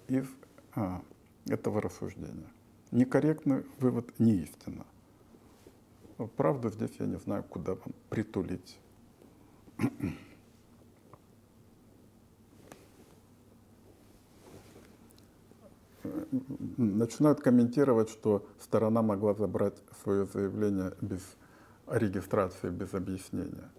из 0.07 0.27
а, 0.75 1.03
этого 1.49 1.81
рассуждения. 1.81 2.53
Некорректный 2.91 3.65
вывод 3.79 4.19
не 4.19 4.43
истина. 4.43 4.85
Правда, 6.37 6.69
здесь 6.69 6.91
я 6.99 7.07
не 7.07 7.17
знаю, 7.17 7.45
куда 7.45 7.77
вам 7.77 7.95
притулить. 8.11 8.79
Начинают 16.77 17.41
комментировать, 17.41 18.11
что 18.11 18.47
сторона 18.61 19.01
могла 19.01 19.33
забрать 19.33 19.79
свое 20.03 20.27
заявление 20.27 20.93
без 21.01 21.23
регистрации, 21.87 22.69
без 22.69 22.93
объяснения. 22.93 23.71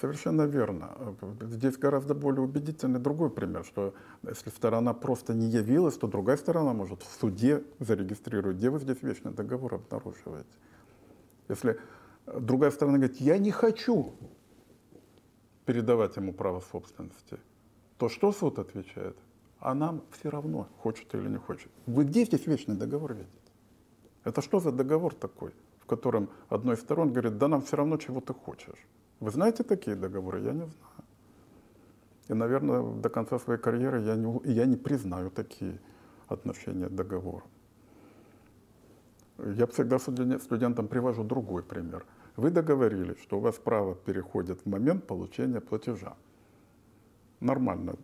Совершенно 0.00 0.42
верно. 0.42 1.16
Здесь 1.40 1.76
гораздо 1.76 2.14
более 2.14 2.42
убедительный 2.42 3.00
другой 3.00 3.30
пример, 3.30 3.64
что 3.64 3.94
если 4.22 4.50
сторона 4.50 4.94
просто 4.94 5.34
не 5.34 5.46
явилась, 5.46 5.96
то 5.96 6.06
другая 6.06 6.36
сторона 6.36 6.72
может 6.72 7.02
в 7.02 7.20
суде 7.20 7.64
зарегистрировать, 7.80 8.58
где 8.58 8.70
вы 8.70 8.78
здесь 8.78 9.02
вечный 9.02 9.32
договор 9.32 9.74
обнаруживаете. 9.74 10.48
Если 11.48 11.80
другая 12.26 12.70
сторона 12.70 12.98
говорит, 12.98 13.20
я 13.20 13.38
не 13.38 13.50
хочу 13.50 14.14
передавать 15.64 16.16
ему 16.16 16.32
право 16.32 16.60
собственности, 16.60 17.40
то 17.96 18.08
что 18.08 18.30
суд 18.30 18.60
отвечает? 18.60 19.16
А 19.58 19.74
нам 19.74 20.02
все 20.12 20.30
равно, 20.30 20.68
хочет 20.78 21.12
или 21.16 21.28
не 21.28 21.38
хочет. 21.38 21.72
Вы 21.86 22.04
где 22.04 22.24
здесь 22.24 22.46
вечный 22.46 22.76
договор 22.76 23.14
видите? 23.14 23.32
Это 24.22 24.42
что 24.42 24.60
за 24.60 24.70
договор 24.70 25.12
такой, 25.12 25.52
в 25.80 25.86
котором 25.86 26.30
одной 26.48 26.76
из 26.76 26.80
сторон 26.80 27.12
говорит, 27.12 27.38
да 27.38 27.48
нам 27.48 27.62
все 27.62 27.76
равно, 27.76 27.96
чего 27.96 28.20
ты 28.20 28.32
хочешь. 28.32 28.86
Вы 29.20 29.30
знаете 29.30 29.62
такие 29.64 29.96
договоры? 29.96 30.40
Я 30.40 30.52
не 30.52 30.66
знаю. 30.66 30.88
И, 32.28 32.34
наверное, 32.34 32.82
до 32.82 33.08
конца 33.08 33.38
своей 33.38 33.60
карьеры 33.60 34.00
я 34.00 34.16
не, 34.16 34.40
я 34.44 34.66
не 34.66 34.76
признаю 34.76 35.30
такие 35.30 35.80
отношения 36.28 36.88
договора. 36.88 37.44
Я 39.38 39.66
всегда 39.66 39.98
студентам 39.98 40.88
привожу 40.88 41.24
другой 41.24 41.62
пример. 41.62 42.04
Вы 42.36 42.50
договорились, 42.50 43.20
что 43.22 43.38
у 43.38 43.40
вас 43.40 43.56
право 43.56 43.94
переходит 43.94 44.60
в 44.60 44.66
момент 44.66 45.06
получения 45.06 45.60
платежа. 45.60 46.16
Нормально, 47.40 47.96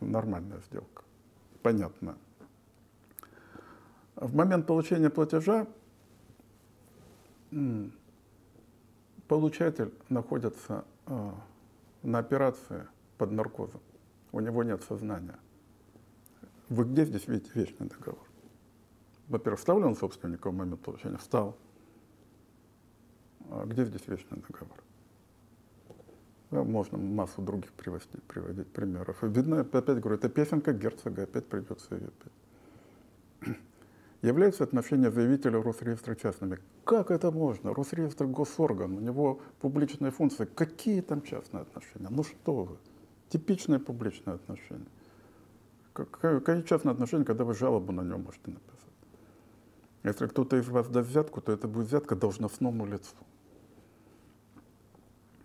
нормальная 0.00 0.60
сделка. 0.60 1.02
Понятно. 1.62 2.16
В 4.16 4.34
момент 4.34 4.66
получения 4.66 5.10
платежа 5.10 5.66
Получатель 9.28 9.92
находится 10.08 10.84
э, 11.06 11.32
на 12.02 12.18
операции 12.18 12.86
под 13.18 13.30
наркозом. 13.30 13.80
У 14.32 14.40
него 14.40 14.64
нет 14.64 14.82
сознания. 14.82 15.38
Вы 16.70 16.84
где 16.84 17.04
здесь 17.04 17.28
видите 17.28 17.50
вечный 17.54 17.88
договор? 17.88 18.26
Во-первых, 19.28 19.60
стал 19.60 19.80
ли 19.80 19.84
он 19.84 19.96
собственником 19.96 20.54
в 20.54 20.58
момент 20.58 20.80
получения? 20.80 21.18
Стал. 21.18 21.56
А 23.50 23.66
где 23.66 23.84
здесь 23.84 24.06
вечный 24.06 24.38
договор? 24.38 24.78
Да, 26.50 26.64
можно 26.64 26.96
массу 26.96 27.42
других 27.42 27.72
приводить, 27.72 28.22
приводить 28.26 28.68
примеров. 28.68 29.22
видно, 29.22 29.60
опять 29.60 29.84
говорю, 30.00 30.16
это 30.16 30.30
песенка 30.30 30.72
герцога, 30.72 31.24
опять 31.24 31.46
придется 31.46 31.94
ее 31.94 32.08
петь. 32.08 32.32
Являются 34.22 34.64
отношения 34.64 35.12
заявителя 35.12 35.62
Росреестра 35.62 36.16
частными? 36.16 36.58
Как 36.84 37.10
это 37.12 37.30
можно? 37.30 37.72
Росреестр 37.72 38.26
госорган, 38.26 38.94
у 38.94 39.00
него 39.00 39.40
публичные 39.60 40.10
функции. 40.10 40.44
Какие 40.44 41.02
там 41.02 41.22
частные 41.22 41.62
отношения? 41.62 42.08
Ну 42.10 42.24
что 42.24 42.64
вы? 42.64 42.76
Типичные 43.28 43.78
публичные 43.78 44.34
отношения. 44.34 44.88
Какие 45.92 46.62
частные 46.62 46.92
отношения, 46.92 47.24
когда 47.24 47.44
вы 47.44 47.54
жалобу 47.54 47.92
на 47.92 48.02
нем 48.02 48.22
можете 48.22 48.50
написать? 48.50 48.78
Если 50.02 50.26
кто-то 50.26 50.56
из 50.56 50.68
вас 50.68 50.88
даст 50.88 51.08
взятку, 51.10 51.40
то 51.40 51.52
это 51.52 51.68
будет 51.68 51.86
взятка 51.86 52.16
должностному 52.16 52.86
лицу. 52.86 53.14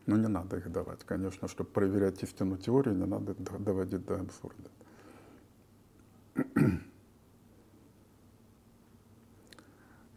Но 0.06 0.18
не 0.18 0.28
надо 0.28 0.58
их 0.58 0.72
давать, 0.72 1.04
конечно, 1.04 1.48
чтобы 1.48 1.70
проверять 1.70 2.24
истину 2.24 2.58
теории, 2.58 2.94
не 2.94 3.06
надо 3.06 3.36
доводить 3.36 4.06
до 4.06 4.20
абсурда. 4.20 4.70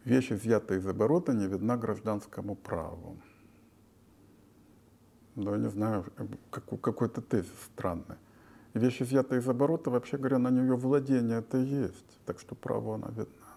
Вещь, 0.07 0.31
изъятая 0.31 0.79
из 0.79 0.87
оборота, 0.87 1.33
не 1.33 1.47
видна 1.47 1.77
гражданскому 1.77 2.55
праву. 2.55 3.17
Но 5.35 5.51
я 5.51 5.57
не 5.57 5.69
знаю, 5.69 6.05
какой-то 6.49 7.21
тезис 7.21 7.51
странный. 7.73 8.15
Вещь, 8.73 9.01
изъятая 9.01 9.39
из 9.39 9.47
оборота, 9.47 9.89
вообще 9.91 10.17
говоря, 10.17 10.39
на 10.39 10.49
нее 10.49 10.75
владение 10.75 11.39
это 11.39 11.57
есть, 11.57 12.19
так 12.25 12.39
что 12.39 12.55
право 12.55 12.95
она 12.95 13.07
видна. 13.09 13.47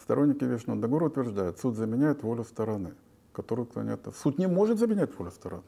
Сторонники 0.00 0.44
вечного 0.44 0.80
договора 0.80 1.06
утверждают, 1.06 1.58
суд 1.58 1.76
заменяет 1.76 2.22
волю 2.22 2.44
стороны, 2.44 2.94
которую 3.32 3.66
уклоняет. 3.66 4.06
Суд 4.14 4.38
не 4.38 4.48
может 4.48 4.78
заменять 4.78 5.16
волю 5.18 5.30
стороны. 5.30 5.62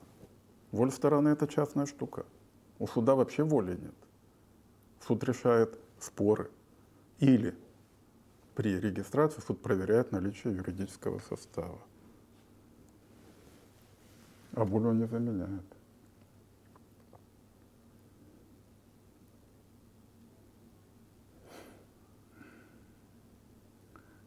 Воля 0.73 0.91
стороны– 0.91 1.29
это 1.31 1.47
частная 1.47 1.87
штука. 1.87 2.25
У 2.79 2.87
суда 2.87 3.15
вообще 3.15 3.45
воли 3.45 3.73
нет. 3.73 3.95
Суд 5.07 5.23
решает 5.25 5.79
споры. 5.99 6.51
Или 7.19 7.55
при 8.55 8.79
регистрации 8.79 9.41
суд 9.41 9.62
проверяет 9.62 10.12
наличие 10.12 10.55
юридического 10.55 11.20
состава. 11.20 11.79
А 14.55 14.65
он 14.65 14.99
не 14.99 15.07
заменяет. 15.07 15.65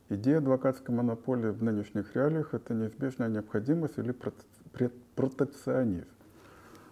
Идея 0.10 0.38
адвокатской 0.38 0.94
монополии 0.94 1.50
в 1.50 1.64
нынешних 1.64 2.16
реалиях– 2.16 2.54
это 2.54 2.74
неизбежная 2.74 3.28
необходимость 3.28 3.98
или 3.98 4.16
протекционизм. 5.16 6.08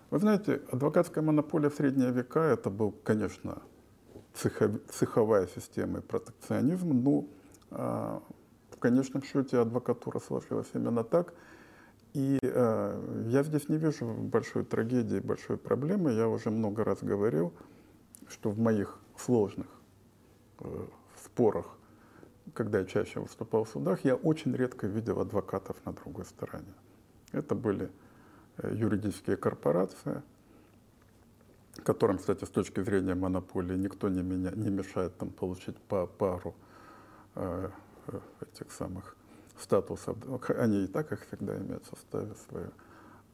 Вы 0.09 0.19
знаете, 0.19 0.61
адвокатская 0.71 1.23
монополия 1.23 1.69
в 1.69 1.75
средние 1.75 2.11
века– 2.11 2.39
это 2.41 2.69
был, 2.69 2.91
конечно, 2.91 3.61
цеховая 4.33 5.47
система 5.47 5.99
и 5.99 6.01
протекционизм, 6.01 6.89
но 6.89 7.27
а, 7.71 8.21
в 8.71 8.77
конечном 8.77 9.23
счете 9.23 9.59
адвокатура 9.59 10.19
сложилась 10.19 10.69
именно 10.73 11.03
так. 11.03 11.33
И 12.13 12.37
э, 12.41 13.25
я 13.29 13.41
здесь 13.41 13.69
не 13.69 13.77
вижу 13.77 14.05
большой 14.05 14.63
трагедии, 14.63 15.19
большой 15.19 15.57
проблемы. 15.57 16.11
Я 16.11 16.27
уже 16.27 16.51
много 16.51 16.83
раз 16.83 16.99
говорил, 17.01 17.53
что 18.27 18.51
в 18.51 18.59
моих 18.59 18.99
сложных 19.17 19.65
э, 20.59 20.85
спорах 21.23 21.75
когда 22.53 22.79
я 22.79 22.85
чаще 22.85 23.19
выступал 23.19 23.63
в 23.63 23.69
судах, 23.69 24.03
я 24.03 24.15
очень 24.15 24.53
редко 24.55 24.87
видел 24.87 25.19
адвокатов 25.19 25.77
на 25.85 25.93
другой 25.93 26.25
стороне. 26.25 26.73
Это 27.31 27.55
были 27.55 27.89
э, 28.57 28.73
юридические 28.75 29.37
корпорации, 29.37 30.21
которым, 31.83 32.17
кстати, 32.17 32.45
с 32.45 32.49
точки 32.49 32.81
зрения 32.83 33.15
монополии 33.15 33.77
никто 33.77 34.09
не, 34.09 34.21
меня, 34.21 34.51
не 34.51 34.69
мешает 34.69 35.17
там 35.17 35.29
получить 35.29 35.77
по 35.77 36.05
пару 36.05 36.53
э, 37.35 37.69
э 38.07 38.19
этих 38.41 38.71
самых 38.71 39.15
статусов. 39.59 40.17
Они 40.49 40.83
и 40.83 40.87
так 40.87 41.11
их 41.11 41.25
всегда 41.25 41.57
имеют 41.57 41.85
в 41.85 41.89
составе 41.89 42.33
своем. 42.47 42.71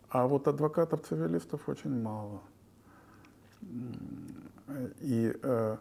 А 0.10 0.28
вот 0.28 0.48
адвокатов-цивилистов 0.48 1.68
очень 1.68 2.02
мало. 2.02 2.42
И, 5.02 5.34
э, 5.44 5.78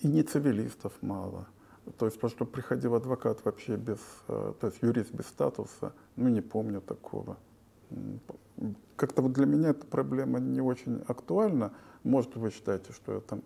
и 0.00 0.06
не 0.08 0.22
цивилистов 0.22 0.92
мало. 1.02 1.46
То 1.98 2.06
есть, 2.06 2.16
потому 2.16 2.30
что 2.30 2.46
приходил 2.46 2.94
адвокат 2.94 3.44
вообще 3.44 3.76
без, 3.76 3.98
э, 4.28 4.54
то 4.58 4.66
есть 4.66 4.82
юрист 4.82 5.12
без 5.12 5.26
статуса, 5.26 5.92
ну 6.16 6.28
не 6.28 6.40
помню 6.40 6.80
такого. 6.80 7.36
Как-то 8.96 9.22
вот 9.22 9.32
для 9.32 9.46
меня 9.46 9.70
эта 9.70 9.86
проблема 9.86 10.38
не 10.38 10.60
очень 10.60 11.02
актуальна. 11.08 11.72
Может, 12.04 12.36
вы 12.36 12.50
считаете, 12.50 12.92
что 12.92 13.14
я 13.14 13.20
там 13.20 13.42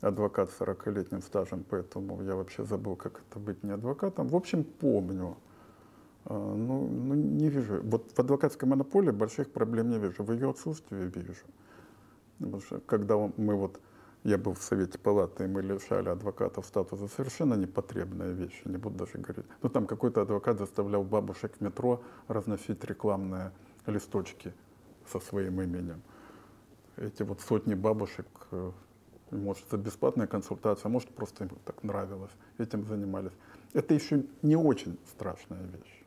адвокат 0.00 0.50
с 0.50 0.60
40-летним 0.60 1.22
стажем, 1.22 1.64
поэтому 1.68 2.22
я 2.22 2.34
вообще 2.34 2.64
забыл, 2.64 2.96
как 2.96 3.22
это 3.28 3.38
быть 3.38 3.62
не 3.62 3.72
адвокатом. 3.72 4.28
В 4.28 4.36
общем, 4.36 4.64
помню. 4.64 5.36
А, 6.24 6.34
ну, 6.34 6.86
ну, 6.86 7.14
не 7.14 7.48
вижу. 7.48 7.80
Вот 7.82 8.12
в 8.12 8.18
адвокатской 8.18 8.68
монополии 8.68 9.10
больших 9.10 9.50
проблем 9.50 9.90
не 9.90 9.98
вижу. 9.98 10.22
В 10.22 10.32
ее 10.32 10.50
отсутствии 10.50 11.10
вижу. 11.14 11.44
Потому 12.38 12.60
что 12.60 12.80
когда 12.80 13.16
мы 13.36 13.56
вот, 13.56 13.80
я 14.24 14.38
был 14.38 14.54
в 14.54 14.62
Совете 14.62 14.98
Палаты, 14.98 15.44
и 15.44 15.46
мы 15.46 15.62
лишали 15.62 16.08
адвокатов 16.08 16.66
статуса, 16.66 17.08
совершенно 17.08 17.54
непотребная 17.54 18.32
вещь, 18.32 18.62
не 18.64 18.76
буду 18.76 18.98
даже 18.98 19.18
говорить. 19.18 19.46
Ну, 19.62 19.68
там 19.68 19.86
какой-то 19.86 20.22
адвокат 20.22 20.58
заставлял 20.58 21.04
бабушек 21.04 21.52
в 21.58 21.60
метро 21.60 22.02
разносить 22.28 22.84
рекламные 22.84 23.52
листочки 23.86 24.52
со 25.06 25.20
своим 25.20 25.60
именем. 25.60 26.02
Эти 26.96 27.22
вот 27.22 27.40
сотни 27.40 27.74
бабушек, 27.74 28.26
э, 28.50 28.70
может, 29.30 29.66
это 29.66 29.76
бесплатная 29.76 30.26
консультация, 30.26 30.88
а 30.88 30.92
может, 30.92 31.08
просто 31.10 31.44
им 31.44 31.50
так 31.64 31.82
нравилось, 31.82 32.32
этим 32.58 32.84
занимались. 32.84 33.32
Это 33.72 33.94
еще 33.94 34.24
не 34.42 34.56
очень 34.56 34.98
страшная 35.06 35.62
вещь. 35.62 36.04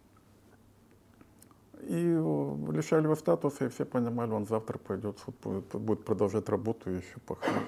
И 1.81 2.15
э, 2.15 2.71
лишали 2.71 3.03
его 3.03 3.15
статуса, 3.15 3.65
и 3.65 3.69
все 3.69 3.85
понимали, 3.85 4.31
он 4.31 4.45
завтра 4.45 4.77
пойдет 4.77 5.19
в 5.19 5.23
суд, 5.23 5.35
будет, 5.73 6.05
продолжать 6.05 6.47
работу 6.49 6.89
еще 6.89 7.19
похуже. 7.25 7.61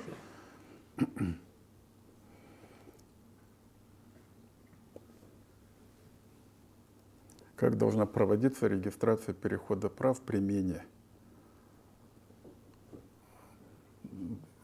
Как 7.56 7.78
должна 7.78 8.06
проводиться 8.06 8.68
регистрация 8.68 9.34
перехода 9.34 9.90
прав 9.90 10.20
при 10.20 10.40
мене? 10.40 10.84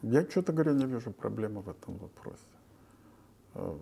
Я, 0.02 0.26
что-то 0.30 0.52
говоря, 0.52 0.74
не 0.74 0.86
вижу 0.86 1.12
проблемы 1.12 1.62
в 1.62 1.70
этом 1.70 1.98
вопросе. 1.98 2.54
Э, 3.54 3.78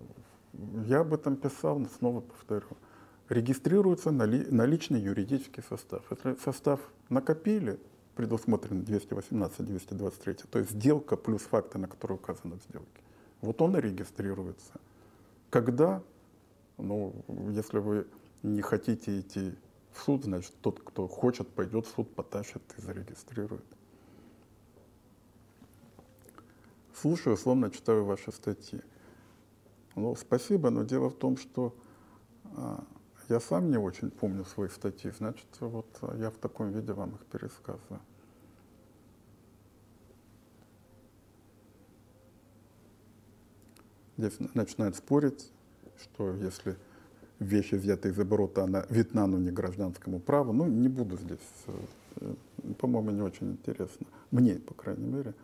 я 0.86 1.00
об 1.00 1.14
этом 1.14 1.36
писал, 1.36 1.78
но 1.78 1.88
снова 1.88 2.20
повторю 2.20 2.66
регистрируется 3.30 4.10
наличный 4.10 5.00
юридический 5.00 5.62
состав. 5.62 6.02
Если 6.10 6.34
состав 6.44 6.80
накопили, 7.08 7.78
предусмотрен 8.16 8.82
218-223, 8.82 10.46
то 10.50 10.58
есть 10.58 10.72
сделка 10.72 11.16
плюс 11.16 11.42
факты, 11.42 11.78
на 11.78 11.86
которые 11.86 12.16
указаны 12.18 12.56
в 12.58 12.62
сделке. 12.62 13.00
Вот 13.40 13.62
он 13.62 13.76
и 13.76 13.80
регистрируется. 13.80 14.72
Когда? 15.48 16.02
Ну, 16.76 17.14
если 17.50 17.78
вы 17.78 18.06
не 18.42 18.62
хотите 18.62 19.20
идти 19.20 19.54
в 19.92 20.02
суд, 20.02 20.24
значит, 20.24 20.54
тот, 20.60 20.80
кто 20.80 21.06
хочет, 21.08 21.48
пойдет 21.48 21.86
в 21.86 21.94
суд, 21.94 22.14
потащит 22.14 22.62
и 22.78 22.80
зарегистрирует. 22.80 23.64
Слушаю, 26.94 27.36
словно 27.36 27.70
читаю 27.70 28.04
ваши 28.04 28.30
статьи. 28.30 28.80
Ну, 29.96 30.14
спасибо, 30.16 30.70
но 30.70 30.84
дело 30.84 31.10
в 31.10 31.16
том, 31.16 31.36
что 31.36 31.74
а, 32.56 32.84
я 33.28 33.40
сам 33.40 33.70
не 33.70 33.78
очень 33.78 34.10
помню 34.10 34.44
свои 34.44 34.68
статьи, 34.68 35.10
значит, 35.10 35.46
вот 35.60 35.86
я 36.18 36.30
в 36.30 36.36
таком 36.36 36.70
виде 36.72 36.92
вам 36.92 37.14
их 37.14 37.24
пересказываю. 37.26 38.00
Здесь 44.16 44.38
начинают 44.54 44.96
спорить, 44.96 45.50
что 46.02 46.34
если 46.34 46.76
вещи 47.40 47.74
взяты 47.74 48.10
из 48.10 48.18
оборота, 48.18 48.86
видна, 48.90 49.26
но 49.26 49.38
не 49.38 49.50
гражданскому 49.50 50.20
праву. 50.20 50.52
Ну, 50.52 50.66
не 50.66 50.88
буду 50.88 51.16
здесь, 51.16 51.38
э, 52.20 52.34
по-моему, 52.78 53.10
не 53.10 53.22
очень 53.22 53.50
интересно. 53.50 54.06
Мне, 54.30 54.54
по 54.54 54.74
крайней 54.74 55.06
мере. 55.06 55.34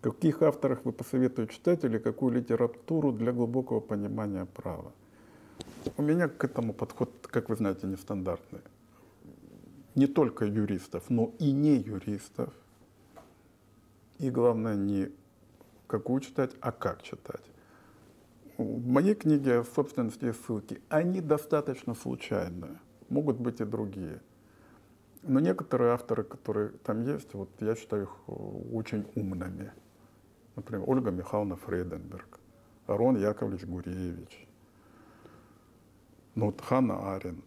Каких 0.00 0.42
авторах 0.42 0.84
вы 0.84 0.92
посоветуете 0.92 1.52
читать 1.52 1.84
или 1.84 1.98
какую 1.98 2.32
литературу 2.32 3.12
для 3.12 3.32
глубокого 3.32 3.80
понимания 3.80 4.46
права? 4.46 4.92
У 5.96 6.02
меня 6.02 6.28
к 6.28 6.44
этому 6.44 6.72
подход, 6.72 7.10
как 7.22 7.48
вы 7.48 7.56
знаете, 7.56 7.86
нестандартный. 7.86 8.60
Не 9.94 10.06
только 10.06 10.44
юристов, 10.44 11.10
но 11.10 11.32
и 11.40 11.52
не 11.52 11.76
юристов. 11.76 12.52
И 14.18 14.30
главное, 14.30 14.76
не 14.76 15.10
какую 15.88 16.20
читать, 16.20 16.52
а 16.60 16.70
как 16.70 17.02
читать. 17.02 17.42
В 18.58 18.88
моей 18.88 19.14
книге 19.14 19.62
собственности 19.62 20.24
есть 20.24 20.44
ссылки. 20.44 20.82
Они 20.88 21.20
достаточно 21.20 21.94
случайные. 21.94 22.80
Могут 23.08 23.38
быть 23.38 23.60
и 23.60 23.64
другие. 23.64 24.20
Но 25.22 25.38
некоторые 25.40 25.92
авторы, 25.92 26.24
которые 26.24 26.70
там 26.70 27.02
есть, 27.02 27.34
вот 27.34 27.48
я 27.60 27.76
считаю 27.76 28.02
их 28.02 28.28
очень 28.28 29.06
умными. 29.14 29.72
Например, 30.56 30.84
Ольга 30.88 31.12
Михайловна 31.12 31.56
Фрейденберг, 31.56 32.40
Арон 32.86 33.16
Яковлевич 33.16 33.64
Гуревич, 33.64 34.48
ну, 36.34 36.46
вот 36.46 36.60
Ханна 36.60 37.14
Аренд. 37.14 37.44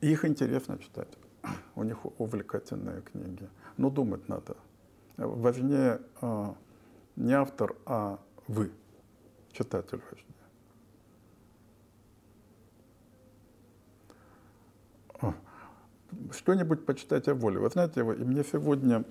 Их 0.00 0.24
интересно 0.24 0.78
читать. 0.78 1.16
У 1.76 1.82
них 1.82 1.98
увлекательные 2.20 3.02
книги. 3.02 3.48
Но 3.76 3.90
думать 3.90 4.28
надо. 4.28 4.56
Важнее 5.16 6.00
а, 6.20 6.56
не 7.14 7.34
автор, 7.34 7.76
а 7.86 8.18
вы, 8.48 8.72
читатель. 9.52 10.00
А, 15.20 15.34
что-нибудь 16.32 16.84
почитать 16.84 17.28
о 17.28 17.34
воле. 17.34 17.58
Вы 17.58 17.70
знаете, 17.70 18.00
и 18.00 18.24
мне 18.24 18.44
сегодня 18.44 19.04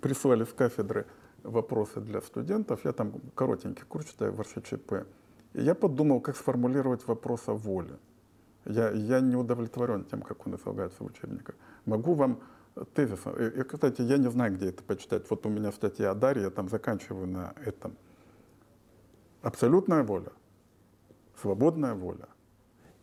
прислали 0.00 0.44
с 0.44 0.52
кафедры 0.52 1.06
вопросы 1.42 2.00
для 2.00 2.20
студентов. 2.20 2.84
Я 2.84 2.92
там 2.92 3.14
коротенький 3.34 3.84
курс 3.84 4.06
читаю 4.06 4.32
в 4.32 4.40
РШЧП. 4.40 5.06
И 5.54 5.62
я 5.62 5.74
подумал, 5.74 6.20
как 6.20 6.36
сформулировать 6.36 7.06
вопрос 7.06 7.48
о 7.48 7.54
воле. 7.54 7.98
Я, 8.64 8.90
я 8.90 9.20
не 9.20 9.36
удовлетворен 9.36 10.04
тем, 10.04 10.22
как 10.22 10.46
он 10.46 10.56
излагается 10.56 11.02
в 11.02 11.06
учебниках. 11.06 11.54
Могу 11.84 12.14
вам 12.14 12.40
тезис. 12.94 13.20
И, 13.56 13.62
кстати, 13.62 14.02
я 14.02 14.18
не 14.18 14.30
знаю, 14.30 14.54
где 14.54 14.68
это 14.68 14.82
почитать. 14.82 15.24
Вот 15.30 15.46
у 15.46 15.48
меня 15.48 15.72
статья 15.72 16.10
о 16.10 16.14
Дарье, 16.14 16.44
я 16.44 16.50
там 16.50 16.68
заканчиваю 16.68 17.26
на 17.26 17.54
этом. 17.64 17.96
Абсолютная 19.46 20.02
воля, 20.02 20.32
свободная 21.40 21.94
воля 21.94 22.26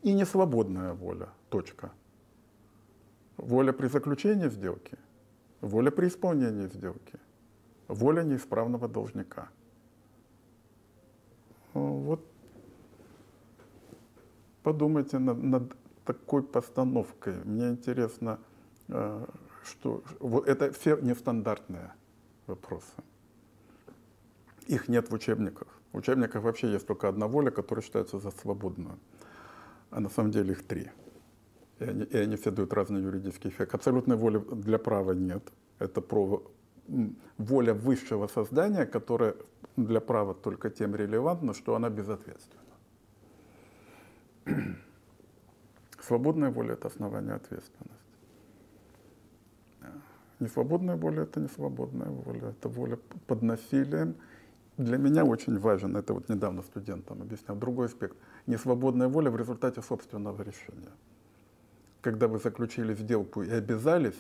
и 0.02 0.14
несвободная 0.14 0.94
воля. 0.94 1.30
Точка. 1.48 1.90
Воля 3.38 3.72
при 3.72 3.88
заключении 3.88 4.50
сделки, 4.50 4.98
воля 5.62 5.90
при 5.90 6.08
исполнении 6.10 6.68
сделки, 6.68 7.18
воля 7.88 8.24
неисправного 8.24 8.90
должника. 8.90 9.48
Вот 11.74 12.20
подумайте 14.64 15.20
над, 15.20 15.42
над 15.42 15.78
такой 16.04 16.44
постановкой. 16.44 17.36
Мне 17.46 17.70
интересно, 17.70 18.38
э, 18.90 19.26
что 19.64 20.04
вот 20.20 20.50
это 20.50 20.74
все 20.74 20.98
нестандартные 20.98 21.94
вопросы. 22.48 23.02
Их 24.68 24.90
нет 24.90 25.10
в 25.10 25.14
учебниках. 25.14 25.73
Учебниках 25.94 26.44
вообще 26.44 26.72
есть 26.72 26.88
только 26.88 27.08
одна 27.08 27.28
воля, 27.28 27.52
которая 27.52 27.84
считается 27.84 28.20
за 28.20 28.32
свободную. 28.32 28.98
А 29.92 30.00
на 30.00 30.10
самом 30.10 30.32
деле 30.32 30.52
их 30.52 30.66
три. 30.68 30.90
И 31.80 31.84
они, 31.84 32.04
и 32.04 32.18
они 32.18 32.36
все 32.36 32.52
дают 32.52 32.74
разный 32.74 33.02
юридический 33.02 33.50
эффект. 33.50 33.76
Абсолютной 33.76 34.16
воли 34.16 34.40
для 34.40 34.80
права 34.80 35.12
нет. 35.14 35.44
Это 35.80 36.02
про 36.02 36.44
воля 37.38 37.74
высшего 37.74 38.28
создания, 38.28 38.86
которая 38.86 39.36
для 39.78 40.02
права 40.02 40.34
только 40.34 40.70
тем 40.70 40.96
релевантна, 40.96 41.54
что 41.54 41.76
она 41.76 41.90
безответственна. 41.90 42.64
Свободная 46.02 46.52
воля– 46.52 46.74
это 46.76 46.88
основание 46.88 47.36
ответственности. 47.36 47.94
Несвободная 50.40 50.96
воля– 50.96 51.24
это 51.24 51.40
не 51.40 51.48
свободная 51.48 52.10
воля, 52.10 52.50
это 52.50 52.68
воля 52.68 52.98
под 53.28 53.44
насилием 53.44 54.16
для 54.78 54.98
меня 54.98 55.24
очень 55.24 55.60
важен, 55.60 55.96
это 55.96 56.14
вот 56.14 56.30
недавно 56.30 56.64
студентам 56.64 57.22
объяснял, 57.22 57.56
другой 57.56 57.86
аспект. 57.88 58.18
Несвободная 58.48 59.08
воля 59.08 59.30
в 59.30 59.38
результате 59.38 59.82
собственного 59.84 60.42
решения. 60.42 60.92
Когда 62.02 62.28
вы 62.28 62.40
заключили 62.40 62.96
сделку 62.96 63.44
и 63.44 63.52
обязались, 63.52 64.18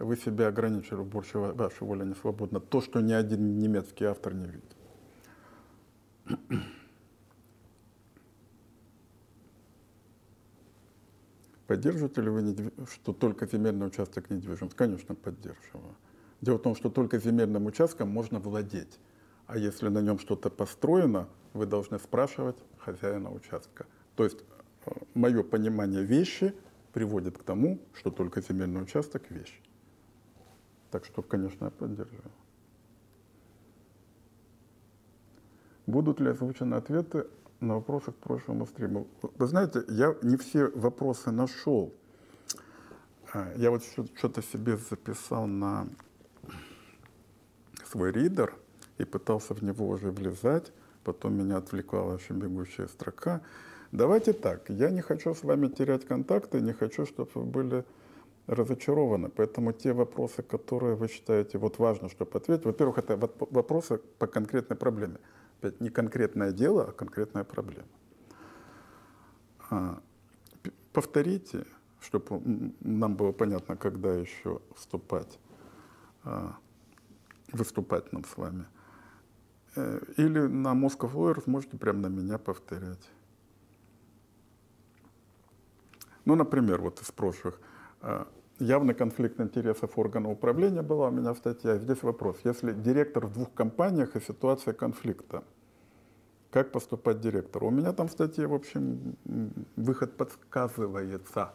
вы 0.00 0.16
себя 0.16 0.48
ограничили, 0.48 0.96
больше 1.02 1.38
ваша 1.38 1.84
воля 1.84 2.04
не 2.04 2.14
свободна. 2.14 2.58
То, 2.58 2.80
что 2.80 3.00
ни 3.00 3.12
один 3.12 3.58
немецкий 3.58 4.04
автор 4.04 4.34
не 4.34 4.48
видит. 4.48 4.76
Поддерживаете 11.68 12.20
ли 12.20 12.30
вы, 12.30 12.72
что 12.92 13.12
только 13.12 13.46
земельный 13.46 13.86
участок 13.86 14.28
недвижим? 14.28 14.68
Конечно, 14.70 15.14
поддерживаю. 15.14 15.94
Дело 16.40 16.58
в 16.58 16.62
том, 16.62 16.74
что 16.74 16.90
только 16.90 17.20
земельным 17.20 17.66
участком 17.66 18.08
можно 18.10 18.40
владеть. 18.40 18.98
А 19.46 19.58
если 19.58 19.88
на 19.88 20.00
нем 20.00 20.18
что-то 20.18 20.50
построено, 20.50 21.28
вы 21.52 21.66
должны 21.66 21.98
спрашивать 21.98 22.56
хозяина 22.78 23.32
участка. 23.32 23.86
То 24.16 24.24
есть 24.24 24.44
э, 24.86 24.90
мое 25.14 25.42
понимание 25.42 26.02
вещи 26.02 26.54
приводит 26.92 27.38
к 27.38 27.42
тому, 27.42 27.80
что 27.94 28.10
только 28.10 28.40
земельный 28.40 28.82
участок– 28.82 29.22
вещь. 29.30 29.60
Так 30.90 31.04
что, 31.04 31.22
конечно, 31.22 31.66
я 31.66 31.70
поддерживаю. 31.70 32.30
Будут 35.86 36.20
ли 36.20 36.30
озвучены 36.30 36.76
ответы 36.76 37.26
на 37.60 37.74
вопросы 37.74 38.12
к 38.12 38.16
прошлому 38.16 38.66
стриму? 38.66 39.06
Вы 39.20 39.46
знаете, 39.46 39.84
я 39.88 40.16
не 40.22 40.36
все 40.36 40.68
вопросы 40.68 41.30
нашел. 41.30 41.92
А, 43.32 43.52
я 43.56 43.70
вот 43.70 43.82
что-то 44.16 44.40
себе 44.40 44.76
записал 44.76 45.46
на 45.46 45.88
свой 47.84 48.12
ридер 48.12 48.56
и 48.98 49.04
пытался 49.04 49.54
в 49.54 49.62
него 49.62 49.88
уже 49.88 50.10
влезать. 50.10 50.72
Потом 51.04 51.34
меня 51.34 51.58
отвлекла 51.58 52.14
еще 52.14 52.32
бегущая 52.34 52.88
строка. 52.88 53.42
Давайте 53.92 54.32
так, 54.32 54.70
я 54.70 54.90
не 54.90 55.02
хочу 55.02 55.34
с 55.34 55.44
вами 55.44 55.68
терять 55.68 56.04
контакты, 56.04 56.60
не 56.60 56.72
хочу, 56.72 57.06
чтобы 57.06 57.30
вы 57.34 57.44
были 57.44 57.84
разочарованы. 58.46 59.28
Поэтому 59.28 59.72
те 59.72 59.92
вопросы, 59.92 60.42
которые 60.42 60.96
вы 60.96 61.08
считаете 61.08 61.58
вот 61.58 61.78
важно, 61.78 62.08
чтобы 62.08 62.36
ответить, 62.36 62.64
во-первых, 62.64 62.98
это 62.98 63.16
вопросы 63.16 63.98
по 64.18 64.26
конкретной 64.26 64.76
проблеме. 64.76 65.18
Опять 65.60 65.80
не 65.80 65.90
конкретное 65.90 66.52
дело, 66.52 66.88
а 66.88 66.92
конкретная 66.92 67.44
проблема. 67.44 67.88
А, 69.70 70.00
повторите, 70.92 71.64
чтобы 72.00 72.72
нам 72.80 73.16
было 73.16 73.32
понятно, 73.32 73.76
когда 73.76 74.12
еще 74.14 74.60
вступать, 74.74 75.38
а, 76.24 76.56
выступать 77.52 78.12
нам 78.12 78.24
с 78.24 78.36
вами. 78.36 78.66
Э, 79.76 80.00
или 80.16 80.40
на 80.40 80.72
Moscow 80.74 81.12
Lawyers 81.12 81.44
можете 81.46 81.76
прямо 81.76 82.00
на 82.00 82.06
меня 82.08 82.38
повторять. 82.38 83.10
Ну, 86.24 86.34
например, 86.34 86.80
вот 86.80 87.00
из 87.00 87.10
прошлых– 87.10 87.60
Э, 88.04 88.24
явный 88.58 88.92
конфликт 88.94 89.40
интересов 89.40 89.98
органа 89.98 90.30
управления 90.30 90.82
была 90.82 91.08
у 91.08 91.10
меня 91.10 91.34
статья. 91.34 91.78
Здесь 91.78 92.02
вопрос. 92.02 92.36
Если 92.44 92.72
директор 92.72 93.26
в 93.26 93.32
двух 93.32 93.54
компаниях 93.54 94.14
и 94.14 94.20
ситуация 94.20 94.74
конфликта, 94.74 95.42
как 96.50 96.70
поступать 96.70 97.20
директору? 97.20 97.68
У 97.68 97.70
меня 97.70 97.92
там 97.92 98.08
в 98.08 98.12
статье, 98.12 98.46
в 98.46 98.54
общем, 98.54 99.16
выход 99.76 100.16
подсказывается. 100.18 101.54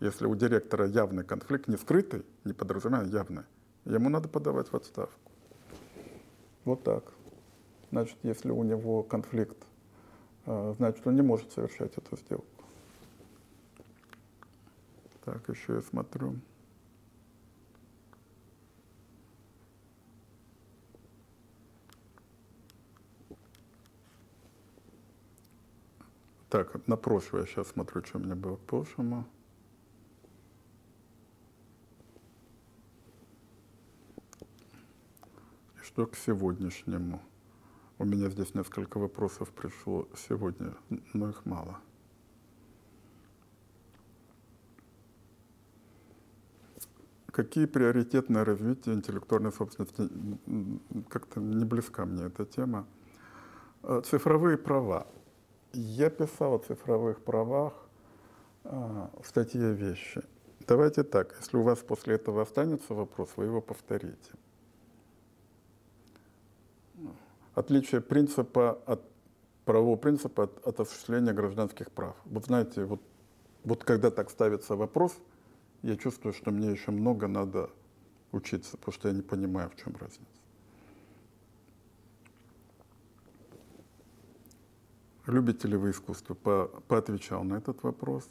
Если 0.00 0.26
у 0.26 0.34
директора 0.34 0.86
явный 0.86 1.24
конфликт, 1.24 1.68
не 1.68 1.76
скрытый, 1.76 2.24
не 2.44 2.52
подразумевая 2.52 3.06
явный, 3.06 3.44
ему 3.84 4.08
надо 4.08 4.28
подавать 4.28 4.68
в 4.72 4.74
отставку. 4.74 5.30
Вот 6.64 6.82
так. 6.82 7.04
Значит, 7.90 8.18
если 8.22 8.50
у 8.50 8.62
него 8.62 9.02
конфликт, 9.02 9.56
э, 10.44 10.74
значит, 10.76 11.06
он 11.06 11.16
не 11.16 11.22
может 11.22 11.50
совершать 11.52 11.96
эту 11.96 12.16
сделку. 12.16 12.46
Так, 15.24 15.48
еще 15.48 15.74
я 15.74 15.82
смотрю. 15.82 16.36
Так, 26.50 26.86
на 26.86 26.96
прошлое 26.96 27.42
я 27.42 27.46
сейчас 27.46 27.68
смотрю, 27.68 28.02
что 28.04 28.18
у 28.18 28.22
меня 28.22 28.34
было 28.34 28.56
к 28.56 28.60
прошлому. 28.60 29.26
И 35.76 35.82
что 35.82 36.06
к 36.06 36.16
сегодняшнему. 36.16 37.20
У 37.98 38.04
меня 38.04 38.30
здесь 38.30 38.54
несколько 38.54 38.98
вопросов 38.98 39.50
пришло 39.50 40.06
сегодня, 40.28 40.74
но 41.14 41.30
их 41.30 41.44
мало. 41.44 41.78
Какие 47.26 47.66
приоритетные 47.66 48.44
развития 48.44 48.92
интеллектуальной 48.92 49.52
собственности? 49.52 50.08
Как-то 51.08 51.40
не 51.40 51.64
близка 51.64 52.04
мне 52.04 52.26
эта 52.26 52.44
тема. 52.46 52.86
Э, 53.82 54.00
цифровые 54.04 54.58
права. 54.58 55.06
Я 55.72 56.08
писал 56.10 56.54
о 56.54 56.58
цифровых 56.58 57.20
правах 57.22 57.74
а, 58.64 59.10
в 59.22 59.26
статье 59.26 59.74
«Вещи». 59.74 60.22
Давайте 60.66 61.02
так, 61.02 61.34
если 61.40 61.56
у 61.56 61.62
вас 61.62 61.78
после 61.80 62.14
этого 62.14 62.42
останется 62.42 62.94
вопрос, 62.94 63.30
вы 63.36 63.46
его 63.46 63.60
повторите. 63.60 64.32
Отличие 67.58 68.00
принципа 68.00 68.78
от 68.86 69.00
правового 69.64 69.96
принципа 69.96 70.44
от, 70.44 70.66
от 70.66 70.80
осуществления 70.80 71.32
гражданских 71.32 71.90
прав. 71.90 72.16
Вот 72.24 72.46
знаете, 72.46 72.84
вот, 72.84 73.00
вот 73.64 73.84
когда 73.84 74.10
так 74.10 74.30
ставится 74.30 74.76
вопрос– 74.76 75.16
я 75.82 75.96
чувствую, 75.96 76.32
что 76.32 76.50
мне 76.50 76.70
еще 76.70 76.90
много 76.90 77.28
надо 77.28 77.70
учиться, 78.32 78.76
потому 78.76 78.92
что 78.92 79.08
я 79.08 79.14
не 79.14 79.22
понимаю, 79.22 79.70
в 79.70 79.76
чем 79.76 79.94
разница. 79.96 80.26
Любите 85.26 85.68
ли 85.68 85.76
вы 85.76 85.90
искусство? 85.90 86.34
По, 86.34 86.66
поотвечал 86.88 87.44
на 87.44 87.56
этот 87.56 87.82
вопрос. 87.82 88.28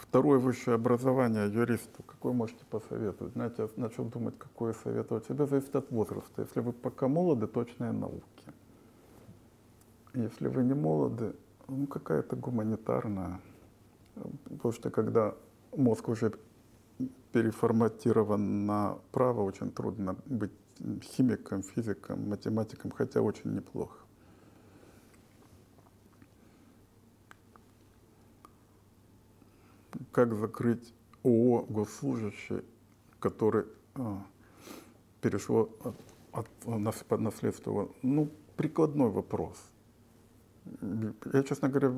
Второе 0.00 0.38
высшее 0.38 0.76
образование 0.76 1.52
юристу. 1.52 2.02
Какое 2.02 2.32
можете 2.32 2.64
посоветовать? 2.64 3.34
Знаете, 3.34 3.62
я 3.62 3.68
начал 3.76 4.04
думать, 4.04 4.34
какое 4.38 4.72
советовать. 4.72 5.24
Всегда 5.24 5.46
зависит 5.46 5.76
от 5.76 5.90
возраста. 5.90 6.42
Если 6.42 6.60
вы 6.60 6.72
пока 6.72 7.06
молоды, 7.06 7.46
точные 7.46 7.92
науки. 7.92 8.24
Если 10.14 10.48
вы 10.48 10.64
не 10.64 10.74
молоды, 10.74 11.34
ну 11.68 11.86
какая-то 11.86 12.34
гуманитарная. 12.34 13.40
Потому 14.44 14.72
что 14.72 14.90
когда 14.90 15.34
мозг 15.76 16.08
уже 16.08 16.32
переформатирован 17.32 18.66
на 18.66 18.98
право, 19.12 19.42
очень 19.42 19.70
трудно 19.70 20.16
быть 20.26 20.52
химиком, 21.02 21.62
физиком, 21.62 22.28
математиком, 22.28 22.90
хотя 22.90 23.20
очень 23.20 23.54
неплохо. 23.54 23.98
Как 30.12 30.34
закрыть 30.34 30.94
ООО 31.22 31.66
госслужащий, 31.68 32.64
который 33.18 33.64
а, 33.94 34.24
перешло 35.20 35.70
от, 36.32 36.48
от 36.66 37.20
наследства? 37.20 37.88
Ну, 38.02 38.30
прикладной 38.56 39.10
вопрос– 39.10 39.56
я, 41.32 41.42
честно 41.42 41.68
говоря, 41.68 41.92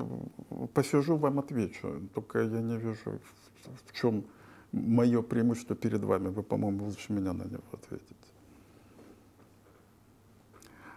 посижу, 0.75 1.17
вам 1.17 1.39
отвечу. 1.39 2.09
Только 2.15 2.41
я 2.41 2.61
не 2.61 2.79
вижу, 2.79 3.21
в 3.87 3.93
чем 3.93 4.25
мое 4.73 5.23
преимущество 5.23 5.77
перед 5.77 6.03
вами. 6.03 6.29
Вы, 6.29 6.43
по-моему, 6.43 6.85
лучше 6.85 7.13
меня 7.13 7.33
на 7.33 7.45
него 7.45 7.63
ответите. 7.73 8.15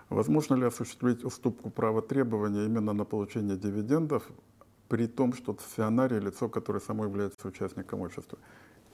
Возможно 0.09 0.55
ли 0.55 0.65
осуществить 0.65 1.23
уступку 1.23 1.69
права 1.69 2.01
требования 2.01 2.65
именно 2.65 2.93
на 2.93 3.05
получение 3.05 3.57
дивидендов, 3.57 4.31
при 4.87 5.07
том, 5.07 5.33
что 5.33 5.53
акционарий– 5.53 6.19
лицо, 6.19 6.49
которое 6.49 6.79
само 6.79 7.05
является 7.05 7.47
участником 7.47 8.01
общества? 8.01 8.37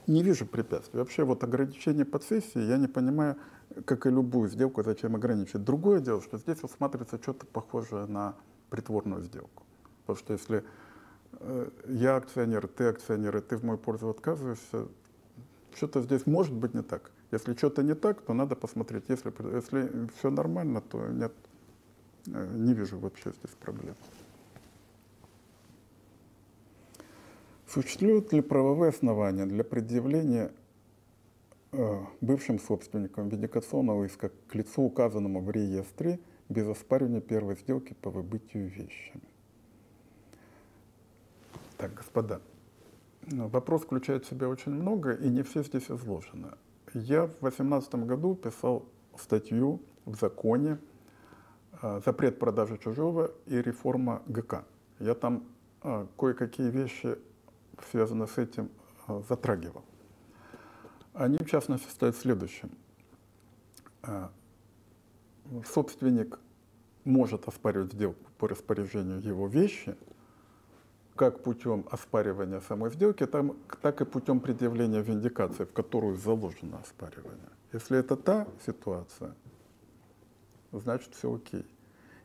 Не 0.06 0.22
вижу 0.22 0.46
препятствий. 0.46 0.98
Вообще 0.98 1.24
вот 1.24 1.44
ограничение 1.44 2.04
под 2.04 2.24
сессией, 2.24 2.66
я 2.66 2.76
не 2.76 2.88
понимаю, 2.88 3.36
как 3.84 4.06
и 4.06 4.10
любую 4.10 4.48
сделку, 4.48 4.82
зачем 4.82 5.14
ограничить. 5.14 5.64
Другое 5.64 6.00
дело, 6.00 6.20
что 6.20 6.38
здесь 6.38 6.62
усматривается 6.62 7.18
что-то 7.22 7.46
похожее 7.46 8.06
на 8.06 8.34
притворную 8.70 9.22
сделку. 9.22 9.62
Потому 10.00 10.18
что 10.18 10.32
если 10.32 10.64
э, 11.32 11.70
я 11.86 12.16
акционер, 12.16 12.66
ты 12.66 12.84
акционер, 12.84 13.36
и 13.36 13.40
ты 13.40 13.56
в 13.56 13.64
мою 13.64 13.78
пользу 13.78 14.08
отказываешься, 14.08 14.88
что-то 15.74 16.02
здесь 16.02 16.26
может 16.26 16.52
быть 16.52 16.74
не 16.74 16.82
так. 16.82 17.12
Если 17.30 17.54
что-то 17.54 17.82
не 17.82 17.94
так, 17.94 18.20
то 18.22 18.34
надо 18.34 18.56
посмотреть. 18.56 19.04
Если, 19.08 19.32
если 19.54 20.08
все 20.18 20.30
нормально, 20.30 20.80
то 20.80 21.06
нет, 21.08 21.32
э, 22.26 22.52
не 22.54 22.74
вижу 22.74 22.98
вообще 22.98 23.30
здесь 23.30 23.54
проблем. 23.60 23.94
Существуют 27.72 28.34
ли 28.34 28.42
правовые 28.42 28.90
основания 28.90 29.46
для 29.46 29.64
предъявления 29.64 30.52
э, 31.72 32.00
бывшим 32.20 32.58
собственником 32.58 33.30
вендикационного 33.30 34.04
иска 34.04 34.30
к 34.48 34.54
лицу, 34.54 34.82
указанному 34.82 35.40
в 35.40 35.50
реестре, 35.50 36.20
без 36.50 36.68
оспаривания 36.68 37.22
первой 37.22 37.56
сделки 37.56 37.94
по 37.94 38.10
выбытию 38.10 38.68
вещи. 38.68 39.14
Так, 41.78 41.94
господа, 41.94 42.42
ну, 43.30 43.48
вопрос 43.48 43.84
включает 43.84 44.26
в 44.26 44.28
себя 44.28 44.50
очень 44.50 44.72
много, 44.72 45.14
и 45.14 45.30
не 45.30 45.42
все 45.42 45.62
здесь 45.62 45.90
изложено. 45.90 46.58
Я 46.92 47.22
в 47.24 47.38
2018 47.40 47.94
году 47.94 48.34
писал 48.34 48.84
статью 49.16 49.80
в 50.04 50.14
законе 50.16 50.76
э, 51.80 52.02
«Запрет 52.04 52.38
продажи 52.38 52.76
чужого 52.76 53.30
и 53.46 53.62
реформа 53.62 54.20
ГК». 54.26 54.66
Я 54.98 55.14
там 55.14 55.44
э, 55.82 56.06
кое-какие 56.18 56.68
вещи, 56.68 57.16
связанные 57.90 58.28
с 58.28 58.38
этим, 58.38 58.70
э, 59.08 59.22
затрагивал. 59.28 59.84
Они, 61.14 61.38
в 61.38 61.46
частности, 61.48 61.88
стоят 61.90 62.16
в 62.16 62.20
следующем. 62.20 62.70
Собственник 65.66 66.38
может 67.04 67.46
оспаривать 67.48 67.92
сделку 67.92 68.30
по 68.38 68.48
распоряжению 68.48 69.20
его 69.20 69.46
вещи, 69.46 69.96
как 71.14 71.42
путем 71.42 71.84
оспаривания 71.90 72.60
самой 72.60 72.90
сделки, 72.90 73.26
так 73.26 74.00
и 74.00 74.04
путем 74.04 74.40
предъявления 74.40 75.02
виндикации, 75.02 75.64
в 75.64 75.72
которую 75.72 76.16
заложено 76.16 76.78
оспаривание. 76.78 77.50
Если 77.72 77.98
это 77.98 78.16
та 78.16 78.48
ситуация, 78.64 79.34
значит 80.72 81.14
все 81.14 81.34
окей. 81.34 81.66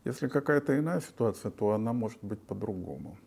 Если 0.05 0.29
какая-то 0.29 0.79
иная 0.79 1.01
ситуация, 1.01 1.51
то 1.51 1.71
она 1.71 1.91
может 1.91 2.23
быть 2.23 2.41
по-другому. 2.41 3.17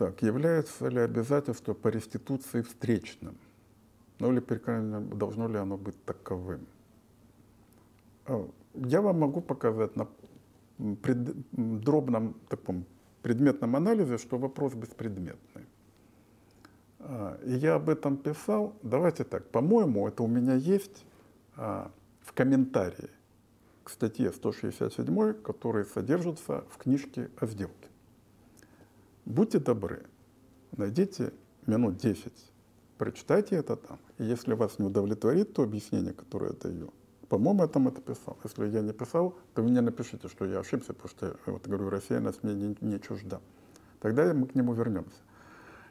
Так, 0.00 0.22
является 0.22 0.88
ли 0.88 0.98
обязательство 0.98 1.74
по 1.74 1.88
реституции 1.88 2.62
встречным? 2.62 3.36
Ну 4.18 4.32
или, 4.32 4.42
должно 5.14 5.46
ли 5.46 5.58
оно 5.58 5.76
быть 5.76 6.02
таковым? 6.06 6.66
А, 8.24 8.48
я 8.76 9.02
вам 9.02 9.20
могу 9.20 9.42
показать 9.42 9.94
на 9.96 10.08
пред, 11.02 11.36
дробном 11.52 12.34
таком 12.48 12.86
предметном 13.20 13.76
анализе, 13.76 14.16
что 14.16 14.38
вопрос 14.38 14.72
беспредметный. 14.72 15.66
А, 17.00 17.38
и 17.44 17.52
я 17.52 17.74
об 17.74 17.90
этом 17.90 18.16
писал. 18.16 18.72
Давайте 18.82 19.24
так, 19.24 19.50
по-моему, 19.50 20.08
это 20.08 20.22
у 20.22 20.28
меня 20.28 20.54
есть 20.54 21.04
а, 21.56 21.90
в 22.22 22.32
комментарии 22.32 23.10
к 23.84 23.90
статье 23.90 24.32
167, 24.32 25.34
который 25.42 25.84
содержится 25.84 26.64
в 26.70 26.78
книжке 26.78 27.28
о 27.36 27.44
сделке. 27.44 27.89
Будьте 29.30 29.60
добры, 29.60 30.02
найдите 30.76 31.32
минут 31.64 31.98
10, 31.98 32.32
прочитайте 32.98 33.54
это 33.54 33.76
там. 33.76 34.00
И 34.18 34.24
если 34.24 34.54
вас 34.54 34.80
не 34.80 34.86
удовлетворит 34.86 35.54
то 35.54 35.62
объяснение, 35.62 36.12
которое 36.12 36.50
я 36.50 36.56
даю, 36.58 36.92
по-моему, 37.28 37.62
я 37.62 37.68
там 37.68 37.86
это 37.86 38.00
писал. 38.00 38.36
Если 38.42 38.66
я 38.66 38.80
не 38.80 38.92
писал, 38.92 39.38
то 39.54 39.62
вы 39.62 39.68
мне 39.68 39.82
напишите, 39.82 40.26
что 40.26 40.46
я 40.46 40.58
ошибся, 40.58 40.94
потому 40.94 41.10
что, 41.10 41.36
вот 41.46 41.64
говорю, 41.64 41.90
Россия 41.90 42.18
нас 42.18 42.42
мне 42.42 42.54
не, 42.54 42.76
не 42.80 42.98
чужда. 42.98 43.40
Тогда 44.00 44.34
мы 44.34 44.48
к 44.48 44.56
нему 44.56 44.74
вернемся. 44.74 45.20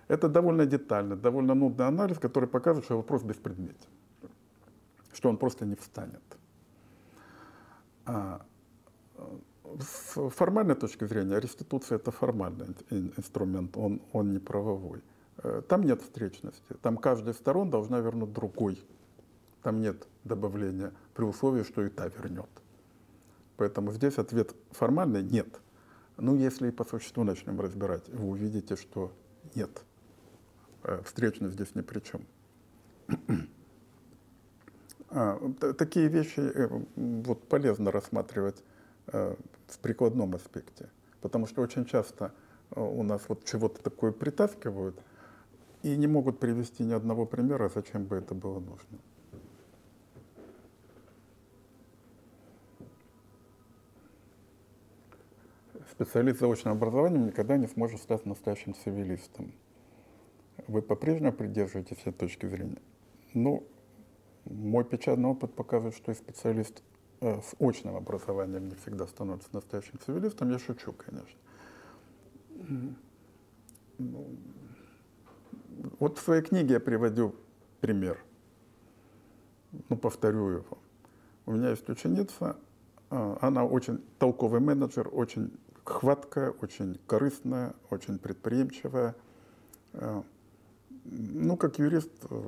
Это 0.09 0.27
довольно 0.27 0.65
детально, 0.65 1.15
довольно 1.15 1.53
нудный 1.53 1.87
анализ, 1.87 2.19
который 2.19 2.49
показывает, 2.49 2.83
что 2.83 2.97
вопрос 2.97 3.23
беспредметен, 3.23 3.87
что 5.13 5.29
он 5.29 5.37
просто 5.37 5.65
не 5.65 5.75
встанет. 5.75 6.23
А, 8.05 8.45
с 9.79 10.29
формальной 10.29 10.75
точки 10.75 11.05
зрения 11.05 11.39
реституция 11.39 11.97
это 11.97 12.11
формальный 12.11 12.67
инструмент, 12.89 13.77
он, 13.77 14.01
он 14.13 14.31
не 14.31 14.39
правовой. 14.39 15.01
Э, 15.37 15.61
там 15.67 15.83
нет 15.83 16.01
встречности, 16.01 16.73
там 16.81 16.97
каждая 16.97 17.33
из 17.33 17.37
сторон 17.37 17.69
должна 17.69 17.99
вернуть 17.99 18.33
другой. 18.33 18.83
Там 19.63 19.81
нет 19.81 20.07
добавления 20.23 20.93
при 21.13 21.25
условии, 21.25 21.63
что 21.63 21.83
и 21.83 21.89
та 21.89 22.07
вернет. 22.07 22.49
Поэтому 23.57 23.91
здесь 23.91 24.17
ответ 24.17 24.55
формальный– 24.71 25.21
нет. 25.31 25.59
Ну, 26.17 26.35
если 26.35 26.69
по 26.71 26.83
существу 26.83 27.23
начнем 27.23 27.59
разбирать, 27.59 28.07
вы 28.09 28.29
увидите, 28.29 28.75
что 28.75 29.11
нет. 29.55 29.83
Э, 30.83 31.01
встречность 31.03 31.55
здесь 31.55 31.75
ни 31.75 31.81
при 31.81 31.99
чем. 31.99 32.21
А, 35.11 35.39
такие 35.75 36.07
вещи 36.07 36.39
э, 36.39 36.69
вот, 36.95 37.47
полезно 37.47 37.91
рассматривать 37.91 38.63
в 39.71 39.79
прикладном 39.79 40.35
аспекте. 40.35 40.89
Потому 41.21 41.47
что 41.47 41.61
очень 41.61 41.85
часто 41.85 42.33
э, 42.71 42.81
у 42.81 43.03
нас 43.03 43.21
вот 43.27 43.45
чего-то 43.45 43.81
такое 43.81 44.11
притаскивают 44.11 45.01
и 45.83 45.95
не 45.95 46.07
могут 46.07 46.39
привести 46.39 46.83
ни 46.83 46.93
одного 46.93 47.25
примера, 47.25 47.69
зачем 47.73 48.05
бы 48.05 48.17
это 48.17 48.33
было 48.33 48.59
нужно. 48.59 48.99
Специалист 55.91 56.37
с 56.37 56.39
заочным 56.39 56.73
образованием 56.73 57.27
никогда 57.27 57.57
не 57.57 57.67
сможет 57.67 58.01
стать 58.01 58.25
настоящим 58.25 58.73
цивилистом. 58.73 59.51
Вы 60.67 60.81
по-прежнему 60.81 61.33
придерживаетесь 61.33 61.97
этой 62.01 62.13
точки 62.13 62.45
зрения? 62.45 62.77
Ну, 63.33 63.67
мой 64.45 64.85
печатный 64.85 65.29
опыт 65.29 65.53
показывает, 65.53 65.95
что 65.95 66.11
и 66.11 66.15
специалист 66.15 66.83
с 67.21 67.55
очным 67.59 67.95
образованием 67.95 68.69
не 68.69 68.75
всегда 68.75 69.07
становится 69.07 69.49
настоящим 69.51 69.99
цивилистом. 69.99 70.51
Я 70.51 70.59
шучу, 70.59 70.93
конечно. 70.93 71.39
Ну, 73.97 74.27
вот 75.99 76.17
в 76.17 76.21
своей 76.21 76.41
книге 76.41 76.75
я 76.75 76.79
приводю 76.79 77.35
пример. 77.81 78.23
Ну, 79.89 79.97
повторю 79.97 80.49
его. 80.49 80.77
У 81.45 81.51
меня 81.51 81.69
есть 81.71 81.89
ученица, 81.89 82.57
а, 83.09 83.37
она 83.41 83.65
очень 83.65 84.03
толковый 84.17 84.59
менеджер, 84.59 85.09
очень 85.11 85.51
хваткая, 85.83 86.51
очень 86.51 86.99
корыстная, 87.07 87.73
очень 87.89 88.19
предприимчивая. 88.19 89.15
Э, 89.93 90.21
ну, 91.05 91.57
как 91.57 91.79
юрист, 91.79 92.11
э, 92.29 92.43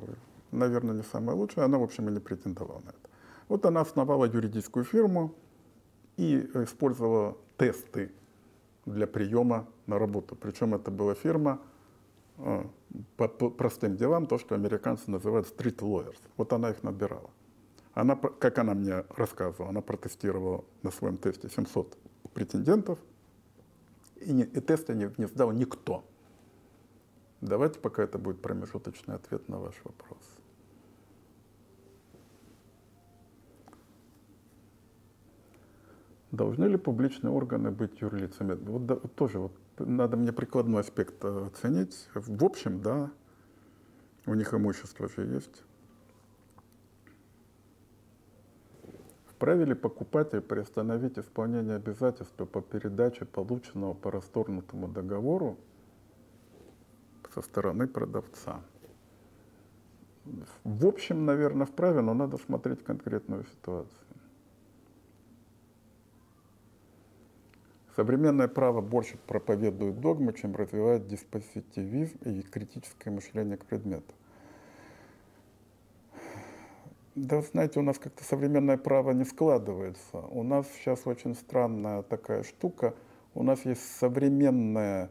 наверное, 0.52 0.94
не 0.94 1.02
самая 1.02 1.36
лучшая. 1.36 1.64
Она, 1.64 1.78
в 1.78 1.82
общем, 1.82 2.08
и 2.08 2.12
не 2.12 2.20
претендовала 2.20 2.80
на 2.80 2.90
это. 2.90 3.01
Вот 3.52 3.66
она 3.66 3.82
основала 3.82 4.24
юридическую 4.24 4.82
фирму 4.82 5.34
и 6.16 6.38
использовала 6.54 7.36
тесты 7.58 8.10
для 8.86 9.06
приема 9.06 9.68
на 9.86 9.98
работу. 9.98 10.34
Причем 10.36 10.74
это 10.74 10.90
была 10.90 11.14
фирма 11.14 11.60
э, 12.38 12.64
по 13.18 13.28
простым 13.28 13.98
делам, 13.98 14.26
то, 14.26 14.38
что 14.38 14.54
американцы 14.54 15.10
называют 15.10 15.54
street 15.54 15.80
lawyers. 15.80 16.16
Вот 16.38 16.54
она 16.54 16.70
их 16.70 16.82
набирала. 16.82 17.28
Она, 17.92 18.16
как 18.16 18.56
она 18.56 18.72
мне 18.72 19.04
рассказывала, 19.14 19.68
она 19.68 19.82
протестировала 19.82 20.64
на 20.82 20.90
своем 20.90 21.18
тесте 21.18 21.50
700 21.50 21.98
претендентов, 22.32 22.98
и, 24.16 24.32
не, 24.32 24.44
и 24.44 24.60
тесты 24.60 24.94
не, 24.94 25.12
не 25.18 25.26
сдал 25.26 25.52
никто. 25.52 26.02
Давайте 27.42 27.80
пока 27.80 28.02
это 28.02 28.16
будет 28.16 28.40
промежуточный 28.40 29.16
ответ 29.16 29.46
на 29.50 29.58
ваш 29.58 29.74
вопрос. 29.84 30.31
Должны 36.32 36.64
ли 36.64 36.78
публичные 36.78 37.30
органы 37.30 37.70
быть 37.70 38.00
юрлицами? 38.00 38.54
Вот 38.54 38.86
да, 38.86 38.96
тоже 38.96 39.38
вот 39.38 39.52
надо 39.78 40.16
мне 40.16 40.32
прикладной 40.32 40.80
аспект 40.80 41.22
э, 41.22 41.46
оценить. 41.46 42.08
В 42.14 42.42
общем, 42.42 42.80
да, 42.80 43.10
у 44.24 44.32
них 44.32 44.54
имущество 44.54 45.10
же 45.10 45.26
есть. 45.26 45.62
Вправе 49.26 49.66
ли 49.66 49.74
покупатель 49.74 50.40
приостановить 50.40 51.18
исполнение 51.18 51.76
обязательства 51.76 52.46
по 52.46 52.62
передаче 52.62 53.26
полученного 53.26 53.92
по 53.92 54.10
расторгнутому 54.10 54.88
договору 54.88 55.58
со 57.34 57.42
стороны 57.42 57.86
продавца? 57.86 58.62
В 60.64 60.86
общем, 60.86 61.26
наверное, 61.26 61.66
вправе, 61.66 62.00
но 62.00 62.14
надо 62.14 62.38
смотреть 62.38 62.82
конкретную 62.82 63.44
ситуацию. 63.44 64.01
Современное 67.94 68.48
право 68.48 68.80
больше 68.80 69.18
проповедует 69.26 70.00
догмы, 70.00 70.32
чем 70.32 70.56
развивает 70.56 71.06
диспозитивизм 71.08 72.16
и 72.24 72.42
критическое 72.42 73.10
мышление 73.10 73.58
к 73.58 73.66
предмету. 73.66 74.14
Да, 77.14 77.42
знаете, 77.42 77.78
у 77.78 77.82
нас 77.82 77.98
как-то 77.98 78.24
современное 78.24 78.78
право 78.78 79.10
не 79.10 79.24
складывается. 79.24 80.18
У 80.30 80.42
нас 80.42 80.66
сейчас 80.74 81.06
очень 81.06 81.34
странная 81.34 82.02
такая 82.02 82.42
штука. 82.42 82.94
У 83.34 83.42
нас 83.42 83.66
есть 83.66 83.82
современное 83.98 85.10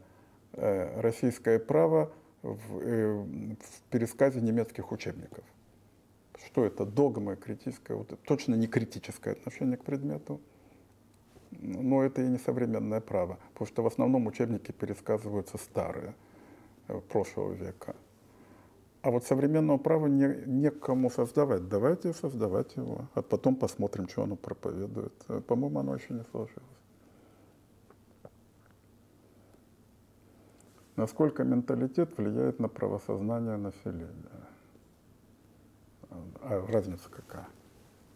э, 0.52 1.00
российское 1.00 1.60
право 1.60 2.12
в, 2.42 2.80
э, 2.80 3.14
в 3.14 3.82
пересказе 3.90 4.40
немецких 4.40 4.90
учебников. 4.90 5.44
Что 6.44 6.64
это? 6.64 6.84
Догма 6.84 7.36
критическое, 7.36 7.94
вот, 7.94 8.18
точно 8.24 8.56
не 8.56 8.66
критическое 8.66 9.30
отношение 9.30 9.76
к 9.76 9.84
предмету 9.84 10.40
Но 11.60 12.02
это 12.02 12.22
и 12.22 12.28
не 12.28 12.38
современное 12.38 13.00
право, 13.00 13.38
потому 13.52 13.68
что 13.68 13.82
в 13.82 13.86
основном 13.86 14.26
учебники 14.26 14.72
пересказываются 14.72 15.58
старые, 15.58 16.14
э, 16.88 17.00
прошлого 17.00 17.52
века. 17.52 17.94
А 19.02 19.10
вот 19.10 19.24
современного 19.24 19.78
права 19.78 20.06
не, 20.06 20.44
некому 20.46 21.10
создавать. 21.10 21.68
Давайте 21.68 22.12
создавать 22.12 22.76
его, 22.76 23.08
а 23.14 23.22
потом 23.22 23.56
посмотрим, 23.56 24.08
что 24.08 24.22
оно 24.22 24.36
проповедует. 24.36 25.12
Э, 25.28 25.40
По-моему, 25.40 25.80
оно 25.80 25.94
еще 25.96 26.14
не 26.14 26.24
сложилось. 26.30 26.62
Насколько 30.96 31.44
менталитет 31.44 32.16
влияет 32.16 32.60
на 32.60 32.68
правосознание 32.68 33.56
населения? 33.56 34.46
А 36.42 36.66
разница 36.66 37.08
какая? 37.10 37.48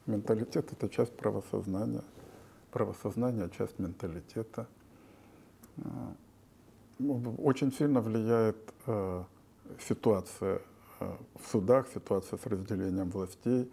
Менталитет– 0.07 0.73
это 0.73 0.89
часть 0.89 1.17
правосознания. 1.17 2.05
Правосознание– 2.77 3.49
часть 3.57 3.79
менталитета. 3.79 4.67
А, 5.79 6.13
ну, 6.99 7.35
Очень 7.39 7.73
сильно 7.73 8.03
влияет 8.03 8.57
э, 8.87 9.25
ситуация 9.89 10.61
э, 11.01 11.17
в 11.41 11.49
судах, 11.51 11.89
ситуация 11.95 12.39
с 12.39 12.45
разделением 12.45 13.09
властей. 13.09 13.73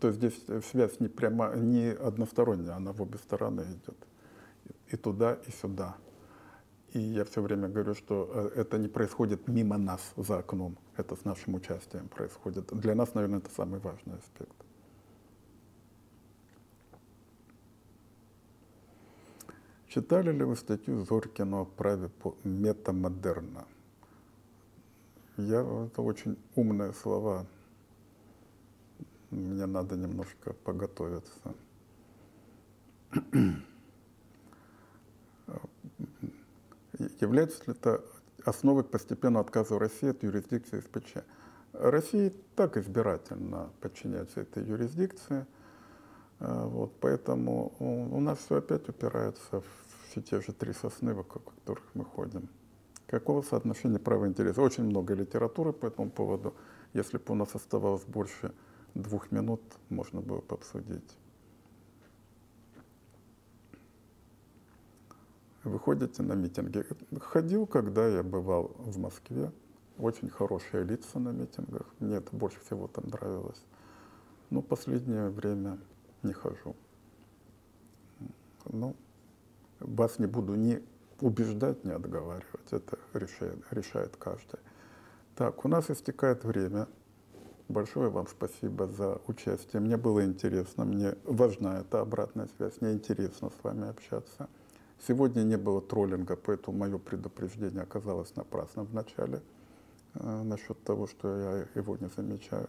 То 0.00 0.08
есть 0.08 0.18
здесь 0.18 0.64
связь 0.68 0.98
не, 0.98 1.06
прямо, 1.06 1.54
не 1.54 1.92
односторонняя, 1.92 2.74
она 2.74 2.92
в 2.92 3.00
обе 3.00 3.18
стороны 3.18 3.60
идет. 3.60 3.96
И 4.88 4.96
туда, 4.96 5.34
и 5.46 5.52
сюда. 5.52 5.94
И 6.92 6.98
я 6.98 7.24
все 7.24 7.42
время 7.42 7.68
говорю, 7.68 7.94
что 7.94 8.28
э, 8.34 8.62
это 8.62 8.78
не 8.78 8.88
происходит 8.88 9.46
мимо 9.46 9.78
нас 9.78 10.12
за 10.16 10.38
окном, 10.38 10.76
это 10.96 11.14
с 11.14 11.24
нашим 11.24 11.54
участием 11.54 12.08
происходит. 12.08 12.66
Для 12.72 12.96
нас, 12.96 13.14
наверное, 13.14 13.38
это 13.38 13.50
самый 13.54 13.78
важный 13.78 14.16
аспект. 14.16 14.56
Читали 19.90 20.30
ли 20.30 20.44
вы 20.44 20.54
статью 20.54 21.04
Зоркина 21.04 21.62
о 21.62 21.64
праве 21.64 22.10
метамодерна? 22.44 23.66
Я, 25.36 25.62
это 25.62 26.02
очень 26.02 26.38
умные 26.54 26.92
слова. 26.92 27.44
Мне 29.30 29.66
надо 29.66 29.96
немножко 29.96 30.52
поготовиться. 30.52 31.54
Является 37.20 37.64
ли 37.66 37.72
это 37.72 38.04
основой 38.44 38.84
к 38.84 38.90
постепенному 38.90 39.40
отказу 39.40 39.76
России 39.76 40.10
от 40.10 40.22
юрисдикции 40.22 40.78
СПЧ? 40.78 41.24
Россия 41.72 42.32
так 42.54 42.76
избирательно 42.76 43.70
подчиняется 43.80 44.42
этой 44.42 44.64
юрисдикции. 44.64 45.46
А, 46.40 46.66
Вот, 46.66 46.92
поэтому 47.00 47.72
у, 47.78 48.20
нас 48.20 48.38
все 48.38 48.56
опять 48.56 48.88
упирается 48.88 49.60
в 49.60 49.90
все 50.10 50.20
те 50.20 50.40
же 50.40 50.52
три 50.52 50.72
сосны, 50.72 51.14
вокруг 51.14 51.54
которых 51.54 51.84
мы 51.94 52.04
ходим. 52.04 52.48
Какого 53.06 53.42
соотношения 53.42 53.98
права 53.98 54.26
интереса? 54.26 54.60
Очень 54.60 54.84
много 54.84 55.14
литературы 55.14 55.72
по 55.72 55.86
этому 55.86 56.10
поводу. 56.10 56.54
Если 56.94 57.18
бы 57.18 57.24
у 57.28 57.34
нас 57.34 57.54
оставалось 57.54 58.04
больше 58.04 58.52
двух 58.94 59.30
минут, 59.30 59.60
можно 59.88 60.20
было 60.20 60.40
бы 60.40 60.54
обсудить. 60.54 61.16
Вы 65.62 65.78
ходите 65.78 66.22
на 66.22 66.32
митинги. 66.32 66.84
Ходил, 67.20 67.66
когда 67.66 68.08
я 68.08 68.22
бывал 68.22 68.72
в 68.78 68.98
Москве. 68.98 69.52
Очень 69.98 70.30
хорошие 70.30 70.84
лица 70.84 71.18
на 71.18 71.30
митингах. 71.30 71.86
Мне 71.98 72.16
это 72.16 72.34
больше 72.34 72.58
всего 72.60 72.88
там 72.88 73.08
нравилось. 73.08 73.62
Но 74.48 74.62
последнее 74.62 75.28
время 75.28 75.78
не 76.22 76.32
хожу. 76.32 76.76
Ну, 78.66 78.94
вас 79.80 80.18
не 80.18 80.26
буду 80.26 80.54
ни 80.54 80.82
убеждать, 81.20 81.84
ни 81.84 81.90
отговаривать. 81.90 82.72
Это 82.72 82.98
решает, 83.14 83.58
решает 83.70 84.16
каждый. 84.16 84.60
Так, 85.36 85.64
у 85.64 85.68
нас 85.68 85.90
истекает 85.90 86.44
время. 86.44 86.86
Большое 87.68 88.10
вам 88.10 88.26
спасибо 88.26 88.88
за 88.88 89.20
участие. 89.26 89.80
Мне 89.80 89.96
было 89.96 90.24
интересно, 90.24 90.84
мне 90.84 91.14
важна 91.24 91.80
эта 91.80 92.00
обратная 92.00 92.48
связь. 92.56 92.80
Мне 92.80 92.92
интересно 92.92 93.50
с 93.50 93.64
вами 93.64 93.88
общаться. 93.88 94.48
Сегодня 95.06 95.42
не 95.42 95.56
было 95.56 95.80
троллинга, 95.80 96.36
поэтому 96.36 96.76
мое 96.76 96.98
предупреждение 96.98 97.82
оказалось 97.82 98.34
напрасным 98.36 98.86
в 98.86 98.92
начале 98.92 99.40
э, 100.14 100.42
насчет 100.42 100.82
того, 100.82 101.06
что 101.06 101.28
я 101.36 101.80
его 101.80 101.96
не 101.96 102.08
замечаю. 102.08 102.68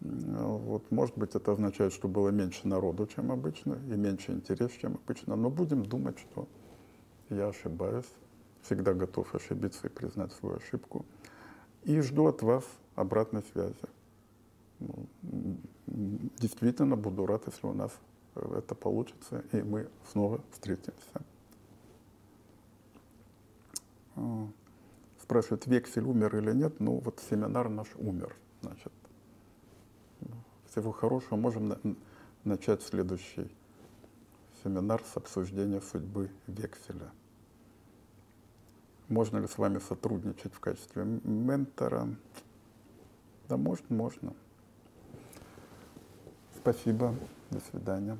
Вот, 0.00 0.90
может 0.90 1.18
быть, 1.18 1.34
это 1.34 1.52
означает, 1.52 1.92
что 1.92 2.08
было 2.08 2.28
меньше 2.28 2.68
народу, 2.68 3.06
чем 3.06 3.32
обычно, 3.32 3.74
и 3.74 3.96
меньше 3.96 4.32
интерес, 4.32 4.70
чем 4.72 4.94
обычно. 4.94 5.34
Но 5.34 5.50
будем 5.50 5.84
думать, 5.84 6.18
что 6.18 6.48
я 7.30 7.48
ошибаюсь. 7.48 8.06
Всегда 8.62 8.94
готов 8.94 9.34
ошибиться 9.34 9.86
и 9.86 9.90
признать 9.90 10.32
свою 10.32 10.56
ошибку. 10.56 11.04
И 11.84 12.00
жду 12.00 12.26
от 12.26 12.42
вас 12.42 12.64
обратной 12.94 13.42
связи. 13.52 13.76
Ну, 14.78 15.06
Действительно 15.86 16.96
буду 16.96 17.26
рад, 17.26 17.44
если 17.46 17.66
у 17.66 17.72
нас 17.72 17.92
э, 18.34 18.58
это 18.58 18.74
получится, 18.74 19.42
и 19.52 19.62
мы 19.62 19.88
снова 20.12 20.40
встретимся. 20.52 21.22
А, 24.14 24.48
Спрашивают, 25.22 25.66
вексель 25.66 26.04
умер 26.04 26.36
или 26.36 26.52
нет? 26.52 26.78
Ну, 26.78 26.98
вот 26.98 27.20
семинар 27.28 27.68
наш 27.68 27.88
умер, 27.96 28.36
значит. 28.62 28.92
Всего 30.78 30.92
хорошего. 30.92 31.34
Можем 31.34 31.70
на- 31.70 31.78
начать 32.44 32.82
следующий 32.82 33.50
семинар 34.62 35.02
с 35.12 35.16
обсуждения 35.16 35.80
судьбы 35.80 36.30
векселя. 36.46 37.10
Можно 39.08 39.38
ли 39.38 39.48
с 39.48 39.58
вами 39.58 39.80
сотрудничать 39.80 40.54
в 40.54 40.60
качестве 40.60 41.02
ментора? 41.02 42.06
Да, 43.48 43.56
может, 43.56 43.90
можно. 43.90 44.32
Спасибо. 46.54 47.12
До 47.50 47.58
свидания. 47.58 48.16